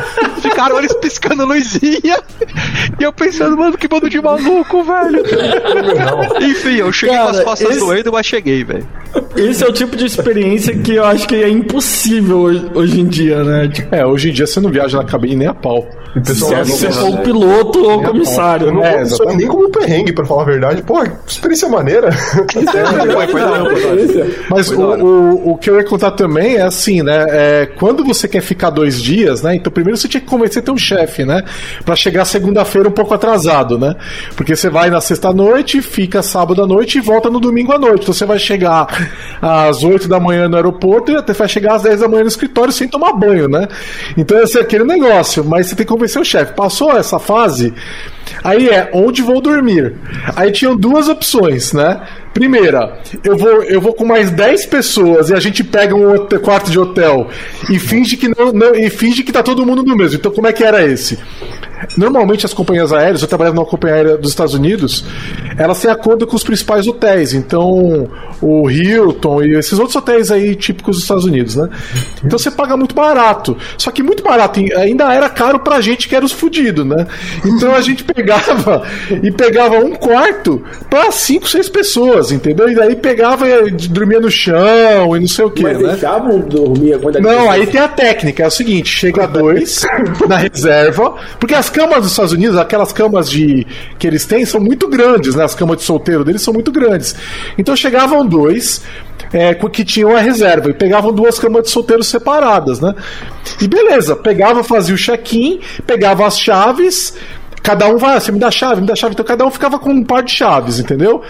Ficaram 0.42 0.78
eles 0.80 0.94
piscando 0.94 1.46
luzinha. 1.46 2.20
E 3.00 3.04
eu 3.04 3.14
pensando, 3.14 3.58
mano, 3.58 3.78
que 3.78 3.88
bando 3.88 4.10
de 4.10 4.22
maluco, 4.22 4.84
velho. 4.84 5.24
Enfim, 6.42 6.76
eu 6.78 6.92
cheguei 6.92 7.16
com 7.18 7.24
as 7.24 7.32
Cara, 7.34 7.44
costas 7.46 7.70
esse- 7.72 7.80
doendo, 7.80 8.12
mas 8.12 8.26
cheguei, 8.26 8.64
velho. 8.64 8.86
Esse 9.36 9.64
é 9.64 9.68
o 9.68 9.72
tipo 9.72 9.96
de 9.96 10.06
experiência 10.06 10.76
que 10.78 10.96
eu 10.96 11.06
acho 11.06 11.28
que 11.28 11.36
é 11.36 11.48
impossível 11.50 12.38
hoje, 12.40 12.66
hoje 12.74 13.00
em 13.00 13.06
dia, 13.06 13.44
né? 13.44 13.68
Tipo, 13.70 13.96
É, 13.96 14.06
hoje 14.06 14.30
em 14.30 14.34
dia 14.34 14.46
você 14.46 14.60
não 14.60 14.70
viaja 14.70 14.98
na 14.98 15.06
cabine 15.06 15.36
nem 15.38 15.48
a 15.48 15.54
pau. 15.54 15.88
pessoal 16.26 16.66
se 16.66 16.72
não 16.72 16.78
você 16.78 16.92
for 16.92 17.10
o 17.10 17.16
né? 17.16 17.22
piloto 17.22 17.80
ou 17.84 18.00
o 18.00 18.04
comissário. 18.04 18.74
Não 18.74 18.84
É, 18.84 19.04
isso 19.04 19.16
exatamente. 19.16 19.38
nem 19.38 19.48
como 19.48 19.68
um 19.68 19.72
perrengue, 19.72 20.12
pra 20.14 20.26
falar 20.26 20.42
a 20.42 20.46
verdade. 20.46 20.82
Pô, 20.82 21.02
experiência 21.28 21.70
maneira. 21.70 22.10
Hora. 23.16 24.28
Mas 24.50 24.70
o, 24.72 24.82
o, 24.82 25.52
o 25.52 25.58
que 25.58 25.70
eu 25.70 25.78
ia 25.78 25.84
contar 25.86 26.12
também 26.12 26.56
é 26.58 26.62
assim, 26.64 27.02
né? 27.02 27.26
É, 27.30 27.66
quando 27.78 28.04
você 28.04 28.28
quer 28.28 28.42
ficar 28.42 28.55
dois 28.72 29.02
dias, 29.02 29.42
né? 29.42 29.56
Então 29.56 29.72
primeiro 29.72 29.98
você 29.98 30.08
tinha 30.08 30.22
que 30.22 30.28
convencer 30.28 30.64
teu 30.64 30.78
chefe, 30.78 31.24
né? 31.26 31.44
Pra 31.84 31.96
chegar 31.96 32.26
segunda-feira 32.26 32.90
um 32.90 32.92
pouco 32.92 33.14
atrasado, 33.14 33.78
né? 33.78 33.96
Porque 34.36 34.56
você 34.56 34.70
vai 34.70 34.90
na 34.90 35.02
sexta-noite, 35.02 35.82
fica 35.82 36.22
sábado 36.22 36.62
à 36.62 36.68
noite 36.68 36.98
e 36.98 37.02
volta 37.02 37.30
no 37.30 37.40
domingo 37.40 37.72
à 37.74 37.80
noite. 37.80 38.04
Então 38.04 38.14
você 38.14 38.26
vai 38.26 38.40
chegar 38.40 38.88
às 39.42 39.84
8 39.84 40.08
da 40.08 40.20
manhã 40.20 40.48
no 40.48 40.56
aeroporto 40.56 41.12
e 41.12 41.16
até 41.16 41.34
vai 41.34 41.48
chegar 41.48 41.76
às 41.76 41.84
10 41.84 42.00
da 42.02 42.08
manhã 42.08 42.24
no 42.24 42.28
escritório 42.28 42.72
sem 42.72 42.88
tomar 42.88 43.14
banho, 43.14 43.48
né? 43.48 43.68
Então 44.18 44.40
esse 44.40 44.58
é 44.58 44.62
aquele 44.62 44.84
negócio, 44.84 45.44
mas 45.44 45.68
você 45.68 45.76
tem 45.76 45.86
que 45.86 45.92
convencer 45.92 46.22
o 46.22 46.26
chefe. 46.26 46.54
Passou 46.54 46.96
essa 46.96 47.20
fase, 47.20 47.74
aí 48.44 48.70
é 48.70 48.90
onde 48.94 49.22
vou 49.22 49.42
dormir. 49.42 49.96
Aí 50.36 50.52
tinham 50.52 50.76
duas 50.76 51.08
opções, 51.08 51.74
né? 51.74 52.02
Primeira, 52.36 53.00
eu 53.24 53.38
vou, 53.38 53.64
eu 53.64 53.80
vou 53.80 53.94
com 53.94 54.04
mais 54.04 54.30
10 54.30 54.66
pessoas 54.66 55.30
e 55.30 55.34
a 55.34 55.40
gente 55.40 55.64
pega 55.64 55.96
um 55.96 56.28
quarto 56.42 56.70
de 56.70 56.78
hotel 56.78 57.30
e 57.70 57.80
finge 57.80 58.18
que 58.18 58.28
não, 58.28 58.52
não- 58.52 58.76
e 58.76 58.90
finge 58.90 59.24
que 59.24 59.32
tá 59.32 59.42
todo 59.42 59.66
mundo 59.66 59.84
no 59.84 59.96
mesmo. 59.96 60.18
Então 60.20 60.30
como 60.34 60.46
é 60.46 60.52
que 60.52 60.62
era 60.62 60.86
esse? 60.86 61.18
Normalmente 61.98 62.46
as 62.46 62.54
companhias 62.54 62.92
aéreas, 62.92 63.22
eu 63.22 63.28
trabalhava 63.28 63.56
numa 63.56 63.66
companhia 63.66 63.96
aérea 63.96 64.18
dos 64.18 64.30
Estados 64.32 64.54
Unidos, 64.54 65.06
elas 65.58 65.80
têm 65.80 65.92
acordo 65.92 66.26
com 66.28 66.36
os 66.36 66.44
principais 66.44 66.88
hotéis. 66.88 67.34
Então, 67.34 68.10
o 68.42 68.70
Hilton 68.70 69.44
e 69.44 69.56
esses 69.58 69.78
outros 69.80 69.96
hotéis 69.96 70.32
aí 70.32 70.56
típicos 70.56 70.96
dos 70.98 71.04
Estados 71.04 71.26
Unidos, 71.26 71.56
né? 71.56 71.70
Então 72.24 72.38
você 72.38 72.52
paga 72.52 72.76
muito 72.76 72.96
barato. 72.96 73.58
Só 73.78 73.92
que 73.92 74.04
muito 74.04 74.24
barato 74.24 74.60
ainda 74.78 75.14
era 75.14 75.30
caro 75.30 75.60
pra 75.60 75.82
gente 75.82 76.08
que 76.08 76.16
era 76.16 76.26
os 76.26 76.32
fudidos, 76.32 76.86
né? 76.86 77.08
Então 77.46 77.74
a 77.74 77.82
gente 77.82 78.04
pegava 78.06 78.84
e 79.24 79.32
pegava 79.32 79.78
um 79.80 79.92
quarto 79.96 80.64
pra 80.90 81.12
cinco, 81.12 81.48
seis 81.48 81.70
pessoas, 81.70 82.32
entendeu? 82.32 82.70
E 82.70 82.76
daí 82.76 82.96
pegava 82.96 83.48
e 83.48 83.72
dormia 83.72 84.20
no 84.20 84.30
chão 84.30 85.16
e 85.16 85.20
não 85.20 85.28
sei 85.28 85.46
o 85.46 85.50
que, 85.52 85.64
Mas 85.64 85.80
né? 85.80 85.90
deixavam 85.90 86.40
dormir 86.40 86.94
a 86.94 86.98
de 86.98 87.22
Não, 87.22 87.50
aí 87.50 87.68
tem 87.68 87.82
a 87.82 87.88
técnica, 87.88 88.44
é 88.44 88.48
o 88.48 88.52
seguinte, 88.52 88.90
chega 88.90 89.26
dois 89.28 89.86
na 90.28 90.38
reserva, 90.38 91.16
porque 91.40 91.54
as 91.66 91.70
camas 91.70 92.02
dos 92.04 92.12
Estados 92.12 92.32
Unidos, 92.32 92.58
aquelas 92.58 92.94
camas 92.94 93.30
de 93.30 93.66
que 93.98 94.06
eles 94.06 94.26
têm 94.26 94.46
são 94.46 94.62
muito 94.62 94.88
grandes, 94.88 95.34
né? 95.36 95.44
As 95.44 95.56
camas 95.56 95.78
de 95.78 95.84
solteiro 95.84 96.24
deles 96.24 96.42
são 96.42 96.54
muito 96.54 96.72
grandes. 96.72 97.16
Então 97.58 97.76
chegavam 97.76 98.26
dois 98.26 98.84
é, 99.34 99.54
que 99.56 99.84
tinham 99.84 100.16
a 100.16 100.20
reserva 100.20 100.70
e 100.70 100.74
pegavam 100.74 101.12
duas 101.12 101.40
camas 101.40 101.64
de 101.64 101.70
solteiro 101.72 102.04
separadas, 102.04 102.80
né? 102.80 102.94
E 103.60 103.68
beleza, 103.68 104.16
pegava, 104.16 104.64
fazia 104.64 104.94
o 104.94 104.98
check-in, 104.98 105.60
pegava 105.86 106.26
as 106.26 106.40
chaves, 106.40 107.16
Cada 107.64 107.88
um 107.88 107.98
vai, 107.98 108.16
ah, 108.16 108.20
você 108.20 108.32
me 108.32 108.38
dá 108.38 108.52
chave, 108.52 108.80
me 108.80 108.86
dá 108.86 108.96
chave. 108.96 109.14
Então 109.14 109.26
cada 109.26 109.44
um 109.44 109.50
ficava 109.50 109.80
com 109.80 109.90
um 109.90 110.04
par 110.04 110.22
de 110.22 110.32
chaves, 110.32 110.80
entendeu? 110.80 111.24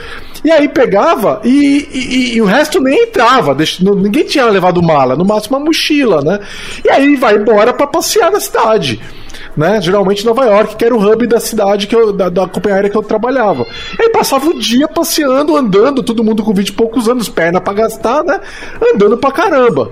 E 0.44 0.52
aí 0.52 0.68
pegava 0.68 1.40
e, 1.46 1.88
e- 1.94 2.36
e 2.36 2.42
o 2.42 2.46
resto 2.46 2.82
nem 2.82 3.04
entrava. 3.04 3.56
deixa- 3.56 3.82
ninguém 3.82 4.26
tinha 4.26 4.44
levado 4.48 4.84
mala, 4.84 5.16
no 5.16 5.24
máximo 5.24 5.56
uma 5.56 5.66
mochila, 5.66 6.22
né? 6.22 6.42
E 6.84 6.90
aí 6.90 7.16
vai 7.16 7.38
embora 7.38 7.72
pra 7.74 7.88
passear 7.88 8.30
na 8.34 8.42
cidade. 8.42 9.00
Né? 9.56 9.80
Geralmente 9.82 10.26
Nova 10.26 10.46
York, 10.46 10.76
que 10.76 10.84
era 10.84 10.94
o 10.94 11.00
hub 11.00 11.26
da 11.28 11.40
cidade 11.40 11.88
que 11.88 11.96
eu, 11.96 12.12
da, 12.12 12.30
da 12.30 12.48
companhia 12.48 12.76
aérea 12.76 12.90
que 12.90 12.98
eu 12.98 13.04
trabalhava. 13.04 13.66
E 13.98 14.04
aí 14.04 14.10
passava 14.10 14.50
o 14.50 14.60
dia 14.60 14.88
passeando, 14.88 15.56
andando, 15.56 16.04
todo 16.04 16.24
mundo 16.24 16.44
com 16.44 16.54
20 16.54 16.68
e 16.68 16.74
poucos 16.74 17.08
anos, 17.08 17.30
perna 17.30 17.62
pra 17.62 17.74
gastar, 17.74 18.24
né? 18.24 18.42
Andando 18.94 19.18
pra 19.18 19.32
caramba. 19.32 19.92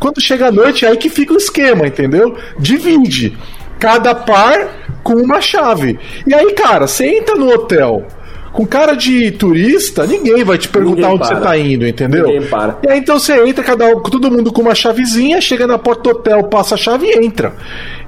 Quando 0.00 0.20
chega 0.20 0.48
a 0.48 0.52
noite, 0.52 0.84
é 0.84 0.88
aí 0.88 0.96
que 0.96 1.08
fica 1.08 1.32
o 1.32 1.36
esquema, 1.36 1.86
entendeu? 1.86 2.36
Divide 2.58 3.38
cada 3.78 4.14
par 4.14 4.68
com 5.02 5.14
uma 5.14 5.40
chave. 5.40 5.98
E 6.26 6.34
aí, 6.34 6.52
cara, 6.52 6.86
você 6.86 7.18
entra 7.18 7.36
no 7.36 7.52
hotel 7.52 8.06
com 8.54 8.64
cara 8.66 8.94
de 8.94 9.30
turista, 9.32 10.06
ninguém 10.06 10.42
vai 10.44 10.56
te 10.56 10.68
perguntar 10.68 10.94
Ninguém 11.08 11.14
onde 11.16 11.26
você 11.26 11.34
para. 11.34 11.42
tá 11.44 11.58
indo, 11.58 11.86
entendeu? 11.86 12.26
Ninguém 12.26 12.46
para. 12.48 12.78
E 12.82 12.88
aí 12.88 12.98
então 12.98 13.18
você 13.18 13.44
entra, 13.46 13.62
cada 13.64 13.86
um, 13.86 14.00
todo 14.00 14.30
mundo 14.30 14.52
com 14.52 14.62
uma 14.62 14.74
chavezinha, 14.74 15.40
chega 15.40 15.66
na 15.66 15.76
porta 15.76 16.02
do 16.04 16.10
hotel, 16.10 16.44
passa 16.44 16.74
a 16.74 16.78
chave 16.78 17.06
e 17.06 17.18
entra. 17.24 17.52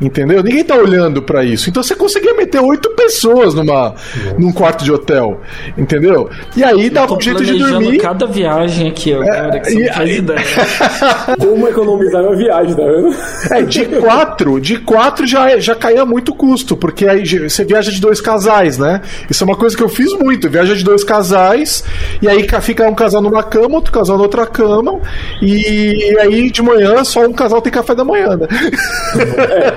Entendeu? 0.01 0.42
Ninguém 0.42 0.62
tá 0.62 0.74
olhando 0.76 1.22
pra 1.22 1.42
isso. 1.44 1.68
Então 1.68 1.82
você 1.82 1.94
conseguia 1.94 2.34
meter 2.34 2.61
oito 2.61 2.90
pessoas 2.90 3.55
numa, 3.55 3.94
num 4.38 4.53
quarto 4.53 4.84
de 4.84 4.92
hotel. 4.92 5.40
Entendeu? 5.76 6.28
E 6.57 6.62
aí 6.62 6.90
dava 6.90 7.09
Tô 7.09 7.16
um 7.16 7.20
jeito 7.20 7.44
de 7.44 7.59
dormir. 7.59 7.99
cada 7.99 8.26
viagem 8.26 8.88
aqui 8.88 9.12
agora, 9.14 9.59
que 9.61 9.70
você 9.70 9.78
e 9.80 9.90
aí- 9.90 10.16
ideia. 10.18 10.38
Como 11.38 11.66
economizar 11.68 12.22
uma 12.22 12.36
viagem, 12.36 12.74
tá 12.74 12.82
vendo? 12.84 13.14
É, 13.51 13.62
de 13.62 13.84
quatro, 13.86 14.61
de 14.61 14.78
quatro 14.78 15.26
já, 15.26 15.59
já 15.59 15.74
caía 15.74 16.05
muito 16.05 16.34
custo, 16.34 16.76
porque 16.76 17.07
aí 17.07 17.24
você 17.49 17.64
viaja 17.64 17.90
de 17.90 18.01
dois 18.01 18.20
casais, 18.20 18.78
né? 18.78 19.01
Isso 19.30 19.42
é 19.42 19.47
uma 19.47 19.57
coisa 19.57 19.76
que 19.76 19.82
eu 19.82 19.88
fiz 19.88 20.12
muito, 20.12 20.36
viaja 20.49 20.74
de 20.74 20.84
dois 20.84 21.03
casais, 21.05 21.84
e 22.20 22.28
aí 22.28 22.45
ca- 22.45 22.61
fica 22.61 22.87
um 22.89 22.95
casal 22.95 23.20
numa 23.22 23.43
cama, 23.43 23.76
outro 23.76 23.93
casal 23.93 24.16
na 24.16 24.22
outra 24.24 24.47
cama, 24.47 25.01
e 25.43 26.16
aí 26.20 26.51
de 26.51 26.62
manhã 26.62 27.03
só 27.05 27.20
um 27.26 27.32
casal 27.32 27.61
tem 27.61 27.72
café 27.72 27.95
da 27.95 28.05
manhã, 28.05 28.37
né? 28.37 28.47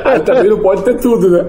Aí 0.05 0.19
também 0.21 0.49
não 0.49 0.59
pode 0.59 0.83
ter 0.83 0.97
tudo, 0.97 1.29
né? 1.29 1.45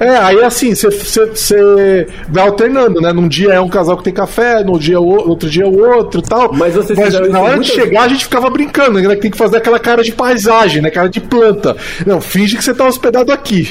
É, 0.00 0.16
aí 0.16 0.42
assim, 0.42 0.74
você 0.74 2.06
vai 2.28 2.44
alternando, 2.46 3.00
né? 3.00 3.12
Num 3.12 3.28
dia 3.28 3.52
é 3.54 3.60
um 3.60 3.68
casal 3.68 3.96
que 3.96 4.04
tem 4.04 4.12
café, 4.12 4.62
no 4.64 4.78
dia 4.78 4.96
é 4.96 4.98
outro 4.98 5.48
dia 5.48 5.64
é 5.64 5.66
o 5.66 5.78
outro 5.96 6.20
tal. 6.22 6.52
Mas 6.52 6.74
vocês 6.74 6.98
Mas 6.98 7.14
na 7.28 7.40
hora 7.40 7.58
de 7.58 7.68
chegar, 7.68 8.02
a 8.02 8.08
gente 8.08 8.24
ficava 8.24 8.50
brincando, 8.50 9.00
né? 9.00 9.16
Tem 9.16 9.30
que 9.30 9.36
fazer 9.38 9.58
aquela 9.58 9.78
cara 9.78 10.02
de 10.02 10.12
paisagem, 10.12 10.82
né? 10.82 10.90
Cara 10.90 11.08
de 11.08 11.20
planta. 11.20 11.76
Não, 12.06 12.20
finge 12.20 12.56
que 12.56 12.64
você 12.64 12.74
tá 12.74 12.86
hospedado 12.86 13.32
aqui. 13.32 13.70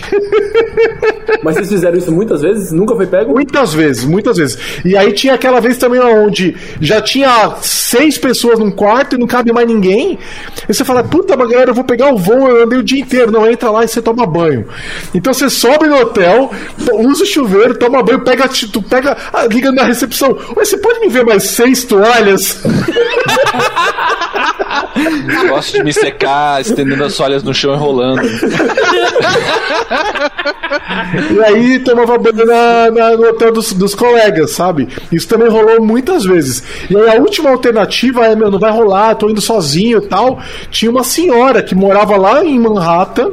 Mas 1.44 1.56
vocês 1.56 1.70
fizeram 1.70 1.98
isso 1.98 2.12
muitas 2.12 2.42
vezes? 2.42 2.72
Nunca 2.72 2.96
foi 2.96 3.06
pego? 3.08 3.34
Muitas 3.34 3.74
vezes, 3.74 4.06
muitas 4.06 4.38
vezes. 4.38 4.58
E 4.84 4.98
aí 4.98 5.14
tinha 5.14 5.34
aquela 5.34 5.60
vez 5.60 5.78
também 5.78 6.00
onde 6.00 6.56
já 6.82 7.02
tinha 7.02 7.56
seis 7.62 8.18
pessoas 8.18 8.60
num 8.60 8.72
quarto 8.72 9.16
e 9.16 9.20
não 9.20 9.28
cabe 9.28 9.52
mais 9.54 9.68
ninguém. 9.68 10.18
E 10.68 10.74
você 10.74 10.84
fala, 10.84 11.04
puta, 11.04 11.38
mas 11.38 11.50
galera, 11.50 11.72
eu 11.72 11.76
vou 11.76 11.84
pegar 11.84 12.12
o 12.14 12.18
voo, 12.18 12.48
eu 12.50 12.64
andei 12.64 12.80
o 12.80 12.84
dia 12.84 13.00
inteiro. 13.00 13.32
Não, 13.32 13.50
entra 13.50 13.70
lá 13.70 13.84
e 13.84 13.88
você 13.88 14.02
toma 14.02 14.26
banho. 14.26 14.68
Então 15.14 15.34
você 15.34 15.50
sobe 15.50 15.88
no 15.88 16.00
hotel, 16.00 16.52
usa 16.94 17.24
o 17.24 17.28
chuveiro, 17.28 17.78
toma 17.78 18.04
banho, 18.04 18.22
pega, 18.22 18.50
tu 18.50 18.82
pega, 18.82 19.16
ah, 19.34 19.46
liga 19.46 19.72
na 19.72 19.84
recepção. 19.84 20.38
Oi, 20.56 20.66
você 20.66 20.78
pode 20.78 21.00
me 21.00 21.10
ver 21.10 21.26
mais 21.26 21.44
seis 21.44 21.84
toalhas? 21.84 22.62
Gosto 25.50 25.74
de 25.78 25.84
me 25.84 25.94
secar, 25.94 26.62
estendendo 26.62 27.04
as 27.04 27.16
toalhas 27.16 27.44
no 27.44 27.54
chão 27.54 27.74
e 27.74 27.78
rolando. 27.78 28.22
E 31.34 31.44
aí 31.44 31.80
tomava 31.80 32.18
banho 32.18 32.46
na, 32.46 32.92
na- 32.92 33.18
no 33.18 33.30
hotel 33.30 33.52
dos, 33.52 33.74
dos 33.74 33.94
colegas, 33.96 34.52
sabe? 34.52 34.88
Isso 35.12 35.28
também 35.28 35.50
rolou 35.50 35.82
muitas 35.82 36.24
vezes. 36.24 36.64
E 36.90 36.96
aí 36.98 37.10
a 37.18 37.20
última 37.20 37.50
alternativa 37.50 38.26
é, 38.26 38.36
meu, 38.36 38.50
não 38.52 38.60
vai 38.60 38.72
rolar, 38.72 39.16
tô 39.16 39.30
indo 39.30 39.42
sozinho 39.42 40.00
e 40.00 40.08
tal. 40.08 40.40
Tinha 40.70 40.90
uma 40.92 41.04
senhora 41.04 41.62
que 41.62 41.76
morava 41.76 42.16
lá 42.18 42.44
em 42.44 42.60
Manhattan 42.60 43.32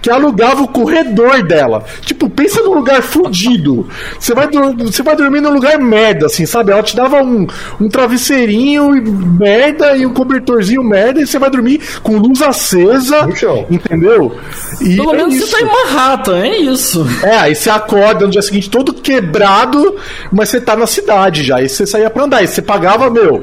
que 0.00 0.10
alugava 0.10 0.62
o 0.62 0.68
corredor 0.68 1.42
dela. 1.42 1.84
Tipo, 2.02 2.28
pensa 2.28 2.62
num 2.62 2.74
lugar 2.74 3.02
fudido. 3.02 3.88
Você 4.18 4.34
vai, 4.34 4.48
você 4.78 5.02
vai 5.02 5.16
dormir 5.16 5.40
num 5.40 5.52
lugar 5.52 5.78
merda, 5.78 6.26
assim, 6.26 6.46
sabe? 6.46 6.72
Ela 6.72 6.82
te 6.82 6.96
dava 6.96 7.22
um, 7.22 7.46
um 7.80 7.88
travesseirinho 7.88 8.96
e 8.96 9.00
merda 9.00 9.96
e 9.96 10.06
um 10.06 10.12
cobertorzinho 10.12 10.82
merda 10.82 11.20
e 11.20 11.26
você 11.26 11.38
vai 11.38 11.50
dormir 11.50 11.80
com 12.02 12.18
luz 12.18 12.42
acesa. 12.42 13.26
Entendeu? 13.70 14.36
E 14.80 14.96
Pelo 14.96 15.14
é 15.14 15.16
menos 15.16 15.34
isso. 15.34 15.46
você 15.46 15.56
tá 15.56 15.62
em 15.62 15.64
Manhattan, 15.66 16.38
é 16.38 16.58
isso. 16.58 17.06
É, 17.22 17.36
aí 17.36 17.54
você 17.54 17.70
acorda 17.70 18.26
no 18.26 18.30
dia 18.30 18.42
seguinte 18.42 18.70
todo 18.70 18.94
quebrado, 18.94 19.96
mas 20.32 20.48
você 20.48 20.60
tá 20.60 20.76
na 20.76 20.86
cidade 20.86 21.42
já. 21.42 21.56
Aí 21.56 21.68
você 21.68 21.86
saía 21.86 22.10
pra 22.10 22.24
andar. 22.24 22.42
E 22.42 22.46
você 22.46 22.62
pagava, 22.62 23.10
meu, 23.10 23.42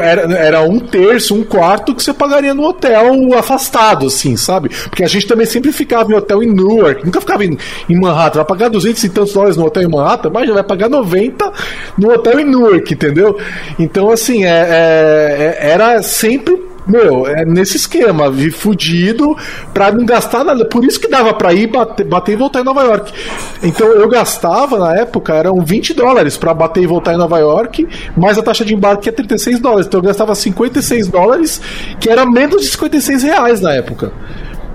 era, 0.00 0.22
era 0.36 0.62
um 0.62 0.78
terço, 0.78 1.34
um 1.34 1.44
quarto 1.44 1.94
que 1.94 2.02
você 2.02 2.12
pagaria 2.12 2.52
no 2.52 2.64
hotel 2.64 3.36
afastado, 3.38 4.06
assim, 4.06 4.36
sabe? 4.36 4.68
Porque 4.68 5.04
a 5.04 5.08
gente 5.08 5.26
também 5.26 5.46
sempre 5.46 5.72
ficava 5.86 6.12
em 6.12 6.16
hotel 6.16 6.42
em 6.42 6.52
Newark, 6.52 7.04
nunca 7.04 7.20
ficava 7.20 7.44
em, 7.44 7.56
em 7.88 8.00
Manhattan. 8.00 8.40
Vai 8.40 8.44
pagar 8.46 8.68
200 8.68 9.02
e 9.04 9.08
tantos 9.08 9.32
dólares 9.32 9.56
no 9.56 9.64
hotel 9.64 9.84
em 9.84 9.88
Manhattan, 9.88 10.30
mas 10.32 10.48
já 10.48 10.54
vai 10.54 10.62
pagar 10.64 10.88
90 10.88 11.52
no 11.96 12.10
hotel 12.12 12.40
em 12.40 12.44
Newark, 12.44 12.92
entendeu? 12.92 13.38
Então, 13.78 14.10
assim, 14.10 14.44
é, 14.44 14.48
é- 14.48 15.56
é- 15.62 15.70
era 15.70 16.02
sempre 16.02 16.60
meu, 16.86 17.26
é 17.26 17.44
nesse 17.44 17.76
esquema, 17.76 18.30
vi 18.30 18.48
fudido 18.52 19.36
pra 19.74 19.90
não 19.90 20.06
gastar 20.06 20.44
nada. 20.44 20.64
Por 20.64 20.84
isso 20.84 21.00
que 21.00 21.08
dava 21.08 21.34
pra 21.34 21.52
ir, 21.52 21.66
bater, 21.66 22.06
bater 22.06 22.32
e 22.34 22.36
voltar 22.36 22.60
em 22.60 22.64
Nova 22.64 22.82
York. 22.84 23.12
Então 23.60 23.88
eu 23.88 24.08
gastava 24.08 24.78
na 24.78 24.94
época, 24.94 25.34
eram 25.34 25.60
20 25.64 25.92
dólares 25.94 26.36
pra 26.36 26.54
bater 26.54 26.84
e 26.84 26.86
voltar 26.86 27.12
em 27.14 27.16
Nova 27.16 27.38
York, 27.40 27.88
mais 28.16 28.38
a 28.38 28.42
taxa 28.42 28.64
de 28.64 28.72
embarque 28.72 29.08
é 29.08 29.12
36 29.12 29.58
dólares. 29.58 29.86
Então 29.88 29.98
eu 29.98 30.04
gastava 30.04 30.32
56 30.36 31.08
dólares, 31.08 31.60
que 31.98 32.08
era 32.08 32.24
menos 32.24 32.62
de 32.62 32.68
56 32.68 33.24
reais 33.24 33.60
na 33.60 33.72
época. 33.74 34.12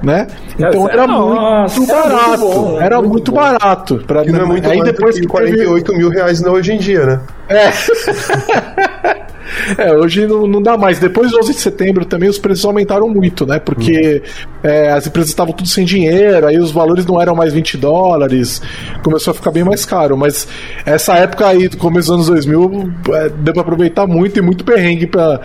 Né? 0.03 0.25
Então 0.57 0.89
É, 0.89 0.93
era 0.93 1.05
nossa, 1.07 1.77
muito 1.77 1.91
era 1.91 2.01
muito 2.09 2.17
barato. 2.17 2.39
bom, 2.41 2.81
era 2.81 3.01
muito 3.01 3.31
barato. 3.31 4.03
Pra, 4.07 4.23
Que 4.23 4.31
não 4.31 4.41
é 4.41 4.45
muito 4.45 4.69
aí 4.69 4.81
depois 4.81 5.15
que 5.15 5.21
que 5.21 5.27
teve- 5.27 5.63
48 5.63 5.95
mil 5.95 6.09
reais 6.09 6.41
não 6.41 6.53
hoje 6.53 6.73
em 6.73 6.77
dia, 6.77 7.05
né? 7.05 7.19
É, 9.77 9.91
hoje 9.93 10.25
não, 10.27 10.47
não 10.47 10.61
dá 10.61 10.77
mais. 10.77 10.97
Depois 10.97 11.29
do 11.31 11.37
11 11.37 11.53
de 11.53 11.59
setembro 11.59 12.05
também 12.05 12.29
os 12.29 12.37
preços 12.39 12.63
aumentaram 12.63 13.09
muito, 13.09 13.45
né? 13.45 13.59
Porque 13.59 14.23
é, 14.63 14.91
as 14.91 15.05
empresas 15.05 15.29
estavam 15.29 15.53
tudo 15.53 15.67
sem 15.67 15.83
dinheiro, 15.83 16.47
aí 16.47 16.57
os 16.57 16.71
valores 16.71 17.05
não 17.05 17.21
eram 17.21 17.35
mais 17.35 17.51
20 17.53 17.75
dólares, 17.77 18.61
começou 19.03 19.31
a 19.31 19.33
ficar 19.35 19.51
bem 19.51 19.63
mais 19.63 19.83
caro. 19.85 20.17
Mas 20.17 20.47
essa 20.85 21.15
época 21.15 21.47
aí, 21.47 21.67
do 21.67 21.75
começo 21.77 22.07
dos 22.07 22.15
anos 22.15 22.27
2000, 22.27 22.91
é, 23.13 23.29
deu 23.29 23.53
pra 23.53 23.61
aproveitar 23.61 24.07
muito 24.07 24.39
e 24.39 24.41
muito 24.41 24.63
perrengue 24.63 25.05
pra. 25.05 25.41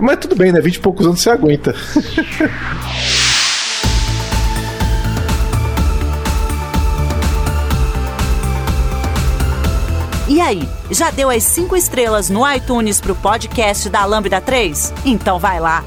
Mas 0.00 0.16
tudo 0.18 0.34
bem, 0.34 0.50
né? 0.50 0.60
20 0.60 0.74
e 0.76 0.80
poucos 0.80 1.06
anos 1.06 1.20
você 1.20 1.30
aguenta. 1.30 1.74
E 10.26 10.40
aí, 10.40 10.66
já 10.90 11.10
deu 11.10 11.28
as 11.28 11.42
cinco 11.42 11.76
estrelas 11.76 12.30
no 12.30 12.50
iTunes 12.50 13.00
pro 13.00 13.14
podcast 13.14 13.90
da 13.90 14.04
Lambda 14.06 14.40
3? 14.40 14.92
Então 15.04 15.38
vai 15.38 15.60
lá. 15.60 15.84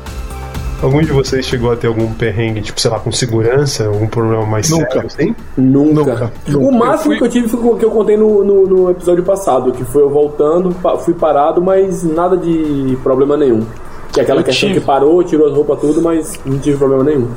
Algum 0.81 1.01
de 1.01 1.11
vocês 1.11 1.43
chegou 1.43 1.71
a 1.71 1.75
ter 1.75 1.87
algum 1.87 2.13
perrengue, 2.13 2.61
tipo, 2.61 2.79
sei 2.79 2.91
lá, 2.91 2.99
com 2.99 3.11
segurança, 3.11 3.87
algum 3.87 4.05
problema 4.05 4.45
mais 4.45 4.69
Nunca. 4.69 4.91
sério, 4.91 5.07
assim? 5.07 5.35
Nunca. 5.57 6.31
Nunca. 6.47 6.57
O 6.59 6.71
máximo 6.71 7.13
Eu 7.13 7.17
fui- 7.17 7.17
que 7.17 7.23
eu 7.23 7.29
tive 7.29 7.47
foi 7.49 7.59
o 7.61 7.75
que 7.77 7.85
eu 7.85 7.89
contei 7.89 8.15
no, 8.15 8.43
no, 8.43 8.67
no 8.67 8.91
episódio 8.91 9.23
passado, 9.23 9.71
que 9.71 9.83
foi 9.83 10.03
eu 10.03 10.09
voltando, 10.11 10.71
fui 11.03 11.15
parado, 11.15 11.59
mas 11.59 12.03
nada 12.03 12.37
de 12.37 12.95
problema 13.01 13.35
nenhum. 13.35 13.65
Que 14.13 14.19
é 14.19 14.23
aquela 14.23 14.41
Eu 14.41 14.45
questão 14.45 14.69
tive. 14.69 14.79
que 14.81 14.85
parou, 14.85 15.23
tirou 15.23 15.47
as 15.47 15.53
roupas 15.55 15.79
tudo, 15.81 15.99
mas 15.99 16.39
não 16.45 16.59
tive 16.59 16.77
problema 16.77 17.03
nenhum. 17.03 17.27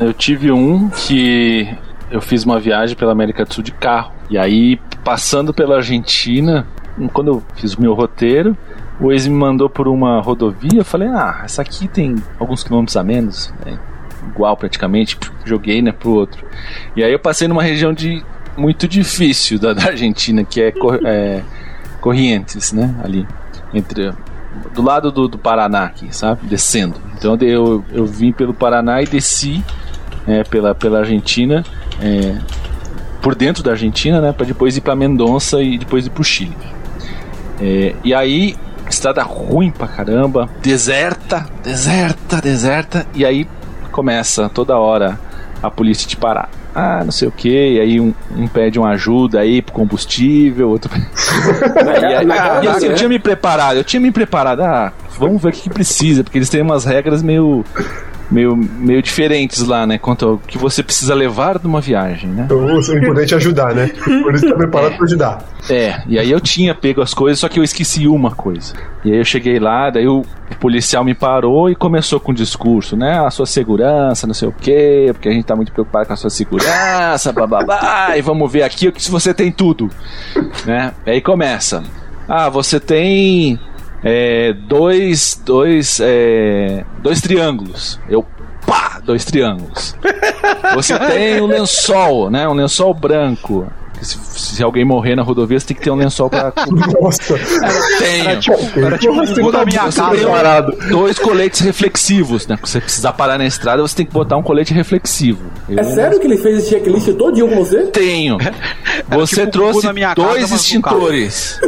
Eu 0.00 0.14
tive 0.14 0.50
um 0.50 0.88
que 0.88 1.68
eu 2.10 2.22
fiz 2.22 2.42
uma 2.44 2.58
viagem 2.58 2.96
pela 2.96 3.12
América 3.12 3.44
do 3.44 3.52
Sul 3.52 3.62
de 3.62 3.72
carro. 3.72 4.12
E 4.30 4.38
aí, 4.38 4.80
passando 5.08 5.54
pela 5.54 5.76
Argentina, 5.76 6.66
quando 7.14 7.28
eu 7.28 7.42
fiz 7.56 7.72
o 7.72 7.80
meu 7.80 7.94
roteiro, 7.94 8.54
o 9.00 9.10
ex 9.10 9.26
me 9.26 9.34
mandou 9.34 9.70
por 9.70 9.88
uma 9.88 10.20
rodovia. 10.20 10.80
Eu 10.80 10.84
falei, 10.84 11.08
ah, 11.08 11.40
essa 11.44 11.62
aqui 11.62 11.88
tem 11.88 12.16
alguns 12.38 12.62
quilômetros 12.62 12.94
a 12.94 13.02
menos, 13.02 13.50
né? 13.64 13.78
igual 14.26 14.54
praticamente. 14.54 15.18
Joguei, 15.46 15.80
né, 15.80 15.92
pro 15.92 16.10
outro. 16.10 16.44
E 16.94 17.02
aí 17.02 17.10
eu 17.10 17.18
passei 17.18 17.48
numa 17.48 17.62
região 17.62 17.90
de 17.90 18.22
muito 18.54 18.86
difícil 18.86 19.58
da, 19.58 19.72
da 19.72 19.86
Argentina, 19.86 20.44
que 20.44 20.60
é, 20.60 20.74
é 21.06 21.42
Corrientes, 22.02 22.74
né, 22.74 22.94
ali 23.02 23.26
entre 23.72 24.12
do 24.74 24.82
lado 24.82 25.10
do, 25.10 25.26
do 25.26 25.38
Paraná 25.38 25.84
aqui, 25.84 26.14
sabe, 26.14 26.46
descendo. 26.46 26.96
Então 27.16 27.34
eu, 27.40 27.82
eu 27.92 28.04
vim 28.04 28.30
pelo 28.30 28.52
Paraná 28.52 29.00
e 29.00 29.06
desci 29.06 29.64
é, 30.26 30.44
pela, 30.44 30.74
pela 30.74 30.98
Argentina, 30.98 31.64
é, 31.98 32.36
por 33.20 33.34
dentro 33.34 33.62
da 33.62 33.72
Argentina, 33.72 34.20
né, 34.20 34.32
para 34.32 34.46
depois 34.46 34.76
ir 34.76 34.80
para 34.80 34.94
Mendonça 34.94 35.62
e 35.62 35.78
depois 35.78 36.06
ir 36.06 36.10
para 36.10 36.20
o 36.20 36.24
Chile. 36.24 36.56
É, 37.60 37.94
e 38.04 38.14
aí 38.14 38.56
estrada 38.88 39.22
ruim 39.22 39.70
pra 39.70 39.86
caramba, 39.86 40.48
deserta, 40.62 41.46
deserta, 41.62 42.40
deserta, 42.40 43.06
e 43.14 43.24
aí 43.24 43.46
começa 43.92 44.48
toda 44.48 44.76
hora 44.78 45.18
a 45.62 45.70
polícia 45.70 46.08
te 46.08 46.16
parar. 46.16 46.48
Ah, 46.74 47.02
não 47.04 47.10
sei 47.10 47.26
o 47.26 47.32
que, 47.32 47.48
e 47.48 47.80
aí 47.80 48.00
um, 48.00 48.14
um, 48.36 48.46
pede 48.46 48.78
uma 48.78 48.90
ajuda 48.90 49.40
aí 49.40 49.60
pro 49.60 49.74
combustível, 49.74 50.68
outro. 50.70 50.90
e, 50.94 52.14
aí, 52.14 52.26
e 52.62 52.68
assim, 52.68 52.86
eu 52.86 52.94
tinha 52.94 53.08
me 53.08 53.18
preparado, 53.18 53.78
eu 53.78 53.84
tinha 53.84 54.00
me 54.00 54.12
preparado, 54.12 54.60
ah, 54.62 54.92
vamos 55.18 55.42
ver 55.42 55.48
o 55.48 55.52
que, 55.52 55.62
que 55.62 55.70
precisa, 55.70 56.22
porque 56.22 56.38
eles 56.38 56.48
têm 56.48 56.62
umas 56.62 56.84
regras 56.84 57.22
meio 57.22 57.64
meio, 58.30 58.56
meio 58.56 59.02
diferentes 59.02 59.66
lá, 59.66 59.86
né? 59.86 59.98
Quanto 59.98 60.26
ao 60.26 60.38
que 60.38 60.58
você 60.58 60.82
precisa 60.82 61.14
levar 61.14 61.58
de 61.58 61.66
uma 61.66 61.80
viagem, 61.80 62.30
né? 62.30 62.42
Então, 62.44 62.58
o 62.58 62.78
importante 62.78 63.34
é 63.34 63.36
ajudar, 63.36 63.74
né? 63.74 63.90
Por 64.22 64.34
isso 64.34 64.48
tá 64.48 64.54
preparado 64.54 64.92
é. 64.92 64.96
pra 64.96 65.04
ajudar. 65.04 65.44
É, 65.70 66.02
e 66.06 66.18
aí 66.18 66.30
eu 66.30 66.40
tinha 66.40 66.74
pego 66.74 67.00
as 67.00 67.14
coisas, 67.14 67.38
só 67.38 67.48
que 67.48 67.58
eu 67.58 67.64
esqueci 67.64 68.06
uma 68.06 68.30
coisa. 68.30 68.74
E 69.04 69.12
aí 69.12 69.18
eu 69.18 69.24
cheguei 69.24 69.58
lá, 69.58 69.90
daí 69.90 70.06
o, 70.06 70.24
policial 70.60 71.04
me 71.04 71.14
parou 71.14 71.70
e 71.70 71.74
começou 71.74 72.18
com 72.18 72.32
o 72.32 72.34
discurso, 72.34 72.96
né? 72.96 73.18
A 73.24 73.30
sua 73.30 73.46
segurança, 73.46 74.26
não 74.26 74.34
sei 74.34 74.48
o 74.48 74.52
quê, 74.52 75.08
porque 75.12 75.28
a 75.28 75.32
gente 75.32 75.44
tá 75.44 75.54
muito 75.54 75.72
preocupado 75.72 76.06
com 76.06 76.12
a 76.12 76.16
sua 76.16 76.30
segurança, 76.30 77.32
bababá, 77.32 78.16
e 78.16 78.22
vamos 78.22 78.50
ver 78.50 78.62
aqui 78.62 78.88
o 78.88 78.92
que 78.92 79.02
se 79.02 79.10
você 79.10 79.32
tem 79.32 79.52
tudo, 79.52 79.88
né? 80.66 80.92
E 81.06 81.10
aí 81.10 81.20
começa. 81.20 81.82
Ah, 82.28 82.48
você 82.48 82.78
tem 82.78 83.58
é, 84.02 84.52
dois, 84.52 85.40
dois, 85.44 85.98
é, 86.00 86.84
dois 87.02 87.20
triângulos. 87.20 87.98
Eu, 88.08 88.24
pá, 88.66 89.00
dois 89.04 89.24
triângulos. 89.24 89.96
Você 90.74 90.98
tem 90.98 91.40
um 91.40 91.46
lençol, 91.46 92.30
né? 92.30 92.48
Um 92.48 92.54
lençol 92.54 92.94
branco. 92.94 93.66
Se, 94.00 94.16
se, 94.54 94.62
alguém 94.62 94.84
morrer 94.84 95.16
na 95.16 95.22
rodovia, 95.22 95.58
você 95.58 95.66
tem 95.66 95.76
que 95.76 95.82
ter 95.82 95.90
um 95.90 95.96
lençol 95.96 96.30
pra. 96.30 96.52
Nossa! 97.00 97.34
Tenho. 97.98 98.24
Cara, 98.24 98.96
tipo, 98.96 99.12
um 99.48 99.50
da 99.50 99.64
minha 99.64 99.80
casa. 99.90 100.62
Dois 100.88 101.18
coletes 101.18 101.60
reflexivos, 101.60 102.46
né? 102.46 102.56
Se 102.62 102.70
você 102.70 102.80
precisar 102.80 103.12
parar 103.14 103.38
na 103.38 103.46
estrada, 103.46 103.82
você 103.82 103.96
tem 103.96 104.06
que 104.06 104.12
botar 104.12 104.36
um 104.36 104.42
colete 104.42 104.72
reflexivo. 104.72 105.42
Eu... 105.68 105.80
É 105.80 105.82
sério 105.82 106.20
que 106.20 106.26
ele 106.28 106.36
fez 106.36 106.58
esse 106.58 106.70
checklist 106.70 107.12
todinho 107.14 107.48
com 107.48 107.56
você? 107.56 107.86
Tenho. 107.86 108.38
Você 109.10 109.46
tipo, 109.46 109.52
trouxe 109.52 109.88
dois 110.14 110.50
extintores. 110.50 111.58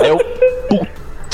Eu 0.00 0.18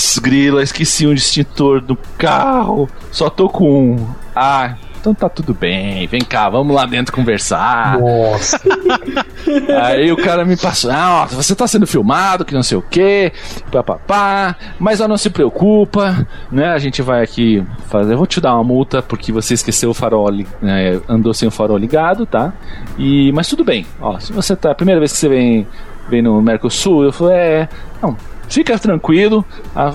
Putz, 0.01 0.19
grila, 0.19 0.63
esqueci 0.63 1.07
um 1.07 1.13
extintor 1.13 1.83
do 1.83 1.95
carro. 2.17 2.89
Só 3.13 3.29
tô 3.29 3.51
com 3.51 3.93
um. 3.93 4.09
Ah, 4.35 4.75
então 4.99 5.13
tá 5.13 5.29
tudo 5.29 5.53
bem, 5.53 6.07
vem 6.07 6.23
cá, 6.23 6.49
vamos 6.49 6.75
lá 6.75 6.87
dentro 6.87 7.15
conversar. 7.15 8.01
Nossa. 8.01 8.59
Aí 9.85 10.11
o 10.11 10.17
cara 10.17 10.43
me 10.43 10.57
passou, 10.57 10.91
ah, 10.91 11.27
você 11.27 11.55
tá 11.55 11.67
sendo 11.67 11.87
filmado, 11.87 12.47
que 12.47 12.55
não 12.55 12.63
sei 12.63 12.79
o 12.79 12.83
que, 12.83 13.31
papapá, 13.71 14.57
mas 14.79 15.03
ó, 15.03 15.09
não 15.09 15.19
se 15.19 15.29
preocupa, 15.29 16.27
né? 16.51 16.69
A 16.69 16.79
gente 16.79 17.03
vai 17.03 17.23
aqui 17.23 17.63
fazer, 17.89 18.15
eu 18.15 18.19
vou 18.19 18.27
te 18.27 18.41
dar 18.41 18.55
uma 18.55 18.65
multa 18.65 19.03
porque 19.03 19.31
você 19.31 19.53
esqueceu 19.53 19.91
o 19.91 19.95
farol, 19.95 20.33
né, 20.63 20.99
andou 21.09 21.35
sem 21.35 21.47
o 21.47 21.51
farol 21.51 21.77
ligado, 21.77 22.25
tá? 22.25 22.55
E, 22.97 23.33
mas 23.33 23.49
tudo 23.49 23.65
bem, 23.65 23.85
ó, 24.01 24.19
se 24.19 24.33
você 24.33 24.57
tá, 24.57 24.71
a 24.71 24.75
primeira 24.75 24.99
vez 24.99 25.13
que 25.13 25.19
você 25.19 25.29
vem, 25.29 25.67
vem 26.09 26.23
no 26.23 26.41
Mercosul, 26.41 27.05
eu 27.05 27.13
falei, 27.13 27.37
é, 27.37 27.69
não, 28.03 28.17
fica 28.51 28.79
tranquilo, 28.79 29.45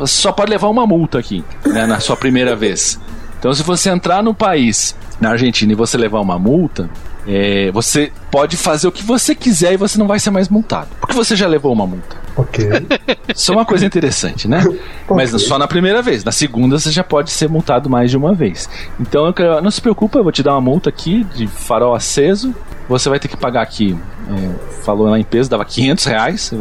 só 0.08 0.32
pode 0.32 0.49
levar 0.49 0.70
uma 0.70 0.88
multa 0.88 1.20
aqui, 1.20 1.43
né, 1.66 1.86
na 1.86 1.99
sua 1.99 2.16
primeira 2.16 2.56
vez. 2.56 2.99
Então, 3.38 3.53
se 3.53 3.62
você 3.62 3.89
entrar 3.91 4.24
no 4.24 4.34
país, 4.34 4.95
na 5.20 5.30
Argentina, 5.32 5.72
e 5.72 5.76
você 5.76 5.97
levar 5.97 6.20
uma 6.20 6.39
multa, 6.39 6.89
é, 7.28 7.72
você 7.72 8.12
pode 8.32 8.56
fazer 8.56 8.88
o 8.88 8.91
que 8.91 9.03
você 9.03 9.34
quiser 9.34 9.74
e 9.74 9.78
você 9.78 9.97
não 9.97 10.08
vai 10.08 10.20
ser 10.20 10.30
mais 10.30 10.47
multado. 10.47 10.88
Porque 10.99 11.14
você 11.14 11.36
já 11.36 11.47
levou 11.47 11.74
uma 11.74 11.86
multa. 11.86 12.16
Ok. 12.36 12.68
Isso 13.36 13.51
é 13.51 13.56
uma 13.56 13.66
coisa 13.66 13.86
interessante, 13.86 14.47
né? 14.47 14.60
okay. 14.66 14.80
Mas 15.10 15.30
só 15.43 15.58
na 15.58 15.68
primeira 15.68 16.01
vez. 16.01 16.24
Na 16.24 16.32
segunda 16.32 16.78
você 16.78 16.91
já 16.91 17.03
pode 17.03 17.32
ser 17.32 17.49
multado 17.49 17.89
mais 17.89 18.12
de 18.12 18.18
uma 18.18 18.34
vez. 18.34 18.70
Então, 18.99 19.34
não 19.62 19.72
se 19.72 19.82
preocupa, 19.82 20.20
eu 20.20 20.24
vou 20.24 20.32
te 20.32 20.43
dar 20.43 20.53
uma 20.53 20.62
multa 20.62 20.89
aqui 20.89 21.24
de 21.36 21.47
farol 21.47 21.95
aceso. 21.95 22.53
Você 22.88 23.09
vai 23.09 23.19
ter 23.19 23.27
que 23.27 23.38
pagar 23.38 23.61
aqui. 23.61 23.97
É, 24.29 24.83
falou 24.83 25.09
lá 25.09 25.19
em 25.19 25.23
peso, 25.23 25.49
dava 25.49 25.65
500 25.65 26.05
reais. 26.05 26.51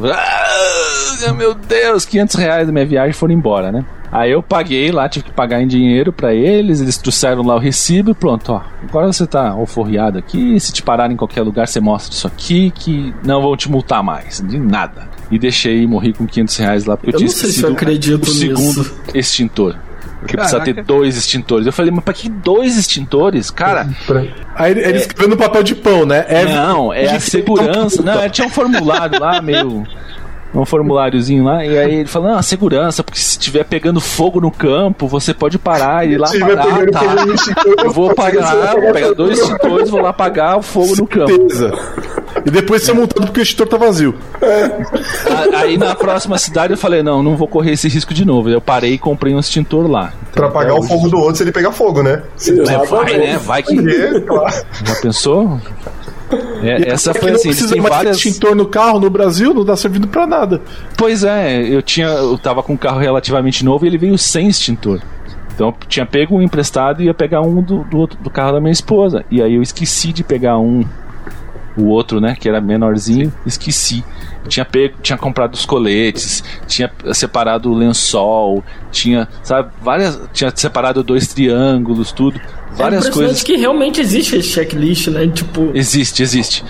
Ah, 1.26 1.32
meu 1.32 1.54
Deus, 1.54 2.04
500 2.04 2.36
reais 2.36 2.66
da 2.66 2.72
minha 2.72 2.86
viagem 2.86 3.12
foram 3.12 3.34
embora, 3.34 3.70
né? 3.70 3.84
Aí 4.14 4.30
eu 4.30 4.40
paguei 4.40 4.92
lá, 4.92 5.08
tive 5.08 5.24
que 5.24 5.32
pagar 5.32 5.60
em 5.60 5.66
dinheiro 5.66 6.12
para 6.12 6.32
eles, 6.32 6.80
eles 6.80 6.96
trouxeram 6.96 7.42
lá 7.42 7.56
o 7.56 7.58
recibo 7.58 8.12
e 8.12 8.14
pronto, 8.14 8.52
ó. 8.52 8.62
Agora 8.88 9.12
você 9.12 9.26
tá 9.26 9.48
alforriado 9.50 10.16
aqui, 10.16 10.58
se 10.60 10.72
te 10.72 10.84
parar 10.84 11.10
em 11.10 11.16
qualquer 11.16 11.42
lugar, 11.42 11.66
você 11.66 11.80
mostra 11.80 12.14
isso 12.14 12.26
aqui, 12.26 12.70
que 12.70 13.12
não 13.24 13.42
vão 13.42 13.56
te 13.56 13.68
multar 13.68 14.04
mais, 14.04 14.40
de 14.40 14.56
nada. 14.56 15.08
E 15.32 15.38
deixei 15.38 15.84
morri 15.84 16.12
com 16.12 16.26
500 16.26 16.56
reais 16.58 16.84
lá, 16.84 16.96
porque 16.96 17.10
eu, 17.10 17.12
eu 17.14 17.18
tinha 17.18 17.28
não 17.28 17.36
sei 17.36 17.50
se 17.50 17.62
eu 17.64 17.72
acredito 17.72 18.22
o 18.22 18.30
segundo 18.30 18.78
nisso. 18.78 18.94
extintor. 19.14 19.76
Porque 20.24 20.38
Caraca. 20.38 20.56
precisa 20.56 20.74
ter 20.74 20.82
dois 20.84 21.18
extintores. 21.18 21.66
Eu 21.66 21.72
falei, 21.72 21.90
mas 21.90 22.02
pra 22.02 22.14
que 22.14 22.30
dois 22.30 22.78
extintores? 22.78 23.50
Cara. 23.50 23.86
Aí 24.54 24.72
ele 24.72 24.80
é... 24.80 24.96
escreveu 24.96 25.28
no 25.28 25.36
papel 25.36 25.62
de 25.62 25.74
pão, 25.74 26.06
né? 26.06 26.24
É 26.28 26.46
não, 26.46 26.90
é 26.90 27.14
a 27.14 27.20
segurança. 27.20 28.02
Não, 28.02 28.26
tinha 28.30 28.46
um 28.46 28.50
formulário 28.50 29.20
lá 29.20 29.42
meio 29.42 29.86
um 30.54 30.64
formuláriozinho 30.64 31.44
lá, 31.44 31.64
e 31.64 31.76
aí 31.76 31.94
ele 31.96 32.08
fala, 32.08 32.34
não, 32.34 32.42
segurança, 32.42 33.02
porque 33.02 33.18
se 33.18 33.32
estiver 33.32 33.64
pegando 33.64 34.00
fogo 34.00 34.40
no 34.40 34.50
campo, 34.50 35.08
você 35.08 35.34
pode 35.34 35.58
parar 35.58 36.06
e 36.06 36.12
ir 36.12 36.16
lá 36.16 36.28
parar, 36.30 36.86
tá? 36.90 37.02
Eu 37.82 37.90
vou 37.90 38.14
pagar, 38.14 38.72
vou 38.72 38.92
pegar 38.92 39.12
dois 39.14 39.40
extintores, 39.40 39.90
vou 39.90 40.00
lá 40.00 40.10
apagar 40.10 40.56
o 40.56 40.62
fogo 40.62 40.94
no 40.96 41.06
campo. 41.06 41.48
E 42.44 42.50
depois 42.50 42.82
ser 42.82 42.92
multado 42.92 43.26
porque 43.26 43.40
o 43.40 43.42
extintor 43.42 43.68
tá 43.68 43.76
vazio. 43.76 44.14
É. 44.40 45.56
Aí 45.56 45.78
na 45.78 45.94
próxima 45.94 46.38
cidade 46.38 46.72
eu 46.72 46.78
falei, 46.78 47.02
não, 47.02 47.22
não 47.22 47.36
vou 47.36 47.46
correr 47.46 47.72
esse 47.72 47.88
risco 47.88 48.12
de 48.12 48.24
novo. 48.24 48.50
Eu 48.50 48.60
parei 48.60 48.94
e 48.94 48.98
comprei 48.98 49.34
um 49.34 49.38
extintor 49.38 49.90
lá. 49.90 50.12
Então, 50.30 50.32
pra 50.32 50.46
apagar 50.48 50.76
o 50.76 50.82
fogo 50.82 51.08
do 51.08 51.18
outro 51.18 51.36
se 51.36 51.42
ele 51.44 51.52
pegar 51.52 51.72
fogo, 51.72 52.02
né? 52.02 52.22
Se 52.36 52.58
é, 52.60 52.78
vai, 52.86 53.16
né? 53.16 53.38
Vai 53.38 53.62
que. 53.62 53.76
Já 53.76 54.94
pensou? 55.00 55.60
É, 56.62 56.90
essa 56.90 57.12
foi 57.14 57.32
assim, 57.32 57.48
não 57.48 57.54
precisa 57.54 57.76
mais 57.76 57.94
várias... 57.94 58.16
extintor 58.16 58.54
no 58.54 58.66
carro 58.66 58.98
no 58.98 59.10
Brasil, 59.10 59.52
não 59.52 59.64
dá 59.64 59.76
servindo 59.76 60.08
para 60.08 60.26
nada. 60.26 60.60
Pois 60.96 61.22
é, 61.22 61.62
eu 61.62 61.82
tinha, 61.82 62.08
eu 62.08 62.36
tava 62.38 62.62
com 62.62 62.72
um 62.72 62.76
carro 62.76 62.98
relativamente 62.98 63.64
novo 63.64 63.84
e 63.84 63.88
ele 63.88 63.98
veio 63.98 64.16
sem 64.18 64.48
extintor. 64.48 65.00
Então 65.54 65.68
eu 65.68 65.74
tinha 65.86 66.04
pego 66.04 66.36
um 66.36 66.42
emprestado 66.42 67.02
e 67.02 67.06
ia 67.06 67.14
pegar 67.14 67.42
um 67.42 67.62
do, 67.62 67.84
do, 67.84 68.06
do 68.06 68.30
carro 68.30 68.52
da 68.52 68.60
minha 68.60 68.72
esposa. 68.72 69.24
E 69.30 69.40
aí 69.40 69.54
eu 69.54 69.62
esqueci 69.62 70.12
de 70.12 70.24
pegar 70.24 70.58
um 70.58 70.84
o 71.76 71.86
outro, 71.86 72.20
né, 72.20 72.36
que 72.38 72.48
era 72.48 72.60
menorzinho, 72.60 73.32
esqueci. 73.44 74.04
tinha 74.48 74.64
pego, 74.64 74.96
tinha 75.02 75.18
comprado 75.18 75.54
os 75.54 75.66
coletes, 75.66 76.44
tinha 76.66 76.90
separado 77.12 77.70
o 77.70 77.74
lençol, 77.74 78.62
tinha, 78.92 79.28
sabe, 79.42 79.70
várias, 79.82 80.20
tinha 80.32 80.52
separado 80.54 81.02
dois 81.02 81.26
triângulos, 81.28 82.12
tudo. 82.12 82.40
Várias 82.76 83.06
é 83.06 83.10
coisas 83.10 83.42
que 83.42 83.56
realmente 83.56 84.00
existe 84.00 84.36
esse 84.36 84.48
checklist, 84.48 85.08
né? 85.08 85.28
Tipo. 85.28 85.70
Existe, 85.74 86.22
existe. 86.22 86.64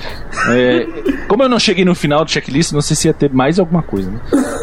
É, 0.51 0.87
como 1.27 1.43
eu 1.43 1.49
não 1.49 1.59
cheguei 1.59 1.85
no 1.85 1.95
final 1.95 2.25
do 2.25 2.31
checklist, 2.31 2.73
não 2.73 2.83
sei 2.83 2.95
se 2.95 3.09
ia 3.09 3.15
ter 3.15 3.33
mais 3.33 3.59
alguma 3.59 3.83
coisa, 3.83 4.11
né? 4.11 4.21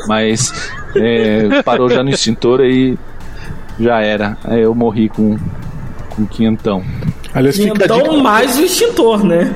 Mas 0.08 0.54
é, 0.96 1.64
parou 1.64 1.90
já 1.90 2.04
no 2.04 2.12
extintor 2.12 2.62
e 2.62 2.98
já 3.80 4.02
era. 4.02 4.38
Aí 4.44 4.62
eu 4.62 4.76
morri 4.76 5.10
com, 5.10 5.38
com 6.22 6.26
quinhentão. 6.26 6.84
Aliás, 7.34 7.58
fica 7.58 7.86
então, 7.86 8.22
mais 8.22 8.58
o 8.58 8.64
extintor, 8.64 9.24
né? 9.24 9.54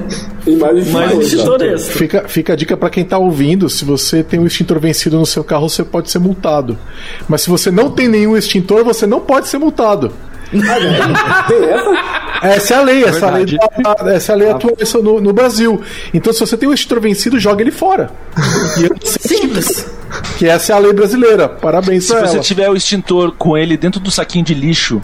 E 0.48 0.56
mais 0.56 0.76
o 0.76 0.80
extintor, 0.80 1.02
mais 1.02 1.18
o 1.18 1.22
extintor 1.22 1.62
extra. 1.64 1.94
Fica, 1.94 2.28
fica 2.28 2.54
a 2.54 2.56
dica 2.56 2.78
para 2.78 2.90
quem 2.90 3.04
tá 3.04 3.18
ouvindo: 3.18 3.70
se 3.70 3.86
você 3.86 4.24
tem 4.24 4.40
um 4.40 4.48
extintor 4.48 4.80
vencido 4.80 5.18
no 5.18 5.26
seu 5.26 5.44
carro, 5.44 5.70
você 5.70 5.84
pode 5.84 6.10
ser 6.10 6.20
multado. 6.20 6.78
Mas 7.28 7.42
se 7.42 7.50
você 7.50 7.70
não 7.70 7.92
tem 7.92 8.08
nenhum 8.08 8.36
extintor, 8.36 8.84
você 8.84 9.06
não 9.06 9.20
pode 9.20 9.48
ser 9.48 9.58
multado. 9.58 10.12
Ah, 12.42 12.48
essa? 12.50 12.76
É 12.76 12.78
a 12.78 12.82
lei, 12.82 13.04
é 13.04 13.08
essa, 13.08 13.32
lei, 13.32 13.46
essa 14.14 14.32
é 14.32 14.36
a 14.36 14.38
lei 14.38 14.50
atua 14.50 14.72
no, 15.02 15.20
no, 15.20 15.34
Brasil. 15.34 15.82
Então, 16.14 16.32
se 16.32 16.40
você 16.40 16.56
tem 16.56 16.70
um 16.70 16.74
extintor 16.74 17.02
vencido, 17.02 17.40
joga 17.40 17.62
ele 17.62 17.72
fora. 17.72 18.12
Simples. 19.04 19.88
Que 20.38 20.48
essa 20.48 20.74
é 20.74 20.76
a 20.76 20.80
lei 20.80 20.94
brasileira. 20.94 21.50
Parabéns 21.50 22.06
Se 22.06 22.14
você 22.14 22.36
ela. 22.36 22.40
tiver 22.40 22.70
o 22.70 22.76
extintor 22.76 23.34
com 23.38 23.58
ele 23.58 23.76
dentro 23.76 24.00
do 24.00 24.12
saquinho 24.12 24.46
de 24.46 24.54
lixo, 24.54 25.02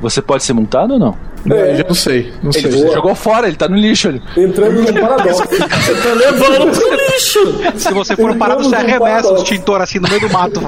você 0.00 0.20
pode 0.20 0.44
ser 0.44 0.52
multado 0.52 0.94
ou 0.94 0.98
não? 0.98 1.16
É, 1.50 1.76
já 1.76 1.84
não 1.86 1.94
sei, 1.94 2.32
não 2.42 2.50
Ele 2.50 2.72
sei. 2.72 2.92
jogou 2.92 3.14
fora, 3.14 3.46
ele 3.46 3.56
tá 3.56 3.68
no 3.68 3.76
lixo. 3.76 4.08
Ele. 4.08 4.22
Entrando 4.36 4.82
num 4.82 4.92
paradoxo. 4.92 5.42
Você 5.46 5.94
tá 5.94 6.12
levando 6.14 6.76
pro 6.76 6.94
lixo. 6.94 7.60
Se 7.76 7.92
você 7.92 8.16
for 8.16 8.34
parar, 8.36 8.56
você 8.56 8.74
arremessa 8.74 9.32
o 9.32 9.36
extintor 9.36 9.80
assim 9.80 9.98
no 9.98 10.08
meio 10.08 10.20
do 10.20 10.30
mato. 10.30 10.60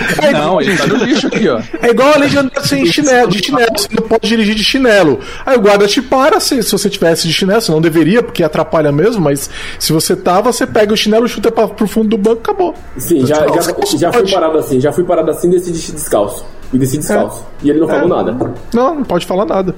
Não, 0.32 0.60
ele 0.60 0.76
tá 0.76 0.86
no 0.86 0.96
lixo 0.96 1.26
aqui, 1.28 1.48
ó. 1.48 1.60
É 1.80 1.90
igual 1.90 2.14
a 2.14 2.18
lei 2.18 2.28
de 2.28 2.38
andar 2.38 2.62
sem 2.62 2.84
chinelo, 2.86 3.30
de 3.30 3.44
chinelo. 3.44 3.70
Você 3.76 3.88
não 3.92 4.08
pode 4.08 4.28
dirigir 4.28 4.54
de 4.54 4.64
chinelo. 4.64 5.20
Aí 5.46 5.56
o 5.56 5.60
guarda 5.60 5.86
te 5.86 6.02
para 6.02 6.40
se, 6.40 6.62
se 6.62 6.72
você 6.72 6.90
tivesse 6.90 7.26
de 7.28 7.32
chinelo. 7.32 7.60
Você 7.60 7.70
não 7.70 7.80
deveria, 7.80 8.22
porque 8.22 8.42
atrapalha 8.42 8.90
mesmo, 8.90 9.22
mas 9.22 9.48
se 9.78 9.92
você 9.92 10.16
tava, 10.16 10.52
você 10.52 10.66
pega 10.66 10.92
o 10.92 10.96
chinelo, 10.96 11.28
chuta 11.28 11.52
pra, 11.52 11.68
pro 11.68 11.86
fundo 11.86 12.08
do 12.08 12.18
banco 12.18 12.40
acabou. 12.40 12.74
Sim, 12.96 13.26
já, 13.26 13.46
já, 13.48 13.60
já 13.96 14.12
fui 14.12 14.30
parado 14.30 14.58
assim, 14.58 14.80
já 14.80 14.92
fui 14.92 15.04
parado 15.04 15.30
assim 15.30 15.48
e 15.48 15.60
desci 15.60 15.92
descalço. 15.92 16.44
E 16.72 16.78
desci 16.78 16.98
descalço. 16.98 17.44
E 17.62 17.70
ele 17.70 17.80
não 17.80 17.88
falou 17.88 18.08
nada. 18.08 18.54
Não, 18.72 18.94
não 18.94 19.04
pode 19.04 19.26
falar 19.26 19.44
nada. 19.44 19.74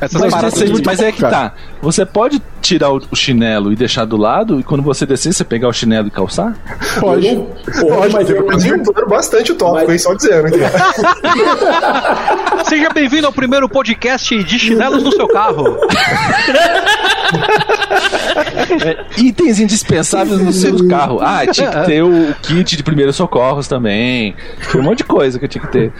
Essas 0.00 0.20
Mas, 0.20 0.32
paradas 0.32 0.82
mas 0.84 1.00
é 1.00 1.12
que 1.12 1.20
cara. 1.20 1.50
tá. 1.50 1.54
Você 1.82 2.06
pode 2.06 2.40
tirar 2.62 2.90
o, 2.90 3.02
o 3.10 3.16
chinelo 3.16 3.70
e 3.72 3.76
deixar 3.76 4.04
do 4.06 4.16
lado, 4.16 4.58
e 4.58 4.62
quando 4.62 4.82
você 4.82 5.04
descer, 5.04 5.32
você 5.32 5.44
pegar 5.44 5.68
o 5.68 5.72
chinelo 5.72 6.08
e 6.08 6.10
calçar? 6.10 6.54
Pode. 6.98 7.26
Eu 7.26 7.50
Porra, 7.80 7.96
Pode, 7.96 8.12
mas 8.14 8.26
tem 8.26 8.36
eu- 8.36 8.44
problema. 8.44 8.56
Desvirtuando 8.76 9.08
bastante 9.08 9.52
o 9.52 9.54
tópico, 9.56 9.86
Mas- 9.86 9.90
hein? 9.90 9.98
Só 9.98 10.14
dizendo. 10.14 10.48
Seja 12.64 12.88
bem-vindo 12.90 13.26
ao 13.26 13.32
primeiro 13.32 13.68
podcast 13.68 14.42
de 14.44 14.58
chinelos 14.58 15.02
no 15.02 15.12
seu 15.12 15.28
carro. 15.28 15.76
É, 18.84 19.04
itens 19.20 19.58
indispensáveis 19.60 20.40
no 20.40 20.52
seu 20.52 20.86
carro. 20.88 21.18
Ah, 21.20 21.46
tinha 21.46 21.70
que 21.70 21.86
ter 21.86 22.02
o 22.02 22.34
kit 22.42 22.76
de 22.76 22.82
primeiros 22.82 23.16
socorros 23.16 23.68
também. 23.68 24.34
Tem 24.70 24.80
um 24.80 24.84
monte 24.84 24.98
de 24.98 25.04
coisa 25.04 25.38
que 25.38 25.44
eu 25.44 25.48
tinha 25.48 25.62
que 25.64 25.70
ter. 25.72 25.92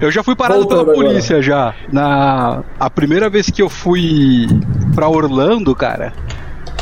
Eu 0.00 0.10
já 0.10 0.22
fui 0.22 0.34
parado 0.36 0.60
Voltando 0.60 0.84
pela 0.86 0.92
agora. 0.92 1.08
polícia 1.08 1.42
já. 1.42 1.74
Na 1.92 2.62
a 2.78 2.88
primeira 3.00 3.30
vez 3.30 3.48
que 3.48 3.62
eu 3.62 3.70
fui 3.70 4.46
pra 4.94 5.08
Orlando, 5.08 5.74
cara. 5.74 6.12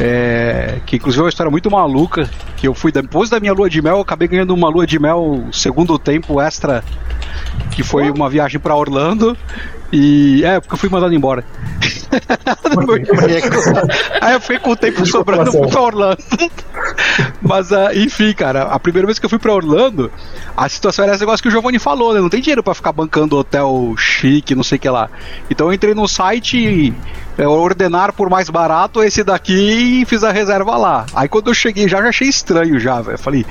É, 0.00 0.80
que 0.84 0.96
inclusive 0.96 1.20
é 1.20 1.24
uma 1.24 1.28
história 1.28 1.48
muito 1.48 1.70
maluca. 1.70 2.28
Que 2.56 2.66
eu 2.66 2.74
fui 2.74 2.90
depois 2.90 3.30
da 3.30 3.38
minha 3.38 3.52
lua 3.52 3.70
de 3.70 3.80
mel, 3.80 3.94
eu 3.94 4.00
acabei 4.00 4.26
ganhando 4.26 4.52
uma 4.52 4.68
lua 4.68 4.84
de 4.84 4.98
mel 4.98 5.44
segundo 5.52 5.96
tempo 5.96 6.40
extra, 6.40 6.82
que 7.70 7.84
foi 7.84 8.10
uma 8.10 8.28
viagem 8.28 8.58
pra 8.58 8.74
Orlando. 8.74 9.38
E 9.92 10.42
é, 10.44 10.60
porque 10.60 10.74
eu 10.74 10.78
fui 10.78 10.88
mandado 10.88 11.14
embora. 11.14 11.44
Aí 14.20 14.34
eu 14.34 14.40
fiquei 14.40 14.58
com 14.58 14.70
o 14.72 14.76
tempo 14.76 15.04
sobrando 15.06 15.50
fui 15.52 15.66
pra 15.68 15.80
Orlando. 15.82 16.18
Mas, 17.42 17.72
ah, 17.72 17.94
enfim, 17.94 18.32
cara, 18.32 18.62
a 18.64 18.78
primeira 18.78 19.06
vez 19.06 19.18
que 19.18 19.26
eu 19.26 19.30
fui 19.30 19.38
pra 19.38 19.52
Orlando, 19.54 20.10
a 20.56 20.68
situação 20.68 21.04
era 21.04 21.14
esse 21.14 21.22
negócio 21.22 21.42
que 21.42 21.48
o 21.48 21.52
Giovanni 21.52 21.78
falou, 21.78 22.12
né? 22.14 22.20
Não 22.20 22.28
tem 22.28 22.40
dinheiro 22.40 22.62
pra 22.62 22.74
ficar 22.74 22.92
bancando 22.92 23.36
hotel 23.36 23.94
chique, 23.96 24.54
não 24.54 24.62
sei 24.62 24.76
o 24.76 24.80
que 24.80 24.88
lá. 24.88 25.08
Então 25.50 25.66
eu 25.68 25.72
entrei 25.72 25.94
no 25.94 26.06
site 26.08 26.92
é, 27.36 27.46
ordenar 27.46 28.12
por 28.12 28.28
mais 28.30 28.48
barato 28.50 29.02
esse 29.02 29.22
daqui 29.24 30.02
e 30.02 30.04
fiz 30.04 30.22
a 30.24 30.32
reserva 30.32 30.76
lá. 30.76 31.06
Aí 31.14 31.28
quando 31.28 31.48
eu 31.48 31.54
cheguei 31.54 31.88
já, 31.88 32.00
já 32.02 32.08
achei 32.08 32.28
estranho 32.28 32.78
já, 32.80 33.00
velho. 33.00 33.18
Falei, 33.18 33.44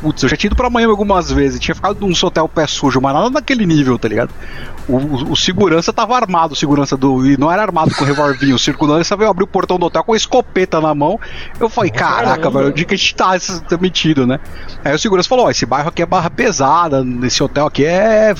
putz, 0.00 0.22
eu 0.22 0.28
já 0.28 0.36
tinha 0.36 0.48
ido 0.48 0.56
pra 0.56 0.70
Miami 0.70 0.90
algumas 0.90 1.30
vezes, 1.30 1.60
tinha 1.60 1.74
ficado 1.74 1.98
num 2.00 2.12
hotel 2.22 2.48
pé 2.48 2.66
sujo, 2.66 3.00
mas 3.00 3.14
nada 3.14 3.30
naquele 3.30 3.66
nível, 3.66 3.98
tá 3.98 4.08
ligado? 4.08 4.30
O, 4.88 4.96
o- 4.96 5.32
o 5.32 5.36
segurança 5.36 5.79
tava 5.92 6.14
armado, 6.16 6.52
o 6.52 6.56
segurança 6.56 6.96
do. 6.96 7.26
E 7.26 7.36
não 7.36 7.50
era 7.50 7.62
armado 7.62 7.94
com 7.94 8.04
revolvinho. 8.04 8.56
O 8.56 8.58
segurança 8.58 9.16
veio 9.16 9.30
abrir 9.30 9.44
o 9.44 9.46
portão 9.46 9.78
do 9.78 9.86
hotel 9.86 10.04
com 10.04 10.12
a 10.12 10.16
escopeta 10.16 10.80
na 10.80 10.94
mão. 10.94 11.18
Eu 11.58 11.68
falei, 11.68 11.90
caraca, 11.90 12.50
velho, 12.50 12.68
onde 12.68 12.84
que 12.84 12.94
a 12.94 12.96
gente 12.96 13.14
tá, 13.14 13.38
tá 13.38 13.78
metido, 13.78 14.26
né? 14.26 14.38
Aí 14.84 14.94
o 14.94 14.98
segurança 14.98 15.28
falou: 15.28 15.46
ó, 15.46 15.50
esse 15.50 15.64
bairro 15.64 15.88
aqui 15.88 16.02
é 16.02 16.06
barra 16.06 16.30
pesada, 16.30 17.04
esse 17.22 17.42
hotel 17.42 17.66
aqui 17.66 17.84
é. 17.84 18.34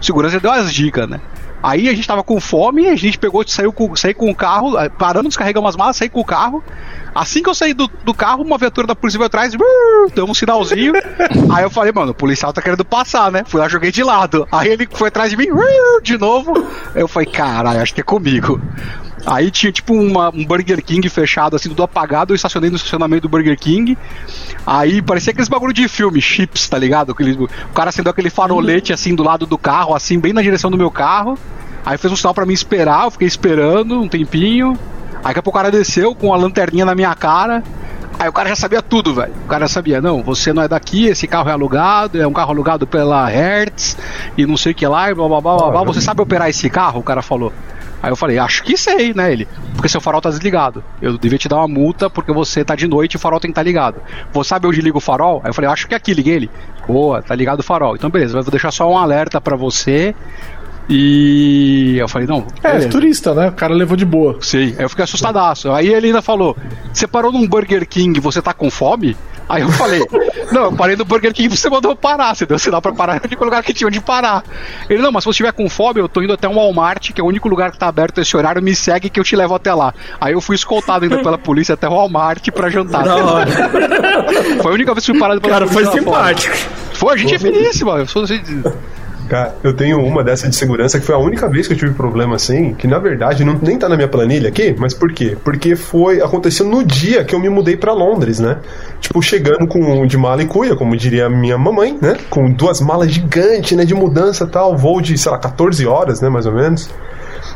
O 0.00 0.04
segurança 0.04 0.40
deu 0.40 0.50
as 0.50 0.72
dicas, 0.72 1.08
né? 1.08 1.20
Aí 1.62 1.88
a 1.88 1.94
gente 1.94 2.06
tava 2.06 2.22
com 2.22 2.40
fome, 2.40 2.88
a 2.88 2.96
gente 2.96 3.18
pegou, 3.18 3.46
saiu 3.46 3.72
com, 3.72 3.94
saiu 3.94 4.14
com 4.14 4.30
o 4.30 4.34
carro, 4.34 4.78
eh, 4.78 4.88
paramos, 4.88 5.28
descarregamos 5.28 5.68
as 5.70 5.76
malas, 5.76 5.96
saí 5.96 6.08
com 6.08 6.20
o 6.20 6.24
carro. 6.24 6.62
Assim 7.14 7.42
que 7.42 7.48
eu 7.48 7.54
saí 7.54 7.74
do, 7.74 7.88
do 8.04 8.14
carro, 8.14 8.42
uma 8.42 8.56
viatura 8.56 8.86
da 8.86 8.94
polícia 8.94 9.18
veio 9.18 9.26
atrás, 9.26 9.54
brrr, 9.54 10.12
deu 10.14 10.24
um 10.24 10.32
sinalzinho. 10.34 10.92
aí 11.52 11.62
eu 11.62 11.70
falei, 11.70 11.92
mano, 11.92 12.12
o 12.12 12.14
policial 12.14 12.52
tá 12.52 12.62
querendo 12.62 12.84
passar, 12.84 13.30
né? 13.30 13.42
Fui 13.46 13.60
lá, 13.60 13.68
joguei 13.68 13.90
de 13.90 14.02
lado. 14.02 14.46
Aí 14.50 14.68
ele 14.68 14.88
foi 14.90 15.08
atrás 15.08 15.30
de 15.30 15.36
mim, 15.36 15.46
brrr, 15.46 16.02
de 16.02 16.16
novo. 16.16 16.52
Eu 16.94 17.08
falei, 17.08 17.28
caralho, 17.28 17.82
acho 17.82 17.94
que 17.94 18.00
é 18.00 18.04
comigo. 18.04 18.60
Aí 19.26 19.50
tinha 19.50 19.70
tipo 19.70 19.92
uma- 19.94 20.30
um 20.30 20.44
Burger 20.44 20.82
King 20.82 21.06
fechado, 21.08 21.54
assim, 21.56 21.68
tudo 21.68 21.82
apagado. 21.82 22.32
Eu 22.32 22.36
estacionei 22.36 22.70
no 22.70 22.76
estacionamento 22.76 23.22
do 23.22 23.28
Burger 23.28 23.58
King. 23.58 23.96
Aí 24.66 25.02
parecia 25.02 25.30
aqueles 25.30 25.48
bagulho 25.48 25.72
de 25.72 25.86
filme, 25.88 26.20
chips, 26.20 26.68
tá 26.68 26.78
ligado? 26.78 27.10
O 27.10 27.72
cara 27.74 27.90
acendeu 27.90 28.10
aquele 28.10 28.30
farolete 28.30 28.92
assim 28.92 29.14
do 29.14 29.22
lado 29.22 29.46
do 29.46 29.58
carro, 29.58 29.94
assim, 29.94 30.18
bem 30.18 30.32
na 30.32 30.42
direção 30.42 30.70
do 30.70 30.76
meu 30.78 30.90
carro. 30.90 31.38
Aí 31.84 31.96
fez 31.98 32.12
um 32.12 32.16
sinal 32.16 32.34
pra 32.34 32.44
mim 32.46 32.52
esperar, 32.52 33.04
eu 33.04 33.10
fiquei 33.10 33.28
esperando 33.28 34.00
um 34.00 34.08
tempinho. 34.08 34.78
Aí 35.16 35.24
daqui 35.24 35.38
a 35.38 35.42
pouco 35.42 35.58
o 35.58 35.62
cara 35.62 35.70
desceu 35.70 36.14
com 36.14 36.32
a 36.32 36.36
lanterninha 36.36 36.84
na 36.84 36.94
minha 36.94 37.14
cara. 37.14 37.62
Aí 38.18 38.28
o 38.28 38.32
cara 38.32 38.50
já 38.50 38.56
sabia 38.56 38.82
tudo, 38.82 39.14
velho. 39.14 39.32
O 39.44 39.48
cara 39.48 39.66
já 39.66 39.72
sabia, 39.74 40.00
não, 40.00 40.22
você 40.22 40.52
não 40.52 40.62
é 40.62 40.68
daqui, 40.68 41.06
esse 41.06 41.26
carro 41.26 41.48
é 41.48 41.52
alugado, 41.52 42.20
é 42.20 42.26
um 42.26 42.32
carro 42.34 42.50
alugado 42.50 42.86
pela 42.86 43.26
Hertz 43.28 43.96
e 44.36 44.44
não 44.44 44.58
sei 44.58 44.72
o 44.72 44.74
que 44.74 44.86
lá, 44.86 45.10
e 45.10 45.14
blá 45.14 45.26
blá 45.26 45.40
blá 45.40 45.56
blá, 45.56 45.70
blá. 45.70 45.82
Você 45.84 46.00
sabe 46.02 46.20
operar 46.20 46.48
esse 46.50 46.68
carro? 46.68 47.00
O 47.00 47.02
cara 47.02 47.22
falou. 47.22 47.50
Aí 48.02 48.10
eu 48.10 48.16
falei, 48.16 48.38
acho 48.38 48.62
que 48.62 48.76
sei, 48.76 49.12
né, 49.12 49.32
ele? 49.32 49.46
Porque 49.74 49.88
seu 49.88 50.00
farol 50.00 50.20
tá 50.20 50.30
desligado. 50.30 50.82
Eu 51.02 51.18
devia 51.18 51.38
te 51.38 51.48
dar 51.48 51.56
uma 51.56 51.68
multa 51.68 52.08
porque 52.08 52.32
você 52.32 52.64
tá 52.64 52.74
de 52.74 52.88
noite 52.88 53.14
e 53.14 53.16
o 53.16 53.20
farol 53.20 53.38
tem 53.38 53.50
que 53.50 53.52
estar 53.52 53.62
ligado. 53.62 54.00
Você 54.32 54.48
sabe 54.48 54.66
onde 54.66 54.80
liga 54.80 54.96
o 54.96 55.00
farol? 55.00 55.40
Aí 55.44 55.50
eu 55.50 55.54
falei, 55.54 55.70
acho 55.70 55.86
que 55.86 55.94
é 55.94 55.96
aqui, 55.96 56.14
liguei 56.14 56.34
ele. 56.34 56.50
Boa, 56.86 57.22
tá 57.22 57.34
ligado 57.34 57.60
o 57.60 57.62
farol. 57.62 57.94
Então 57.94 58.08
beleza, 58.10 58.38
eu 58.38 58.42
vou 58.42 58.50
deixar 58.50 58.70
só 58.70 58.90
um 58.90 58.96
alerta 58.96 59.40
pra 59.40 59.56
você. 59.56 60.14
E 60.88 61.96
eu 61.98 62.08
falei, 62.08 62.26
não. 62.26 62.44
É, 62.64 62.80
turista, 62.86 63.32
né? 63.32 63.48
O 63.48 63.52
cara 63.52 63.72
levou 63.72 63.96
de 63.96 64.04
boa. 64.04 64.38
Sim, 64.40 64.74
aí 64.76 64.82
eu 64.82 64.88
fiquei 64.88 65.04
assustadaço. 65.04 65.70
Aí 65.70 65.86
ele 65.86 66.08
ainda 66.08 66.20
falou: 66.20 66.56
Você 66.92 67.06
parou 67.06 67.30
num 67.30 67.46
Burger 67.46 67.86
King, 67.86 68.18
você 68.18 68.42
tá 68.42 68.52
com 68.52 68.68
fome? 68.68 69.16
Aí 69.50 69.62
eu 69.62 69.68
falei: 69.70 70.00
Não, 70.52 70.66
eu 70.66 70.72
parei 70.72 70.94
no 70.94 71.04
Burger 71.04 71.34
King 71.34 71.48
você 71.48 71.68
mandou 71.68 71.90
eu 71.90 71.96
parar. 71.96 72.36
Você 72.36 72.46
deu 72.46 72.56
sinal 72.56 72.80
pra 72.80 72.92
parar, 72.92 73.16
é 73.16 73.18
o 73.18 73.26
único 73.26 73.44
lugar 73.44 73.64
que 73.64 73.74
tinha 73.74 73.88
onde 73.88 74.00
parar. 74.00 74.44
Ele: 74.88 75.02
Não, 75.02 75.10
mas 75.10 75.24
se 75.24 75.26
você 75.26 75.30
estiver 75.30 75.52
com 75.52 75.68
fome, 75.68 76.00
eu 76.00 76.08
tô 76.08 76.22
indo 76.22 76.32
até 76.32 76.48
um 76.48 76.54
Walmart, 76.54 77.12
que 77.12 77.20
é 77.20 77.24
o 77.24 77.26
único 77.26 77.48
lugar 77.48 77.72
que 77.72 77.78
tá 77.78 77.88
aberto 77.88 78.20
esse 78.20 78.36
horário, 78.36 78.62
me 78.62 78.74
segue 78.76 79.10
que 79.10 79.18
eu 79.18 79.24
te 79.24 79.34
levo 79.34 79.52
até 79.52 79.74
lá. 79.74 79.92
Aí 80.20 80.34
eu 80.34 80.40
fui 80.40 80.54
escoltado 80.54 81.04
ainda 81.04 81.18
pela 81.18 81.36
polícia 81.36 81.74
até 81.74 81.88
o 81.88 81.92
Walmart 81.92 82.48
pra 82.52 82.70
jantar. 82.70 83.04
Da 83.04 83.16
hora. 83.16 83.50
Foi 84.62 84.70
a 84.70 84.74
única 84.74 84.94
vez 84.94 85.04
que 85.04 85.10
fui 85.12 85.20
parado 85.20 85.40
pela 85.40 85.54
Cara, 85.54 85.66
foi 85.66 85.82
lá 85.82 85.90
fora. 85.90 86.00
simpático. 86.04 86.56
Foi, 86.92 87.14
a 87.14 87.16
gente 87.16 87.34
é 87.34 87.38
finíssima. 87.38 87.92
Eu 87.98 88.06
sou 88.06 88.22
assim. 88.22 88.40
Cara, 89.30 89.54
eu 89.62 89.72
tenho 89.72 90.04
uma 90.04 90.24
dessa 90.24 90.48
de 90.48 90.56
segurança 90.56 90.98
que 90.98 91.06
foi 91.06 91.14
a 91.14 91.18
única 91.18 91.48
vez 91.48 91.68
que 91.68 91.74
eu 91.74 91.78
tive 91.78 91.94
problema 91.94 92.34
assim, 92.34 92.74
que 92.74 92.88
na 92.88 92.98
verdade 92.98 93.44
não, 93.44 93.56
nem 93.62 93.78
tá 93.78 93.88
na 93.88 93.94
minha 93.94 94.08
planilha 94.08 94.48
aqui, 94.48 94.74
mas 94.76 94.92
por 94.92 95.12
quê? 95.12 95.36
Porque 95.44 95.76
foi 95.76 96.20
aconteceu 96.20 96.66
no 96.66 96.82
dia 96.82 97.22
que 97.22 97.32
eu 97.32 97.38
me 97.38 97.48
mudei 97.48 97.76
pra 97.76 97.92
Londres, 97.92 98.40
né? 98.40 98.56
Tipo, 99.00 99.22
chegando 99.22 99.68
com 99.68 100.04
de 100.04 100.18
mala 100.18 100.42
e 100.42 100.46
cuia, 100.46 100.74
como 100.74 100.96
diria 100.96 101.30
minha 101.30 101.56
mamãe, 101.56 101.96
né? 102.02 102.16
Com 102.28 102.50
duas 102.50 102.80
malas 102.80 103.12
gigantes, 103.12 103.78
né, 103.78 103.84
de 103.84 103.94
mudança 103.94 104.48
tal, 104.48 104.76
voo 104.76 105.00
de, 105.00 105.16
sei 105.16 105.30
lá, 105.30 105.38
14 105.38 105.86
horas, 105.86 106.20
né, 106.20 106.28
mais 106.28 106.44
ou 106.46 106.52
menos. 106.52 106.90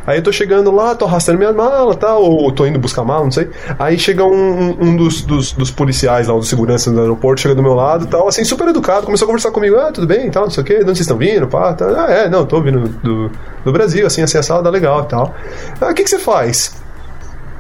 Aí 0.06 0.18
eu 0.18 0.22
tô 0.22 0.32
chegando 0.32 0.70
lá, 0.70 0.94
tô 0.94 1.04
arrastando 1.04 1.38
minha 1.38 1.52
mala, 1.52 1.94
tá? 1.94 2.14
Ou 2.16 2.50
tô 2.52 2.66
indo 2.66 2.78
buscar 2.78 3.04
mala, 3.04 3.24
não 3.24 3.30
sei. 3.30 3.50
Aí 3.78 3.98
chega 3.98 4.24
um, 4.24 4.30
um- 4.32 4.76
um 4.80 4.96
dos, 4.96 5.22
dos, 5.22 5.52
dos 5.52 5.70
policiais 5.70 6.28
lá, 6.28 6.34
dos 6.34 6.48
seguranças 6.48 6.92
do 6.92 7.00
aeroporto, 7.00 7.40
chega 7.40 7.54
do 7.54 7.62
meu 7.62 7.74
lado 7.74 8.06
tal, 8.06 8.28
assim, 8.28 8.44
super 8.44 8.68
educado, 8.68 9.06
começou 9.06 9.26
a 9.26 9.28
conversar 9.28 9.50
comigo, 9.50 9.76
ah, 9.76 9.90
tudo 9.92 10.06
bem 10.06 10.30
tal, 10.30 10.44
não 10.44 10.50
sei 10.50 10.62
o 10.62 10.66
quê, 10.66 10.74
de 10.74 10.80
onde 10.82 10.86
vocês 10.96 11.00
estão 11.00 11.16
vindo, 11.18 11.46
pá, 11.48 11.72
tá? 11.74 11.86
Ah, 12.06 12.10
é, 12.12 12.28
não, 12.28 12.44
tô 12.46 12.60
vindo 12.60 12.80
do, 12.88 13.30
do 13.64 13.72
Brasil, 13.72 14.06
assim, 14.06 14.22
assim, 14.22 14.38
assado, 14.38 14.68
legal 14.70 15.02
e 15.02 15.06
tal. 15.06 15.34
Ah, 15.80 15.90
o 15.90 15.94
que 15.94 16.02
que 16.04 16.10
você 16.10 16.18
faz? 16.18 16.82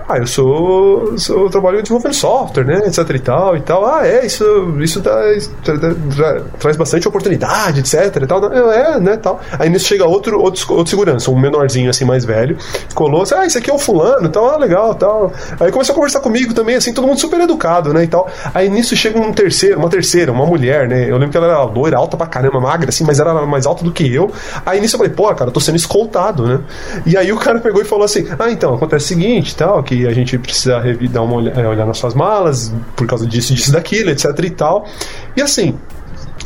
Ah, 0.06 0.18
eu 0.18 0.26
sou, 0.26 1.16
sou 1.16 1.44
eu 1.44 1.50
trabalho 1.50 1.80
desenvolvendo 1.80 2.12
software, 2.14 2.64
né, 2.64 2.82
etc 2.86 3.08
e 3.08 3.18
tal 3.18 3.56
e 3.56 3.60
tal. 3.62 3.86
Ah, 3.86 4.06
é, 4.06 4.26
isso, 4.26 4.44
isso 4.78 5.00
dá, 5.00 5.18
tra- 5.62 5.78
tra- 5.78 5.94
tra- 6.14 6.42
traz 6.58 6.76
bastante 6.76 7.08
oportunidade, 7.08 7.80
etc 7.80 8.14
e 8.22 8.26
tal. 8.26 8.42
Eu, 8.52 8.70
é, 8.70 9.00
né, 9.00 9.16
tal. 9.16 9.40
Aí 9.58 9.70
nisso 9.70 9.86
chega 9.86 10.04
outro, 10.06 10.38
outro, 10.38 10.74
outro 10.74 10.90
segurança, 10.90 11.30
um 11.30 11.38
menorzinho 11.40 11.88
assim, 11.88 12.04
mais 12.04 12.22
velho, 12.24 12.58
colou, 12.94 13.22
assim, 13.22 13.34
ah, 13.34 13.46
esse 13.46 13.56
aqui 13.56 13.70
é 13.70 13.72
o 13.72 13.78
fulano, 13.78 14.28
tal, 14.28 14.50
ah, 14.50 14.56
legal, 14.58 14.94
tal. 14.94 15.32
Aí 15.58 15.72
começou 15.72 15.94
a 15.94 15.96
conversar 15.96 16.20
comigo 16.20 16.52
também, 16.52 16.76
assim, 16.76 16.92
todo 16.92 17.06
mundo 17.06 17.18
super 17.18 17.40
educado, 17.40 17.94
né, 17.94 18.04
e 18.04 18.06
tal. 18.08 18.28
Aí 18.52 18.68
nisso 18.68 18.94
chega 18.94 19.18
um 19.18 19.32
terceiro, 19.32 19.78
uma 19.78 19.88
terceira, 19.88 20.30
uma 20.30 20.44
mulher, 20.44 20.86
né, 20.86 21.04
eu 21.10 21.14
lembro 21.14 21.30
que 21.30 21.36
ela 21.38 21.46
era 21.46 21.62
loira, 21.62 21.96
alta 21.96 22.14
pra 22.14 22.26
caramba, 22.26 22.60
magra, 22.60 22.90
assim, 22.90 23.04
mas 23.04 23.18
era 23.18 23.32
mais 23.46 23.64
alta 23.64 23.82
do 23.82 23.90
que 23.90 24.12
eu. 24.14 24.30
Aí 24.66 24.80
nisso 24.82 24.96
eu 24.96 24.98
falei, 24.98 25.14
pô, 25.14 25.34
cara, 25.34 25.48
eu 25.48 25.52
tô 25.52 25.60
sendo 25.60 25.76
escoltado, 25.76 26.46
né. 26.46 26.60
E 27.06 27.16
aí 27.16 27.32
o 27.32 27.38
cara 27.38 27.58
pegou 27.58 27.80
e 27.80 27.84
falou 27.86 28.04
assim, 28.04 28.26
ah, 28.38 28.50
então, 28.50 28.74
acontece 28.74 29.06
o 29.06 29.08
seguinte, 29.08 29.56
tal, 29.56 29.82
que 29.82 29.93
a 30.06 30.12
gente 30.12 30.38
precisa 30.38 30.82
dar 31.10 31.22
uma 31.22 31.48
é, 31.50 31.66
olhar 31.66 31.86
nas 31.86 31.98
suas 31.98 32.14
malas, 32.14 32.72
por 32.96 33.06
causa 33.06 33.26
disso, 33.26 33.54
disso, 33.54 33.72
daquilo, 33.72 34.10
etc 34.10 34.26
e 34.42 34.50
tal. 34.50 34.86
E 35.36 35.42
assim, 35.42 35.78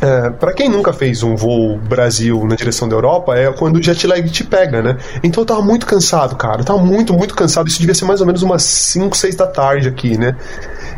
é, 0.00 0.30
para 0.30 0.52
quem 0.52 0.68
nunca 0.68 0.92
fez 0.92 1.22
um 1.22 1.34
voo 1.34 1.76
Brasil 1.76 2.44
na 2.44 2.54
direção 2.54 2.88
da 2.88 2.94
Europa, 2.94 3.36
é 3.36 3.52
quando 3.52 3.76
o 3.76 3.82
jet 3.82 4.06
lag 4.06 4.28
te 4.30 4.44
pega, 4.44 4.80
né? 4.80 4.96
Então 5.22 5.42
eu 5.42 5.46
tava 5.46 5.62
muito 5.62 5.86
cansado, 5.86 6.36
cara. 6.36 6.60
Eu 6.60 6.64
tava 6.64 6.78
muito, 6.78 7.12
muito 7.12 7.34
cansado. 7.34 7.68
Isso 7.68 7.80
devia 7.80 7.94
ser 7.94 8.04
mais 8.04 8.20
ou 8.20 8.26
menos 8.26 8.42
umas 8.42 8.62
5, 8.62 9.16
6 9.16 9.34
da 9.34 9.46
tarde 9.46 9.88
aqui, 9.88 10.16
né? 10.16 10.36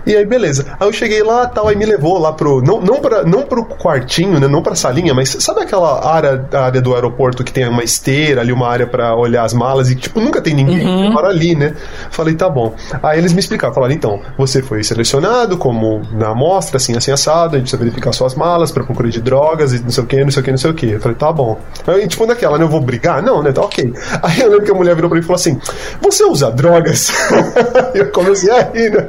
E 0.07 0.17
aí, 0.17 0.25
beleza. 0.25 0.67
Aí 0.79 0.87
eu 0.89 0.93
cheguei 0.93 1.23
lá 1.23 1.47
tal, 1.47 1.69
aí 1.69 1.77
me 1.77 1.85
levou 1.85 2.19
lá 2.19 2.33
pro. 2.33 2.63
Não, 2.63 2.81
não, 2.81 2.97
pra, 3.01 3.23
não 3.25 3.43
pro 3.43 3.65
quartinho, 3.65 4.39
né? 4.41 4.49
Não 4.49 4.63
pra 4.63 4.75
salinha, 4.75 5.13
mas 5.15 5.37
sabe 5.41 5.61
aquela 5.61 6.07
área, 6.07 6.47
área 6.53 6.81
do 6.81 6.95
aeroporto 6.95 7.43
que 7.45 7.53
tem 7.53 7.69
uma 7.69 7.83
esteira 7.85 8.41
ali, 8.41 8.53
uma 8.53 8.69
área 8.69 8.87
pra 8.87 9.15
olhar 9.15 9.45
as 9.45 9.53
malas 9.53 9.91
e 9.91 9.95
tipo, 9.97 10.21
nunca 10.21 10.41
tem 10.41 10.55
ninguém 10.55 10.87
Uhum. 10.87 11.15
para 11.15 11.29
ali, 11.29 11.55
né? 11.55 11.75
Falei, 12.11 12.35
tá 12.35 12.49
bom. 12.49 12.75
Aí 13.03 13.19
eles 13.19 13.33
me 13.33 13.41
explicaram, 13.41 13.75
falaram, 13.75 13.93
então, 13.95 14.21
você 14.39 14.63
foi 14.63 14.83
selecionado 14.83 15.57
como 15.59 16.03
na 16.13 16.29
amostra, 16.29 16.77
assim, 16.77 16.97
assim, 16.97 17.11
assado, 17.13 17.57
a 17.57 17.59
gente 17.59 17.63
precisa 17.69 17.79
verificar 17.83 18.13
suas 18.13 18.35
malas 18.35 18.71
pra 18.71 18.83
procura 18.85 19.09
de 19.09 19.21
drogas 19.21 19.73
e 19.73 19.81
não 19.81 19.91
sei 19.91 20.05
o 20.05 20.07
que, 20.07 20.25
não 20.25 20.31
sei 20.31 20.41
o 20.41 20.45
que, 20.45 20.51
não 20.51 20.59
sei 20.59 20.71
o 20.71 20.75
que. 20.75 20.91
Eu 20.93 21.01
falei, 21.01 21.17
tá 21.17 21.33
bom. 21.33 21.59
Aí, 21.87 22.07
tipo, 22.09 22.27
naquela, 22.27 22.59
né? 22.59 22.65
Eu 22.65 22.69
vou 22.69 22.81
brigar? 22.81 23.23
Não, 23.23 23.43
né? 23.43 23.53
Tá 23.53 23.61
ok. 23.63 23.93
Aí 24.23 24.41
eu 24.41 24.49
lembro 24.51 24.65
que 24.65 24.71
a 24.71 24.75
mulher 24.75 24.95
virou 24.95 25.09
pra 25.11 25.17
mim 25.19 25.23
e 25.23 25.27
falou 25.27 25.37
assim: 25.37 25.59
Você 26.03 26.25
usa 26.25 26.51
drogas? 26.51 27.13
eu 27.95 28.11
comecei 28.11 28.51
a 28.51 28.63
rir, 28.63 28.91
né? 28.91 29.07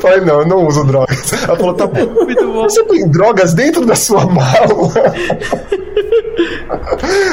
Falei, 0.00 0.20
não, 0.20 0.31
eu 0.40 0.46
não 0.46 0.66
uso 0.66 0.84
drogas. 0.84 1.32
Ela 1.32 1.56
falou, 1.56 1.74
tá 1.74 1.86
bom. 1.86 2.62
Você 2.62 2.82
tem 2.84 3.08
drogas 3.08 3.54
dentro 3.54 3.84
da 3.84 3.94
sua 3.94 4.26
mala? 4.26 4.52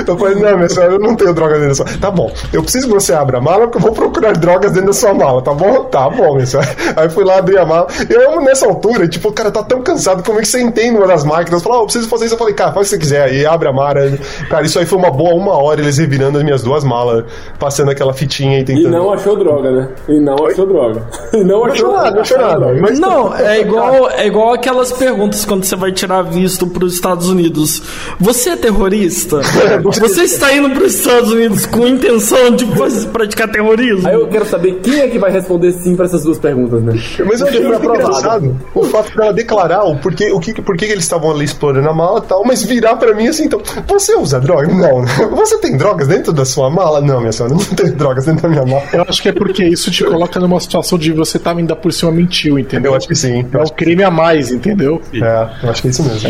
Eu 0.07 0.17
falei, 0.17 0.35
não, 0.35 0.57
minha 0.57 0.69
senhora, 0.69 0.93
eu 0.93 0.99
não 0.99 1.15
tenho 1.15 1.33
drogas 1.33 1.59
dentro 1.59 1.69
da 1.69 1.75
sua 1.75 1.99
Tá 1.99 2.11
bom, 2.11 2.31
eu 2.51 2.61
preciso 2.61 2.87
que 2.87 2.93
você 2.93 3.13
abra 3.13 3.37
a 3.37 3.41
mala 3.41 3.67
porque 3.67 3.77
eu 3.77 3.81
vou 3.81 3.91
procurar 3.91 4.33
drogas 4.33 4.71
dentro 4.71 4.87
da 4.87 4.93
sua 4.93 5.13
mala, 5.13 5.41
tá 5.41 5.53
bom? 5.53 5.83
Tá 5.85 6.09
bom, 6.09 6.33
minha 6.35 6.45
senhora. 6.45 6.69
Aí 6.95 7.09
fui 7.09 7.23
lá 7.23 7.37
abrir 7.37 7.57
a 7.57 7.65
mala. 7.65 7.87
Eu, 8.09 8.41
nessa 8.41 8.65
altura, 8.65 9.07
tipo, 9.07 9.29
o 9.29 9.33
cara 9.33 9.51
tá 9.51 9.63
tão 9.63 9.81
cansado, 9.81 10.23
como 10.23 10.39
é 10.39 10.41
que 10.41 10.47
você 10.47 10.61
entende 10.61 10.97
uma 10.97 11.07
das 11.07 11.23
máquinas? 11.23 11.61
Falou, 11.63 11.79
ah, 11.79 11.81
eu 11.81 11.85
preciso 11.85 12.07
fazer 12.09 12.25
isso. 12.25 12.35
Eu 12.35 12.39
falei, 12.39 12.53
cara, 12.53 12.71
faz 12.71 12.87
o 12.87 12.89
que 12.89 12.95
você 12.95 12.99
quiser 12.99 13.23
aí, 13.23 13.45
abre 13.45 13.67
a 13.67 13.73
mala. 13.73 13.89
Cara, 14.49 14.65
isso 14.65 14.77
aí 14.79 14.85
foi 14.85 14.97
uma 14.97 15.09
boa 15.11 15.33
uma 15.33 15.57
hora, 15.57 15.81
eles 15.81 15.97
revirando 15.97 16.37
as 16.37 16.43
minhas 16.43 16.61
duas 16.61 16.83
malas, 16.83 17.25
passando 17.57 17.89
aquela 17.91 18.13
fitinha 18.13 18.59
e 18.59 18.61
E 18.61 18.65
tentando. 18.65 18.89
não 18.91 19.11
achou 19.13 19.37
droga, 19.37 19.71
né? 19.71 19.89
E 20.07 20.19
não 20.19 20.35
achou 20.45 20.65
droga. 20.65 21.03
E 21.33 21.43
não 21.43 21.59
Não 21.59 21.65
achou 21.65 21.91
nada, 21.91 22.11
não 22.11 22.21
achou 22.21 22.37
nada. 22.39 22.73
Mas 22.81 22.99
Não, 22.99 23.35
é 23.35 23.61
igual, 23.61 24.09
é 24.09 24.25
igual 24.27 24.53
aquelas 24.53 24.91
perguntas 24.91 25.45
quando 25.45 25.63
você 25.63 25.75
vai 25.75 25.91
tirar 25.91 26.21
visto 26.23 26.65
para 26.67 26.85
os 26.85 26.93
Estados 26.93 27.29
Unidos. 27.29 27.81
Você 28.19 28.51
é 28.51 28.55
terrorista? 28.55 28.88
Você 29.99 30.23
está 30.23 30.53
indo 30.53 30.69
para 30.71 30.83
os 30.83 30.95
Estados 30.95 31.31
Unidos 31.31 31.65
com 31.65 31.87
intenção 31.87 32.51
de 32.55 32.65
praticar 33.11 33.49
terrorismo? 33.49 34.07
Aí 34.07 34.13
eu 34.13 34.27
quero 34.27 34.45
saber 34.45 34.79
quem 34.83 34.99
é 34.99 35.07
que 35.07 35.17
vai 35.17 35.31
responder 35.31 35.71
sim 35.71 35.95
pra 35.95 36.05
essas 36.05 36.23
duas 36.23 36.37
perguntas, 36.37 36.81
né? 36.81 36.93
Mas 37.25 37.41
eu 37.41 37.47
achei 37.47 37.63
muito 37.63 37.85
engraçado 37.85 38.55
o 38.73 38.83
fato 38.85 39.15
dela 39.15 39.33
declarar 39.33 39.83
o 39.83 39.97
porquê, 39.97 40.31
o 40.31 40.39
que, 40.39 40.61
por 40.61 40.75
que 40.77 40.85
eles 40.85 41.03
estavam 41.03 41.31
ali 41.31 41.45
explorando 41.45 41.89
a 41.89 41.93
mala 41.93 42.19
e 42.19 42.27
tal, 42.27 42.43
mas 42.45 42.63
virar 42.63 42.95
pra 42.95 43.13
mim 43.13 43.27
assim, 43.27 43.45
então, 43.45 43.61
você 43.87 44.15
usa 44.15 44.39
droga? 44.39 44.67
Não. 44.67 45.05
Você 45.35 45.57
tem 45.59 45.77
drogas 45.77 46.07
dentro 46.07 46.33
da 46.33 46.45
sua 46.45 46.69
mala? 46.69 47.01
Não, 47.01 47.19
minha 47.19 47.31
senhora, 47.31 47.53
não 47.53 47.63
tenho 47.63 47.95
drogas 47.95 48.25
dentro 48.25 48.43
da 48.43 48.49
minha 48.49 48.65
mala. 48.65 48.83
Eu 48.93 49.05
acho 49.07 49.21
que 49.21 49.29
é 49.29 49.33
porque 49.33 49.63
isso 49.65 49.91
te 49.91 50.03
coloca 50.03 50.39
numa 50.39 50.59
situação 50.59 50.97
de 50.97 51.11
você 51.11 51.37
tá 51.39 51.51
ainda 51.51 51.75
por 51.75 51.91
cima 51.91 52.11
mentiu, 52.11 52.57
entendeu? 52.59 52.91
Eu 52.91 52.97
acho 52.97 53.07
que 53.07 53.15
sim. 53.15 53.45
É 53.51 53.57
um 53.57 53.67
crime 53.67 54.03
a 54.03 54.11
mais, 54.11 54.51
entendeu? 54.51 55.01
É, 55.13 55.49
eu 55.63 55.69
acho 55.69 55.81
que 55.81 55.87
é 55.87 55.91
isso 55.91 56.03
mesmo. 56.03 56.29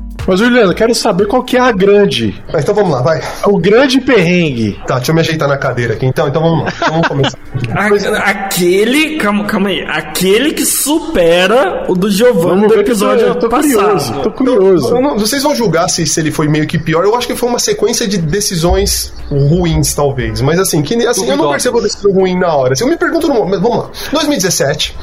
Mas, 0.27 0.39
Juliano, 0.39 0.73
quero 0.73 0.93
saber 0.95 1.25
qual 1.27 1.43
que 1.43 1.57
é 1.57 1.59
a 1.59 1.71
grande. 1.71 2.41
Mas 2.53 2.63
então 2.63 2.75
vamos 2.75 2.91
lá, 2.91 3.01
vai. 3.01 3.21
O 3.45 3.57
grande 3.57 3.99
perrengue. 3.99 4.79
Tá, 4.87 4.95
deixa 4.95 5.11
eu 5.11 5.15
me 5.15 5.21
ajeitar 5.21 5.47
na 5.47 5.57
cadeira 5.57 5.93
aqui. 5.93 6.05
Então, 6.05 6.27
então 6.27 6.41
vamos 6.41 6.63
lá. 6.65 6.71
Então 6.75 6.89
vamos 6.91 7.07
começar. 7.07 7.37
A- 7.75 8.29
aquele, 8.29 9.17
calma, 9.17 9.45
calma 9.45 9.69
aí, 9.69 9.81
aquele 9.81 10.53
que 10.53 10.65
supera 10.65 11.85
o 11.89 11.95
do 11.95 12.09
Giovanni 12.09 12.67
do 12.67 12.75
episódio 12.79 13.27
eu 13.27 13.35
tô 13.35 13.49
passado. 13.49 13.73
curioso. 13.73 14.13
Tô 14.21 14.31
curioso. 14.31 14.95
Eu 14.95 15.01
não- 15.01 15.17
vocês 15.17 15.43
vão 15.43 15.53
julgar 15.55 15.89
se, 15.89 16.05
se 16.05 16.19
ele 16.19 16.31
foi 16.31 16.47
meio 16.47 16.65
que 16.67 16.77
pior. 16.77 17.03
Eu 17.03 17.15
acho 17.15 17.27
que 17.27 17.35
foi 17.35 17.49
uma 17.49 17.59
sequência 17.59 18.07
de 18.07 18.17
decisões 18.17 19.13
ruins, 19.29 19.93
talvez. 19.93 20.41
Mas 20.41 20.59
assim, 20.59 20.81
que, 20.81 20.95
assim 21.05 21.29
eu 21.29 21.37
não 21.37 21.49
percebo 21.49 21.79
a 21.79 21.81
decisão 21.83 22.11
ruim 22.11 22.37
na 22.37 22.53
hora. 22.55 22.73
Assim, 22.73 22.83
eu 22.83 22.89
me 22.89 22.97
pergunto 22.97 23.27
no 23.27 23.33
momento. 23.35 23.61
Vamos 23.61 23.77
lá. 23.77 23.89
2017, 24.11 24.95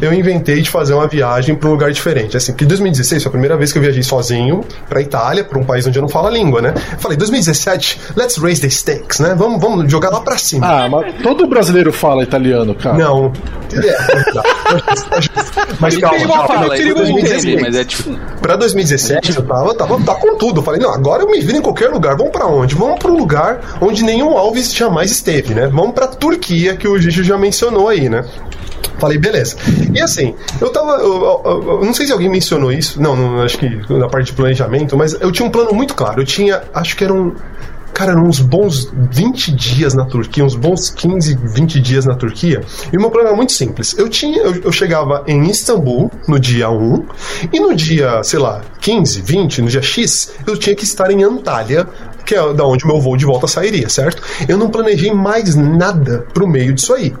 eu 0.00 0.12
inventei 0.12 0.60
de 0.62 0.70
fazer 0.70 0.94
uma 0.94 1.06
viagem 1.06 1.54
para 1.54 1.68
um 1.68 1.72
lugar 1.72 1.92
diferente. 1.92 2.36
Assim, 2.36 2.52
porque 2.52 2.64
2016 2.64 3.22
foi 3.22 3.28
a 3.30 3.32
primeira 3.32 3.56
vez 3.56 3.72
que 3.72 3.78
eu 3.78 3.82
viajei 3.82 4.02
sozinho 4.02 4.53
pra 4.88 5.00
Itália, 5.00 5.44
pra 5.44 5.58
um 5.58 5.64
país 5.64 5.86
onde 5.86 5.98
eu 5.98 6.02
não 6.02 6.08
falo 6.08 6.28
a 6.28 6.30
língua, 6.30 6.60
né? 6.60 6.74
Falei, 6.98 7.16
2017, 7.16 8.00
let's 8.16 8.36
raise 8.38 8.60
the 8.60 8.68
stakes, 8.68 9.20
né? 9.20 9.34
Vamos, 9.34 9.60
vamos 9.60 9.90
jogar 9.90 10.10
lá 10.10 10.20
pra 10.20 10.36
cima. 10.36 10.66
Ah, 10.66 10.88
mas 10.88 11.14
todo 11.22 11.46
brasileiro 11.46 11.92
fala 11.92 12.22
italiano, 12.22 12.74
cara. 12.74 12.96
Não. 12.96 13.32
Mas 15.80 15.96
calma, 15.96 16.16
Ele 16.16 16.26
calma, 16.26 16.46
fala, 16.46 16.76
calma, 16.76 16.94
2016. 16.94 17.44
entender, 17.44 17.62
mas 17.62 17.76
é 17.76 17.84
tipo. 17.84 18.16
Pra 18.40 18.56
2017 18.56 19.36
eu 19.36 19.42
tava, 19.42 19.74
tava 19.74 20.00
tá 20.02 20.14
com 20.14 20.36
tudo. 20.36 20.60
Eu 20.60 20.64
falei, 20.64 20.80
não, 20.80 20.92
agora 20.92 21.22
eu 21.22 21.30
me 21.30 21.40
viro 21.40 21.58
em 21.58 21.62
qualquer 21.62 21.88
lugar. 21.90 22.16
Vamos 22.16 22.32
pra 22.32 22.46
onde? 22.46 22.74
Vamos 22.74 22.98
pro 22.98 23.14
lugar 23.16 23.60
onde 23.80 24.04
nenhum 24.04 24.36
Alves 24.36 24.74
jamais 24.74 25.10
esteve, 25.10 25.54
né? 25.54 25.66
Vamos 25.66 25.92
pra 25.92 26.06
Turquia, 26.06 26.76
que 26.76 26.86
o 26.86 26.98
Gigi 26.98 27.24
já 27.24 27.38
mencionou 27.38 27.88
aí, 27.88 28.08
né? 28.08 28.24
Falei, 28.98 29.18
beleza. 29.18 29.56
E 29.92 30.00
assim, 30.00 30.34
eu 30.60 30.70
tava. 30.70 30.92
Eu, 31.02 31.42
eu- 31.44 31.62
eu 31.80 31.84
não 31.84 31.92
sei 31.94 32.06
se 32.06 32.12
alguém 32.12 32.28
mencionou 32.28 32.72
isso. 32.72 33.00
Não, 33.00 33.14
não, 33.16 33.42
acho 33.42 33.58
que 33.58 33.68
na 33.92 34.08
parte 34.08 34.26
de 34.26 34.32
planejamento, 34.34 34.96
mas 34.96 35.14
eu 35.20 35.30
tinha 35.32 35.46
um 35.46 35.50
plano 35.50 35.72
muito 35.72 35.94
claro. 35.94 36.20
Eu 36.20 36.24
tinha. 36.24 36.62
Acho 36.72 36.96
que 36.96 37.04
eram. 37.04 37.34
Cara, 37.92 38.10
eram 38.10 38.24
uns 38.24 38.40
bons 38.40 38.90
20 39.12 39.52
dias 39.52 39.94
na 39.94 40.04
Turquia, 40.04 40.44
uns 40.44 40.56
bons 40.56 40.90
15, 40.90 41.38
20 41.44 41.80
dias 41.80 42.04
na 42.04 42.16
Turquia. 42.16 42.60
E 42.92 42.96
o 42.96 43.00
meu 43.00 43.08
plano 43.08 43.28
era 43.28 43.36
muito 43.36 43.52
simples. 43.52 43.94
Eu 43.96 44.08
tinha, 44.08 44.42
eu, 44.42 44.52
eu 44.64 44.72
chegava 44.72 45.22
em 45.28 45.48
Istambul 45.48 46.10
no 46.26 46.40
dia 46.40 46.68
1, 46.68 47.04
e 47.52 47.60
no 47.60 47.72
dia, 47.72 48.20
sei 48.24 48.40
lá, 48.40 48.62
15, 48.80 49.20
20, 49.22 49.62
no 49.62 49.68
dia 49.68 49.80
X, 49.80 50.32
eu 50.44 50.56
tinha 50.56 50.74
que 50.74 50.82
estar 50.82 51.08
em 51.12 51.22
Antalya, 51.22 51.86
que 52.26 52.34
é 52.34 52.52
da 52.52 52.66
onde 52.66 52.84
meu 52.84 53.00
voo 53.00 53.16
de 53.16 53.24
volta 53.26 53.46
sairia, 53.46 53.88
certo? 53.88 54.20
Eu 54.48 54.58
não 54.58 54.70
planejei 54.70 55.12
mais 55.12 55.54
nada 55.54 56.26
pro 56.34 56.48
meio 56.48 56.72
disso 56.74 56.92
aí. 56.94 57.14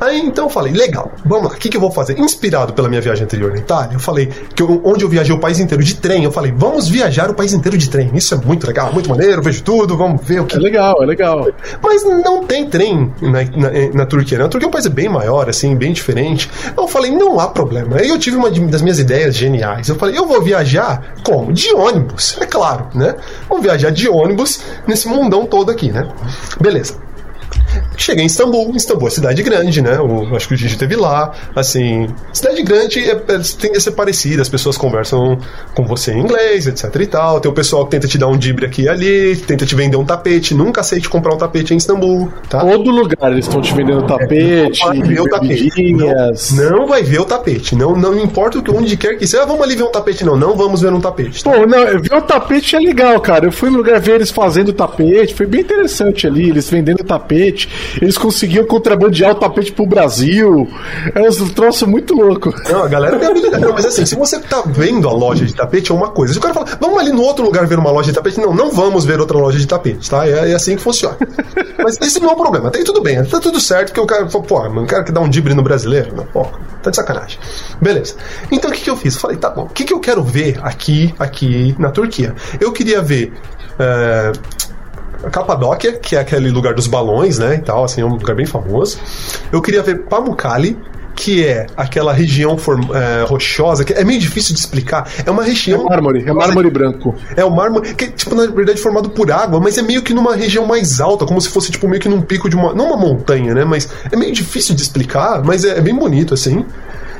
Aí 0.00 0.20
então 0.20 0.44
eu 0.44 0.50
falei, 0.50 0.72
legal, 0.72 1.12
vamos 1.24 1.48
lá, 1.50 1.54
o 1.54 1.58
que, 1.58 1.68
que 1.68 1.76
eu 1.76 1.80
vou 1.80 1.90
fazer? 1.90 2.18
Inspirado 2.18 2.72
pela 2.72 2.88
minha 2.88 3.00
viagem 3.00 3.24
anterior 3.24 3.50
na 3.52 3.58
Itália, 3.58 3.94
eu 3.94 4.00
falei 4.00 4.26
que 4.54 4.62
eu- 4.62 4.80
onde 4.84 5.04
eu 5.04 5.08
viajei 5.08 5.34
o 5.34 5.38
país 5.40 5.58
inteiro 5.60 5.82
de 5.82 5.94
trem, 5.96 6.24
eu 6.24 6.32
falei, 6.32 6.52
vamos 6.56 6.88
viajar 6.88 7.30
o 7.30 7.34
país 7.34 7.52
inteiro 7.52 7.76
de 7.78 7.88
trem. 7.88 8.10
Isso 8.14 8.34
é 8.34 8.38
muito 8.38 8.66
legal, 8.66 8.92
muito 8.92 9.08
maneiro, 9.08 9.42
vejo 9.42 9.62
tudo, 9.62 9.96
vamos 9.96 10.22
ver 10.26 10.40
o 10.40 10.46
que 10.46 10.56
É 10.56 10.58
legal, 10.60 11.02
é 11.02 11.06
legal. 11.06 11.46
mas 11.82 12.04
não 12.04 12.44
tem 12.44 12.66
trem 12.68 13.12
na, 13.20 13.30
na, 13.42 13.70
na 13.94 14.06
Turquia. 14.06 14.38
né? 14.38 14.44
A 14.44 14.48
Turquia 14.48 14.66
é 14.66 14.68
um 14.68 14.72
país 14.72 14.86
bem 14.86 15.08
maior, 15.08 15.48
assim, 15.48 15.74
bem 15.76 15.92
diferente. 15.92 16.50
Eu 16.76 16.86
falei, 16.88 17.10
não 17.10 17.38
há 17.40 17.48
problema. 17.48 17.96
Aí 17.96 18.08
eu 18.08 18.18
tive 18.18 18.36
uma 18.36 18.50
das 18.50 18.82
minhas 18.82 18.98
ideias 18.98 19.34
geniais. 19.34 19.88
Eu 19.88 19.96
falei, 19.96 20.16
eu 20.18 20.26
vou 20.26 20.42
viajar 20.42 21.14
como? 21.24 21.52
De 21.52 21.72
ônibus, 21.74 22.36
é 22.40 22.46
claro, 22.46 22.86
né? 22.94 23.14
Vou 23.48 23.60
viajar 23.60 23.90
de 23.90 24.08
ônibus 24.08 24.60
nesse 24.86 25.08
mundão 25.08 25.46
todo 25.46 25.70
aqui, 25.70 25.90
né? 25.90 26.08
Beleza. 26.60 26.94
Cheguei 27.96 28.24
em 28.24 28.26
Istambul, 28.26 28.72
Istambul 28.74 29.08
é 29.08 29.10
cidade 29.10 29.42
grande, 29.42 29.80
né? 29.80 29.96
Eu 29.96 30.34
acho 30.34 30.48
que 30.48 30.54
o 30.54 30.56
Gigi 30.56 30.76
teve 30.76 30.96
lá. 30.96 31.32
Assim, 31.54 32.08
cidade 32.32 32.62
grande 32.62 33.00
é, 33.00 33.12
é, 33.12 33.38
tem 33.58 33.72
a 33.76 33.80
ser 33.80 33.92
parecida, 33.92 34.42
as 34.42 34.48
pessoas 34.48 34.76
conversam 34.76 35.38
com 35.74 35.84
você 35.84 36.12
em 36.12 36.20
inglês, 36.20 36.66
etc 36.66 36.94
e 37.00 37.06
tal. 37.06 37.40
Tem 37.40 37.50
o 37.50 37.54
pessoal 37.54 37.84
que 37.84 37.92
tenta 37.92 38.06
te 38.08 38.18
dar 38.18 38.28
um 38.28 38.36
dibre 38.36 38.66
aqui 38.66 38.82
e 38.82 38.88
ali, 38.88 39.36
tenta 39.36 39.64
te 39.64 39.74
vender 39.74 39.96
um 39.96 40.04
tapete. 40.04 40.54
Nunca 40.54 40.80
aceite 40.80 41.08
comprar 41.08 41.34
um 41.34 41.38
tapete 41.38 41.74
em 41.74 41.76
Istambul, 41.76 42.32
tá? 42.48 42.60
Todo 42.60 42.90
lugar 42.90 43.32
eles 43.32 43.46
estão 43.46 43.60
te 43.60 43.74
vendendo 43.74 44.06
tapete, 44.06 44.80
Não 44.80 44.88
vai 44.88 45.02
ver 45.02 45.20
o 45.20 45.28
tapete. 45.28 45.92
Não, 45.92 46.78
não 46.78 46.86
vai 46.86 47.02
ver 47.02 47.20
o 47.20 47.24
tapete. 47.24 47.76
Não, 47.76 47.96
não 47.96 48.18
importa 48.18 48.58
o 48.58 48.76
onde 48.76 48.96
quer 48.96 49.16
que 49.16 49.26
seja. 49.26 49.42
Ah, 49.42 49.46
vamos 49.46 49.62
ali 49.62 49.76
ver 49.76 49.84
um 49.84 49.90
tapete. 49.90 50.24
Não, 50.24 50.36
não 50.36 50.56
vamos 50.56 50.80
ver 50.80 50.92
um 50.92 51.00
tapete. 51.00 51.42
tá? 51.42 51.50
Pô, 51.50 51.66
não, 51.66 51.84
ver 52.00 52.14
o 52.14 52.22
tapete 52.22 52.76
é 52.76 52.78
legal, 52.78 53.20
cara. 53.20 53.46
Eu 53.46 53.52
fui 53.52 53.70
no 53.70 53.78
lugar 53.78 54.00
ver 54.00 54.16
eles 54.16 54.30
fazendo 54.30 54.72
tapete, 54.72 55.34
foi 55.34 55.46
bem 55.46 55.60
interessante 55.60 56.26
ali, 56.26 56.50
eles 56.50 56.68
vendendo 56.68 57.02
tapete, 57.04 57.68
eles 58.00 58.18
conseguiam 58.18 58.64
contrabandear 58.66 59.32
o 59.32 59.34
tapete 59.34 59.72
pro 59.72 59.86
Brasil. 59.86 60.68
É 61.14 61.20
um 61.20 61.48
troço 61.48 61.86
muito 61.86 62.14
louco. 62.14 62.52
Não, 62.70 62.84
a 62.84 62.88
galera 62.88 63.18
tem 63.18 63.28
habilidade. 63.28 63.64
Mas 63.72 63.86
assim, 63.86 64.06
se 64.06 64.14
você 64.16 64.38
tá 64.40 64.62
vendo 64.66 65.08
a 65.08 65.12
loja 65.12 65.44
de 65.44 65.54
tapete, 65.54 65.90
é 65.90 65.94
uma 65.94 66.10
coisa. 66.10 66.32
Se 66.32 66.38
o 66.38 66.42
cara 66.42 66.54
fala, 66.54 66.66
vamos 66.80 66.98
ali 66.98 67.12
no 67.12 67.22
outro 67.22 67.44
lugar 67.44 67.66
ver 67.66 67.78
uma 67.78 67.90
loja 67.90 68.10
de 68.10 68.14
tapete, 68.14 68.40
não, 68.40 68.54
não 68.54 68.70
vamos 68.70 69.04
ver 69.04 69.20
outra 69.20 69.36
loja 69.38 69.58
de 69.58 69.66
tapete, 69.66 70.08
tá? 70.08 70.26
É, 70.26 70.50
é 70.50 70.54
assim 70.54 70.76
que 70.76 70.82
funciona. 70.82 71.16
Mas 71.78 72.00
esse 72.00 72.20
não 72.20 72.30
é 72.30 72.32
o 72.32 72.36
problema. 72.36 72.70
Tem 72.70 72.84
tudo 72.84 73.02
bem, 73.02 73.22
tá 73.24 73.40
tudo 73.40 73.60
certo, 73.60 73.88
porque 73.88 74.00
o 74.00 74.06
cara 74.06 74.28
falou, 74.28 74.46
pô, 74.46 74.60
mano, 74.62 74.82
o 74.82 74.86
cara 74.86 75.04
que 75.04 75.12
dá 75.12 75.20
um 75.20 75.28
dibre 75.28 75.54
no 75.54 75.62
brasileiro, 75.62 76.14
não, 76.14 76.24
pô, 76.24 76.46
tá 76.82 76.90
de 76.90 76.96
sacanagem. 76.96 77.38
Beleza. 77.80 78.14
Então 78.50 78.70
o 78.70 78.72
que, 78.72 78.82
que 78.82 78.90
eu 78.90 78.96
fiz? 78.96 79.16
Falei, 79.16 79.36
tá 79.36 79.50
bom, 79.50 79.62
o 79.62 79.68
que, 79.68 79.84
que 79.84 79.92
eu 79.92 80.00
quero 80.00 80.22
ver 80.22 80.58
aqui, 80.62 81.14
aqui 81.18 81.74
na 81.78 81.90
Turquia? 81.90 82.34
Eu 82.60 82.72
queria 82.72 83.02
ver. 83.02 83.32
a 83.78 84.32
Capadóquia, 85.30 85.92
que 85.94 86.16
é 86.16 86.20
aquele 86.20 86.50
lugar 86.50 86.74
dos 86.74 86.86
balões, 86.86 87.38
né, 87.38 87.56
e 87.56 87.58
tal, 87.58 87.84
assim, 87.84 88.00
é 88.00 88.04
um 88.04 88.10
lugar 88.10 88.34
bem 88.36 88.46
famoso. 88.46 88.98
Eu 89.52 89.60
queria 89.62 89.82
ver 89.82 90.00
Pamukkale, 90.04 90.78
que 91.16 91.46
é 91.46 91.66
aquela 91.76 92.12
região 92.12 92.58
form- 92.58 92.92
é, 92.92 93.24
rochosa, 93.24 93.84
que 93.84 93.92
é 93.92 94.02
meio 94.04 94.18
difícil 94.18 94.52
de 94.52 94.58
explicar. 94.60 95.08
É 95.24 95.30
uma 95.30 95.44
É 95.44 95.46
região... 95.46 95.84
mármore, 95.84 96.24
é 96.26 96.32
mármore 96.32 96.68
branco. 96.70 97.14
É 97.36 97.44
o 97.44 97.50
mármore, 97.54 97.94
que 97.94 98.04
é, 98.06 98.08
tipo, 98.08 98.34
na 98.34 98.46
verdade, 98.46 98.80
formado 98.80 99.08
por 99.10 99.30
água, 99.30 99.60
mas 99.60 99.78
é 99.78 99.82
meio 99.82 100.02
que 100.02 100.12
numa 100.12 100.34
região 100.34 100.66
mais 100.66 101.00
alta, 101.00 101.24
como 101.24 101.40
se 101.40 101.48
fosse, 101.50 101.70
tipo, 101.70 101.86
meio 101.86 102.02
que 102.02 102.08
num 102.08 102.20
pico 102.20 102.48
de 102.48 102.56
uma... 102.56 102.74
Não 102.74 102.86
uma 102.88 102.96
montanha, 102.96 103.54
né, 103.54 103.64
mas 103.64 103.88
é 104.10 104.16
meio 104.16 104.32
difícil 104.32 104.74
de 104.74 104.82
explicar, 104.82 105.40
mas 105.44 105.64
é, 105.64 105.78
é 105.78 105.80
bem 105.80 105.94
bonito, 105.94 106.34
assim. 106.34 106.64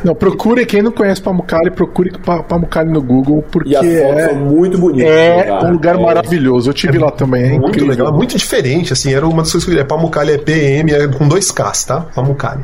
Não, 0.05 0.15
procure, 0.15 0.67
quem 0.67 0.83
não 0.83 0.93
conhece 0.93 1.23
Pamukkale, 1.23 1.71
procure 1.71 2.11
Pa- 2.19 2.43
Pamukkale 2.43 2.91
no 2.91 3.01
Google, 3.01 3.43
porque 3.51 3.71
E 3.71 3.75
é, 3.75 4.35
muito 4.35 4.77
bonitas. 4.79 5.09
é 5.11 5.43
cara. 5.45 5.67
um 5.67 5.73
lugar 5.73 5.99
É. 5.99 6.03
maravilhoso. 6.03 6.69
Eu 6.71 6.75
tive 6.75 6.99
lá 6.99 7.11
também, 7.11 7.43
é 7.45 7.49
Muito 7.53 7.69
incrível. 7.69 7.89
legal, 7.89 8.13
muito 8.13 8.37
diferente, 8.37 8.93
assim, 8.93 9.15
era 9.15 9.27
uma 9.27 9.43
das 9.43 9.51
coisas 9.53 9.65
que 9.65 9.71
eu 9.71 9.75
queria. 9.77 9.87
Pamukkale 9.89 10.33
é 10.33 10.39
PM, 10.39 10.93
é 10.93 11.09
com 11.09 11.27
dois 11.27 11.51
Ks, 11.51 11.85
tá? 11.87 12.01
Pamukkale. 12.15 12.63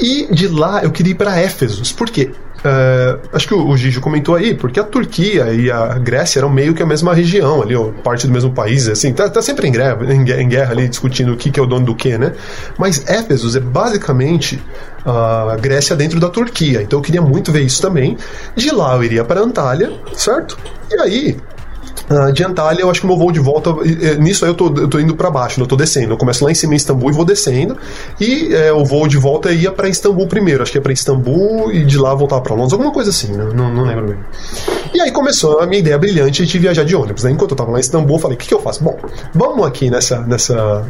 E 0.00 0.32
de 0.32 0.46
lá 0.48 0.82
eu 0.84 0.90
queria 0.92 1.12
ir 1.12 1.16
pra 1.16 1.36
Éfesos, 1.38 1.90
por 1.92 2.08
quê? 2.08 2.30
É, 2.64 3.18
acho 3.32 3.46
que 3.46 3.54
o, 3.54 3.68
o 3.68 3.76
Gigi 3.76 4.00
comentou 4.00 4.34
aí, 4.34 4.54
porque 4.54 4.80
a 4.80 4.84
Turquia 4.84 5.52
e 5.52 5.70
a 5.70 5.98
Grécia 5.98 6.40
eram 6.40 6.50
meio 6.50 6.74
que 6.74 6.82
a 6.82 6.86
mesma 6.86 7.14
região 7.14 7.62
ali, 7.62 7.76
ó, 7.76 7.90
parte 8.02 8.26
do 8.26 8.32
mesmo 8.32 8.52
país, 8.52 8.88
assim, 8.88 9.12
tá, 9.12 9.28
tá 9.28 9.40
sempre 9.40 9.68
em 9.68 9.72
guerra, 9.72 9.98
em, 10.12 10.28
em 10.28 10.48
guerra 10.48 10.72
ali, 10.72 10.88
discutindo 10.88 11.32
o 11.32 11.36
que, 11.36 11.50
que 11.50 11.60
é 11.60 11.62
o 11.62 11.66
dono 11.66 11.86
do 11.86 11.94
que, 11.94 12.18
né? 12.18 12.32
Mas 12.76 13.06
Éfesos 13.08 13.54
é 13.54 13.60
basicamente 13.60 14.60
a 15.04 15.56
Grécia 15.56 15.94
dentro 15.94 16.18
da 16.18 16.28
Turquia, 16.28 16.82
então 16.82 16.98
eu 16.98 17.02
queria 17.02 17.22
muito 17.22 17.52
ver 17.52 17.62
isso 17.62 17.80
também. 17.80 18.16
De 18.56 18.70
lá 18.70 18.94
eu 18.96 19.04
iria 19.04 19.24
para 19.24 19.40
Antália, 19.40 19.92
certo? 20.14 20.58
E 20.90 21.00
aí, 21.00 21.36
ah, 22.10 22.30
de 22.30 22.42
Antália, 22.42 22.82
eu 22.82 22.90
acho 22.90 23.00
que 23.00 23.06
meu 23.06 23.16
voo 23.16 23.30
de 23.30 23.40
volta. 23.40 23.70
Nisso 24.18 24.44
aí 24.44 24.50
eu 24.50 24.54
tô, 24.54 24.66
eu 24.68 24.88
tô 24.88 24.98
indo 24.98 25.14
pra 25.14 25.30
baixo, 25.30 25.60
né? 25.60 25.64
eu 25.64 25.68
tô 25.68 25.76
descendo. 25.76 26.14
Eu 26.14 26.16
começo 26.16 26.44
lá 26.44 26.50
em 26.50 26.54
cima 26.54 26.72
em 26.72 26.76
Istambul 26.76 27.10
e 27.10 27.12
vou 27.12 27.24
descendo. 27.24 27.76
E 28.20 28.54
eh, 28.54 28.72
o 28.72 28.84
voo 28.84 29.06
de 29.06 29.18
volta 29.18 29.52
ia 29.52 29.70
pra 29.70 29.88
Istambul 29.88 30.26
primeiro. 30.26 30.62
Acho 30.62 30.72
que 30.72 30.78
ia 30.78 30.82
pra 30.82 30.92
Istambul 30.92 31.72
e 31.72 31.84
de 31.84 31.98
lá 31.98 32.14
voltar 32.14 32.40
pra 32.40 32.54
Londres, 32.54 32.72
alguma 32.72 32.92
coisa 32.92 33.10
assim, 33.10 33.32
né? 33.32 33.50
Não, 33.54 33.72
não 33.72 33.84
lembro 33.84 34.06
bem. 34.06 34.18
E 34.94 35.00
aí 35.00 35.10
começou 35.10 35.60
a 35.60 35.66
minha 35.66 35.80
ideia 35.80 35.98
brilhante 35.98 36.46
de 36.46 36.58
viajar 36.58 36.84
de 36.84 36.96
ônibus. 36.96 37.24
Né? 37.24 37.30
Enquanto 37.32 37.50
eu 37.50 37.56
tava 37.56 37.70
lá 37.70 37.78
em 37.78 37.80
Istambul, 37.80 38.16
eu 38.16 38.20
falei: 38.20 38.36
o 38.36 38.38
que, 38.38 38.48
que 38.48 38.54
eu 38.54 38.60
faço? 38.60 38.82
Bom, 38.82 38.98
vamos 39.34 39.66
aqui 39.66 39.90
nessa. 39.90 40.20
nessa 40.20 40.84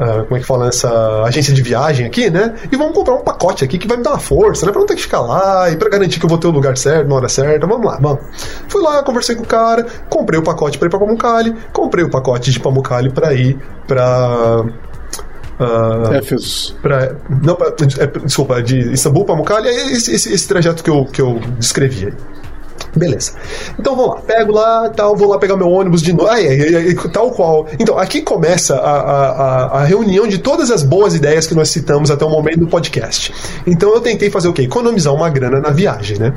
ah, 0.00 0.22
como 0.24 0.36
é 0.36 0.40
que 0.40 0.46
fala, 0.46 0.66
nessa 0.66 1.22
agência 1.24 1.52
de 1.52 1.60
viagem 1.62 2.06
aqui, 2.06 2.30
né? 2.30 2.54
E 2.70 2.76
vamos 2.76 2.94
comprar 2.94 3.14
um 3.14 3.22
pacote 3.22 3.64
aqui 3.64 3.78
que 3.78 3.88
vai 3.88 3.96
me 3.96 4.02
dar 4.02 4.10
uma 4.10 4.18
força, 4.18 4.64
né? 4.64 4.72
Pra 4.72 4.80
não 4.80 4.86
ter 4.86 4.94
que 4.94 5.02
ficar 5.02 5.20
lá 5.20 5.70
e 5.70 5.76
pra 5.76 5.88
garantir 5.88 6.20
que 6.20 6.24
eu 6.26 6.28
vou 6.30 6.38
ter 6.38 6.46
o 6.46 6.50
lugar 6.50 6.76
certo, 6.76 7.08
na 7.08 7.16
hora 7.16 7.28
certa. 7.28 7.66
Vamos 7.66 7.84
lá, 7.86 7.98
vamos. 8.00 8.20
Fui 8.68 8.82
lá, 8.82 9.02
conversei 9.02 9.34
com 9.34 9.42
o 9.42 9.46
cara, 9.46 9.84
comprei 10.08 10.38
o 10.38 10.42
pacote 10.42 10.78
pra 10.78 10.86
ir 10.86 10.90
pra 10.90 10.98
Pamukkale, 11.00 11.54
comprei 11.72 12.04
o 12.04 12.10
pacote 12.10 12.52
de 12.52 12.60
Pamukkale 12.60 13.10
pra 13.10 13.34
ir 13.34 13.58
pra. 13.86 14.64
ah, 15.58 16.10
Éfesos. 16.14 16.76
pra, 16.80 17.16
não, 17.42 17.56
pra, 17.56 17.68
é, 17.98 18.06
desculpa, 18.24 18.62
de 18.62 18.92
Istambul 18.92 19.24
para 19.24 19.34
Pamukkale, 19.34 19.68
é 19.68 19.92
esse, 19.92 20.14
esse, 20.14 20.32
esse 20.32 20.46
trajeto 20.46 20.84
que 20.84 20.90
eu, 20.90 21.04
que 21.04 21.20
eu 21.20 21.40
descrevi 21.58 22.06
aí. 22.06 22.14
Beleza. 22.96 23.32
Então 23.78 23.94
vamos 23.96 24.14
lá, 24.16 24.20
pego 24.22 24.52
lá, 24.52 24.88
tal, 24.90 25.14
vou 25.16 25.28
lá 25.28 25.38
pegar 25.38 25.56
meu 25.56 25.68
ônibus 25.70 26.02
de 26.02 26.12
novo. 26.12 26.28
Ah, 26.28 26.40
é, 26.40 26.46
é, 26.46 26.90
é, 26.90 26.94
tal 27.12 27.30
qual. 27.30 27.66
Então, 27.78 27.98
aqui 27.98 28.22
começa 28.22 28.76
a, 28.76 28.90
a, 29.00 29.64
a- 29.80 29.84
reunião 29.84 30.26
de 30.26 30.38
todas 30.38 30.70
as 30.70 30.82
boas 30.82 31.14
ideias 31.14 31.46
que 31.46 31.54
nós 31.54 31.68
citamos 31.70 32.10
até 32.10 32.24
o 32.24 32.30
momento 32.30 32.60
do 32.60 32.66
podcast. 32.66 33.32
Então 33.66 33.92
eu 33.94 34.00
tentei 34.00 34.30
fazer 34.30 34.48
o 34.48 34.52
quê? 34.52 34.62
Economizar 34.62 35.14
uma 35.14 35.28
grana 35.30 35.60
na 35.60 35.70
viagem, 35.70 36.18
né? 36.18 36.34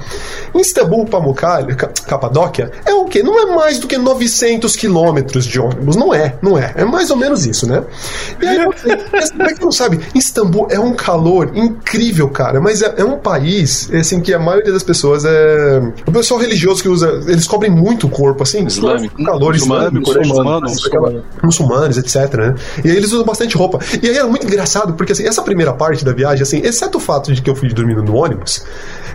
Istambul 0.56 1.06
Pamukkale, 1.06 1.76
Ca- 1.76 1.90
Capadóquia, 2.08 2.72
é 2.86 2.94
o 2.94 3.06
quê? 3.06 3.24
Não 3.24 3.40
é 3.40 3.46
mais 3.56 3.80
do 3.80 3.88
que 3.88 3.98
900 3.98 4.76
quilômetros 4.76 5.46
de 5.46 5.60
ônibus. 5.60 5.96
Não 5.96 6.14
é, 6.14 6.36
não 6.42 6.58
é. 6.58 6.74
É 6.76 6.86
mais 6.86 7.10
ou 7.12 7.18
menos 7.18 7.46
isso, 7.46 7.68
né? 7.68 7.84
E 8.42 8.46
aí, 8.48 8.66
você- 8.66 8.98
pra 9.36 9.54
quem 9.54 9.66
não 9.66 9.72
sabe, 9.72 10.00
Istambul 10.16 10.68
é 10.70 10.80
um 10.80 10.94
calor 10.94 11.52
incrível, 11.56 12.30
cara, 12.30 12.60
mas 12.62 12.82
é, 12.82 12.94
é 12.98 13.04
um 13.04 13.18
país, 13.18 13.90
assim, 13.94 14.20
que 14.22 14.34
a 14.34 14.40
maioria 14.40 14.72
das 14.72 14.84
pessoas 14.84 15.24
é. 15.26 15.82
O 16.08 16.12
pessoal 16.12 16.40
religioso 16.42 16.82
que 16.82 16.90
usa. 16.90 17.22
Eles 17.28 17.48
cobrem 17.48 17.72
muito 17.72 18.08
o 18.08 18.10
corpo, 18.10 18.44
assim. 18.44 18.66
Islâmico. 18.66 19.24
Calor 19.24 19.56
islâmico, 19.56 20.14
né? 20.14 20.20
muçulmano. 20.28 20.68
Aquela- 20.86 21.24
muçulmanos, 21.44 21.98
etc, 21.98 22.34
né? 22.36 22.56
E 22.84 22.90
aí 22.92 22.98
eles 22.98 23.12
usam 23.12 23.26
bastante 23.26 23.56
roupa. 23.56 23.80
E 24.02 24.10
aí 24.10 24.16
era 24.18 24.28
muito 24.28 24.46
engraçado, 24.46 24.94
porque 24.94 25.12
assim, 25.14 25.26
essa 25.28 25.42
primeira 25.42 25.74
parte 25.74 26.04
da 26.04 26.12
viagem, 26.14 26.44
assim, 26.44 26.60
exceto 26.64 26.98
o 26.98 27.02
fato 27.02 27.32
de 27.34 27.42
que 27.42 27.50
eu 27.50 27.56
fui 27.56 27.70
dormindo 27.70 28.04
no 28.04 28.16
ônibus, 28.16 28.66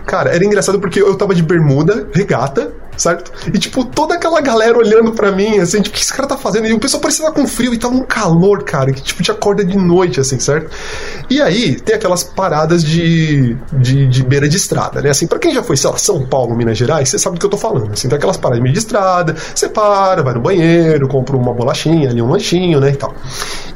cara, 0.05 0.33
era 0.33 0.43
engraçado 0.43 0.79
porque 0.79 1.01
eu 1.01 1.15
tava 1.15 1.35
de 1.35 1.43
bermuda, 1.43 2.07
regata, 2.13 2.71
certo? 2.97 3.31
E 3.53 3.57
tipo, 3.57 3.85
toda 3.85 4.15
aquela 4.15 4.41
galera 4.41 4.77
olhando 4.77 5.11
pra 5.11 5.31
mim, 5.31 5.59
assim, 5.59 5.81
tipo, 5.81 5.95
o 5.95 5.97
que 5.97 6.03
esse 6.03 6.13
cara 6.13 6.27
tá 6.27 6.37
fazendo? 6.37 6.67
E 6.67 6.73
o 6.73 6.79
pessoal 6.79 6.99
parecia 6.99 7.31
com 7.31 7.47
frio 7.47 7.73
e 7.73 7.77
tava 7.77 7.93
um 7.93 8.03
calor, 8.03 8.63
cara, 8.63 8.91
que 8.91 9.01
tipo, 9.01 9.21
te 9.21 9.31
acorda 9.31 9.63
de 9.63 9.77
noite, 9.77 10.19
assim, 10.19 10.39
certo? 10.39 10.69
E 11.29 11.41
aí 11.41 11.79
tem 11.79 11.95
aquelas 11.95 12.23
paradas 12.23 12.83
de, 12.83 13.55
de, 13.73 14.07
de 14.07 14.23
beira 14.23 14.47
de 14.49 14.57
estrada, 14.57 15.01
né? 15.01 15.09
Assim, 15.09 15.27
pra 15.27 15.39
quem 15.39 15.53
já 15.53 15.63
foi, 15.63 15.77
sei 15.77 15.89
lá, 15.89 15.97
São 15.97 16.25
Paulo, 16.25 16.55
Minas 16.55 16.77
Gerais, 16.77 17.09
você 17.09 17.19
sabe 17.19 17.37
do 17.37 17.39
que 17.39 17.45
eu 17.45 17.49
tô 17.49 17.57
falando. 17.57 17.91
Assim, 17.93 18.09
tem 18.09 18.17
aquelas 18.17 18.37
paradas 18.37 18.59
de 18.59 18.63
meio 18.63 18.73
de 18.73 18.79
estrada, 18.79 19.35
você 19.53 19.69
para, 19.69 20.23
vai 20.23 20.33
no 20.33 20.41
banheiro, 20.41 21.07
compra 21.07 21.37
uma 21.37 21.53
bolachinha 21.53 22.09
ali, 22.09 22.21
um 22.21 22.29
lanchinho, 22.29 22.79
né? 22.79 22.91
E 22.91 22.95
tal. 22.95 23.13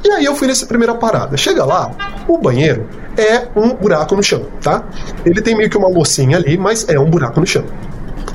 E 0.04 0.10
aí 0.12 0.26
eu 0.26 0.36
fui 0.36 0.48
nessa 0.48 0.66
primeira 0.66 0.96
parada. 0.96 1.38
Chega 1.38 1.64
lá, 1.64 1.92
o 2.28 2.38
banheiro 2.38 2.88
é 3.18 3.48
um 3.56 3.74
buraco 3.76 4.16
no 4.16 4.24
chão, 4.24 4.46
tá? 4.62 4.84
Ele 5.26 5.42
tem 5.42 5.56
meio 5.56 5.70
que 5.70 5.78
uma 5.78 5.88
loucinha 5.88 6.38
ali, 6.38 6.58
mas 6.58 6.88
é 6.90 7.00
um 7.00 7.10
buraco 7.10 7.40
no 7.40 7.46
chão. 7.46 7.64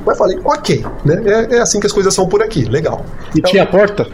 Mas 0.04 0.18
falei, 0.18 0.38
ok, 0.44 0.84
né? 1.04 1.22
É, 1.24 1.56
é 1.56 1.60
assim 1.60 1.80
que 1.80 1.86
as 1.86 1.92
coisas 1.92 2.12
são 2.14 2.26
por 2.28 2.42
aqui, 2.42 2.64
legal. 2.64 3.04
E 3.34 3.40
tinha 3.42 3.64
porta? 3.66 4.06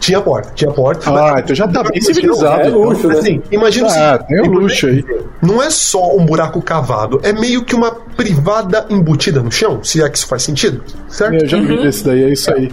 Tinha 0.00 0.20
porta, 0.20 0.50
tinha 0.54 0.70
porta. 0.70 1.10
Ah, 1.10 1.40
então 1.40 1.56
já 1.56 1.66
tá 1.66 1.82
bem 1.82 1.96
É 1.96 2.00
civilizado. 2.00 2.78
luxo, 2.78 3.08
né? 3.08 3.18
Assim, 3.18 3.42
imagina 3.50 3.88
Ah, 3.90 4.18
o 4.22 4.26
tem 4.26 4.40
o 4.40 4.50
luxo 4.52 4.86
aí. 4.86 5.02
Não 5.40 5.62
é 5.62 5.70
só 5.70 6.14
um 6.14 6.26
buraco 6.26 6.60
cavado, 6.60 7.20
é 7.22 7.32
meio 7.32 7.64
que 7.64 7.74
uma 7.74 7.90
privada 7.90 8.84
embutida 8.90 9.40
no 9.42 9.50
chão, 9.50 9.82
se 9.82 10.02
é 10.02 10.08
que 10.10 10.18
isso 10.18 10.26
faz 10.26 10.42
sentido, 10.42 10.82
certo? 11.08 11.42
Eu 11.44 11.48
já 11.48 11.58
vi 11.58 11.82
desse 11.82 12.04
daí, 12.04 12.22
é 12.24 12.28
isso 12.30 12.52
aí. 12.52 12.70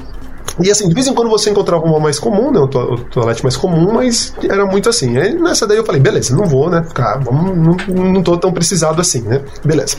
E 0.59 0.69
assim, 0.71 0.87
de 0.87 0.93
vez 0.93 1.07
em 1.07 1.13
quando 1.13 1.29
você 1.29 1.49
encontrava 1.49 1.83
uma 1.85 1.99
mais 1.99 2.19
comum, 2.19 2.51
né? 2.51 2.59
O, 2.59 2.67
to 2.67 2.79
o 2.79 2.97
toalete 3.05 3.43
mais 3.43 3.55
comum, 3.55 3.93
mas 3.93 4.33
era 4.43 4.65
muito 4.65 4.89
assim. 4.89 5.17
Aí 5.17 5.33
nessa 5.33 5.65
daí 5.67 5.77
eu 5.77 5.85
falei, 5.85 6.01
beleza, 6.01 6.35
não 6.35 6.45
vou, 6.45 6.69
né? 6.69 6.83
Ficar, 6.83 7.19
não, 7.23 7.75
não 8.03 8.21
tô 8.23 8.37
tão 8.37 8.51
precisado 8.51 8.99
assim, 9.01 9.21
né? 9.21 9.41
Beleza. 9.63 9.97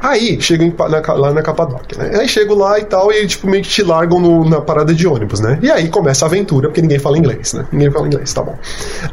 Aí 0.00 0.40
chego 0.40 0.62
em 0.64 0.74
na 0.76 1.14
lá 1.14 1.32
na 1.32 1.42
Capadóquia, 1.42 1.98
né? 2.02 2.18
Aí 2.20 2.28
chego 2.28 2.54
lá 2.54 2.78
e 2.78 2.84
tal, 2.84 3.12
e 3.12 3.26
tipo, 3.26 3.46
meio 3.48 3.62
que 3.62 3.68
te 3.70 3.82
largam 3.82 4.20
no- 4.20 4.48
na 4.48 4.60
parada 4.60 4.92
de 4.94 5.06
ônibus, 5.06 5.40
né? 5.40 5.58
E 5.62 5.70
aí 5.70 5.88
começa 5.88 6.24
a 6.24 6.28
aventura, 6.28 6.68
porque 6.68 6.82
ninguém 6.82 6.98
fala 6.98 7.18
inglês, 7.18 7.52
né? 7.52 7.64
Ninguém 7.72 7.90
fala 7.90 8.06
inglês, 8.06 8.32
tá 8.32 8.42
bom. 8.42 8.56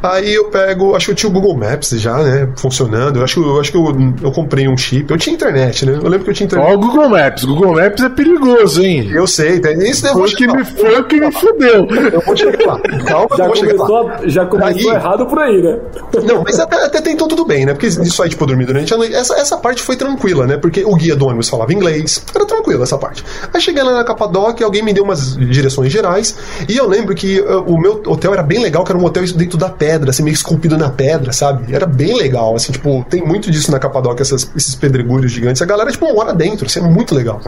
Aí 0.02 0.34
eu 0.34 0.46
pego, 0.50 0.96
acho 0.96 1.06
que 1.06 1.12
eu 1.12 1.16
tinha 1.16 1.30
o 1.30 1.32
Google 1.32 1.56
Maps 1.56 1.90
já, 1.90 2.16
né? 2.18 2.48
Funcionando. 2.56 3.18
Eu 3.18 3.24
acho, 3.24 3.40
eu 3.42 3.60
acho 3.60 3.70
que 3.70 3.76
eu, 3.78 3.86
eu 4.22 4.32
comprei 4.32 4.66
um 4.68 4.76
chip. 4.76 5.10
Eu 5.10 5.18
tinha 5.18 5.34
internet, 5.34 5.86
né? 5.86 5.92
Eu 5.94 6.08
lembro 6.08 6.24
que 6.24 6.30
eu 6.30 6.34
tinha 6.34 6.46
internet. 6.46 6.68
Ó, 6.70 6.74
o 6.74 6.78
Google 6.78 7.08
Maps. 7.08 7.44
Google 7.44 7.74
Maps 7.74 8.02
é 8.02 8.08
perigoso, 8.08 8.82
hein? 8.82 9.10
Eu 9.12 9.26
sei, 9.26 9.60
tá? 9.60 9.70
isso 9.72 10.06
Foi 10.12 10.22
foi 10.64 11.00
o 11.00 11.04
que 11.04 11.20
me 11.20 11.32
fudeu. 11.32 11.86
Eu 12.12 12.20
vou 12.20 12.36
chegar 12.36 12.66
lá. 12.66 12.80
Calma, 13.04 13.36
Já 13.36 13.44
eu 13.44 13.48
vou 13.48 13.56
chegar 13.56 13.84
lá. 13.88 14.14
a- 14.16 14.28
já 14.28 14.46
começou 14.46 14.90
Aí- 14.90 14.96
errado 14.96 15.26
por 15.26 15.38
aí, 15.38 15.62
né? 15.62 15.78
Não, 16.24 16.42
mas 16.42 16.58
até, 16.58 16.76
até 16.84 17.00
tem 17.00 17.14
então 17.14 17.28
tudo 17.28 17.44
bem, 17.44 17.64
né? 17.66 17.72
Porque 17.72 17.86
isso 17.86 18.22
aí, 18.22 18.28
tipo, 18.30 18.44
dormir 18.46 18.66
durante 18.66 18.92
a 18.92 18.96
noite. 18.96 19.14
Essa, 19.14 19.34
essa 19.34 19.56
parte 19.56 19.82
foi 19.82 19.96
tranquila, 19.96 20.46
né? 20.46 20.56
Porque 20.56 20.84
o 20.84 20.94
guia 20.94 21.14
do 21.16 21.26
ônibus 21.26 21.48
falava 21.48 21.72
inglês. 21.72 22.22
Era 22.34 22.44
tranquilo 22.46 22.82
essa 22.82 22.96
parte. 22.98 23.24
Aí 23.52 23.60
cheguei 23.60 23.82
lá 23.82 23.92
na 23.92 24.04
Capadóquia, 24.04 24.64
alguém 24.66 24.82
me 24.82 24.92
deu 24.92 25.04
umas 25.04 25.36
direções 25.36 25.92
gerais. 25.92 26.36
E 26.68 26.76
eu 26.76 26.88
lembro 26.88 27.14
que 27.14 27.40
uh, 27.40 27.62
o 27.66 27.80
meu 27.80 28.02
hotel 28.06 28.32
era 28.32 28.42
bem 28.42 28.62
legal, 28.62 28.84
que 28.84 28.92
era 28.92 28.98
um 28.98 29.04
hotel 29.04 29.24
dentro 29.34 29.56
da 29.58 29.68
pedra, 29.68 30.10
assim, 30.10 30.22
meio 30.22 30.34
esculpido 30.34 30.76
na 30.76 30.90
pedra, 30.90 31.32
sabe? 31.32 31.74
Era 31.74 31.86
bem 31.86 32.16
legal, 32.16 32.54
assim, 32.56 32.72
tipo, 32.72 33.04
tem 33.08 33.22
muito 33.22 33.50
disso 33.50 33.70
na 33.70 33.78
Capadóquia, 33.78 34.22
essas- 34.22 34.50
esses 34.56 34.74
pedregulhos 34.74 35.30
gigantes. 35.32 35.60
A 35.62 35.66
galera, 35.66 35.90
tipo, 35.90 36.12
mora 36.14 36.32
dentro, 36.32 36.66
assim, 36.66 36.80
é 36.80 36.82
muito 36.82 37.14
legal. 37.14 37.40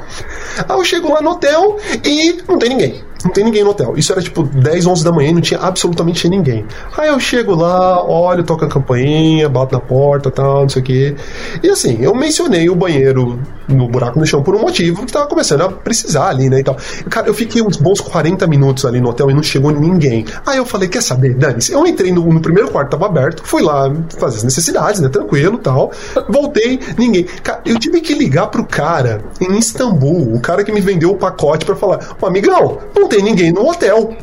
Aí 0.69 0.77
eu 0.79 0.85
chego 0.85 1.13
lá 1.13 1.21
no 1.21 1.31
hotel 1.31 1.77
e 2.05 2.39
não 2.49 2.59
tem 2.59 2.69
ninguém. 2.71 2.92
day 2.93 3.12
Não 3.25 3.31
tem 3.31 3.45
ninguém 3.45 3.65
no 3.65 3.71
hotel. 3.71 3.95
Isso 3.97 4.13
era 4.13 4.21
tipo 4.21 4.43
10, 4.43 4.87
11 4.87 5.05
da 5.05 5.13
manhã 5.13 5.31
e 5.31 5.35
não 5.35 5.41
tinha 5.41 5.61
absolutamente 5.61 6.29
ninguém. 6.29 6.65
Aí 6.97 7.09
eu 7.09 7.21
chego 7.21 7.55
lá, 7.55 8.05
olho, 8.05 8.43
toco 8.45 8.65
a 8.65 8.69
campainha, 8.69 9.49
bato 9.49 9.75
na 9.75 9.81
porta 9.81 10.31
tal, 10.31 10.63
não 10.63 10.69
sei 10.69 10.83
o 10.83 10.85
quê. 10.85 11.17
E 11.63 11.69
assim, 11.69 11.99
eu 12.01 12.15
mencionei 12.15 12.69
o 12.69 12.75
banheiro 12.75 13.39
no 13.69 13.89
buraco 13.89 14.19
no 14.19 14.27
chão 14.27 14.43
por 14.43 14.55
um 14.55 14.61
motivo 14.61 15.05
que 15.07 15.13
tava 15.13 15.27
começando 15.27 15.63
a 15.63 15.69
precisar 15.71 16.29
ali, 16.29 16.49
né? 16.49 16.61
E 16.61 16.65
tal. 16.65 16.77
Cara, 17.09 17.29
eu 17.29 17.35
fiquei 17.35 17.63
uns 17.63 17.77
bons 17.77 18.01
40 18.01 18.47
minutos 18.47 18.85
ali 18.85 19.01
no 19.01 19.11
hotel 19.11 19.31
e 19.31 19.35
não 19.35 19.43
chegou 19.43 19.71
ninguém. 19.71 20.25
Aí 20.47 20.59
eu 20.59 20.67
falei, 20.67 20.89
quer 20.89 21.03
saber, 21.03 21.35
Dani-se? 21.35 21.73
Eu 21.73 21.87
entrei 21.87 22.13
no, 22.13 22.25
no 22.33 22.41
primeiro 22.41 22.71
quarto, 22.71 22.91
tava 22.91 23.07
aberto, 23.07 23.43
fui 23.45 23.63
lá 23.63 23.93
fazer 24.19 24.39
as 24.39 24.43
necessidades, 24.43 25.01
né? 25.01 25.09
Tranquilo 25.09 25.59
tal. 25.59 25.93
Voltei, 26.29 26.81
ninguém. 26.99 27.25
Cara, 27.43 27.61
eu 27.65 27.79
tive 27.79 28.01
que 28.01 28.15
ligar 28.15 28.49
pro 28.49 28.65
cara 28.65 29.23
em 29.41 29.59
Istambul, 29.59 30.35
o 30.35 30.41
cara 30.41 30.65
que 30.65 30.73
me 30.73 30.81
vendeu 30.81 31.11
o 31.11 31.17
pacote 31.17 31.65
pra 31.65 31.77
falar: 31.77 32.17
Ô 32.21 32.27
amigão, 32.27 32.79
não 32.95 33.09
tem 33.13 33.23
ninguém 33.23 33.53
no 33.53 33.69
hotel. 33.69 34.17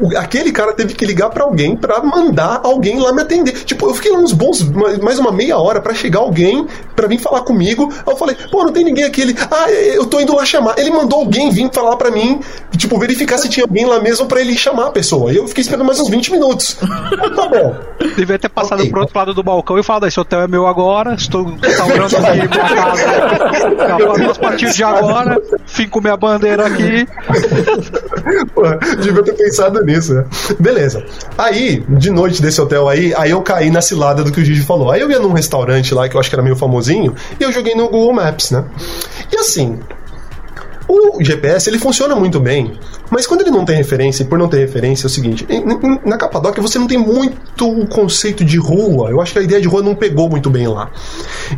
O- 0.00 0.16
aquele 0.16 0.52
cara 0.52 0.72
teve 0.72 0.94
que 0.94 1.04
ligar 1.04 1.30
pra 1.30 1.44
alguém 1.44 1.76
pra 1.76 2.02
mandar 2.02 2.60
alguém 2.64 2.98
lá 3.00 3.12
me 3.12 3.22
atender. 3.22 3.52
Tipo, 3.64 3.88
eu 3.88 3.94
fiquei 3.94 4.12
uns 4.12 4.32
bons, 4.32 4.62
mais 5.02 5.18
uma 5.18 5.32
meia 5.32 5.58
hora 5.58 5.80
pra 5.80 5.94
chegar 5.94 6.20
alguém 6.20 6.66
pra 6.94 7.06
vir 7.06 7.18
falar 7.18 7.40
comigo. 7.42 7.92
Aí 7.92 8.12
eu 8.12 8.16
falei, 8.16 8.36
pô, 8.50 8.64
não 8.64 8.72
tem 8.72 8.84
ninguém 8.84 9.04
aqui. 9.04 9.20
Ele, 9.22 9.34
ah, 9.50 9.70
eu 9.70 10.06
tô 10.06 10.20
indo 10.20 10.34
lá 10.34 10.44
chamar. 10.44 10.74
Ele 10.78 10.90
mandou 10.90 11.20
alguém 11.20 11.50
vir 11.50 11.70
falar 11.72 11.96
pra 11.96 12.10
mim, 12.10 12.40
tipo, 12.76 12.98
verificar 12.98 13.38
se 13.38 13.48
tinha 13.48 13.64
alguém 13.64 13.86
lá 13.86 14.00
mesmo 14.00 14.26
pra 14.26 14.40
ele 14.40 14.56
chamar 14.56 14.86
a 14.86 14.90
pessoa. 14.90 15.32
E 15.32 15.36
eu 15.36 15.46
fiquei 15.48 15.62
esperando 15.62 15.84
mais 15.86 15.98
uns 16.00 16.08
20 16.08 16.30
minutos. 16.32 16.76
tá 17.34 17.48
bom. 17.48 17.74
Devia 18.16 18.38
ter 18.38 18.48
passado 18.48 18.80
Ok. 18.80 18.90
pro 18.90 19.00
outro 19.02 19.18
lado 19.18 19.34
do 19.34 19.42
balcão 19.42 19.78
e 19.78 19.82
falado: 19.82 20.06
esse 20.06 20.18
hotel 20.20 20.40
é 20.42 20.48
meu 20.48 20.66
agora, 20.66 21.14
estou 21.14 21.44
restaurando 21.60 22.16
aqui 22.16 22.32
minha 22.36 22.48
casa. 22.48 24.30
A 24.30 24.34
partir 24.40 24.70
de 24.70 24.84
agora, 24.84 25.40
finco 25.66 26.00
minha 26.00 26.16
bandeira 26.16 26.66
aqui. 26.66 27.06
Pô, 28.54 28.62
devia 29.02 29.22
ter 29.22 29.32
pensado 29.34 29.63
nisso, 29.84 30.14
né? 30.14 30.24
Beleza. 30.58 31.04
Aí, 31.36 31.84
de 31.88 32.10
noite 32.10 32.40
desse 32.40 32.60
hotel 32.60 32.88
aí, 32.88 33.14
aí 33.16 33.30
eu 33.30 33.42
caí 33.42 33.70
na 33.70 33.80
cilada 33.80 34.22
do 34.22 34.32
que 34.32 34.40
o 34.40 34.44
Gigi 34.44 34.62
falou. 34.62 34.90
Aí 34.90 35.00
eu 35.00 35.10
ia 35.10 35.18
num 35.18 35.32
restaurante 35.32 35.94
lá 35.94 36.08
que 36.08 36.16
eu 36.16 36.20
acho 36.20 36.28
que 36.28 36.34
era 36.34 36.42
meio 36.42 36.56
famosinho 36.56 37.14
e 37.38 37.42
eu 37.42 37.52
joguei 37.52 37.74
no 37.74 37.88
Google 37.88 38.12
Maps, 38.12 38.50
né? 38.50 38.64
E 39.32 39.36
assim, 39.36 39.78
o 40.86 41.22
GPS 41.22 41.70
ele 41.70 41.78
funciona 41.78 42.14
muito 42.14 42.38
bem, 42.38 42.78
mas 43.10 43.26
quando 43.26 43.40
ele 43.40 43.50
não 43.50 43.64
tem 43.64 43.76
referência, 43.76 44.22
e 44.22 44.26
por 44.26 44.38
não 44.38 44.48
ter 44.48 44.58
referência 44.58 45.06
é 45.06 45.08
o 45.08 45.10
seguinte: 45.10 45.46
na 46.04 46.16
Capadócia 46.18 46.60
você 46.60 46.78
não 46.78 46.86
tem 46.86 46.98
muito 46.98 47.68
o 47.68 47.86
conceito 47.86 48.44
de 48.44 48.58
rua. 48.58 49.10
Eu 49.10 49.20
acho 49.20 49.32
que 49.32 49.38
a 49.38 49.42
ideia 49.42 49.60
de 49.60 49.68
rua 49.68 49.82
não 49.82 49.94
pegou 49.94 50.28
muito 50.28 50.50
bem 50.50 50.68
lá. 50.68 50.90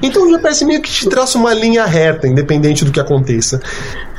Então 0.01 0.27
o 0.27 0.31
GPS 0.31 0.65
meio 0.65 0.81
que 0.81 0.91
te 0.91 1.09
traça 1.09 1.39
uma 1.39 1.53
linha 1.53 1.85
reta, 1.85 2.29
independente 2.29 2.85
do 2.85 2.93
que 2.93 3.01
aconteça. 3.01 3.61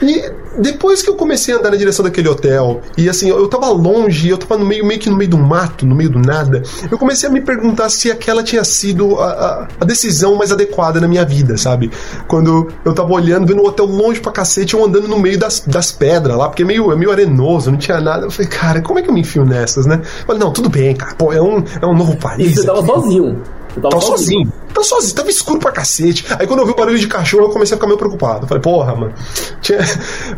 E 0.01 0.31
depois 0.61 1.01
que 1.01 1.09
eu 1.09 1.15
comecei 1.15 1.53
a 1.53 1.57
andar 1.57 1.71
na 1.71 1.75
direção 1.77 2.03
daquele 2.05 2.27
hotel, 2.29 2.81
e 2.97 3.09
assim, 3.09 3.29
eu 3.29 3.47
tava 3.47 3.67
longe, 3.69 4.29
eu 4.29 4.37
tava 4.37 4.57
no 4.57 4.65
meio, 4.65 4.85
meio 4.85 4.99
que 4.99 5.09
no 5.09 5.15
meio 5.17 5.29
do 5.29 5.37
mato, 5.37 5.85
no 5.85 5.95
meio 5.95 6.09
do 6.09 6.19
nada, 6.19 6.61
eu 6.91 6.97
comecei 6.97 7.27
a 7.27 7.31
me 7.31 7.41
perguntar 7.41 7.89
se 7.89 8.11
aquela 8.11 8.43
tinha 8.43 8.63
sido 8.63 9.19
a, 9.19 9.25
a- 9.31 9.67
a 9.81 9.85
decisão 9.85 10.35
mais 10.35 10.51
adequada 10.51 11.01
na 11.01 11.07
minha 11.07 11.25
vida, 11.25 11.57
sabe? 11.57 11.89
Quando 12.27 12.67
eu 12.85 12.93
tava 12.93 13.11
olhando, 13.11 13.47
vendo 13.47 13.61
o 13.61 13.67
hotel 13.67 13.85
longe 13.85 14.19
pra 14.19 14.31
cacete, 14.31 14.73
eu 14.75 14.85
andando 14.85 15.07
no 15.07 15.17
meio 15.19 15.37
das, 15.39 15.61
das 15.65 15.91
pedras 15.91 16.37
lá, 16.37 16.47
porque 16.47 16.63
é 16.63 16.65
meio, 16.65 16.91
é 16.91 16.95
meio 16.95 17.11
arenoso, 17.11 17.71
não 17.71 17.77
tinha 17.77 17.99
nada. 17.99 18.25
Eu 18.25 18.31
falei, 18.31 18.49
cara, 18.49 18.81
como 18.81 18.99
é 18.99 19.01
que 19.01 19.09
eu 19.09 19.13
me 19.13 19.21
enfio 19.21 19.45
nessas, 19.45 19.85
né? 19.85 20.01
Eu 20.03 20.25
falei, 20.27 20.41
não, 20.41 20.51
tudo 20.51 20.69
bem, 20.69 20.95
cara, 20.95 21.15
pô, 21.15 21.33
é 21.33 21.41
um, 21.41 21.63
é 21.81 21.85
um 21.85 21.95
novo 21.95 22.13
E 22.13 22.17
país. 22.17 22.55
você 22.55 22.65
tava 22.65 22.85
sozinho. 22.85 23.41
Você 23.77 23.81
tava 23.81 23.89
Tava 23.89 24.01
sozinho. 24.01 24.53
Tava 24.73 24.83
sozinho, 24.83 25.15
tava 25.15 25.29
escuro 25.29 25.59
pra 25.59 25.71
cacete. 25.71 26.25
Aí 26.37 26.47
quando 26.47 26.59
eu 26.61 26.65
vi 26.65 26.71
o 26.71 26.75
barulho 26.75 26.97
de 26.97 27.07
cachorro, 27.07 27.45
eu 27.45 27.49
comecei 27.49 27.75
a 27.75 27.77
ficar 27.77 27.87
meio 27.87 27.97
preocupado. 27.97 28.43
Eu 28.43 28.47
falei, 28.47 28.61
porra, 28.61 28.95
mano. 28.95 29.13
Tinha... 29.61 29.79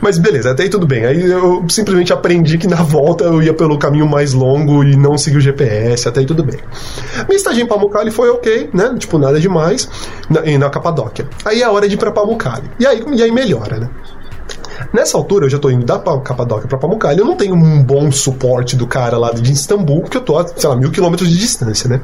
Mas 0.02 0.18
beleza, 0.18 0.52
até 0.52 0.64
aí 0.64 0.70
tudo 0.70 0.86
bem. 0.86 1.06
Aí 1.06 1.32
eu 1.32 1.66
simplesmente 1.70 2.12
aprendi 2.12 2.58
que 2.58 2.68
na 2.68 2.82
volta 2.82 3.24
eu 3.24 3.42
ia 3.42 3.54
pelo 3.54 3.78
caminho 3.78 4.08
mais 4.08 4.34
longo 4.34 4.84
e 4.84 4.96
não 4.96 5.18
segui 5.18 5.38
o 5.38 5.42
GPS, 5.42 6.08
até 6.08 6.20
aí 6.20 6.26
tudo 6.26 6.44
bem. 6.44 6.60
Minha 7.28 7.38
estadia 7.38 7.64
em 7.64 7.68
Pamukkale 7.68 8.12
foi 8.12 8.30
ok, 8.30 8.70
né? 8.74 8.96
Tipo, 8.98 9.18
nada 9.18 9.40
demais. 9.40 9.90
Na, 10.30 10.46
e 10.46 10.58
na 10.58 10.70
Capadóquia. 10.70 11.28
Aí 11.46 11.62
é 11.62 11.66
a 11.66 11.72
hora 11.72 11.88
de 11.88 11.96
ir 11.96 11.98
pra 11.98 12.12
Pamukkale. 12.12 12.70
E 12.80 12.86
aí, 12.86 13.04
e 13.14 13.24
aí 13.24 13.32
melhora, 13.32 13.80
né? 13.80 13.90
Nessa 14.94 15.18
altura, 15.18 15.46
eu 15.46 15.50
já 15.50 15.60
tô 15.60 15.70
indo 15.70 15.86
da 15.86 16.00
Pa- 16.00 16.20
Capadócia 16.22 16.68
pra 16.68 16.78
Pamukkale, 16.78 17.20
eu 17.20 17.26
não 17.26 17.36
tenho 17.36 17.56
um 17.56 17.84
bom 17.84 18.12
suporte 18.12 18.76
do 18.76 18.86
cara 18.88 19.18
lá 19.18 19.32
de 19.32 19.52
Istambul, 19.52 20.02
porque 20.02 20.18
eu 20.18 20.22
tô 20.22 20.38
a, 20.38 20.48
sei 20.48 20.70
lá, 20.70 20.76
mil 20.76 20.92
quilômetros 20.92 21.30
de 21.30 21.38
distância, 21.38 21.90
né? 21.90 22.02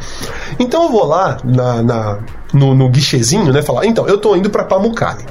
Então 0.59 0.83
eu 0.85 0.91
vou 0.91 1.05
lá 1.05 1.37
na, 1.43 1.81
na- 1.81 2.19
no, 2.53 2.73
no 2.73 2.89
guichezinho, 2.89 3.51
né, 3.51 3.61
falar, 3.61 3.85
então, 3.85 4.07
eu 4.07 4.17
tô 4.17 4.35
indo 4.35 4.49
pra 4.49 4.63
Pamukkale. 4.63 5.25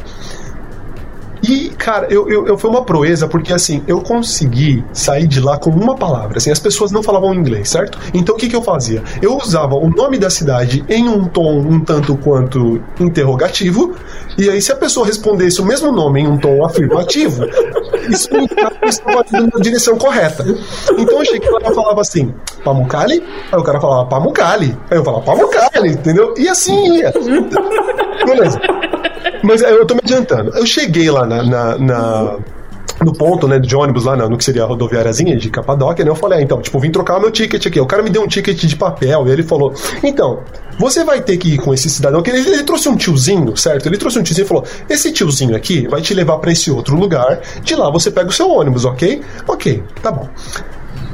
E, 1.47 1.69
cara, 1.77 2.07
eu, 2.11 2.29
eu, 2.31 2.47
eu- 2.47 2.57
foi 2.59 2.71
uma 2.71 2.85
proeza, 2.85 3.29
porque 3.29 3.53
assim, 3.53 3.83
eu 3.87 4.01
consegui 4.01 4.83
sair 4.93 5.27
de 5.27 5.41
lá 5.41 5.59
com 5.59 5.69
uma 5.71 5.95
palavra. 5.97 6.39
Assim, 6.39 6.51
as 6.51 6.59
pessoas 6.59 6.91
não 6.91 7.03
falavam 7.03 7.35
inglês, 7.35 7.69
certo? 7.69 7.99
Então 8.15 8.35
o 8.35 8.39
que, 8.39 8.49
que 8.49 8.57
eu 8.57 8.63
fazia? 8.63 9.03
Eu 9.21 9.37
usava 9.37 9.75
o 9.75 9.89
nome 9.91 10.17
da 10.19 10.31
cidade 10.31 10.85
em 10.89 11.09
um 11.09 11.27
tom 11.27 11.59
um 11.59 11.81
tanto 11.81 12.17
quanto 12.17 12.81
interrogativo, 12.99 13.95
e 14.39 14.49
aí 14.49 14.63
se 14.63 14.73
a 14.73 14.77
pessoa 14.77 15.07
respondesse 15.07 15.61
o 15.61 15.65
mesmo 15.65 15.93
nome 15.93 16.21
em 16.21 16.27
um 16.27 16.39
tom 16.39 16.65
afirmativo, 16.65 17.45
isso 18.09 18.29
estava 18.85 19.25
indo 19.35 19.51
na 19.55 19.61
direção 19.63 19.97
correta. 19.99 20.45
Então 20.97 21.19
eu 21.19 21.25
cheguei 21.25 21.51
lá 21.51 21.61
e 21.71 21.75
falava 21.75 22.01
assim, 22.01 22.33
Pamukkale? 22.65 23.23
Aí 23.53 23.59
o 23.59 23.63
cara 23.63 23.81
falava 23.81 24.07
Pamukkale. 24.09 24.77
Aí 24.91 24.97
eu 24.99 25.05
falava 25.05 25.25
Pamukkale, 25.25 25.89
entendeu? 25.91 26.33
E 26.39 26.49
assim 26.49 26.97
ia. 26.99 27.13
Beleza. 28.25 28.61
Mas 29.45 29.63
é, 29.63 29.71
eu 29.73 29.85
tô 29.87 29.95
me 29.95 30.01
adiantando. 30.03 30.51
Eu 30.57 30.67
cheguei 30.67 31.11
lá 31.11 31.27
na, 31.27 31.43
na- 31.43 31.79
na- 31.79 32.37
no 33.05 33.13
ponto, 33.13 33.49
né, 33.49 33.59
de 33.59 33.75
ônibus 33.75 34.05
lá 34.05 34.17
no 34.17 34.39
que 34.39 34.45
seria 34.45 34.63
a 34.63 34.67
rodoviáriazinha 34.67 35.37
de 35.37 35.51
Capadóquia, 35.51 36.05
né? 36.05 36.11
Eu 36.11 36.15
falei, 36.15 36.39
ah, 36.39 36.43
então, 36.43 36.61
tipo, 36.63 36.79
vim 36.79 36.91
trocar 36.93 37.19
meu 37.21 37.31
ticket 37.31 37.67
aqui. 37.67 37.81
O 37.81 37.87
cara 37.87 38.03
me 38.05 38.09
deu 38.09 38.23
um 38.23 38.27
ticket 38.29 38.57
de 38.65 38.77
papel 38.77 39.27
e 39.27 39.31
ele 39.33 39.43
falou: 39.43 39.75
"Então, 40.03 40.41
você 40.79 41.03
vai 41.05 41.21
ter 41.21 41.37
que 41.37 41.55
ir 41.55 41.59
com 41.59 41.75
esse 41.75 41.91
cidadão 41.91 42.23
ele, 42.25 42.39
ele 42.39 42.63
trouxe 42.63 42.89
um 42.89 42.97
tiozinho, 42.97 43.57
certo? 43.57 43.87
Ele 43.87 43.99
trouxe 43.99 44.19
um 44.19 44.23
tiozinho 44.23 44.45
e 44.45 44.49
falou: 44.49 44.65
"Esse 44.89 45.11
tiozinho 45.13 45.57
aqui 45.57 45.89
vai 45.89 46.01
te 46.01 46.15
levar 46.15 46.39
pra 46.39 46.53
esse 46.53 46.71
outro 46.71 46.97
lugar. 46.97 47.41
De 47.63 47.75
lá 47.75 47.91
você 47.91 48.11
pega 48.13 48.29
o 48.29 48.33
seu 48.33 48.49
ônibus, 48.49 48.85
OK? 48.85 49.21
OK, 49.49 49.83
tá 50.01 50.13
bom." 50.13 50.29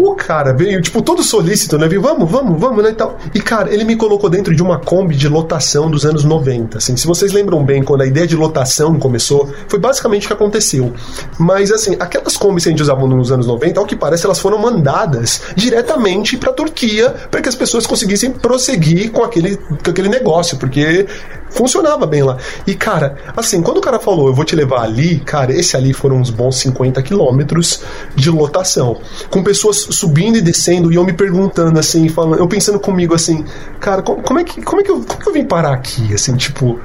O 0.03 0.15
cara 0.15 0.55
veio, 0.55 0.81
tipo, 0.81 1.03
todo 1.03 1.23
solícito, 1.23 1.77
né? 1.77 1.87
Veio, 1.87 2.01
vamos, 2.01 2.31
vamos, 2.31 2.59
vamos, 2.59 2.83
né? 2.83 2.91
E, 2.91 2.95
tal. 2.95 3.19
e, 3.35 3.41
cara, 3.41 3.71
ele 3.73 3.85
me 3.85 3.97
colocou 3.97 4.31
dentro 4.31 4.57
de 4.57 4.63
uma 4.63 4.79
Kombi 4.79 5.15
de 5.15 5.29
lotação 5.29 5.91
dos 5.91 6.07
anos 6.07 6.25
90. 6.25 6.79
Assim, 6.79 6.97
se 6.97 7.07
vocês 7.07 7.33
lembram 7.33 7.63
bem, 7.63 7.83
quando 7.83 8.01
a 8.01 8.07
ideia 8.07 8.27
de 8.27 8.35
lotação 8.35 8.99
começou, 8.99 9.53
foi 9.69 9.79
basicamente 9.79 10.25
o 10.25 10.29
que 10.29 10.33
aconteceu. 10.33 10.95
Mas, 11.39 11.71
assim, 11.71 11.97
aquelas 12.01 12.35
Kombis 12.39 12.65
que 12.65 12.71
a 12.71 12.73
gente 12.73 12.83
usava 12.83 13.07
nos 13.07 13.31
anos 13.31 13.47
90, 13.47 13.79
ao 13.79 13.85
que 13.85 13.95
parece, 13.95 14.25
elas 14.25 14.39
foram 14.39 14.57
mandadas 14.57 15.43
diretamente 15.55 16.39
pra 16.39 16.51
Turquia 16.51 17.15
para 17.31 17.43
que 17.43 17.51
as 17.51 17.55
pessoas 17.55 17.87
conseguissem 17.87 18.31
prosseguir 18.31 19.11
com 19.11 19.23
aquele, 19.23 19.59
com 19.59 19.91
aquele 19.91 20.09
negócio, 20.09 20.57
porque 20.57 21.07
funcionava 21.51 22.07
bem 22.07 22.23
lá. 22.23 22.39
E, 22.67 22.75
cara, 22.75 23.17
assim, 23.37 23.61
quando 23.61 23.79
o 23.79 23.81
cara 23.81 23.99
falou, 23.99 24.29
eu 24.29 24.35
vou 24.35 24.45
te 24.45 24.57
levar 24.57 24.83
ali, 24.83 25.21
cara, 25.21 25.53
esse 25.53 25.77
ali 25.77 25.93
foram 25.93 26.17
uns 26.17 26.31
bons 26.31 26.57
50 26.57 27.03
quilômetros 27.03 27.83
de 28.15 28.31
lotação. 28.31 28.99
Com 29.29 29.43
pessoas 29.43 29.77
subindo 29.91 30.37
e 30.37 30.41
descendo 30.41 30.93
e 30.93 30.97
eu 30.97 31.05
me 31.05 31.13
perguntando, 31.13 31.79
assim, 31.79 32.09
falando, 32.09 32.39
eu 32.39 32.49
pensando 32.49 32.79
comigo 32.79 33.15
assim, 33.15 33.45
cara, 33.79 34.03
como, 34.03 34.23
como 34.23 34.39
é, 34.39 34.45
que, 34.45 34.63
como, 34.63 34.81
é 34.81 34.85
que 34.85 34.91
eu, 34.91 35.01
como 35.03 35.21
que 35.21 35.29
eu 35.29 35.33
vim 35.33 35.45
parar 35.45 35.73
aqui? 35.73 36.13
Assim, 36.15 36.37
tipo. 36.37 36.81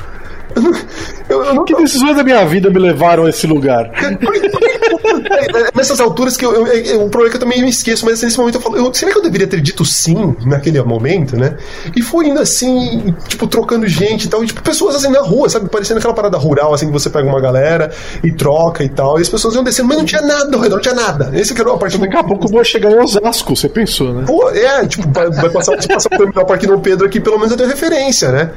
Eu 1.30 1.44
eu, 1.44 1.54
não 1.54 1.66
Que 1.66 1.76
decisões 1.76 2.16
da 2.16 2.24
minha 2.24 2.46
vida 2.46 2.70
me 2.70 2.80
levaram 2.80 3.26
a 3.26 3.30
esse 3.30 3.46
lugar? 3.48 3.92
Nessas 5.76 6.00
alturas 6.00 6.38
que 6.38 6.46
eu, 6.46 6.54
eu, 6.54 6.68
eu- 6.68 7.06
o 7.06 7.10
problema 7.10 7.28
é 7.28 7.30
que 7.32 7.36
eu 7.38 7.40
também 7.40 7.62
me 7.62 7.70
esqueço, 7.70 8.06
mas 8.06 8.22
nesse 8.22 8.38
momento 8.38 8.56
eu 8.56 8.62
falo, 8.62 8.78
eu- 8.78 8.94
será 8.94 9.12
que 9.12 9.18
eu 9.18 9.22
deveria 9.22 9.48
ter 9.48 9.60
dito 9.62 9.84
sim 9.86 10.36
naquele 10.46 10.82
momento, 10.84 11.36
né? 11.36 11.58
E 11.96 12.02
fui 12.02 12.28
indo 12.28 12.40
assim, 12.40 13.14
tipo, 13.28 13.48
trocando 13.48 13.88
gente 13.88 14.26
e 14.26 14.30
tal, 14.30 14.44
e 14.44 14.48
tipo, 14.48 14.62
pessoas 14.62 14.96
assim 14.96 15.10
na 15.10 15.22
rua, 15.22 15.50
sabe? 15.50 15.70
Parecendo 15.70 16.00
aquela 16.00 16.14
parada 16.14 16.38
rural, 16.38 16.74
assim, 16.74 16.88
que 16.88 16.92
você 16.94 17.10
pega 17.10 17.28
uma 17.28 17.42
galera 17.42 17.92
e 18.24 18.32
troca 18.32 18.84
e 18.84 18.90
tal, 18.90 19.18
e 19.18 19.22
as 19.22 19.30
pessoas 19.30 19.56
iam 19.56 19.64
descendo, 19.64 19.90
mas 19.90 19.98
não 19.98 20.06
tinha 20.06 20.22
nada 20.22 20.56
ao 20.56 20.62
redor, 20.62 20.76
não 20.76 20.82
tinha 20.82 20.96
nada. 20.96 21.32
Esse 21.34 21.54
que 21.54 21.62
era 21.62 21.74
a 21.74 21.78
parte 21.78 21.98
Daqui 21.98 22.18
a 22.18 22.24
pouco 22.24 22.46
eu 22.46 22.50
vou 22.52 22.64
chegar 22.64 22.92
em 22.92 23.00
Osasco, 23.00 23.56
você 23.56 23.68
pensou, 23.70 24.14
né? 24.14 24.24
Pô, 24.28 24.50
é, 24.52 24.86
tipo, 24.86 25.08
vai, 25.12 25.30
vai 25.32 25.50
passar, 25.50 25.82
se 25.82 25.88
passar 25.90 26.10
o 26.14 26.18
terminal 26.18 26.46
Parque 26.46 26.68
Dom 26.68 26.80
Pedro 26.80 27.06
aqui, 27.08 27.20
pelo 27.20 27.38
menos 27.38 27.52
eu 27.52 27.58
tenho 27.58 27.70
referência, 27.70 28.32
né? 28.32 28.52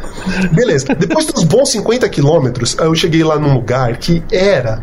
Beleza. 0.53 0.87
Depois 0.95 1.27
dos 1.27 1.45
bons 1.45 1.71
50 1.71 1.88
quilômetros, 2.09 2.77
eu 2.79 2.95
cheguei 2.95 3.25
lá 3.25 3.39
num 3.39 3.55
lugar 3.55 3.97
que 3.97 4.23
era. 4.31 4.83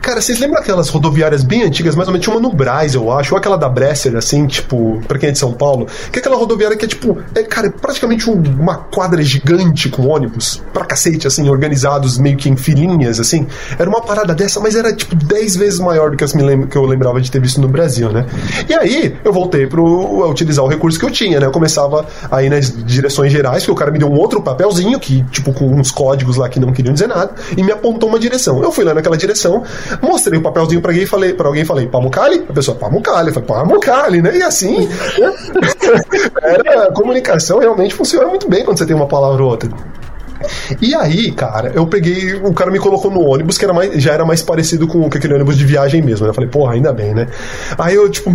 Cara, 0.00 0.22
vocês 0.22 0.38
lembram 0.38 0.60
aquelas 0.60 0.88
rodoviárias 0.88 1.42
bem 1.42 1.64
antigas, 1.64 1.94
mais 1.94 2.08
ou 2.08 2.12
menos? 2.12 2.24
Tinha 2.24 2.34
uma 2.34 2.40
no 2.40 2.54
Braz, 2.54 2.94
eu 2.94 3.12
acho, 3.12 3.34
ou 3.34 3.38
aquela 3.38 3.56
da 3.58 3.68
Bresser, 3.68 4.16
assim, 4.16 4.46
tipo, 4.46 5.02
pra 5.06 5.18
quem 5.18 5.28
é 5.28 5.32
de 5.32 5.38
São 5.38 5.52
Paulo, 5.52 5.86
que 6.10 6.18
é 6.18 6.20
aquela 6.20 6.36
rodoviária 6.36 6.76
que 6.78 6.84
é 6.84 6.88
tipo, 6.88 7.18
é, 7.34 7.42
cara, 7.42 7.66
é 7.66 7.70
praticamente 7.70 8.30
um- 8.30 8.40
uma 8.58 8.76
quadra 8.76 9.20
gigante 9.22 9.88
com 9.90 10.06
ônibus, 10.06 10.62
pra 10.72 10.84
cacete, 10.86 11.26
assim, 11.26 11.50
organizados 11.50 12.16
meio 12.16 12.36
que 12.38 12.48
em 12.48 12.56
filinhas, 12.56 13.20
assim. 13.20 13.46
Era 13.78 13.88
uma 13.90 14.00
parada 14.00 14.34
dessa, 14.34 14.60
mas 14.60 14.74
era 14.74 14.94
tipo 14.94 15.14
10 15.14 15.56
vezes 15.56 15.78
maior 15.78 16.10
do 16.10 16.16
que, 16.16 16.24
lembro, 16.38 16.68
que 16.68 16.76
eu 16.78 16.86
lembrava 16.86 17.20
de 17.20 17.30
ter 17.30 17.40
visto 17.40 17.60
no 17.60 17.68
Brasil, 17.68 18.10
né? 18.10 18.24
E 18.68 18.72
aí 18.74 19.14
eu 19.24 19.32
voltei 19.32 19.66
pro, 19.66 20.22
a 20.24 20.28
utilizar 20.28 20.64
o 20.64 20.68
recurso 20.68 20.98
que 20.98 21.04
eu 21.04 21.10
tinha, 21.10 21.38
né? 21.38 21.46
Eu 21.46 21.50
começava 21.52 22.06
aí 22.30 22.48
nas 22.48 22.72
direções 22.84 23.30
gerais, 23.30 23.64
que 23.64 23.70
o 23.70 23.74
cara 23.74 23.90
me 23.90 23.98
deu 23.98 24.08
um 24.08 24.16
outro 24.16 24.40
papelzinho, 24.40 24.98
que, 24.98 25.22
tipo, 25.24 25.52
com 25.52 25.66
uns 25.66 25.90
códigos 25.90 26.36
lá 26.36 26.48
que 26.48 26.58
não 26.58 26.72
queriam 26.72 26.94
dizer 26.94 27.08
nada, 27.08 27.32
e 27.56 27.62
me 27.62 27.72
apontou 27.72 28.08
uma 28.08 28.18
direção. 28.18 28.62
Eu 28.62 28.72
fui 28.72 28.84
lá 28.84 28.94
naquela 28.94 29.16
direção, 29.16 29.64
mostrei 30.02 30.38
o 30.38 30.42
papelzinho 30.42 30.80
pra 30.80 30.90
alguém 30.90 31.04
e 31.04 31.06
falei, 31.06 31.32
pra 31.32 31.46
alguém 31.46 31.64
falei, 31.64 31.86
Pamukkale? 31.86 32.44
A 32.48 32.52
pessoa, 32.52 32.76
Pamukkale. 32.76 33.28
Eu 33.28 33.34
falei, 33.34 33.48
Pamukkale, 33.48 34.22
né? 34.22 34.36
E 34.36 34.42
assim? 34.42 34.88
Era, 36.42 36.84
a 36.84 36.92
comunicação 36.92 37.58
realmente 37.58 37.94
funciona 37.94 38.26
muito 38.28 38.48
bem 38.48 38.64
quando 38.64 38.78
você 38.78 38.86
tem 38.86 38.96
uma 38.96 39.06
palavra 39.06 39.42
ou 39.42 39.50
outra. 39.50 39.70
E 40.80 40.94
aí, 40.94 41.32
cara, 41.32 41.72
eu 41.74 41.86
peguei. 41.86 42.34
O 42.34 42.52
cara 42.52 42.70
me 42.70 42.78
colocou 42.78 43.10
no 43.10 43.20
ônibus 43.20 43.58
que 43.58 43.64
era 43.64 43.74
mais, 43.74 44.02
já 44.02 44.12
era 44.12 44.24
mais 44.24 44.42
parecido 44.42 44.86
com, 44.86 45.04
aquele 45.06 45.34
ônibus 45.34 45.56
de 45.56 45.64
viagem 45.64 46.02
mesmo. 46.02 46.24
né? 46.24 46.30
Eu 46.30 46.34
falei, 46.34 46.48
porra, 46.50 46.74
ainda 46.74 46.92
bem, 46.92 47.14
né? 47.14 47.26
Aí 47.76 47.94
eu, 47.94 48.08
tipo, 48.08 48.30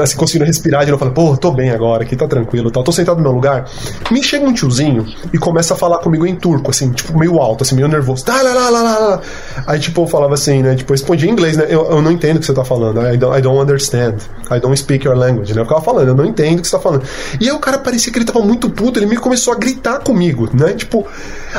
assim, 0.00 0.16
conseguindo 0.16 0.44
respirar 0.44 0.84
de 0.84 0.90
novo, 0.90 1.04
eu 1.04 1.08
falei, 1.10 1.14
porra, 1.14 1.36
tô 1.38 1.50
bem 1.50 1.70
agora, 1.70 2.02
aqui 2.04 2.16
tá 2.16 2.26
tranquilo 2.26 2.70
tal. 2.70 2.82
Tô 2.82 2.92
sentado 2.92 3.16
no 3.18 3.22
meu 3.22 3.32
lugar. 3.32 3.66
Me 4.10 4.22
chega 4.22 4.44
um 4.44 4.52
tiozinho 4.52 5.06
e 5.32 5.38
começa 5.38 5.74
a 5.74 5.76
falar 5.76 5.98
comigo 5.98 6.26
em 6.26 6.34
turco, 6.34 6.70
assim, 6.70 6.90
tipo, 6.92 7.18
meio 7.18 7.38
alto, 7.38 7.62
assim, 7.62 7.74
meio 7.74 7.88
nervoso. 7.88 8.24
Tá, 8.24 8.40
lá, 8.42 8.52
lá, 8.52 8.70
lá, 8.70 8.82
lá. 8.82 9.20
Aí, 9.66 9.78
tipo, 9.78 10.02
eu 10.02 10.06
falava 10.06 10.34
assim, 10.34 10.62
né? 10.62 10.74
Tipo, 10.74 10.92
eu 10.92 10.94
respondi 10.94 11.26
em 11.28 11.30
inglês, 11.32 11.56
né? 11.56 11.66
Eu, 11.68 11.86
eu 11.90 12.02
não 12.02 12.10
entendo 12.10 12.36
o 12.36 12.40
que 12.40 12.46
você 12.46 12.54
tá 12.54 12.64
falando. 12.64 13.00
I 13.06 13.16
don't, 13.16 13.38
I 13.38 13.42
don't 13.42 13.60
understand. 13.60 14.16
I 14.50 14.60
don't 14.60 14.76
speak 14.76 15.06
your 15.06 15.16
language, 15.16 15.54
né? 15.54 15.60
Eu 15.60 15.64
ficava 15.64 15.82
falando, 15.82 16.08
eu 16.08 16.14
não 16.14 16.24
entendo 16.24 16.58
o 16.58 16.62
que 16.62 16.68
você 16.68 16.76
tá 16.76 16.82
falando. 16.82 17.04
E 17.40 17.48
aí 17.48 17.54
o 17.54 17.58
cara 17.58 17.78
parecia 17.78 18.12
que 18.12 18.18
ele 18.18 18.24
tava 18.24 18.40
muito 18.40 18.70
puto, 18.70 18.98
ele 18.98 19.06
me 19.06 19.16
começou 19.16 19.52
a 19.52 19.56
gritar 19.56 20.00
comigo, 20.00 20.48
né? 20.52 20.72
Tipo, 20.74 21.06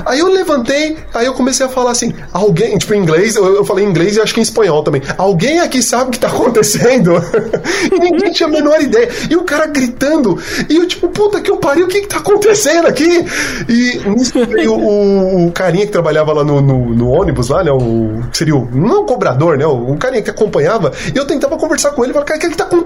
aí 0.05 0.19
eu 0.19 0.27
levantei, 0.27 0.97
aí 1.13 1.25
eu 1.25 1.33
comecei 1.33 1.65
a 1.65 1.69
falar 1.69 1.91
assim, 1.91 2.13
alguém, 2.31 2.77
tipo, 2.77 2.93
em 2.93 3.01
inglês, 3.01 3.35
eu, 3.35 3.55
eu 3.55 3.65
falei 3.65 3.85
em 3.85 3.89
inglês 3.89 4.15
e 4.15 4.21
acho 4.21 4.33
que 4.33 4.39
em 4.39 4.43
espanhol 4.43 4.83
também. 4.83 5.01
Alguém 5.17 5.59
aqui 5.59 5.81
sabe 5.81 6.09
o 6.09 6.11
que 6.11 6.19
tá 6.19 6.27
acontecendo? 6.27 7.13
e 7.91 7.99
ninguém 7.99 8.31
tinha 8.31 8.47
a 8.47 8.51
menor 8.51 8.81
ideia. 8.81 9.09
E 9.29 9.35
o 9.35 9.43
cara 9.43 9.67
gritando, 9.67 10.39
e 10.69 10.75
eu, 10.75 10.87
tipo, 10.87 11.09
puta 11.09 11.41
que 11.41 11.51
eu 11.51 11.57
pariu, 11.57 11.85
o 11.85 11.89
que 11.89 12.01
que 12.01 12.07
tá 12.07 12.17
acontecendo 12.17 12.87
aqui? 12.87 13.25
E 13.67 14.09
nisso 14.09 14.33
veio 14.45 14.73
o, 14.73 15.47
o 15.47 15.51
carinha 15.51 15.85
que 15.85 15.91
trabalhava 15.91 16.33
lá 16.33 16.43
no, 16.43 16.61
no, 16.61 16.93
no 16.93 17.09
ônibus, 17.09 17.49
lá, 17.49 17.63
né? 17.63 17.71
O, 17.71 18.21
seria 18.31 18.55
o, 18.55 18.67
não 18.71 19.01
o 19.01 19.05
cobrador, 19.05 19.57
né? 19.57 19.65
O, 19.65 19.91
o 19.91 19.97
carinha 19.97 20.21
que 20.21 20.29
acompanhava, 20.29 20.91
e 21.13 21.17
eu 21.17 21.25
tentava 21.25 21.57
conversar 21.57 21.91
com 21.91 22.03
ele, 22.03 22.13
falava, 22.13 22.27
cara, 22.27 22.37
o 22.39 22.41
que 22.41 22.49
que 22.49 22.57
tá 22.57 22.63
acontecendo? 22.63 22.76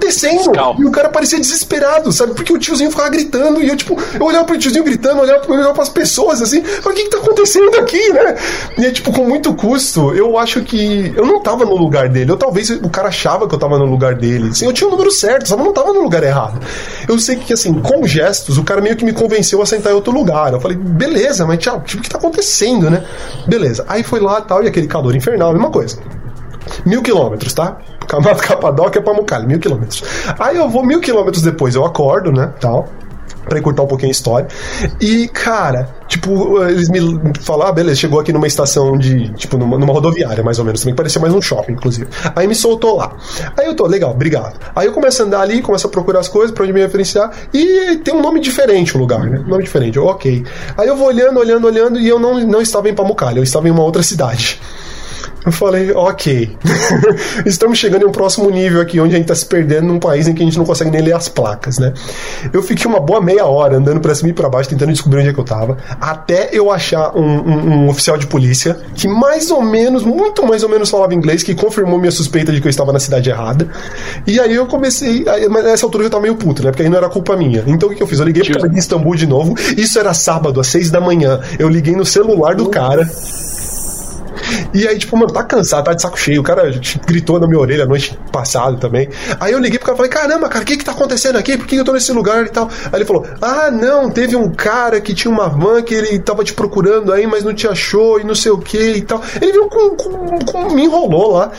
E 0.80 0.86
o 0.86 0.92
cara 0.92 1.10
parecia 1.10 1.40
desesperado, 1.40 2.12
sabe? 2.12 2.34
Porque 2.34 2.54
o 2.54 2.58
tiozinho 2.58 2.92
ficava 2.92 3.10
gritando, 3.10 3.62
e 3.62 3.70
eu, 3.70 3.76
tipo, 3.76 3.98
eu 4.14 4.26
olhava 4.26 4.46
pro 4.46 4.58
tiozinho 4.58 4.84
gritando, 4.84 5.22
olhava, 5.22 5.46
eu 5.46 5.54
olhava 5.54 5.74
pras 5.74 5.90
pessoas, 5.90 6.42
assim, 6.42 6.60
o 6.60 6.90
que 6.90 7.04
que 7.04 7.10
tá 7.10 7.18
acontecendo 7.18 7.76
aqui, 7.78 8.12
né? 8.14 8.36
E 8.78 8.86
é, 8.86 8.92
tipo, 8.92 9.12
com 9.12 9.26
muito 9.26 9.54
custo, 9.54 10.14
eu 10.14 10.38
acho 10.38 10.62
que 10.62 11.14
eu 11.16 11.26
não 11.26 11.42
tava 11.42 11.66
no 11.66 11.76
lugar 11.76 12.10
dele, 12.10 12.32
ou 12.32 12.38
talvez 12.38 12.70
o 12.70 12.90
cara 12.90 13.10
achava 13.10 13.48
que 13.48 13.56
eu 13.56 13.60
tava 13.60 13.78
no 13.78 13.86
lugar 13.86 14.16
dele. 14.16 14.50
Assim, 14.50 14.66
eu 14.66 14.74
tinha 14.74 14.88
o 14.88 14.92
número 14.92 15.12
certo, 15.12 15.48
só 15.48 15.58
não 15.58 15.74
tava 15.74 15.94
no 15.94 16.02
lugar 16.02 16.24
errado. 16.24 16.60
Eu 17.08 17.18
sei 17.20 17.36
que, 17.36 17.54
assim, 17.54 17.74
com 17.74 18.06
gestos, 18.06 18.58
o 18.58 18.64
cara 18.64 18.82
meio 18.82 18.96
que 18.96 19.06
me 19.06 19.14
convenceu 19.14 19.62
a 19.62 19.66
sentar 19.66 19.92
em 19.92 19.96
outro 19.96 20.14
lugar. 20.14 20.54
Eu 20.54 20.60
falei, 20.60 20.78
beleza, 20.78 21.46
mas 21.46 21.60
tchau, 21.60 21.82
tipo, 21.82 22.02
o 22.02 22.04
que 22.04 22.10
tá 22.10 22.18
acontecendo, 22.18 22.90
né? 22.90 23.04
Beleza. 23.48 23.86
Aí 23.88 24.04
foi 24.04 24.20
lá 24.20 24.42
tal, 24.42 24.64
e 24.64 24.68
aquele 24.68 24.88
calor 24.88 25.16
infernal, 25.16 25.52
mesma 25.54 25.70
coisa. 25.70 25.98
Mil 26.86 27.02
quilômetros, 27.02 27.54
tá? 27.54 27.78
Camada 28.08 28.40
Capadócia 28.42 29.02
pra 29.02 29.14
Mucali, 29.14 29.48
mil 29.48 29.60
quilômetros. 29.60 30.04
Aí 30.40 30.58
eu 30.58 30.70
vou 30.70 30.86
mil 30.86 31.00
quilômetros 31.00 31.44
depois, 31.44 31.76
eu 31.76 31.86
acordo, 31.86 32.32
né? 32.32 32.54
Tal 32.60 32.88
pra 33.46 33.60
encurtar 33.60 33.84
um 33.84 33.88
pouquinho 33.88 34.10
a 34.10 34.12
história. 34.12 34.48
E, 35.00 35.28
cara, 35.28 35.90
tipo, 36.08 36.64
eles 36.64 36.90
me 36.90 37.00
falaram, 37.42 37.72
ah, 37.72 37.74
beleza, 37.74 38.00
chegou 38.00 38.20
aqui 38.20 38.32
numa 38.32 38.48
estação 38.48 38.98
de, 38.98 39.30
tipo, 39.34 39.58
numa, 39.58 39.78
numa 39.78 39.94
rodoviária, 39.94 40.44
mais 40.44 40.60
ou 40.60 40.66
menos, 40.66 40.82
também, 40.82 40.94
que 40.94 40.98
parecia 40.98 41.20
mais 41.20 41.34
um 41.34 41.42
shopping, 41.42 41.74
inclusive. 41.74 42.08
Aí 42.36 42.48
me 42.48 42.56
soltou 42.56 42.98
lá. 42.98 43.12
Aí 43.58 43.66
eu 43.66 43.76
tô, 43.76 43.88
legal, 43.88 44.12
obrigado. 44.12 44.60
Aí 44.76 44.88
eu 44.88 44.94
começo 44.94 45.22
a 45.22 45.26
andar 45.26 45.42
ali, 45.42 45.62
começo 45.62 45.88
a 45.88 45.90
procurar 45.90 46.20
as 46.20 46.28
coisas 46.28 46.52
pra 46.52 46.64
onde 46.64 46.74
me 46.74 46.82
referenciar, 46.82 47.32
e 47.54 47.98
tem 47.98 48.14
um 48.14 48.22
nome 48.22 48.40
diferente 48.40 48.96
o 48.96 49.00
lugar, 49.00 49.30
né? 49.30 49.44
Nome 49.46 49.64
diferente, 49.64 49.98
ok. 50.00 50.46
Aí 50.78 50.88
eu 50.88 50.96
vou 50.96 51.08
olhando, 51.08 51.40
olhando, 51.40 51.66
olhando, 51.66 52.00
e 52.00 52.08
eu 52.08 52.20
não, 52.20 52.40
não 52.40 52.62
estava 52.62 52.90
em 52.90 52.94
Pamukkale, 52.94 53.38
eu 53.38 53.44
estava 53.44 53.68
em 53.68 53.72
uma 53.72 53.84
outra 53.84 54.04
cidade. 54.04 54.62
Eu 55.46 55.52
falei, 55.52 55.92
ok. 55.92 56.56
Estamos 57.46 57.80
chegando 57.80 58.04
em 58.04 58.06
um 58.06 58.12
próximo 58.12 58.50
nível 58.50 58.80
aqui, 58.80 59.00
onde 59.00 59.16
a 59.16 59.18
gente 59.18 59.26
está 59.26 59.36
se 59.36 59.46
perdendo 59.46 59.88
num 59.88 60.00
país 60.00 60.28
em 60.28 60.34
que 60.34 60.42
a 60.42 60.46
gente 60.46 60.58
não 60.58 60.66
consegue 60.66 60.92
nem 60.92 61.02
ler 61.02 61.14
as 61.14 61.28
placas, 61.28 61.80
né? 61.80 61.94
Eu 62.54 62.62
fiquei 62.62 62.86
uma 62.86 63.00
boa 63.00 63.20
meia 63.20 63.46
hora 63.46 63.78
andando 63.78 64.00
para 64.00 64.14
cima 64.14 64.30
e 64.30 64.34
para 64.34 64.48
baixo, 64.50 64.70
tentando 64.70 64.92
descobrir 64.92 65.20
onde 65.20 65.30
é 65.30 65.34
que 65.34 65.40
eu 65.40 65.44
tava, 65.44 65.78
até 66.00 66.50
eu 66.54 66.72
achar 66.72 67.16
um, 67.16 67.24
um, 67.24 67.70
um, 67.70 67.90
oficial 67.90 68.18
de 68.18 68.28
polícia 68.28 68.78
que 68.96 69.08
mais 69.08 69.50
ou 69.50 69.62
menos, 69.62 70.04
muito 70.04 70.46
mais 70.46 70.62
ou 70.64 70.70
menos 70.70 70.90
falava 70.90 71.14
inglês, 71.14 71.42
que 71.42 71.56
confirmou 71.56 71.98
minha 71.98 72.12
suspeita 72.12 72.52
de 72.52 72.62
que 72.62 72.68
eu 72.68 72.70
estava 72.70 72.94
na 72.94 73.00
cidade 73.00 73.30
errada. 73.30 73.68
E 74.28 74.40
aí 74.40 74.54
eu 74.54 74.68
comecei, 74.68 75.28
aí, 75.28 75.50
mas 75.50 75.64
nessa 75.64 75.86
altura 75.86 76.04
eu 76.04 76.06
já 76.06 76.12
tava 76.12 76.22
meio 76.22 76.36
puto, 76.36 76.64
né? 76.64 76.70
Porque 76.70 76.84
aí 76.84 76.90
não 76.90 76.98
era 76.98 77.10
culpa 77.10 77.36
minha. 77.36 77.64
Então 77.66 77.90
o 77.90 77.96
que 77.96 78.02
eu 78.02 78.08
fiz? 78.08 78.20
Eu 78.20 78.26
liguei 78.26 78.44
pro 78.44 78.54
cara 78.54 78.70
de 78.70 78.78
Istambul 78.78 79.16
de 79.16 79.26
novo. 79.26 79.56
Isso 79.76 79.98
era 79.98 80.14
sábado, 80.14 80.60
às 80.60 80.68
seis 80.68 80.92
da 80.92 81.02
manhã. 81.02 81.40
Eu 81.58 81.68
liguei 81.68 81.96
no 81.96 82.06
celular 82.06 82.56
do 82.56 82.70
cara. 82.70 83.10
E 84.74 84.88
aí, 84.88 84.98
tipo, 84.98 85.16
mano, 85.18 85.32
tá 85.32 85.44
cansado, 85.44 85.86
tá 85.86 85.94
de 85.94 86.02
saco 86.02 86.20
cheio. 86.20 86.42
O 86.42 86.44
cara 86.44 86.72
gritou 87.06 87.40
na 87.40 87.48
minha 87.48 87.60
orelha 87.60 87.84
a 87.84 87.88
noite 87.88 88.18
passada 88.32 88.78
também. 88.78 89.10
Aí 89.40 89.52
eu 89.52 89.60
liguei 89.60 89.78
pro 89.78 89.88
cara 89.88 89.96
e 89.96 89.98
falei: 89.98 90.12
caramba, 90.12 90.50
cara, 90.50 90.64
o 90.64 90.68
que 90.68 90.78
que 90.78 90.86
tá 90.86 90.92
acontecendo 90.92 91.38
aqui? 91.38 91.58
Por 91.58 91.68
que 91.68 91.76
eu 91.76 91.86
tô 91.86 91.94
nesse 91.94 92.12
lugar 92.12 92.46
e 92.46 92.50
tal? 92.50 92.70
Aí 92.86 93.00
ele 93.00 93.06
falou: 93.06 93.26
ah, 93.42 93.70
não, 93.72 94.10
teve 94.10 94.36
um 94.36 94.50
cara 94.52 95.00
que 95.02 95.14
tinha 95.14 95.32
uma 95.32 95.50
van 95.50 95.82
que 95.82 95.94
ele 95.94 96.20
tava 96.20 96.44
te 96.44 96.54
procurando 96.54 97.12
aí, 97.12 97.28
mas 97.28 97.44
não 97.44 97.54
te 97.54 97.68
achou 97.68 98.20
e 98.20 98.24
não 98.24 98.36
sei 98.36 98.52
o 98.52 98.58
que 98.58 98.94
e 98.94 99.02
tal. 99.02 99.22
Ele 99.42 99.52
veio 99.52 99.68
com, 99.68 99.96
com, 99.96 100.40
com. 100.40 100.74
me 100.74 100.84
enrolou 100.84 101.34
lá. 101.34 101.52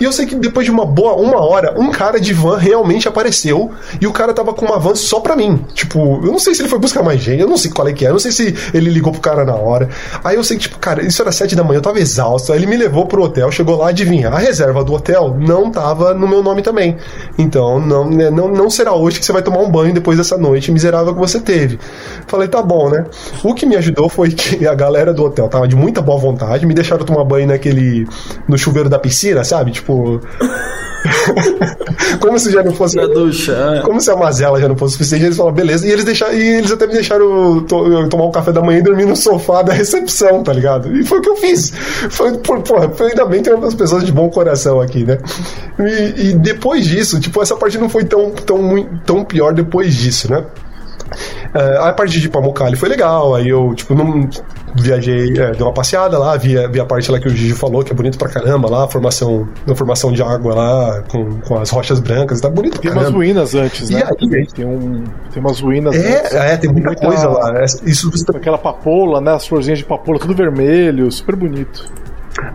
E 0.00 0.04
eu 0.04 0.12
sei 0.12 0.26
que 0.26 0.34
depois 0.34 0.66
de 0.66 0.72
uma 0.72 0.84
boa 0.84 1.14
uma 1.14 1.40
hora, 1.40 1.74
um 1.78 1.90
cara 1.90 2.20
de 2.20 2.32
van 2.32 2.56
realmente 2.56 3.06
apareceu 3.06 3.70
e 4.00 4.06
o 4.06 4.12
cara 4.12 4.32
tava 4.32 4.52
com 4.52 4.66
uma 4.66 4.78
van 4.78 4.94
só 4.94 5.20
pra 5.20 5.36
mim. 5.36 5.64
Tipo, 5.72 6.20
eu 6.24 6.32
não 6.32 6.38
sei 6.38 6.54
se 6.54 6.62
ele 6.62 6.68
foi 6.68 6.78
buscar 6.78 7.02
mais 7.02 7.20
gente, 7.20 7.40
eu 7.40 7.48
não 7.48 7.56
sei 7.56 7.70
qual 7.70 7.86
é 7.86 7.92
que 7.92 8.04
é, 8.04 8.08
eu 8.08 8.12
não 8.12 8.18
sei 8.18 8.32
se 8.32 8.54
ele 8.72 8.90
ligou 8.90 9.12
pro 9.12 9.20
cara 9.20 9.44
na 9.44 9.54
hora. 9.54 9.88
Aí 10.22 10.36
eu 10.36 10.44
sei 10.44 10.56
que, 10.56 10.64
tipo, 10.64 10.78
cara, 10.78 11.04
isso 11.04 11.22
era 11.22 11.30
sete 11.30 11.54
da 11.54 11.62
manhã, 11.62 11.78
eu 11.78 11.82
tava 11.82 12.00
exausto. 12.00 12.33
Aí 12.52 12.58
ele 12.58 12.66
me 12.66 12.76
levou 12.76 13.06
pro 13.06 13.22
hotel, 13.22 13.50
chegou 13.50 13.76
lá, 13.76 13.88
adivinha, 13.88 14.28
a 14.28 14.38
reserva 14.38 14.82
do 14.84 14.92
hotel 14.94 15.36
não 15.38 15.70
tava 15.70 16.12
no 16.14 16.26
meu 16.28 16.42
nome 16.42 16.62
também. 16.62 16.96
Então, 17.38 17.80
não, 17.80 18.08
né, 18.08 18.30
não, 18.30 18.48
não 18.48 18.68
será 18.70 18.92
hoje 18.94 19.18
que 19.20 19.26
você 19.26 19.32
vai 19.32 19.42
tomar 19.42 19.58
um 19.58 19.70
banho 19.70 19.92
depois 19.94 20.16
dessa 20.18 20.36
noite 20.36 20.70
miserável 20.72 21.12
que 21.14 21.20
você 21.20 21.40
teve. 21.40 21.78
Falei, 22.26 22.48
tá 22.48 22.62
bom, 22.62 22.90
né? 22.90 23.04
O 23.42 23.54
que 23.54 23.66
me 23.66 23.76
ajudou 23.76 24.08
foi 24.08 24.30
que 24.30 24.66
a 24.68 24.74
galera 24.74 25.12
do 25.12 25.24
hotel 25.24 25.48
tava 25.48 25.66
de 25.68 25.76
muita 25.76 26.00
boa 26.02 26.18
vontade, 26.18 26.66
me 26.66 26.74
deixaram 26.74 27.04
tomar 27.04 27.24
banho 27.24 27.46
naquele. 27.46 28.06
no 28.48 28.56
chuveiro 28.58 28.88
da 28.88 28.98
piscina, 28.98 29.44
sabe? 29.44 29.70
Tipo. 29.72 30.20
como 32.20 32.38
se 32.38 32.50
já 32.50 32.62
não 32.62 32.72
fosse. 32.72 32.96
Na 32.96 33.06
ducha. 33.06 33.52
é. 33.52 33.80
Como 33.82 34.00
se 34.00 34.10
a 34.10 34.16
mazela 34.16 34.60
já 34.60 34.68
não 34.68 34.76
fosse 34.76 34.92
suficiente, 34.94 35.24
eles 35.24 35.36
falaram, 35.36 35.54
beleza. 35.54 35.86
E 35.86 35.90
eles 35.90 36.04
deixaram, 36.04 36.32
e 36.34 36.42
eles 36.58 36.72
até 36.72 36.86
me 36.86 36.94
deixaram 36.94 37.60
to- 37.64 38.08
tomar 38.08 38.24
um 38.24 38.30
café 38.30 38.52
da 38.52 38.62
manhã 38.62 38.78
e 38.78 38.82
dormir 38.82 39.04
no 39.04 39.16
sofá 39.16 39.62
da 39.62 39.72
recepção, 39.72 40.42
tá 40.42 40.52
ligado? 40.52 40.94
E 40.96 41.04
foi 41.04 41.18
o 41.18 41.22
que 41.22 41.28
eu 41.28 41.36
fiz. 41.36 41.72
Foi, 42.14 42.38
por, 42.38 42.62
porra, 42.62 42.90
ainda 43.00 43.24
bem 43.26 43.42
que 43.42 43.50
tem 43.50 43.58
umas 43.58 43.74
pessoas 43.74 44.04
de 44.04 44.12
bom 44.12 44.30
coração 44.30 44.80
aqui, 44.80 45.04
né? 45.04 45.18
E, 45.78 46.28
e 46.30 46.34
depois 46.34 46.86
disso, 46.86 47.18
tipo, 47.20 47.42
essa 47.42 47.56
parte 47.56 47.76
não 47.76 47.88
foi 47.88 48.04
tão, 48.04 48.30
tão, 48.30 48.84
tão 49.04 49.24
pior 49.24 49.52
depois 49.52 49.94
disso, 49.94 50.30
né? 50.30 50.44
É, 51.52 51.76
a 51.88 51.92
parte 51.92 52.18
de 52.20 52.28
Pamukkale 52.28 52.74
foi 52.76 52.88
legal, 52.88 53.34
aí 53.36 53.48
eu, 53.48 53.72
tipo, 53.74 53.94
não 53.94 54.28
viajei, 54.74 55.38
é, 55.38 55.52
dei 55.52 55.62
uma 55.62 55.72
passeada 55.72 56.18
lá, 56.18 56.36
vi, 56.36 56.58
a- 56.58 56.66
vi 56.66 56.80
a 56.80 56.84
parte 56.84 57.08
lá 57.12 57.20
que 57.20 57.28
o 57.28 57.30
Gigi 57.30 57.52
falou, 57.52 57.84
que 57.84 57.92
é 57.92 57.94
bonito 57.94 58.18
pra 58.18 58.28
caramba 58.28 58.68
lá, 58.68 58.84
a 58.84 58.88
formação, 58.88 59.48
a 59.68 59.74
formação 59.76 60.10
de 60.10 60.22
água 60.22 60.54
lá, 60.54 61.02
com, 61.02 61.38
com 61.40 61.58
as 61.58 61.70
rochas 61.70 62.00
brancas, 62.00 62.40
tá 62.40 62.48
bonito 62.50 62.80
Tem 62.80 62.90
umas 62.90 63.10
ruínas 63.10 63.54
antes, 63.54 63.90
E 63.90 63.94
né? 63.94 64.02
aí? 64.04 64.46
Tem, 64.46 64.64
um, 64.64 65.04
tem 65.32 65.40
umas 65.40 65.60
ruínas 65.60 65.94
antes. 65.94 66.32
É, 66.34 66.54
é, 66.54 66.56
tem 66.56 66.72
muita 66.72 66.94
coisa 66.96 67.28
lá. 67.28 67.60
É, 67.60 67.64
Isso 67.88 68.10
você 68.10 68.24
tá- 68.24 68.36
Aquela 68.36 68.58
papoula, 68.58 69.20
né? 69.20 69.34
As 69.34 69.46
florzinhas 69.46 69.78
de 69.78 69.84
papoula, 69.84 70.18
tudo 70.18 70.34
vermelho, 70.34 71.10
super 71.12 71.36
bonito. 71.36 71.84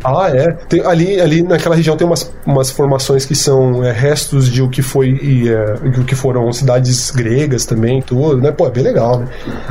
Ah, 0.04 0.30
é. 0.34 0.52
Tem, 0.68 0.82
ali, 0.86 1.20
ali 1.22 1.42
naquela 1.42 1.76
região 1.76 1.96
tem 1.96 2.06
umas, 2.06 2.32
umas 2.46 2.72
formações 2.72 3.26
que 3.26 3.36
são 3.36 3.84
é, 3.84 3.92
restos 3.92 4.50
de 4.50 4.62
o 4.62 4.70
que 4.70 4.82
foi 4.82 5.10
e, 5.22 5.50
é, 5.50 5.76
o 6.00 6.04
que 6.04 6.16
foram 6.16 6.52
cidades 6.52 7.12
gregas 7.12 7.66
também, 7.66 8.02
tudo, 8.02 8.38
né? 8.38 8.52
Pô, 8.52 8.68
é 8.68 8.70
bem 8.72 8.84
legal, 8.84 9.20
né? 9.20 9.28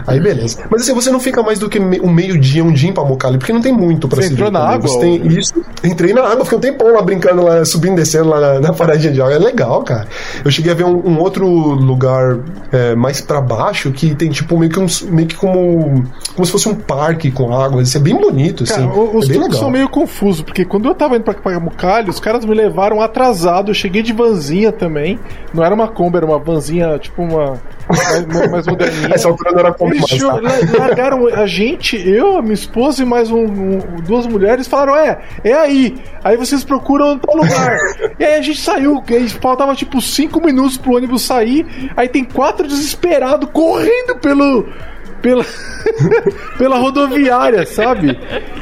Aí 0.07 0.19
beleza. 0.21 0.59
Mas 0.71 0.83
assim, 0.83 0.95
você 0.95 1.11
não 1.11 1.21
fica 1.21 1.43
mais 1.43 1.59
do 1.59 1.69
que 1.69 1.79
me- 1.79 2.01
um 2.01 2.11
meio-dia, 2.11 2.65
um 2.65 2.73
dia 2.73 2.89
em 2.89 2.93
Pamukkale, 2.93 3.39
porque 3.39 3.53
não 3.53 3.61
tem 3.63 3.73
muito 3.73 4.09
pra 4.09 4.21
Você 4.23 4.29
se 4.29 4.35
entrou 4.35 4.51
na 4.51 4.61
também. 4.61 4.75
água, 4.77 4.89
Você 4.89 4.99
tem 5.01 5.21
ou- 5.21 5.27
isso. 5.29 5.55
Entrei 5.85 6.13
na 6.13 6.23
água, 6.23 6.45
fiquei 6.45 6.59
um 6.59 6.61
tempão 6.61 6.93
lá 6.95 7.03
brincando, 7.03 7.43
lá, 7.43 7.65
subindo 7.65 7.93
e 7.93 7.97
descendo 7.97 8.29
lá 8.29 8.41
na, 8.41 8.61
na 8.61 8.73
paradinha 8.73 9.13
de 9.13 9.21
água. 9.21 9.35
É 9.35 9.39
legal, 9.39 9.83
cara. 9.83 10.07
Eu 10.45 10.51
cheguei 10.51 10.73
a 10.73 10.75
ver 10.75 10.85
um, 10.85 10.97
um 11.07 11.19
outro 11.21 11.47
lugar 11.47 12.39
é, 12.73 12.95
mais 12.95 13.21
pra 13.21 13.41
baixo 13.41 13.91
que 13.93 14.15
tem 14.15 14.31
tipo 14.31 14.59
meio 14.59 14.71
que 14.73 14.79
um, 14.81 14.87
meio 15.11 15.29
que 15.29 15.37
como 15.37 16.05
como 16.35 16.47
se 16.47 16.53
fosse 16.53 16.69
um 16.69 16.75
parque 16.75 17.31
com 17.31 17.53
água. 17.55 17.83
Isso 17.83 17.97
é 17.97 18.01
bem 18.01 18.17
bonito, 18.17 18.65
Cara, 18.65 18.81
assim. 18.83 18.91
o- 18.91 19.17
os 19.19 19.27
é 19.27 19.33
bem 19.33 19.41
legal. 19.43 19.59
são 19.59 19.71
meio 19.71 19.89
confusos, 19.99 20.43
porque 20.43 20.65
quando 20.65 20.89
eu 20.89 20.95
tava 20.95 21.17
indo 21.17 21.25
pra 21.25 21.35
Pamukkale, 21.35 22.09
os 22.11 22.21
caras 22.21 22.45
me 22.45 22.55
levaram 22.55 23.01
atrasado, 23.01 23.71
eu 23.71 23.75
cheguei 23.75 24.03
de 24.03 24.13
vanzinha 24.13 24.71
também, 24.71 25.19
não 25.53 25.65
era 25.65 25.75
uma 25.75 25.89
Kombi, 25.89 26.19
era 26.19 26.27
uma 26.27 26.39
vanzinha, 26.39 26.99
tipo 26.99 27.23
uma 27.23 27.61
mais, 27.89 28.51
mais 28.51 28.67
moderninha. 28.67 29.09
Essa 29.15 29.29
altura 29.29 29.53
não 29.53 29.59
era 29.61 29.75
Eles 29.81 30.01
mais, 30.01 30.21
tá? 30.23 30.35
la- 30.35 30.79
largaram 30.87 31.27
a 31.27 31.47
gente, 31.47 31.97
eu, 31.97 32.41
minha 32.43 32.55
esposa 32.55 33.03
e 33.03 33.07
mais 33.07 33.31
um- 33.31 33.45
um- 33.47 33.79
duas 34.07 34.27
mulheres, 34.27 34.67
falaram: 34.69 34.95
é, 34.95 35.19
é 35.43 35.53
aí. 35.53 35.97
Aí 36.23 36.37
vocês 36.37 36.63
procuram 36.65 37.19
tal 37.19 37.37
lugar. 37.37 37.77
e 38.19 38.25
aí 38.25 38.35
a 38.35 38.43
gente 38.43 38.61
saiu, 38.61 39.03
e 39.09 39.15
aí 39.15 39.29
faltava 39.29 39.75
tipo 39.75 40.01
cinco 40.01 40.41
minutos 40.45 40.77
pro 40.77 40.95
ônibus 40.97 41.23
sair. 41.23 41.67
Aí 41.97 42.09
tem 42.09 42.23
quatro 42.25 42.67
desesperados 42.69 43.49
correndo 43.53 44.17
pelo. 44.21 44.67
Pela, 45.23 45.45
pela 46.59 46.79
rodoviária, 46.79 47.67
sabe? 47.67 48.19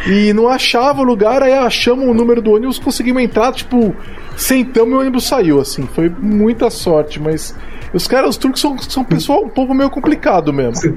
E 0.06 0.32
não 0.32 0.48
achava 0.48 1.00
o 1.02 1.04
lugar, 1.04 1.42
aí 1.42 1.52
achamos 1.52 2.08
o 2.08 2.14
número 2.14 2.40
do 2.40 2.52
ônibus, 2.52 2.78
conseguimos 2.78 3.22
entrar, 3.22 3.52
tipo, 3.52 3.94
sentamos 4.36 4.92
e 4.92 4.96
o 4.96 5.00
ônibus 5.00 5.26
saiu, 5.26 5.60
assim. 5.60 5.86
Foi 5.94 6.08
muita 6.08 6.70
sorte, 6.70 7.20
mas 7.20 7.54
os 7.92 8.06
caras, 8.06 8.30
os 8.30 8.36
turcos 8.36 8.60
são, 8.60 8.78
são 8.78 9.04
pessoal 9.04 9.44
um 9.44 9.48
pouco 9.48 9.74
meio 9.74 9.90
complicado 9.90 10.52
mesmo. 10.52 10.96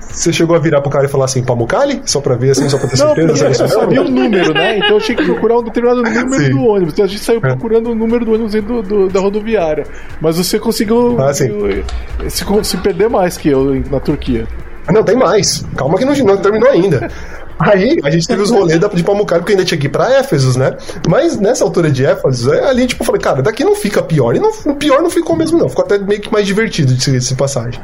Você 0.00 0.32
chegou 0.32 0.54
a 0.54 0.60
virar 0.60 0.80
pro 0.80 0.90
cara 0.90 1.06
e 1.06 1.08
falar 1.08 1.24
assim, 1.24 1.42
Pamukkale? 1.42 2.00
Só 2.04 2.20
pra 2.20 2.36
ver, 2.36 2.50
assim, 2.50 2.68
só 2.68 2.78
pra 2.78 2.86
ter 2.88 2.98
Não, 3.02 3.14
certeza? 3.16 3.46
era 3.46 3.54
eu 3.64 3.68
sabia 3.68 4.02
o 4.02 4.08
número, 4.08 4.54
né? 4.54 4.76
Então 4.84 4.90
eu 4.90 5.00
tinha 5.00 5.16
que 5.16 5.24
procurar 5.24 5.58
um 5.58 5.62
determinado 5.64 6.02
número 6.02 6.44
Sim. 6.44 6.50
do 6.50 6.64
ônibus. 6.66 6.92
Então 6.92 7.04
a 7.04 7.08
gente 7.08 7.24
saiu 7.24 7.40
procurando 7.40 7.90
o 7.90 7.94
número 7.96 8.24
do 8.24 8.32
ônibus 8.34 8.52
do, 8.54 8.80
do- 8.82 9.08
da 9.08 9.18
rodoviária. 9.18 9.84
Mas 10.20 10.36
você 10.36 10.56
conseguiu 10.58 11.16
Ah, 11.18 11.30
eh, 11.30 12.28
se, 12.30 12.44
se 12.62 12.76
perder 12.76 13.08
mais 13.10 13.36
que 13.36 13.48
eu 13.48 13.74
na 13.90 13.98
Turquia. 13.98 14.46
Não, 14.92 15.02
tem 15.02 15.16
mais. 15.16 15.64
Calma 15.76 15.98
que 15.98 16.04
não, 16.04 16.14
não 16.14 16.36
terminou 16.36 16.68
ainda. 16.68 17.10
Aí 17.58 18.00
a 18.02 18.10
gente 18.10 18.26
teve 18.26 18.42
os 18.42 18.50
rolês 18.50 18.80
de 18.80 19.02
Pamukkale, 19.04 19.40
porque 19.40 19.52
ainda 19.52 19.64
tinha 19.64 19.78
que 19.78 19.86
ir 19.86 19.90
pra 19.90 20.12
Éfesos, 20.14 20.56
né? 20.56 20.76
Mas 21.08 21.38
nessa 21.38 21.64
altura 21.64 21.90
de 21.90 22.04
Éfesos, 22.04 22.52
é, 22.52 22.64
ali, 22.68 22.86
tipo, 22.86 23.02
eu 23.02 23.06
falei, 23.06 23.20
cara, 23.20 23.42
daqui 23.42 23.64
não 23.64 23.76
fica 23.76 24.02
pior. 24.02 24.34
E 24.34 24.40
não, 24.40 24.50
o 24.66 24.74
pior 24.74 25.02
não 25.02 25.10
ficou 25.10 25.36
mesmo, 25.36 25.58
não. 25.58 25.68
Ficou 25.68 25.84
até 25.84 25.98
meio 25.98 26.20
que 26.20 26.32
mais 26.32 26.46
divertido 26.46 26.94
de 26.94 27.16
essa 27.16 27.34
passagem. 27.34 27.80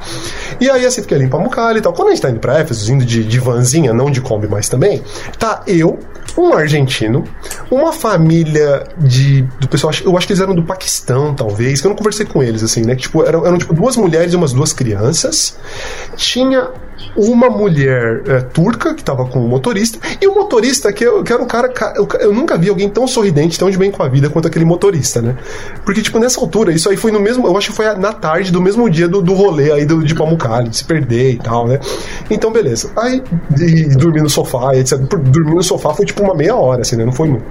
E 0.60 0.68
aí, 0.68 0.84
assim, 0.84 1.02
fiquei 1.02 1.16
ali 1.16 1.26
em 1.26 1.28
Pamukkale 1.28 1.78
e 1.78 1.82
tal. 1.82 1.92
Quando 1.92 2.08
a 2.08 2.10
gente 2.10 2.22
tá 2.22 2.30
indo 2.30 2.40
pra 2.40 2.58
Éfesos, 2.58 2.88
indo 2.88 3.04
de, 3.04 3.24
de 3.24 3.38
vanzinha, 3.38 3.92
não 3.92 4.10
de 4.10 4.20
Kombi 4.20 4.48
mais 4.48 4.68
também, 4.68 5.02
tá 5.38 5.62
eu, 5.66 5.98
um 6.38 6.52
argentino, 6.54 7.24
uma 7.70 7.92
família 7.92 8.84
de. 8.98 9.42
do 9.60 9.68
pessoal, 9.68 9.92
eu 10.04 10.16
acho 10.16 10.26
que 10.26 10.32
eles 10.32 10.42
eram 10.42 10.54
do 10.54 10.62
Paquistão, 10.62 11.34
talvez, 11.34 11.80
que 11.80 11.86
eu 11.86 11.90
não 11.90 11.96
conversei 11.96 12.26
com 12.26 12.42
eles, 12.42 12.62
assim, 12.62 12.82
né? 12.82 12.94
Que, 12.94 13.02
tipo, 13.02 13.24
eram, 13.24 13.46
eram 13.46 13.58
tipo 13.58 13.74
duas 13.74 13.96
mulheres 13.96 14.32
e 14.32 14.36
umas 14.36 14.52
duas 14.52 14.72
crianças. 14.72 15.56
Tinha 16.16 16.68
uma 17.16 17.48
mulher 17.48 18.22
é, 18.26 18.40
turca 18.40 18.94
que 18.94 19.02
tava 19.02 19.24
com 19.26 19.42
o 19.44 19.48
motorista, 19.48 19.98
e 20.20 20.26
o 20.26 20.34
motorista, 20.34 20.92
que, 20.92 21.02
eu, 21.04 21.24
que 21.24 21.32
era 21.32 21.42
um 21.42 21.46
cara. 21.46 21.68
ca- 21.68 21.94
Eu, 21.96 22.06
eu 22.20 22.32
nunca 22.32 22.56
vi 22.58 22.68
alguém 22.68 22.88
tão 22.88 23.06
sorridente, 23.08 23.58
tão 23.58 23.70
de 23.70 23.78
bem 23.78 23.90
com 23.90 24.02
a 24.02 24.08
vida 24.08 24.28
quanto 24.28 24.46
aquele 24.46 24.64
motorista, 24.64 25.20
né? 25.22 25.36
Porque, 25.84 26.02
tipo, 26.02 26.18
nessa 26.18 26.38
altura, 26.40 26.72
isso 26.72 26.88
aí 26.90 26.96
foi 26.96 27.10
no 27.10 27.18
mesmo. 27.20 27.46
Eu 27.46 27.56
acho 27.56 27.70
que 27.70 27.76
foi 27.76 27.86
na 27.94 28.12
tarde 28.12 28.52
do 28.52 28.60
mesmo 28.60 28.88
dia 28.90 29.08
do, 29.08 29.22
do 29.22 29.32
rolê 29.34 29.72
aí 29.72 29.84
do, 29.86 30.04
de 30.04 30.14
Pamukkale, 30.14 30.68
de 30.68 30.76
se 30.76 30.84
perder 30.84 31.32
e 31.32 31.38
tal, 31.38 31.66
né? 31.66 31.80
Então, 32.30 32.52
beleza. 32.52 32.90
Aí, 32.96 33.22
e, 33.58 33.88
dormir 33.96 34.22
no 34.22 34.30
sofá, 34.30 34.74
etc. 34.76 34.98
Dormir 34.98 35.54
no 35.54 35.62
sofá 35.62 35.92
foi 35.92 36.06
tipo 36.06 36.22
uma 36.22 36.34
meia 36.34 36.54
hora, 36.54 36.82
assim, 36.82 36.96
né? 36.96 37.04
Não 37.04 37.12
foi 37.12 37.28
muito. 37.28 37.44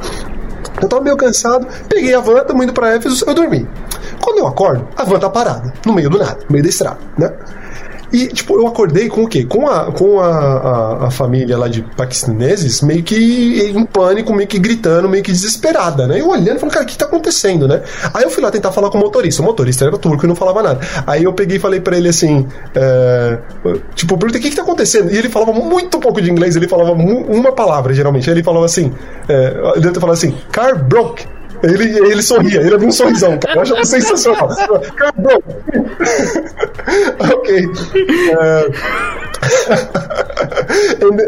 Eu 0.81 0.87
tava 0.87 1.01
meio 1.01 1.17
cansado, 1.17 1.67
peguei 1.89 2.13
a 2.13 2.19
van, 2.19 2.43
tamo 2.45 2.63
indo 2.63 2.73
pra 2.73 2.95
Éfeso, 2.95 3.25
eu 3.27 3.33
dormi. 3.33 3.67
Quando 4.21 4.39
eu 4.39 4.47
acordo, 4.47 4.87
a 4.95 5.03
van 5.03 5.19
tá 5.19 5.29
parada, 5.29 5.73
no 5.85 5.93
meio 5.93 6.09
do 6.09 6.17
nada, 6.17 6.39
no 6.47 6.51
meio 6.51 6.63
da 6.63 6.69
estrada, 6.69 6.99
né? 7.17 7.33
E, 8.11 8.27
tipo, 8.27 8.55
eu 8.55 8.67
acordei 8.67 9.07
com 9.07 9.23
o 9.23 9.27
quê? 9.27 9.45
Com 9.45 9.67
a, 9.67 9.91
com 9.91 10.19
a, 10.19 10.27
a, 10.27 11.07
a 11.07 11.11
família 11.11 11.57
lá 11.57 11.67
de 11.67 11.81
paquistaneses 11.81 12.81
meio 12.81 13.03
que 13.03 13.69
em 13.69 13.85
pânico, 13.85 14.33
meio 14.33 14.47
que 14.47 14.57
gritando, 14.57 15.07
meio 15.07 15.23
que 15.23 15.31
desesperada, 15.31 16.07
né? 16.07 16.19
Eu 16.19 16.29
olhando 16.29 16.57
e 16.57 16.69
cara, 16.69 16.83
o 16.83 16.87
que 16.87 16.97
tá 16.97 17.05
acontecendo, 17.05 17.67
né? 17.67 17.81
Aí 18.13 18.23
eu 18.23 18.29
fui 18.29 18.43
lá 18.43 18.51
tentar 18.51 18.71
falar 18.71 18.89
com 18.89 18.97
o 18.97 19.01
motorista. 19.01 19.41
O 19.41 19.45
motorista 19.45 19.85
era 19.85 19.97
turco 19.97 20.25
e 20.25 20.27
não 20.27 20.35
falava 20.35 20.63
nada. 20.63 20.79
Aí 21.05 21.23
eu 21.23 21.33
peguei 21.33 21.57
e 21.57 21.59
falei 21.59 21.79
pra 21.79 21.97
ele 21.97 22.09
assim, 22.09 22.47
é, 22.75 23.37
tipo, 23.95 24.17
perguntei 24.17 24.39
o 24.39 24.43
que 24.43 24.49
que 24.49 24.55
tá 24.55 24.63
acontecendo? 24.63 25.11
E 25.11 25.17
ele 25.17 25.29
falava 25.29 25.53
muito 25.53 25.99
pouco 25.99 26.21
de 26.21 26.31
inglês, 26.31 26.55
ele 26.55 26.67
falava 26.67 26.91
uma 26.91 27.51
palavra, 27.51 27.93
geralmente. 27.93 28.29
Aí 28.29 28.35
ele 28.35 28.43
falava 28.43 28.65
assim, 28.65 28.91
é, 29.27 29.53
ele 29.75 29.99
falado 29.99 30.15
assim, 30.15 30.35
car 30.51 30.83
broke. 30.83 31.38
Ele, 31.63 31.97
ele 32.11 32.21
sorria, 32.21 32.61
ele 32.61 32.73
abriu 32.73 32.89
um 32.89 32.91
sorrisão, 32.91 33.37
cara. 33.37 33.55
Eu 33.57 33.61
achava 33.61 33.85
sensacional. 33.85 34.47
Car 34.95 35.13
broke. 35.17 35.43
ok. 37.19 37.65
É, 38.39 38.67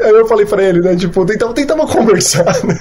Aí 0.05 0.11
eu 0.11 0.27
falei 0.27 0.45
pra 0.45 0.61
ele, 0.63 0.81
né? 0.81 0.95
Tipo, 0.95 1.25
tentava, 1.25 1.53
tentava 1.53 1.87
conversar, 1.87 2.45
né? 2.63 2.77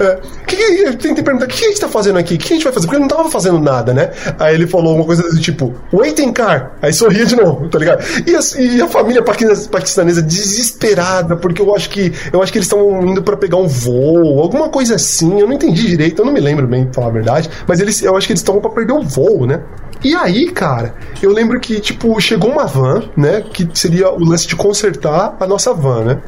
É, 0.00 0.18
que 0.46 0.56
eu 0.56 0.96
tentei 0.96 1.22
perguntar, 1.22 1.44
o 1.46 1.48
que 1.48 1.64
a 1.64 1.68
gente 1.68 1.80
tá 1.80 1.88
fazendo 1.88 2.18
aqui? 2.18 2.34
O 2.34 2.38
que 2.38 2.52
a 2.52 2.56
gente 2.56 2.64
vai 2.64 2.72
fazer? 2.72 2.86
Porque 2.86 2.96
ele 2.96 3.06
não 3.08 3.16
tava 3.16 3.30
fazendo 3.30 3.58
nada, 3.60 3.92
né? 3.92 4.10
Aí 4.38 4.54
ele 4.54 4.66
falou 4.66 4.94
uma 4.96 5.04
coisa 5.04 5.22
do 5.22 5.40
tipo, 5.40 5.74
waiting 5.92 6.32
car. 6.32 6.72
Aí 6.82 6.92
sorria 6.92 7.26
de 7.26 7.36
novo, 7.36 7.68
tá 7.68 7.78
ligado? 7.78 8.02
E 8.26 8.34
a, 8.34 8.40
e 8.62 8.80
a 8.80 8.88
família 8.88 9.22
paquis- 9.22 9.66
paquistanesa 9.66 10.22
desesperada, 10.22 11.36
porque 11.36 11.60
eu 11.60 11.74
acho 11.74 11.90
que 11.90 12.12
eu 12.32 12.42
acho 12.42 12.50
que 12.52 12.58
eles 12.58 12.66
estão 12.66 13.02
indo 13.06 13.22
pra 13.22 13.36
pegar 13.36 13.56
um 13.58 13.68
voo, 13.68 14.40
alguma 14.40 14.68
coisa 14.68 14.94
assim. 14.94 15.38
Eu 15.40 15.46
não 15.46 15.54
entendi 15.54 15.86
direito, 15.86 16.20
eu 16.22 16.26
não 16.26 16.32
me 16.32 16.40
lembro 16.40 16.66
bem, 16.74 16.84
pra 16.84 16.94
falar 16.94 17.06
a 17.08 17.10
verdade. 17.10 17.50
Mas 17.66 17.80
eles, 17.80 18.02
eu 18.02 18.16
acho 18.16 18.26
que 18.26 18.32
eles 18.32 18.40
estão 18.40 18.60
pra 18.60 18.70
perder 18.70 18.92
o 18.92 19.02
voo, 19.02 19.46
né? 19.46 19.62
E 20.02 20.14
aí, 20.14 20.50
cara, 20.50 20.94
eu 21.22 21.32
lembro 21.32 21.58
que, 21.60 21.80
tipo, 21.80 22.20
chegou 22.20 22.50
uma 22.50 22.66
van, 22.66 23.04
né? 23.16 23.40
Que 23.40 23.68
seria 23.72 24.10
o 24.10 24.24
lance 24.24 24.46
de 24.46 24.56
consertar 24.56 25.36
a 25.40 25.46
nossa 25.46 25.72
van, 25.72 26.04
né? 26.04 26.22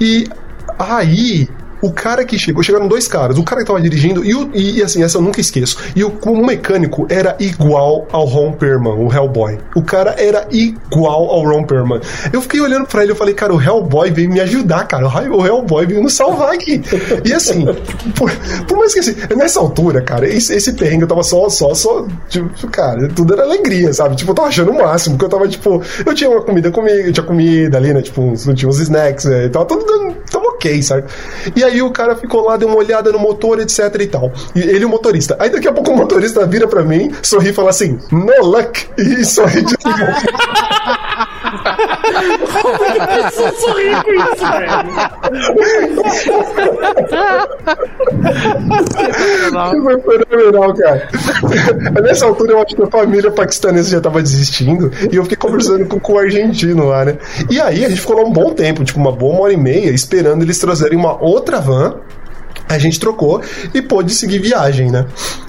E 0.00 0.26
aí. 0.78 1.48
O 1.82 1.92
cara 1.92 2.24
que 2.24 2.38
chegou, 2.38 2.62
chegaram 2.62 2.86
dois 2.88 3.08
caras, 3.08 3.36
o 3.36 3.42
cara 3.42 3.60
que 3.60 3.66
tava 3.66 3.80
dirigindo, 3.80 4.24
e, 4.24 4.34
o, 4.34 4.50
e, 4.54 4.82
assim, 4.82 5.02
essa 5.02 5.18
eu 5.18 5.22
nunca 5.22 5.40
esqueço. 5.40 5.76
E 5.96 6.04
o, 6.04 6.08
o 6.26 6.46
mecânico 6.46 7.06
era 7.10 7.36
igual 7.40 8.06
ao 8.12 8.24
Ron 8.24 8.52
Perlman, 8.52 8.94
o 8.94 9.12
Hellboy. 9.12 9.58
O 9.74 9.82
cara 9.82 10.14
era 10.16 10.46
igual 10.50 11.28
ao 11.30 11.42
Ron 11.44 11.64
Perlman. 11.64 12.00
Eu 12.32 12.40
fiquei 12.40 12.60
olhando 12.60 12.86
pra 12.86 13.02
ele 13.02 13.12
e 13.12 13.16
falei, 13.16 13.34
cara, 13.34 13.52
o 13.54 13.60
Hellboy 13.60 14.10
veio 14.10 14.30
me 14.30 14.40
ajudar, 14.40 14.86
cara. 14.86 15.06
O 15.08 15.44
Hellboy 15.46 15.86
veio 15.86 16.02
nos 16.02 16.14
salvar 16.14 16.54
aqui. 16.54 16.80
E 17.24 17.32
assim, 17.32 17.64
por, 18.16 18.30
por 18.68 18.78
mais 18.78 18.94
que 18.94 19.00
assim, 19.00 19.14
nessa 19.36 19.58
altura, 19.60 20.00
cara, 20.02 20.28
esse, 20.28 20.54
esse 20.54 20.72
perrengue 20.74 21.02
eu 21.02 21.08
tava 21.08 21.22
só, 21.22 21.48
só, 21.48 21.74
só, 21.74 22.06
tipo, 22.28 22.48
cara, 22.68 23.08
tudo 23.08 23.32
era 23.34 23.42
alegria, 23.42 23.92
sabe? 23.92 24.14
Tipo, 24.16 24.30
eu 24.30 24.34
tava 24.36 24.48
achando 24.48 24.70
o 24.70 24.78
máximo, 24.78 25.16
porque 25.16 25.24
eu 25.26 25.38
tava, 25.38 25.48
tipo, 25.48 25.82
eu 26.06 26.14
tinha 26.14 26.30
uma 26.30 26.42
comida 26.42 26.70
comigo, 26.70 27.08
eu 27.08 27.12
tinha 27.12 27.26
comida 27.26 27.76
ali, 27.76 27.92
né? 27.92 28.02
Tipo, 28.02 28.22
uns- 28.22 28.44
tinha 28.54 28.68
uns 28.68 28.78
snacks, 28.78 29.24
né? 29.24 29.48
Tava 29.48 29.64
tudo 29.64 29.84
dando, 29.84 30.14
tava 30.30 30.44
ok, 30.46 30.80
sabe? 30.82 31.04
E 31.56 31.64
aí 31.64 31.71
o 31.80 31.90
cara 31.90 32.14
ficou 32.16 32.44
lá, 32.44 32.56
deu 32.56 32.66
uma 32.68 32.76
olhada 32.76 33.12
no 33.12 33.18
motor, 33.18 33.60
etc 33.60 33.78
e 34.00 34.06
tal. 34.06 34.32
E 34.54 34.60
ele, 34.60 34.84
o 34.84 34.88
motorista. 34.88 35.36
Aí 35.38 35.48
daqui 35.48 35.68
a 35.68 35.72
pouco 35.72 35.92
o 35.92 35.96
motorista 35.96 36.44
vira 36.46 36.66
pra 36.66 36.82
mim, 36.82 37.12
sorri 37.22 37.50
e 37.50 37.52
fala 37.52 37.70
assim, 37.70 37.98
no 38.10 38.44
luck, 38.44 38.88
e 38.98 39.24
sorri 39.24 39.62
de 39.62 39.76
novo. 39.84 40.02
Só 43.32 43.52
sorrir 43.52 44.02
com 44.02 44.12
isso, 44.12 44.44
velho. 44.52 44.72
Foi 49.82 50.00
fenomenal, 50.00 50.74
cara. 50.74 51.08
Nessa 52.02 52.26
altura, 52.26 52.52
eu 52.52 52.62
acho 52.62 52.76
que 52.76 52.82
a 52.82 52.86
família 52.86 53.30
paquistanesa 53.30 53.90
já 53.90 54.00
tava 54.00 54.22
desistindo. 54.22 54.90
E 55.10 55.16
eu 55.16 55.22
fiquei 55.24 55.36
conversando 55.36 55.86
com, 55.86 55.98
com 55.98 56.12
o 56.14 56.18
argentino 56.18 56.86
lá, 56.86 57.04
né? 57.04 57.16
E 57.50 57.60
aí 57.60 57.84
a 57.84 57.88
gente 57.88 58.00
ficou 58.00 58.16
lá 58.16 58.22
um 58.22 58.32
bom 58.32 58.52
tempo, 58.52 58.84
tipo 58.84 58.98
uma 58.98 59.12
boa 59.12 59.32
uma 59.32 59.42
hora 59.42 59.52
e 59.52 59.56
meia, 59.56 59.90
esperando 59.90 60.42
eles 60.42 60.58
trazerem 60.58 60.98
uma 60.98 61.20
outra 61.22 61.58
van. 61.62 61.96
A 62.68 62.78
gente 62.78 62.98
trocou 62.98 63.42
e 63.74 63.82
pôde 63.82 64.14
seguir 64.14 64.38
viagem, 64.38 64.90
né? 64.90 65.06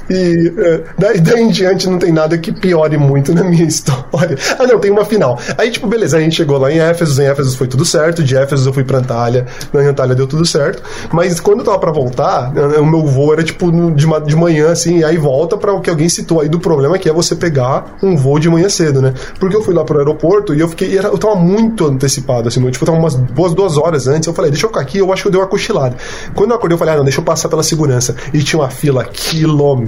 E 0.10 0.54
é, 0.58 0.82
daí, 0.98 1.20
daí 1.20 1.42
em 1.42 1.50
diante 1.50 1.90
não 1.90 1.98
tem 1.98 2.12
nada 2.12 2.38
que 2.38 2.52
piore 2.52 2.98
muito 2.98 3.34
na 3.34 3.44
minha 3.44 3.64
história. 3.66 4.38
Ah, 4.60 4.68
não, 4.68 4.80
tem 4.80 4.92
uma 4.92 5.06
final. 5.06 5.40
Aí, 5.58 5.72
tipo, 5.72 5.88
beleza, 5.88 6.18
a 6.18 6.20
gente 6.20 6.36
chegou 6.36 6.58
lá 6.58 6.72
em 6.72 6.80
Éfeso, 6.80 7.22
em 7.22 7.26
Éfeso 7.26 7.58
foi 7.58 7.68
tudo 7.68 7.86
certo, 7.86 8.24
de 8.24 8.36
Éfeso 8.36 8.70
eu 8.70 8.74
fui 8.74 8.84
pra 8.84 9.00
Antália, 9.00 9.46
na 9.72 9.82
Antália 9.82 10.16
deu 10.16 10.28
tudo 10.28 10.46
certo. 10.46 10.84
Mas 11.12 11.40
quando 11.40 11.60
eu 11.60 11.66
tava 11.66 11.80
pra 11.80 11.92
voltar, 11.92 12.52
eh, 12.56 12.80
o 12.80 12.86
meu 12.86 13.06
voo 13.06 13.34
era 13.34 13.44
tipo 13.44 13.72
de, 13.72 14.06
de 14.26 14.36
manhã, 14.36 14.72
assim, 14.72 15.00
e 15.00 15.04
aí 15.04 15.18
volta 15.18 15.58
pra 15.58 15.74
o 15.74 15.82
que 15.82 15.90
alguém 15.90 16.10
citou 16.10 16.42
aí 16.42 16.50
do 16.50 16.60
problema 16.60 16.98
que 16.98 17.10
é 17.10 17.14
você 17.14 17.36
pegar 17.36 17.98
um 18.02 18.16
voo 18.16 18.40
de 18.40 18.50
manhã 18.50 18.70
cedo, 18.70 19.02
né? 19.02 19.14
Porque 19.40 19.56
eu 19.56 19.64
fui 19.64 19.74
lá 19.74 19.84
pro 19.84 19.98
aeroporto 19.98 20.54
e 20.54 20.60
eu 20.60 20.68
fiquei, 20.68 20.98
eu 20.98 21.18
tava 21.18 21.36
muito 21.36 21.86
antecipado, 21.86 22.48
assim, 22.48 22.60
tipo, 22.72 22.84
eu 22.84 22.88
tava 22.88 22.98
umas 22.98 23.16
boas 23.16 23.54
duas 23.54 23.78
horas 23.78 24.08
antes. 24.08 24.28
Eu 24.28 24.34
falei, 24.34 24.52
deixa 24.52 24.66
eu 24.66 24.70
ficar 24.70 24.82
aqui, 24.82 24.98
eu 24.98 25.12
acho 25.12 25.24
que 25.24 25.28
eu 25.28 25.32
dei 25.32 25.42
uma 25.42 25.48
cochilada. 25.48 25.96
Quando 26.36 26.52
eu 26.52 26.58
acordei, 26.58 26.76
eu 26.76 26.80
falei, 26.80 26.94
ah, 26.94 26.98
não, 26.98 27.04
deixa 27.04 27.20
eu 27.20 27.24
passar 27.24 27.50
pela 27.50 27.64
segurança. 27.64 28.16
E 28.34 28.40
tinha 28.44 28.60
uma 28.60 28.70
fila 28.70 29.04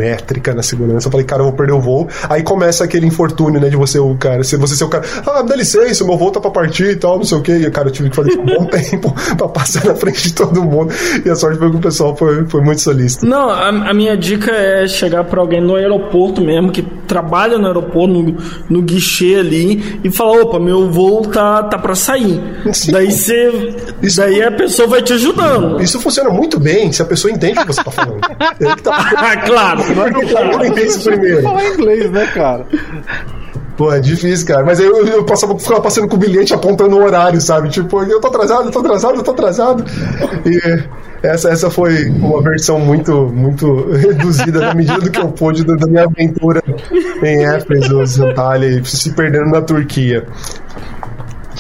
quilométrica 0.06 0.54
na 0.54 0.62
segurança. 0.64 1.08
Eu 1.08 1.12
falei, 1.12 1.26
cara, 1.26 1.42
eu 1.42 1.46
vou 1.48 1.54
perder 1.54 1.74
o 1.74 1.82
voo. 1.82 2.08
Aí 2.30 2.44
começa 2.44 2.84
aquele 2.84 3.06
infortúnio, 3.08 3.60
né, 3.60 3.70
de 3.70 3.76
você, 3.76 4.00
o 4.00 4.16
cara, 4.16 4.44
se 4.44 4.56
você 4.58 4.76
ser 4.76 4.84
o 4.84 4.90
cara, 4.90 5.04
ah, 5.26 5.42
dá 5.42 5.56
licença, 5.56 6.04
meu 6.06 6.18
voo 6.18 6.32
tá 6.32 6.40
pra 6.40 6.52
partir 6.52 6.92
e 6.92 6.96
tal, 6.96 7.18
não 7.18 7.26
sei 7.26 7.38
o 7.38 7.42
quê. 7.42 7.54
E, 7.58 7.72
cara, 7.72 7.88
eu 7.88 7.92
tive 7.92 8.10
que 8.10 8.16
fazer 8.16 8.38
um 8.38 8.46
bom 8.46 8.66
tempo 8.70 9.14
pra 9.38 9.48
passar 9.48 9.86
na 9.86 9.96
frente 9.96 10.24
de 10.24 10.34
todo 10.34 10.64
mundo. 10.64 10.94
E 11.26 11.30
a 11.30 11.36
sorte 11.36 11.58
foi 11.58 11.70
que 11.72 11.78
o 11.78 11.82
pessoal 11.82 12.16
foi, 12.16 12.46
foi 12.48 12.62
muito 12.62 12.82
solícito. 12.82 13.26
Não, 13.26 13.50
a, 13.50 13.70
a 13.70 13.94
minha 13.94 14.16
dica 14.18 14.52
é 14.52 14.88
chegar 14.88 15.24
pra 15.24 15.42
alguém 15.42 15.62
no 15.62 15.76
aeroporto 15.76 16.42
mesmo, 16.42 16.72
que 16.72 16.82
trabalha 17.08 17.58
no 17.58 17.68
aeroporto, 17.68 18.08
no, 18.14 18.36
no 18.70 18.82
guichê 18.82 19.36
ali, 19.36 20.00
e 20.04 20.12
falar, 20.12 20.42
opa, 20.42 20.60
meu 20.60 20.90
voo 20.90 21.22
tá, 21.24 21.64
tá 21.64 21.78
pra 21.78 21.96
sair. 21.96 22.42
Sim. 22.74 22.92
Daí 22.92 23.12
você. 23.12 23.76
Isso- 24.02 24.16
Daí 24.18 24.42
a 24.42 24.52
pessoa 24.52 24.88
vai 24.88 25.02
te 25.02 25.14
ajudando. 25.14 25.82
Isso 25.82 26.00
funciona 26.00 26.30
muito 26.30 26.60
bem 26.60 26.92
se 26.92 27.02
a 27.02 27.06
pessoa 27.06 27.32
entende 27.32 27.60
o 27.60 27.62
que 27.66 27.68
você 27.74 27.84
tá 27.84 27.92
falando. 27.92 28.16
Que 28.58 28.82
tá 28.84 29.12
Ah, 29.18 29.38
claro. 29.46 29.82
Eu 30.02 30.66
entendi 30.66 30.88
isso 30.88 31.04
primeiro. 31.04 31.42
Falar 31.42 31.66
inglês, 31.66 32.12
né, 32.12 32.26
cara? 32.28 32.66
Pô, 33.78 33.92
é 33.92 34.00
difícil, 34.00 34.48
cara. 34.48 34.64
Mas 34.64 34.80
eu, 34.80 35.06
eu 35.06 35.26
passava, 35.26 35.58
ficava 35.60 35.82
passando 35.82 36.08
com 36.08 36.16
o 36.16 36.20
bilhete 36.20 36.54
apontando 36.54 36.96
o 36.96 37.04
horário, 37.04 37.42
sabe? 37.42 37.70
Tipo, 37.70 38.04
eu 38.04 38.22
tô 38.22 38.28
atrasado, 38.28 38.68
eu 38.68 38.72
tô 38.72 38.80
atrasado, 38.80 39.16
eu 39.18 39.24
tô 39.24 39.32
atrasado. 39.32 39.84
E 40.46 40.84
essa, 41.22 41.50
essa 41.50 41.70
foi 41.70 42.10
uma 42.10 42.42
versão 42.42 42.80
muito, 42.80 43.28
muito 43.28 43.90
reduzida 43.92 44.60
na 44.60 44.74
medida 44.74 45.00
do 45.00 45.12
que 45.12 45.20
eu 45.20 45.28
pude 45.30 45.66
da, 45.66 45.88
minha 45.88 46.06
aventura 46.06 46.64
em 47.22 47.46
Éfeso, 47.46 48.24
Antália 48.24 48.82
se 48.86 49.12
perdendo 49.12 49.50
na 49.50 49.62
Turquia. 49.62 50.26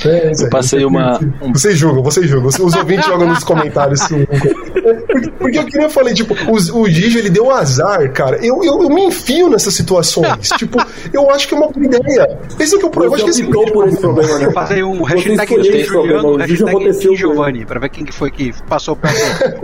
É, 0.05 0.29
aí. 0.29 0.49
passei 0.49 0.83
uma- 0.85 1.19
um- 1.41 1.53
Vocês 1.53 1.77
julgam, 1.77 2.03
vocês 2.03 2.27
julgam. 2.27 2.47
Os, 2.49 2.59
os 2.59 2.73
ouvintes 2.75 3.05
jogam 3.05 3.27
nos 3.27 3.43
comentários. 3.43 3.99
se- 4.01 4.25
Porque, 4.25 5.31
porque 5.39 5.57
eu 5.59 5.65
queria 5.65 5.89
falar, 5.89 6.13
tipo, 6.13 6.33
o, 6.49 6.81
o 6.81 6.89
Gigi, 6.89 7.17
ele 7.19 7.29
deu 7.29 7.51
azar, 7.51 8.11
cara. 8.11 8.37
Eu, 8.45 8.63
eu, 8.63 8.83
eu 8.83 8.89
me 8.89 9.05
enfio 9.05 9.49
nessas 9.49 9.73
situações. 9.73 10.49
tipo, 10.57 10.77
eu 11.13 11.29
acho 11.29 11.47
que 11.47 11.53
é 11.53 11.57
uma 11.57 11.67
boa 11.69 11.85
ideia. 11.85 12.39
Esse 12.59 12.75
é 12.75 12.77
que 12.79 12.85
é 12.85 12.87
o 12.87 12.91
problema. 12.91 13.15
Eu 13.15 13.15
acho 13.15 13.23
que 13.25 13.29
esse 13.31 13.43
por 13.45 13.87
esse 13.87 13.99
problema, 14.01 14.39
né? 14.39 14.51
Fazer 14.51 14.83
um 14.83 14.99
Você 14.99 15.13
hashtag 15.15 15.61
de 15.61 15.85
problema, 15.85 16.19
Juliano, 16.21 16.29
o 16.35 16.39
Gigi 16.47 16.63
hashtag. 16.63 17.15
Giovanni, 17.15 17.65
pra 17.65 17.79
ver 17.79 17.89
quem 17.89 18.03
que 18.05 18.11
foi 18.13 18.31
que 18.31 18.53
passou 18.67 18.95
perto. 18.95 19.15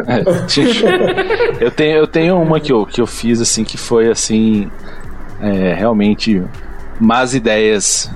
É, 0.08 0.24
eu, 1.66 1.72
tenho, 1.72 1.98
eu 1.98 2.08
tenho 2.08 2.42
uma 2.42 2.60
que 2.60 2.72
eu, 2.72 2.86
que 2.86 3.02
eu 3.02 3.08
fiz 3.08 3.42
assim 3.42 3.64
que 3.64 3.78
foi 3.78 4.10
assim 4.10 4.70
é, 5.42 5.74
realmente 5.74 6.42
más 7.00 7.34
ideias 7.34 8.10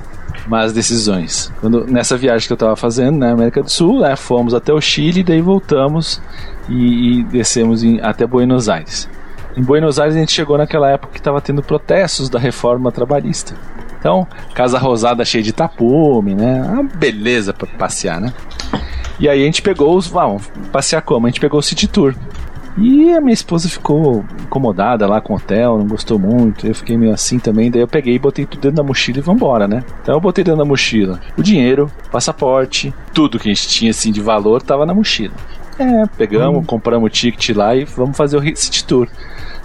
más 0.47 0.73
decisões. 0.73 1.51
Quando, 1.59 1.85
nessa 1.87 2.17
viagem 2.17 2.47
que 2.47 2.53
eu 2.53 2.57
tava 2.57 2.75
fazendo 2.75 3.17
na 3.17 3.31
América 3.31 3.61
do 3.61 3.69
Sul, 3.69 4.01
né, 4.01 4.15
fomos 4.15 4.53
até 4.53 4.73
o 4.73 4.79
Chile, 4.79 5.23
daí 5.23 5.41
voltamos 5.41 6.21
e, 6.69 7.19
e 7.19 7.23
descemos 7.23 7.83
em, 7.83 7.99
até 8.01 8.25
Buenos 8.25 8.69
Aires. 8.69 9.09
Em 9.57 9.63
Buenos 9.63 9.99
Aires 9.99 10.15
a 10.15 10.19
gente 10.19 10.31
chegou 10.31 10.57
naquela 10.57 10.89
época 10.89 11.13
que 11.13 11.19
estava 11.19 11.39
tendo 11.41 11.63
protestos 11.63 12.29
da 12.29 12.37
reforma 12.37 12.91
trabalhista. 12.91 13.55
Então, 13.97 14.27
casa 14.53 14.77
rosada 14.77 15.25
cheia 15.25 15.43
de 15.43 15.51
tapume, 15.51 16.35
né? 16.35 16.61
Uma 16.61 16.83
beleza 16.83 17.53
para 17.53 17.67
passear, 17.67 18.21
né? 18.21 18.33
E 19.19 19.29
aí 19.29 19.41
a 19.41 19.45
gente 19.45 19.61
pegou 19.61 19.95
os. 19.95 20.07
Vamos, 20.07 20.43
passear 20.71 21.01
como? 21.01 21.25
A 21.25 21.29
gente 21.29 21.39
pegou 21.39 21.59
o 21.59 21.63
City 21.63 21.87
Tour. 21.87 22.13
E 22.77 23.13
a 23.13 23.21
minha 23.21 23.33
esposa 23.33 23.69
ficou 23.69 24.25
incomodada 24.41 25.07
lá 25.07 25.21
com 25.21 25.33
o 25.33 25.37
hotel, 25.37 25.77
não 25.77 25.87
gostou 25.87 26.19
muito. 26.19 26.67
Eu 26.67 26.75
fiquei 26.75 26.97
meio 26.97 27.13
assim 27.13 27.39
também. 27.39 27.71
Daí 27.71 27.81
eu 27.81 27.87
peguei 27.87 28.15
e 28.15 28.19
botei 28.19 28.45
tudo 28.45 28.61
dentro 28.61 28.77
da 28.77 28.83
mochila 28.83 29.19
e 29.19 29.21
vambora, 29.21 29.67
né? 29.67 29.83
Então 30.01 30.15
eu 30.15 30.19
botei 30.19 30.43
dentro 30.43 30.59
da 30.59 30.65
mochila 30.65 31.19
o 31.37 31.43
dinheiro, 31.43 31.89
passaporte, 32.11 32.93
tudo 33.13 33.39
que 33.39 33.49
a 33.49 33.53
gente 33.53 33.67
tinha 33.69 33.91
assim 33.91 34.11
de 34.11 34.19
valor 34.19 34.61
tava 34.61 34.85
na 34.85 34.93
mochila. 34.93 35.33
É, 35.79 36.05
pegamos, 36.17 36.61
hum. 36.61 36.65
compramos 36.65 37.07
o 37.07 37.09
ticket 37.09 37.55
lá 37.55 37.75
e 37.75 37.85
vamos 37.85 38.15
fazer 38.15 38.37
o 38.37 38.57
City 38.57 38.83
Tour. 38.85 39.07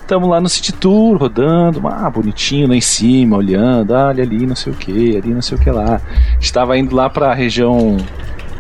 Estamos 0.01 0.29
lá 0.29 0.41
no 0.41 0.49
City 0.49 0.73
Tour, 0.73 1.17
rodando, 1.19 1.87
ah, 1.87 2.11
bonitinho 2.11 2.67
lá 2.67 2.75
em 2.75 2.81
cima, 2.81 3.37
olhando, 3.37 3.95
ah, 3.95 4.09
olha 4.09 4.25
ali, 4.25 4.45
não 4.45 4.57
sei 4.57 4.73
o 4.73 4.77
que, 4.77 5.17
ali 5.17 5.33
não 5.33 5.43
sei 5.43 5.57
o 5.57 5.61
que 5.61 5.71
lá. 5.71 6.01
Estava 6.41 6.77
indo 6.77 6.97
lá 6.97 7.09
para 7.09 7.31
a 7.31 7.35
região 7.35 7.97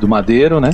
do 0.00 0.06
Madeiro, 0.06 0.60
né? 0.60 0.70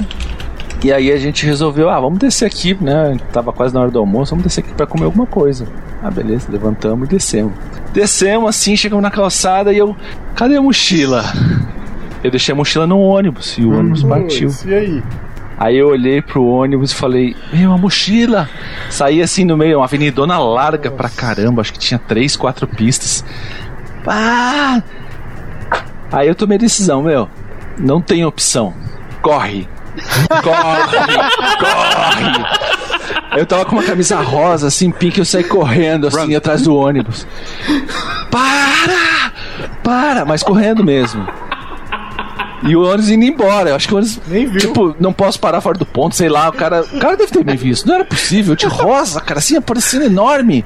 E 0.87 0.93
aí 0.93 1.11
a 1.11 1.17
gente 1.17 1.45
resolveu, 1.45 1.91
ah, 1.91 1.99
vamos 1.99 2.21
descer 2.21 2.45
aqui, 2.45 2.79
né? 2.81 3.17
Tava 3.33 3.53
quase 3.53 3.75
na 3.75 3.81
hora 3.81 3.91
do 3.91 3.99
almoço, 3.99 4.31
vamos 4.31 4.45
descer 4.45 4.61
aqui 4.61 4.73
para 4.73 4.87
comer 4.87 5.07
alguma 5.07 5.27
coisa. 5.27 5.67
Ah, 6.01 6.13
beleza, 6.13 6.47
levantamos 6.49 7.09
e 7.09 7.11
descemos. 7.11 7.55
Descemos 7.93 8.49
assim, 8.49 8.77
chegamos 8.77 9.03
na 9.03 9.11
calçada 9.11 9.73
e 9.73 9.79
eu, 9.79 9.97
cadê 10.37 10.55
a 10.55 10.63
mochila? 10.63 11.25
Eu 12.23 12.31
deixei 12.31 12.53
a 12.53 12.55
mochila 12.55 12.87
no 12.87 13.01
ônibus 13.01 13.59
e 13.59 13.65
o 13.65 13.77
ônibus 13.77 14.05
hum, 14.05 14.09
partiu. 14.09 14.49
E 14.65 14.75
aí? 14.75 15.03
Aí 15.59 15.77
eu 15.77 15.89
olhei 15.89 16.23
pro 16.23 16.47
ônibus 16.47 16.93
e 16.93 16.95
falei, 16.95 17.35
meu, 17.53 17.73
a 17.73 17.77
mochila! 17.77 18.49
Saí 18.89 19.21
assim 19.21 19.45
no 19.45 19.57
meio, 19.57 19.79
uma 19.79 19.87
avenidona 19.87 20.39
larga 20.39 20.89
pra 20.89 21.09
caramba, 21.09 21.63
acho 21.63 21.73
que 21.73 21.81
tinha 21.81 21.99
três, 21.99 22.37
quatro 22.37 22.69
pistas. 22.69 23.25
Ah! 24.07 24.81
Aí 26.13 26.29
eu 26.29 26.35
tomei 26.37 26.59
a 26.59 26.61
decisão, 26.61 27.03
meu, 27.03 27.29
não 27.77 28.01
tem 28.01 28.25
opção. 28.25 28.73
Corre! 29.21 29.69
Corre! 30.43 31.17
corre! 31.59 33.39
Eu 33.39 33.47
tava 33.47 33.65
com 33.65 33.77
uma 33.77 33.83
camisa 33.83 34.17
rosa, 34.17 34.69
assim, 34.69 34.91
pink, 34.91 35.19
eu 35.19 35.25
saí 35.25 35.45
correndo, 35.45 36.07
assim, 36.07 36.33
Run. 36.33 36.37
atrás 36.37 36.63
do 36.63 36.75
ônibus. 36.75 37.27
Para! 38.31 39.33
Para! 39.83 40.25
Mas 40.25 40.43
correndo 40.43 40.83
mesmo. 40.83 41.27
E 42.63 42.75
o 42.75 42.83
ônibus 42.83 43.11
indo 43.11 43.25
embora. 43.25 43.71
Eu 43.71 43.77
acho 43.77 43.87
que 43.87 43.95
o 43.95 43.99
ônibus. 43.99 44.21
Nem 44.27 44.47
viu. 44.47 44.61
Tipo, 44.61 44.97
não 44.99 45.13
posso 45.13 45.39
parar 45.39 45.61
fora 45.61 45.79
do 45.79 45.85
ponto, 45.85 46.17
sei 46.17 46.29
lá. 46.29 46.49
O 46.49 46.53
cara, 46.53 46.83
o 46.83 46.99
cara 46.99 47.17
deve 47.17 47.31
ter 47.31 47.45
me 47.45 47.57
visto. 47.57 47.87
Não 47.87 47.95
era 47.97 48.05
possível. 48.05 48.57
De 48.57 48.67
rosa, 48.67 49.21
cara, 49.21 49.39
assim, 49.39 49.57
aparecendo 49.57 50.07
enorme. 50.07 50.65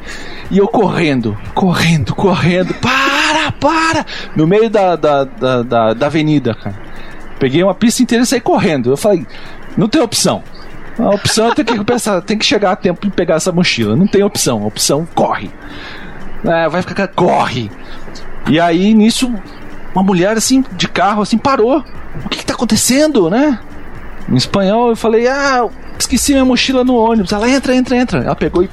E 0.50 0.58
eu 0.58 0.68
correndo, 0.68 1.36
correndo, 1.54 2.14
correndo. 2.14 2.72
Para, 2.74 3.52
para! 3.52 4.06
No 4.36 4.46
meio 4.46 4.70
da, 4.70 4.96
da, 4.96 5.24
da, 5.24 5.62
da, 5.62 5.94
da 5.94 6.06
avenida, 6.06 6.54
cara. 6.54 6.89
Peguei 7.40 7.64
uma 7.64 7.74
pista 7.74 8.02
inteira 8.02 8.22
e 8.22 8.26
saí 8.26 8.40
correndo. 8.40 8.90
Eu 8.90 8.96
falei, 8.96 9.26
não 9.76 9.88
tem 9.88 10.00
opção. 10.00 10.44
A 10.98 11.08
opção 11.08 11.50
é 11.50 11.54
ter 11.54 11.64
que 11.64 11.82
pensar, 11.82 12.20
tem 12.20 12.36
que 12.36 12.44
chegar 12.44 12.72
a 12.72 12.76
tempo 12.76 13.00
de 13.06 13.10
pegar 13.10 13.36
essa 13.36 13.50
mochila. 13.50 13.96
Não 13.96 14.06
tem 14.06 14.22
opção. 14.22 14.62
A 14.62 14.66
opção, 14.66 15.08
corre. 15.14 15.50
É, 16.44 16.68
vai 16.68 16.82
ficar. 16.82 17.08
Corre! 17.08 17.70
E 18.48 18.60
aí, 18.60 18.92
nisso, 18.92 19.32
uma 19.94 20.04
mulher 20.04 20.36
assim, 20.36 20.62
de 20.72 20.86
carro, 20.86 21.22
assim, 21.22 21.38
parou. 21.38 21.82
O 22.24 22.28
que, 22.28 22.38
que 22.38 22.46
tá 22.46 22.52
acontecendo, 22.52 23.30
né? 23.30 23.58
Em 24.28 24.36
espanhol 24.36 24.90
eu 24.90 24.96
falei, 24.96 25.26
ah, 25.26 25.66
esqueci 25.98 26.32
minha 26.32 26.44
mochila 26.44 26.84
no 26.84 26.94
ônibus. 26.94 27.32
Ela 27.32 27.48
entra, 27.48 27.74
entra, 27.74 27.96
entra. 27.96 28.20
Ela 28.20 28.36
pegou 28.36 28.62
e 28.62 28.70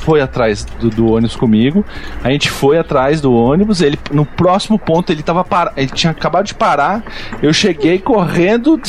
foi 0.00 0.20
atrás 0.20 0.64
do, 0.64 0.90
do, 0.90 1.12
ônibus 1.12 1.36
comigo. 1.36 1.84
A 2.22 2.30
gente 2.30 2.50
foi 2.50 2.78
atrás 2.78 3.20
do 3.20 3.32
ônibus. 3.32 3.80
Ele 3.80 3.98
no 4.10 4.24
próximo 4.24 4.78
ponto 4.78 5.12
ele 5.12 5.22
tava 5.22 5.44
par... 5.44 5.72
ele 5.76 5.88
tinha 5.88 6.10
acabado 6.10 6.46
de 6.46 6.54
parar. 6.54 7.02
Eu 7.42 7.52
cheguei 7.52 7.98
correndo, 7.98 8.80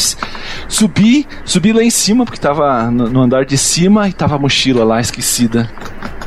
subi, 0.67 1.27
subi 1.45 1.73
lá 1.73 1.83
em 1.83 1.89
cima 1.89 2.25
porque 2.25 2.39
tava 2.39 2.89
no, 2.89 3.09
no 3.09 3.21
andar 3.21 3.45
de 3.45 3.57
cima 3.57 4.07
e 4.07 4.13
tava 4.13 4.35
a 4.35 4.39
mochila 4.39 4.83
lá 4.83 4.99
esquecida 4.99 5.69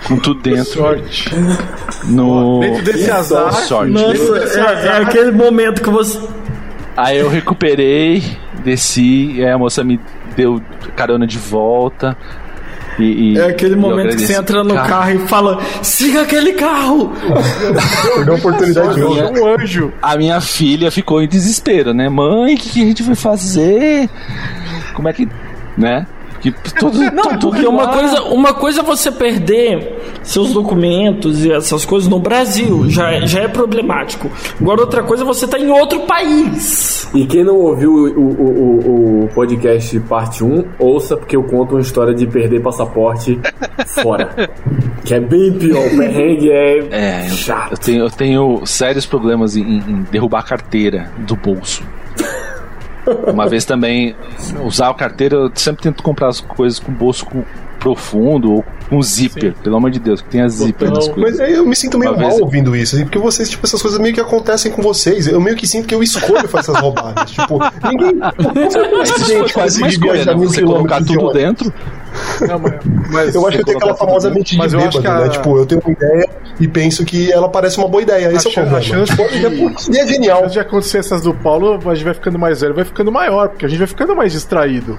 com 0.06 0.18
tudo 0.18 0.40
dentro. 0.40 0.64
Sorte. 0.64 1.30
No... 2.04 2.60
Dentro 2.60 2.84
desse 2.84 3.10
azar. 3.10 3.52
Sorte. 3.52 3.92
Nossa, 3.92 4.60
é, 4.60 4.86
é, 4.86 5.02
aquele 5.02 5.30
momento 5.30 5.82
que 5.82 5.90
você. 5.90 6.20
Aí 6.96 7.18
eu 7.18 7.28
recuperei, 7.28 8.22
desci, 8.62 9.32
e 9.32 9.44
aí 9.44 9.50
a 9.50 9.58
moça 9.58 9.82
me 9.82 9.98
deu 10.36 10.60
carona 10.94 11.26
de 11.26 11.38
volta. 11.38 12.16
E, 12.98 13.32
e, 13.32 13.38
é 13.38 13.46
aquele 13.46 13.76
momento 13.76 14.16
que 14.16 14.26
você 14.26 14.34
entra 14.34 14.62
no 14.62 14.74
carro. 14.74 14.88
carro. 14.88 15.10
e 15.10 15.18
fala: 15.28 15.62
siga 15.82 16.22
aquele 16.22 16.52
carro! 16.52 17.12
Perdeu 18.14 18.34
a 18.34 18.36
oportunidade 18.36 18.94
de 18.94 19.02
um 19.02 19.54
anjo. 19.54 19.92
A 20.00 20.16
minha 20.16 20.40
filha 20.40 20.90
ficou 20.90 21.22
em 21.22 21.28
desespero, 21.28 21.92
né? 21.92 22.08
Mãe, 22.08 22.54
o 22.54 22.58
que, 22.58 22.70
que 22.70 22.82
a 22.82 22.86
gente 22.86 23.02
vai 23.02 23.14
fazer? 23.14 24.08
Como 24.94 25.08
é 25.08 25.12
que. 25.12 25.28
Né? 25.76 26.06
Que 26.44 26.52
tudo, 26.74 26.98
não, 27.10 27.22
tudo 27.22 27.38
porque 27.38 27.66
uma 27.66 27.88
coisa, 27.88 28.22
uma 28.24 28.52
coisa 28.52 28.80
é 28.80 28.84
você 28.84 29.10
perder 29.10 30.18
seus 30.22 30.52
documentos 30.52 31.42
e 31.42 31.50
essas 31.50 31.86
coisas 31.86 32.06
no 32.06 32.18
Brasil, 32.18 32.84
já, 32.90 33.20
já 33.20 33.40
é 33.40 33.48
problemático. 33.48 34.30
Agora 34.60 34.82
outra 34.82 35.02
coisa 35.02 35.22
é 35.22 35.26
você 35.26 35.46
estar 35.46 35.56
tá 35.56 35.64
em 35.64 35.70
outro 35.70 36.00
país. 36.00 37.08
E 37.14 37.24
quem 37.24 37.44
não 37.44 37.56
ouviu 37.56 37.92
o, 37.92 38.20
o, 38.20 38.42
o, 38.42 39.24
o, 39.24 39.28
podcast 39.28 39.98
parte 40.00 40.44
1, 40.44 40.64
ouça 40.78 41.16
porque 41.16 41.34
eu 41.34 41.44
conto 41.44 41.76
uma 41.76 41.80
história 41.80 42.12
de 42.12 42.26
perder 42.26 42.60
passaporte 42.60 43.40
fora. 43.86 44.50
Que 45.02 45.14
é 45.14 45.20
bem 45.20 45.50
pior, 45.54 45.86
o 45.86 45.96
perrengue 45.96 46.50
é, 46.50 47.24
é 47.24 47.28
chato. 47.30 47.72
Eu 47.72 47.78
tenho, 47.78 48.04
eu 48.04 48.10
tenho 48.10 48.66
sérios 48.66 49.06
problemas 49.06 49.56
em, 49.56 49.62
em 49.62 50.06
derrubar 50.10 50.40
a 50.40 50.42
carteira 50.42 51.10
do 51.20 51.36
bolso. 51.36 51.82
Uma 53.26 53.48
vez 53.48 53.64
também, 53.64 54.14
usar 54.64 54.90
a 54.90 54.94
carteira, 54.94 55.36
eu 55.36 55.50
sempre 55.54 55.82
tento 55.82 56.02
comprar 56.02 56.28
as 56.28 56.40
coisas 56.40 56.78
com 56.78 56.92
bolso 56.92 57.26
profundo 57.78 58.54
ou 58.54 58.64
com 58.88 59.02
zíper, 59.02 59.52
Sim. 59.54 59.62
pelo 59.62 59.76
amor 59.76 59.90
de 59.90 59.98
Deus, 59.98 60.20
que 60.20 60.28
tem 60.28 60.42
a 60.42 60.48
zíper 60.48 60.90
nas 60.90 61.08
coisas. 61.08 61.38
Mas 61.38 61.40
aí 61.40 61.54
eu 61.54 61.66
me 61.66 61.74
sinto 61.74 61.98
meio 61.98 62.12
Uma 62.12 62.20
mal 62.20 62.30
vez... 62.30 62.40
ouvindo 62.40 62.76
isso, 62.76 62.96
porque 63.00 63.18
vocês, 63.18 63.48
tipo, 63.48 63.64
essas 63.66 63.80
coisas 63.80 63.98
meio 63.98 64.14
que 64.14 64.20
acontecem 64.20 64.70
com 64.70 64.82
vocês. 64.82 65.26
Eu 65.26 65.40
meio 65.40 65.56
que 65.56 65.66
sinto 65.66 65.86
que 65.86 65.94
eu 65.94 66.02
escolho 66.02 66.48
fazer 66.48 66.70
essas 66.70 66.80
roubadas. 66.80 67.30
tipo, 67.32 67.58
ninguém. 67.88 68.18
Mas 68.18 69.26
gente 69.26 69.52
faz 69.52 69.76
uma 69.78 69.88
escolha, 69.88 70.24
né? 70.24 70.34
Você 70.34 70.62
colocar 70.62 71.02
tudo 71.04 71.32
dentro. 71.32 71.72
Não, 72.40 72.58
mas, 72.58 72.74
mas 73.10 73.34
eu 73.34 73.46
acho 73.46 73.56
que 73.56 73.62
eu 73.62 73.66
tenho 73.66 73.78
aquela 73.78 73.96
famosa 73.96 74.30
mente 74.30 74.56
de 74.56 74.76
bêbado, 74.76 75.00
né? 75.00 75.10
a... 75.10 75.20
né? 75.20 75.28
Tipo, 75.30 75.58
eu 75.58 75.66
tenho 75.66 75.80
uma 75.84 75.92
ideia 75.92 76.28
e 76.60 76.68
penso 76.68 77.04
que 77.04 77.32
ela 77.32 77.48
parece 77.48 77.78
uma 77.78 77.88
boa 77.88 78.02
ideia. 78.02 78.32
Esse 78.32 78.48
a 78.48 78.50
é 78.50 78.52
o 78.52 78.54
problema. 78.54 78.78
A 78.78 78.82
chance 78.82 79.16
tipo, 79.16 79.90
de, 79.90 79.98
é 79.98 80.06
genial. 80.06 80.38
A 80.38 80.42
chance 80.42 80.52
de 80.52 80.60
acontecer 80.60 80.98
essas 80.98 81.22
do 81.22 81.34
Paulo, 81.34 81.80
a 81.84 81.94
gente 81.94 82.04
vai 82.04 82.14
ficando 82.14 82.38
mais 82.38 82.60
velho, 82.60 82.74
vai 82.74 82.84
ficando 82.84 83.10
maior, 83.10 83.48
porque 83.48 83.66
a 83.66 83.68
gente 83.68 83.78
vai 83.78 83.88
ficando 83.88 84.14
mais 84.14 84.32
distraído. 84.32 84.98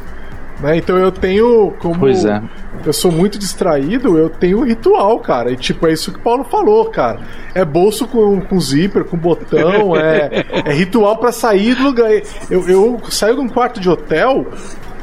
Né? 0.60 0.78
Então 0.78 0.98
eu 0.98 1.12
tenho 1.12 1.74
como. 1.80 2.00
Pois 2.00 2.26
é. 2.26 2.42
Eu 2.86 2.94
sou 2.94 3.12
muito 3.12 3.40
distraído, 3.40 4.18
eu 4.18 4.30
tenho 4.30 4.60
um 4.60 4.64
ritual, 4.64 5.20
cara. 5.20 5.52
E 5.52 5.56
tipo, 5.56 5.88
é 5.88 5.94
isso 5.94 6.12
que 6.12 6.20
o 6.20 6.22
Paulo 6.22 6.44
falou, 6.44 6.86
cara. 6.86 7.20
É 7.54 7.66
bolso 7.66 8.08
com, 8.08 8.40
com 8.42 8.60
zíper, 8.60 9.06
com 9.06 9.18
botão, 9.18 9.96
é, 9.96 10.46
é 10.66 10.74
ritual 10.74 11.18
para 11.18 11.32
sair 11.32 11.76
do 11.76 11.84
lugar. 11.84 12.12
Eu, 12.50 12.68
eu 12.70 13.02
saio 13.10 13.36
de 13.36 13.42
um 13.42 13.48
quarto 13.48 13.80
de 13.80 13.90
hotel, 13.90 14.46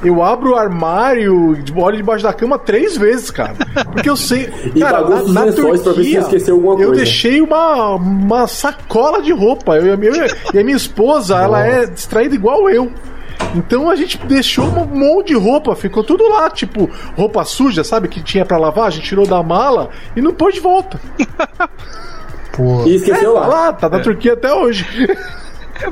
eu 0.04 0.22
abro 0.22 0.52
o 0.52 0.54
armário, 0.56 1.56
olho 1.76 1.96
debaixo 1.96 2.24
da 2.24 2.32
cama 2.32 2.58
três 2.58 2.96
vezes, 2.96 3.30
cara. 3.30 3.54
Porque 3.92 4.10
eu 4.10 4.16
sei. 4.16 4.46
cara, 4.78 5.08
na, 5.08 5.22
na 5.46 5.52
Turquia, 5.52 6.22
eu 6.78 6.92
deixei 6.92 7.40
uma, 7.40 7.94
uma 7.94 8.46
sacola 8.48 9.22
de 9.22 9.32
roupa. 9.32 9.76
Eu, 9.76 9.86
eu, 9.86 10.02
eu, 10.02 10.26
e 10.52 10.58
a 10.58 10.64
minha 10.64 10.76
esposa, 10.76 11.34
Nossa. 11.34 11.44
ela 11.44 11.66
é 11.66 11.86
distraída 11.86 12.34
igual 12.34 12.68
eu. 12.68 12.90
Então 13.54 13.90
a 13.90 13.96
gente 13.96 14.18
deixou 14.18 14.64
um 14.64 14.86
monte 14.86 15.28
de 15.28 15.34
roupa, 15.34 15.76
ficou 15.76 16.02
tudo 16.02 16.28
lá, 16.28 16.48
tipo, 16.50 16.88
roupa 17.16 17.44
suja, 17.44 17.84
sabe, 17.84 18.08
que 18.08 18.22
tinha 18.22 18.44
para 18.44 18.58
lavar, 18.58 18.86
a 18.86 18.90
gente 18.90 19.06
tirou 19.06 19.26
da 19.26 19.42
mala 19.42 19.90
e 20.16 20.20
não 20.20 20.32
pôs 20.32 20.54
de 20.54 20.60
volta. 20.60 21.00
Pô. 22.52 22.84
E 22.86 22.96
esqueceu 22.96 23.36
é, 23.36 23.40
lá. 23.40 23.40
Tá 23.40 23.48
lá, 23.48 23.72
tá 23.72 23.88
na 23.88 23.98
é. 23.98 24.00
Turquia 24.00 24.34
até 24.34 24.52
hoje. 24.52 24.86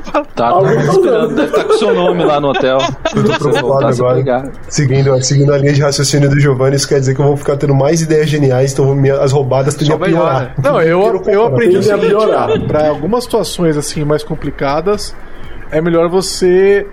Tá, 0.01 0.23
tá 0.23 0.73
esperando, 0.75 1.35
deve 1.35 1.47
estar 1.47 1.63
tá 1.63 1.63
com 1.65 1.73
seu 1.73 1.93
nome 1.93 2.23
lá 2.23 2.39
no 2.39 2.49
hotel. 2.49 2.77
Eu 3.13 3.23
tô 3.25 3.49
preocupado 3.49 3.87
agora. 3.87 4.51
Seguindo, 4.69 5.21
seguindo 5.21 5.53
a 5.53 5.57
linha 5.57 5.73
de 5.73 5.81
raciocínio 5.81 6.29
do 6.29 6.39
Giovanni, 6.39 6.77
isso 6.77 6.87
quer 6.87 6.99
dizer 6.99 7.13
que 7.13 7.19
eu 7.19 7.25
vou 7.25 7.35
ficar 7.35 7.57
tendo 7.57 7.75
mais 7.75 8.01
ideias 8.01 8.29
geniais, 8.29 8.71
então 8.71 8.95
as 9.21 9.33
roubadas 9.33 9.75
tendem 9.75 9.93
a 9.93 9.99
piorar. 9.99 10.55
Não, 10.63 10.81
eu, 10.81 11.21
eu 11.25 11.45
aprendi 11.45 11.91
a 11.91 11.97
piorar. 11.97 12.61
Pra 12.67 12.87
algumas 12.87 13.25
situações 13.25 13.75
assim 13.75 14.05
mais 14.05 14.23
complicadas, 14.23 15.13
é 15.71 15.81
melhor 15.81 16.07
você 16.09 16.87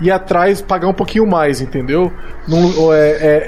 ir 0.00 0.10
atrás, 0.10 0.60
pagar 0.60 0.88
um 0.88 0.94
pouquinho 0.94 1.26
mais, 1.26 1.60
entendeu? 1.60 2.12
Não, 2.48 2.92
é, 2.92 3.10
é, 3.10 3.46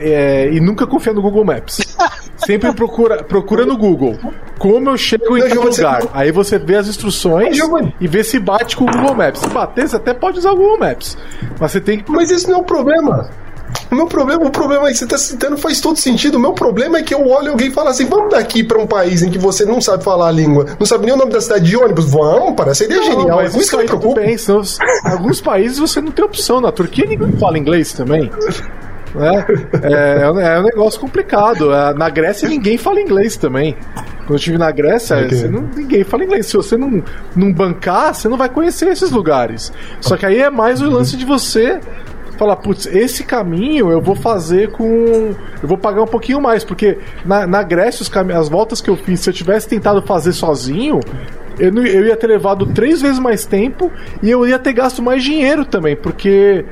é, 0.49 0.53
e 0.53 0.61
nunca 0.61 0.87
confiar 0.87 1.15
no 1.15 1.23
Google 1.23 1.45
Maps. 1.45 1.79
Sempre 2.37 2.73
procura, 2.73 3.23
procura 3.23 3.65
no 3.65 3.77
Google. 3.77 4.19
Como 4.59 4.91
eu 4.91 4.97
chego 4.97 5.37
em 5.39 5.41
tal 5.49 5.65
lugar? 5.65 6.03
você- 6.03 6.09
Aí 6.12 6.31
você 6.33 6.59
vê 6.59 6.77
as 6.77 6.89
instruções 6.89 7.57
e 8.01 8.07
vê 8.09 8.23
se 8.25 8.39
bate 8.39 8.77
com 8.77 8.85
o 8.85 8.91
Google 8.91 9.15
Maps. 9.15 9.41
Se 9.41 9.49
bater, 9.49 9.89
você 9.89 9.97
até 9.97 10.12
pode 10.12 10.39
usar 10.39 10.51
o 10.53 10.57
Google 10.57 10.79
Maps. 10.79 11.16
Mas 11.59 11.73
você 11.73 11.81
tem 11.81 12.01
que. 12.01 12.11
Mas 12.11 12.31
esse 12.31 12.49
não 12.49 12.57
é 12.59 12.61
o 12.61 12.65
problema. 12.65 13.31
O 13.91 13.95
meu 13.95 14.07
problema, 14.07 14.45
o 14.45 14.51
problema 14.51 14.89
é 14.89 14.93
que 14.93 14.99
você 14.99 15.05
está 15.05 15.17
citando 15.19 15.57
faz 15.57 15.81
todo 15.81 15.97
sentido. 15.97 16.37
O 16.37 16.41
meu 16.41 16.53
problema 16.53 16.99
é 16.99 17.03
que 17.03 17.15
eu 17.15 17.27
olho 17.29 17.51
alguém 17.53 17.69
e 17.69 17.71
falo 17.71 17.89
assim: 17.89 18.07
vamos 18.07 18.31
daqui 18.31 18.63
para 18.65 18.79
um 18.79 18.87
país 18.87 19.23
em 19.23 19.31
que 19.31 19.39
você 19.39 19.65
não 19.65 19.81
sabe 19.81 20.03
falar 20.03 20.29
a 20.29 20.33
língua, 20.33 20.67
não 20.79 20.87
sabe 20.87 21.05
nem 21.07 21.15
o 21.15 21.17
nome 21.17 21.33
da 21.33 21.41
cidade 21.41 21.65
de 21.65 21.77
ônibus. 21.77 22.11
Vamos, 22.11 22.55
parece 22.57 22.85
ideia 22.85 23.01
Não, 23.01 23.07
genial. 23.07 23.37
mas 23.37 23.53
Por 23.53 23.61
isso 23.61 23.71
que 23.71 23.77
me 23.77 24.15
bem, 24.15 24.37
alguns 25.05 25.41
países 25.41 25.79
você 25.79 26.01
não 26.01 26.11
tem 26.11 26.25
opção. 26.25 26.61
Na 26.61 26.73
Turquia 26.73 27.05
ninguém 27.07 27.33
fala 27.33 27.59
inglês 27.59 27.93
também. 27.93 28.31
Né? 29.15 29.47
É, 29.83 30.23
é 30.23 30.31
um- 30.31 30.41
é 30.41 30.59
um 30.61 30.65
negócio 30.65 30.99
complicado. 31.01 31.73
É, 31.73 31.95
Na 31.95 32.09
Grécia 32.11 32.49
ninguém 32.49 32.77
fala 32.77 33.01
inglês 33.01 33.37
também. 33.37 33.77
Quando 34.19 34.31
eu 34.31 34.37
estive 34.37 34.59
na 34.59 34.71
Grécia, 34.73 35.17
Ok. 35.19 35.31
você 35.39 35.47
não- 35.49 35.69
ninguém 35.77 36.03
fala 36.03 36.25
inglês. 36.25 36.47
Se 36.47 36.57
você 36.57 36.77
não, 36.77 37.03
não 37.37 37.53
bancar, 37.53 38.13
você 38.15 38.29
não 38.29 38.37
vai 38.37 38.49
conhecer 38.49 38.89
esses 38.89 39.11
lugares. 39.13 39.73
Só 40.01 40.17
que 40.17 40.27
aí 40.27 40.41
é 40.41 40.51
mais 40.51 40.81
o 40.81 40.91
lance 40.91 41.17
de 41.17 41.25
você 41.25 41.79
falar, 42.36 42.56
putz, 42.56 42.86
esse 42.86 43.24
caminho 43.24 43.90
eu 43.90 44.01
vou 44.01 44.15
fazer 44.15 44.70
com. 44.73 44.85
Eu 45.62 45.69
vou 45.69 45.78
pagar 45.78 46.02
um 46.02 46.06
pouquinho 46.06 46.40
mais, 46.40 46.65
porque 46.65 46.98
na, 47.24 47.47
na 47.47 47.62
Grécia, 47.62 48.02
os 48.02 48.09
cami- 48.09 48.32
as 48.32 48.48
voltas 48.48 48.81
que 48.81 48.90
eu 48.90 48.97
fiz, 48.97 49.20
se 49.20 49.31
eu 49.31 49.35
tivesse 49.35 49.69
tentado 49.69 50.02
fazer 50.02 50.32
sozinho, 50.32 51.01
eu, 51.59 51.73
não- 51.73 51.85
eu 51.86 52.06
ia 52.06 52.16
ter 52.16 52.27
levado 52.27 52.66
três 52.66 53.01
vezes 53.01 53.19
mais 53.19 53.44
tempo 53.47 53.90
e 54.23 54.31
eu 54.31 54.47
ia 54.47 54.59
ter 54.59 54.73
gasto 54.73 55.02
mais 55.02 55.23
dinheiro 55.23 55.65
também, 55.65 55.94
porque. 55.97 56.65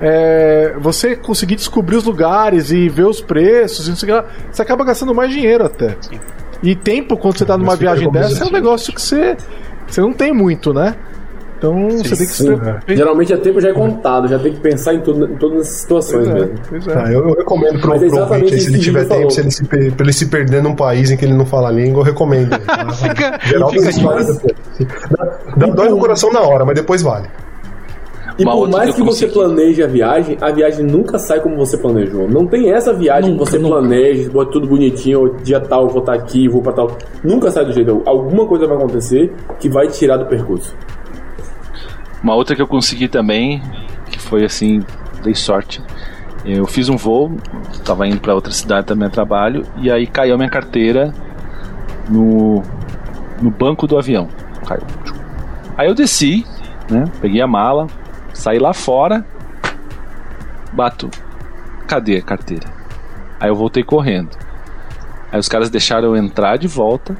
é, 0.00 0.74
você 0.78 1.16
conseguir 1.16 1.56
descobrir 1.56 1.96
os 1.96 2.04
lugares 2.04 2.70
e 2.70 2.86
ver 2.86 3.04
os 3.06 3.20
preços, 3.22 3.86
e 3.86 3.90
não 3.90 3.96
sei 3.96 4.10
o 4.10 4.12
que 4.12 4.18
lá, 4.20 4.24
você 4.52 4.60
acaba 4.60 4.84
gastando 4.84 5.14
mais 5.14 5.30
dinheiro 5.32 5.64
até. 5.64 5.96
E 6.62 6.74
tempo, 6.74 7.16
quando 7.16 7.38
você 7.38 7.46
tá 7.46 7.56
numa 7.56 7.74
viagem 7.76 8.10
dessa, 8.10 8.44
é 8.44 8.46
um 8.46 8.50
negócio 8.52 8.92
que 8.92 9.00
você, 9.00 9.36
você 9.86 10.00
não 10.02 10.12
tem 10.12 10.34
muito, 10.34 10.74
né? 10.74 10.94
Então 11.58 11.88
você 11.88 12.16
tem 12.16 12.26
que 12.26 12.32
se 12.32 12.42
sim, 12.42 12.44
preocupar. 12.46 12.82
Geralmente 12.88 13.32
é 13.32 13.36
tempo 13.38 13.60
já 13.60 13.68
é 13.70 13.72
contado, 13.72 14.28
já 14.28 14.38
tem 14.38 14.52
que 14.52 14.60
pensar 14.60 14.94
em, 14.94 15.00
tudo, 15.00 15.24
em 15.24 15.36
todas 15.36 15.62
as 15.62 15.68
situações 15.68 16.28
Pois 16.28 16.36
é, 16.36 16.40
mesmo. 16.46 16.54
pois 16.68 16.86
é. 16.88 16.94
Ah, 16.94 17.12
eu, 17.12 17.28
eu 17.28 17.34
recomendo 17.34 17.80
pro, 17.80 17.94
é 17.94 17.98
pro 17.98 18.06
exatamente 18.06 18.44
ouvinte, 18.44 18.54
aí, 18.54 18.60
se 18.60 18.68
ele 18.70 18.78
tiver 18.78 19.04
tempo, 19.06 19.30
se 19.30 19.40
ele 19.40 19.50
se, 19.50 19.64
pra 19.64 19.78
ele 20.04 20.12
se 20.12 20.26
perder 20.26 20.62
num 20.62 20.74
país 20.74 21.10
em 21.10 21.16
que 21.16 21.24
ele 21.24 21.34
não 21.34 21.46
fala 21.46 21.68
a 21.68 21.72
língua, 21.72 22.00
eu 22.00 22.04
recomendo. 22.04 22.50
Fica, 22.94 23.40
Geral 23.44 23.70
fica. 23.70 24.86
Dá, 25.10 25.38
dá 25.56 25.66
dói 25.66 25.88
no 25.88 25.98
coração 25.98 26.32
na 26.32 26.40
hora, 26.40 26.64
mas 26.64 26.74
depois 26.74 27.02
vale. 27.02 27.26
E 28.38 28.42
Uma 28.42 28.52
por 28.52 28.68
mais 28.68 28.94
que 28.94 29.02
você 29.02 29.26
planeje 29.26 29.82
a 29.82 29.86
viagem, 29.86 30.36
a 30.42 30.50
viagem 30.50 30.84
nunca 30.84 31.18
sai 31.18 31.40
como 31.40 31.56
você 31.56 31.78
planejou. 31.78 32.28
Não 32.28 32.46
tem 32.46 32.70
essa 32.70 32.92
viagem 32.92 33.30
Nunca, 33.30 33.44
que 33.44 33.50
você 33.50 33.58
nunca. 33.58 33.76
planeja, 33.78 34.30
bota 34.30 34.52
tudo 34.52 34.66
bonitinho, 34.66 35.34
dia 35.42 35.58
tal, 35.58 35.88
vou 35.88 36.00
estar 36.00 36.12
aqui, 36.12 36.46
vou 36.46 36.60
pra 36.60 36.72
tal. 36.72 36.98
Nunca 37.24 37.50
sai 37.50 37.64
do 37.64 37.72
jeito. 37.72 38.02
Alguma 38.04 38.46
coisa 38.46 38.66
vai 38.66 38.76
acontecer 38.76 39.32
que 39.58 39.70
vai 39.70 39.88
te 39.88 39.98
tirar 39.98 40.18
do 40.18 40.26
percurso. 40.26 40.74
Uma 42.26 42.34
outra 42.34 42.56
que 42.56 42.60
eu 42.60 42.66
consegui 42.66 43.06
também, 43.06 43.62
que 44.10 44.18
foi 44.18 44.44
assim, 44.44 44.82
dei 45.22 45.32
sorte. 45.32 45.80
Eu 46.44 46.66
fiz 46.66 46.88
um 46.88 46.96
voo, 46.96 47.36
tava 47.84 48.04
indo 48.04 48.18
para 48.18 48.34
outra 48.34 48.50
cidade 48.50 48.84
também 48.84 49.06
a 49.06 49.10
trabalho, 49.10 49.64
e 49.76 49.92
aí 49.92 50.08
caiu 50.08 50.36
minha 50.36 50.50
carteira 50.50 51.14
no, 52.08 52.64
no 53.40 53.48
banco 53.48 53.86
do 53.86 53.96
avião. 53.96 54.26
Caiu. 54.66 54.82
Aí 55.76 55.86
eu 55.86 55.94
desci, 55.94 56.44
né? 56.90 57.04
Peguei 57.20 57.40
a 57.40 57.46
mala, 57.46 57.86
saí 58.34 58.58
lá 58.58 58.72
fora, 58.74 59.24
bato. 60.72 61.08
Cadê 61.86 62.16
a 62.16 62.22
carteira? 62.22 62.66
Aí 63.38 63.50
eu 63.50 63.54
voltei 63.54 63.84
correndo. 63.84 64.36
Aí 65.30 65.38
os 65.38 65.48
caras 65.48 65.70
deixaram 65.70 66.08
eu 66.08 66.16
entrar 66.16 66.56
de 66.56 66.66
volta. 66.66 67.16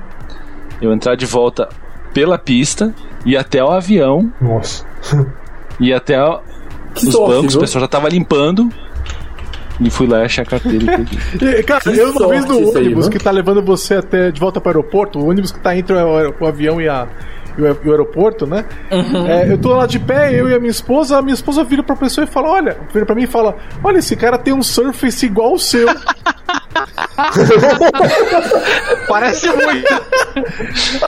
Eu 0.82 0.92
entrar 0.92 1.14
de 1.14 1.26
volta 1.26 1.68
pela 2.12 2.36
pista 2.36 2.92
e 3.24 3.36
até 3.36 3.62
o 3.62 3.70
avião 3.70 4.32
Nossa. 4.40 4.84
e 5.80 5.92
até 5.92 6.22
o- 6.22 6.40
Que 6.94 7.06
os 7.06 7.12
sorte, 7.12 7.34
bancos, 7.34 7.54
o 7.54 7.58
viu? 7.58 7.60
pessoal 7.60 7.80
já 7.82 7.88
tava 7.88 8.08
limpando. 8.08 8.68
E 9.78 9.90
fui 9.90 10.06
lá 10.06 10.22
achar 10.22 10.40
a 10.42 10.46
carteira 10.46 11.04
e 11.58 11.62
cara, 11.62 11.80
Que 11.82 11.90
eu 11.98 12.10
uma 12.10 12.28
vez 12.28 12.46
no 12.46 12.54
aí, 12.56 12.64
ônibus 12.64 13.04
viu? 13.08 13.12
que 13.12 13.22
tá 13.22 13.30
levando 13.30 13.62
você 13.62 13.96
até 13.96 14.30
de 14.30 14.40
volta 14.40 14.58
para 14.58 14.68
o 14.70 14.80
aeroporto, 14.80 15.18
o 15.18 15.28
ônibus 15.28 15.52
que 15.52 15.60
tá 15.60 15.76
entre 15.76 15.94
o, 15.94 16.16
aer- 16.16 16.34
o 16.40 16.46
avião 16.46 16.80
e, 16.80 16.88
a, 16.88 17.06
e, 17.58 17.60
o, 17.60 17.66
e 17.84 17.88
o 17.88 17.90
aeroporto, 17.90 18.46
né? 18.46 18.64
É, 18.90 19.52
eu 19.52 19.58
tô 19.58 19.74
lá 19.74 19.84
de 19.86 19.98
pé, 19.98 20.32
eu 20.32 20.48
e 20.48 20.54
a 20.54 20.58
minha 20.58 20.70
esposa, 20.70 21.18
a 21.18 21.22
minha 21.22 21.34
esposa 21.34 21.62
vira 21.62 21.82
pra 21.82 21.94
pessoa 21.94 22.24
e 22.24 22.26
fala: 22.26 22.48
Olha, 22.48 22.74
vira 22.90 23.04
pra 23.04 23.14
mim 23.14 23.24
e 23.24 23.26
fala: 23.26 23.54
Olha, 23.84 23.98
esse 23.98 24.16
cara 24.16 24.38
tem 24.38 24.54
um 24.54 24.62
Surface 24.62 25.26
igual 25.26 25.52
o 25.52 25.58
seu. 25.58 25.86
Parece 29.08 29.48
muito. 29.48 29.94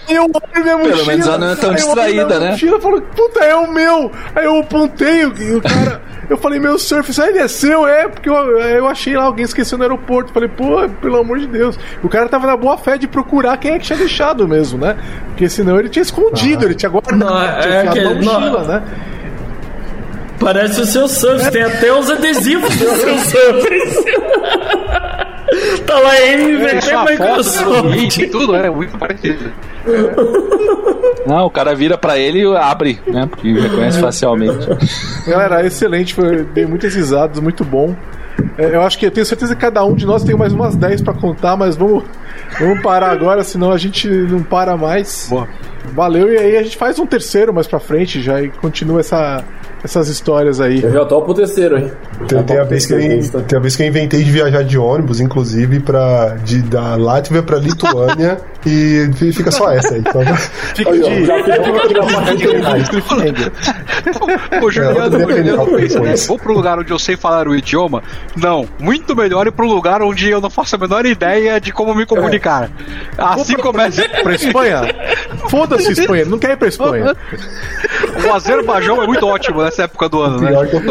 Aí 0.08 0.16
eu 0.16 0.24
olho 0.24 0.62
minha 0.62 0.78
mochila. 0.78 1.04
menos 1.06 1.26
ela 1.26 1.38
não 1.38 1.50
é 1.50 1.56
tão 1.56 1.70
eu 1.70 1.76
distraída, 1.76 2.38
né? 2.38 2.50
mochila 2.52 2.78
e 2.78 2.80
falo, 2.80 3.00
puta, 3.02 3.40
é 3.44 3.54
o 3.54 3.70
meu. 3.70 4.10
Aí 4.34 4.44
eu 4.44 4.58
apontei 4.60 5.22
e 5.22 5.54
o 5.54 5.60
cara. 5.62 6.00
Eu 6.28 6.36
falei, 6.36 6.60
meu 6.60 6.78
Surface, 6.78 7.20
aí 7.22 7.30
ele 7.30 7.38
é 7.38 7.48
seu? 7.48 7.86
É, 7.86 8.06
porque 8.06 8.28
eu, 8.28 8.34
eu 8.34 8.86
achei 8.86 9.16
lá, 9.16 9.24
alguém 9.24 9.44
esqueceu 9.46 9.78
no 9.78 9.84
aeroporto. 9.84 10.30
Falei, 10.32 10.48
pô, 10.48 10.86
pelo 11.00 11.16
amor 11.18 11.38
de 11.38 11.46
Deus. 11.46 11.78
O 12.02 12.08
cara 12.08 12.28
tava 12.28 12.46
na 12.46 12.56
boa 12.56 12.76
fé 12.76 12.98
de 12.98 13.08
procurar 13.08 13.56
quem 13.56 13.72
é 13.72 13.78
que 13.78 13.86
tinha 13.86 13.98
deixado 13.98 14.46
mesmo, 14.46 14.78
né? 14.78 14.96
Porque 15.28 15.48
senão 15.48 15.78
ele 15.78 15.88
tinha 15.88 16.02
escondido, 16.02 16.66
ele 16.66 16.74
tinha 16.74 16.90
guardado, 16.90 17.16
Não, 17.18 17.60
tinha 17.60 17.74
é 17.74 17.86
que- 17.88 18.00
na 18.02 18.14
mochila, 18.14 18.62
não. 18.62 18.68
né? 18.68 18.82
Parece 20.38 20.80
o 20.82 20.86
seu 20.86 21.08
surf, 21.08 21.50
tem 21.50 21.62
até 21.64 21.92
os 21.92 22.08
adesivos 22.10 22.76
do 22.76 22.86
seu 22.96 23.18
surf. 23.18 23.68
Tá 25.86 25.98
lá 25.98 26.10
foto 26.80 26.96
do 26.96 27.10
Microsoft. 27.10 28.18
e 28.18 28.26
tudo, 28.26 28.54
é 28.54 28.70
muito 28.70 28.96
parecido. 28.98 29.52
Não, 31.26 31.46
o 31.46 31.50
cara 31.50 31.74
vira 31.74 31.96
pra 31.98 32.18
ele 32.18 32.42
e 32.42 32.56
abre, 32.56 33.00
né? 33.06 33.26
Porque 33.28 33.52
reconhece 33.52 34.00
facialmente. 34.00 34.66
Galera, 35.26 35.64
excelente, 35.66 36.14
foi, 36.14 36.44
dei 36.44 36.66
muitas 36.66 36.94
risadas, 36.94 37.40
muito 37.40 37.64
bom. 37.64 37.94
É, 38.56 38.74
eu 38.74 38.82
acho 38.82 38.98
que 38.98 39.06
eu 39.06 39.10
tenho 39.10 39.26
certeza 39.26 39.54
que 39.54 39.60
cada 39.60 39.84
um 39.84 39.94
de 39.94 40.06
nós 40.06 40.22
tem 40.22 40.36
mais 40.36 40.52
umas 40.52 40.76
10 40.76 41.02
pra 41.02 41.12
contar, 41.12 41.56
mas 41.56 41.76
vamos, 41.76 42.04
vamos 42.58 42.80
parar 42.82 43.10
agora, 43.10 43.42
senão 43.42 43.72
a 43.72 43.78
gente 43.78 44.08
não 44.08 44.42
para 44.42 44.76
mais. 44.76 45.26
Boa. 45.28 45.48
Valeu, 45.92 46.32
e 46.32 46.36
aí 46.36 46.56
a 46.56 46.62
gente 46.62 46.76
faz 46.76 46.98
um 46.98 47.06
terceiro 47.06 47.52
mais 47.52 47.66
pra 47.66 47.80
frente 47.80 48.20
já 48.20 48.40
e 48.42 48.48
continua 48.48 49.00
essa, 49.00 49.44
essas 49.82 50.08
histórias 50.08 50.60
aí. 50.60 50.82
Eu 50.82 50.92
já 50.92 51.04
topo 51.04 51.26
pro 51.26 51.34
terceiro, 51.34 51.78
hein? 51.78 51.90
Tem, 52.26 52.42
tem 52.42 52.58
a 52.58 52.64
vez 52.64 52.86
que 52.86 52.92
eu, 52.92 52.98
tem 53.42 53.58
a 53.58 53.60
vez 53.60 53.76
que 53.76 53.82
eu 53.82 53.86
inventei 53.86 54.22
de 54.22 54.30
viajar 54.30 54.62
de 54.62 54.78
ônibus, 54.78 55.20
inclusive, 55.20 55.80
pra, 55.80 56.36
de, 56.44 56.62
da 56.62 56.96
Látvia 56.96 57.42
pra 57.42 57.58
Lituânia, 57.58 58.38
e 58.66 59.08
fi- 59.14 59.32
fica 59.32 59.50
só 59.50 59.70
essa 59.72 59.94
aí. 59.94 60.00
Então, 60.00 60.22
Fica 60.74 60.90
Aí, 60.90 61.02
ó, 61.02 61.08
de. 61.08 61.24
já 61.24 61.42
fica 61.44 61.58
de. 63.32 63.52
Ô, 64.64 64.70
Juliano, 64.70 65.16
É, 65.16 65.88
Juliano. 65.88 66.16
Vou 66.26 66.38
pro 66.38 66.52
lugar 66.54 66.78
onde 66.78 66.90
eu 66.92 66.98
sei 66.98 67.16
falar 67.16 67.46
o 67.48 67.54
idioma? 67.54 68.02
Não, 68.36 68.66
muito 68.78 69.14
melhor 69.16 69.46
ir 69.46 69.52
pro 69.52 69.66
lugar 69.66 70.02
onde 70.02 70.28
eu 70.28 70.40
não 70.40 70.50
faço 70.50 70.74
a 70.76 70.78
menor 70.78 71.06
ideia 71.06 71.60
de 71.60 71.72
como 71.72 71.94
me 71.94 72.04
comunicar. 72.06 72.70
Assim 73.16 73.54
começa. 73.56 74.02
Pra 74.22 74.34
Espanha? 74.34 74.80
Foda-se, 75.48 75.92
Espanha, 75.92 76.24
não 76.24 76.38
quer 76.38 76.52
ir 76.52 76.56
pra 76.56 76.68
Espanha. 76.68 77.14
O 78.28 78.32
Azerbaijão 78.34 79.02
é 79.02 79.06
muito 79.06 79.26
ótimo 79.26 79.62
nessa 79.62 79.84
época 79.84 80.08
do 80.08 80.20
ano, 80.20 80.40
né? 80.40 80.48
pior 80.50 80.66
que 80.66 80.76
eu 80.76 80.82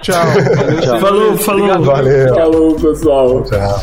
Tchau. 0.00 0.26
Falou, 1.00 1.36
falou. 1.38 1.82
Valeu. 1.84 2.34
Falou, 2.34 2.74
pessoal. 2.76 3.42
Tchau. 3.44 3.82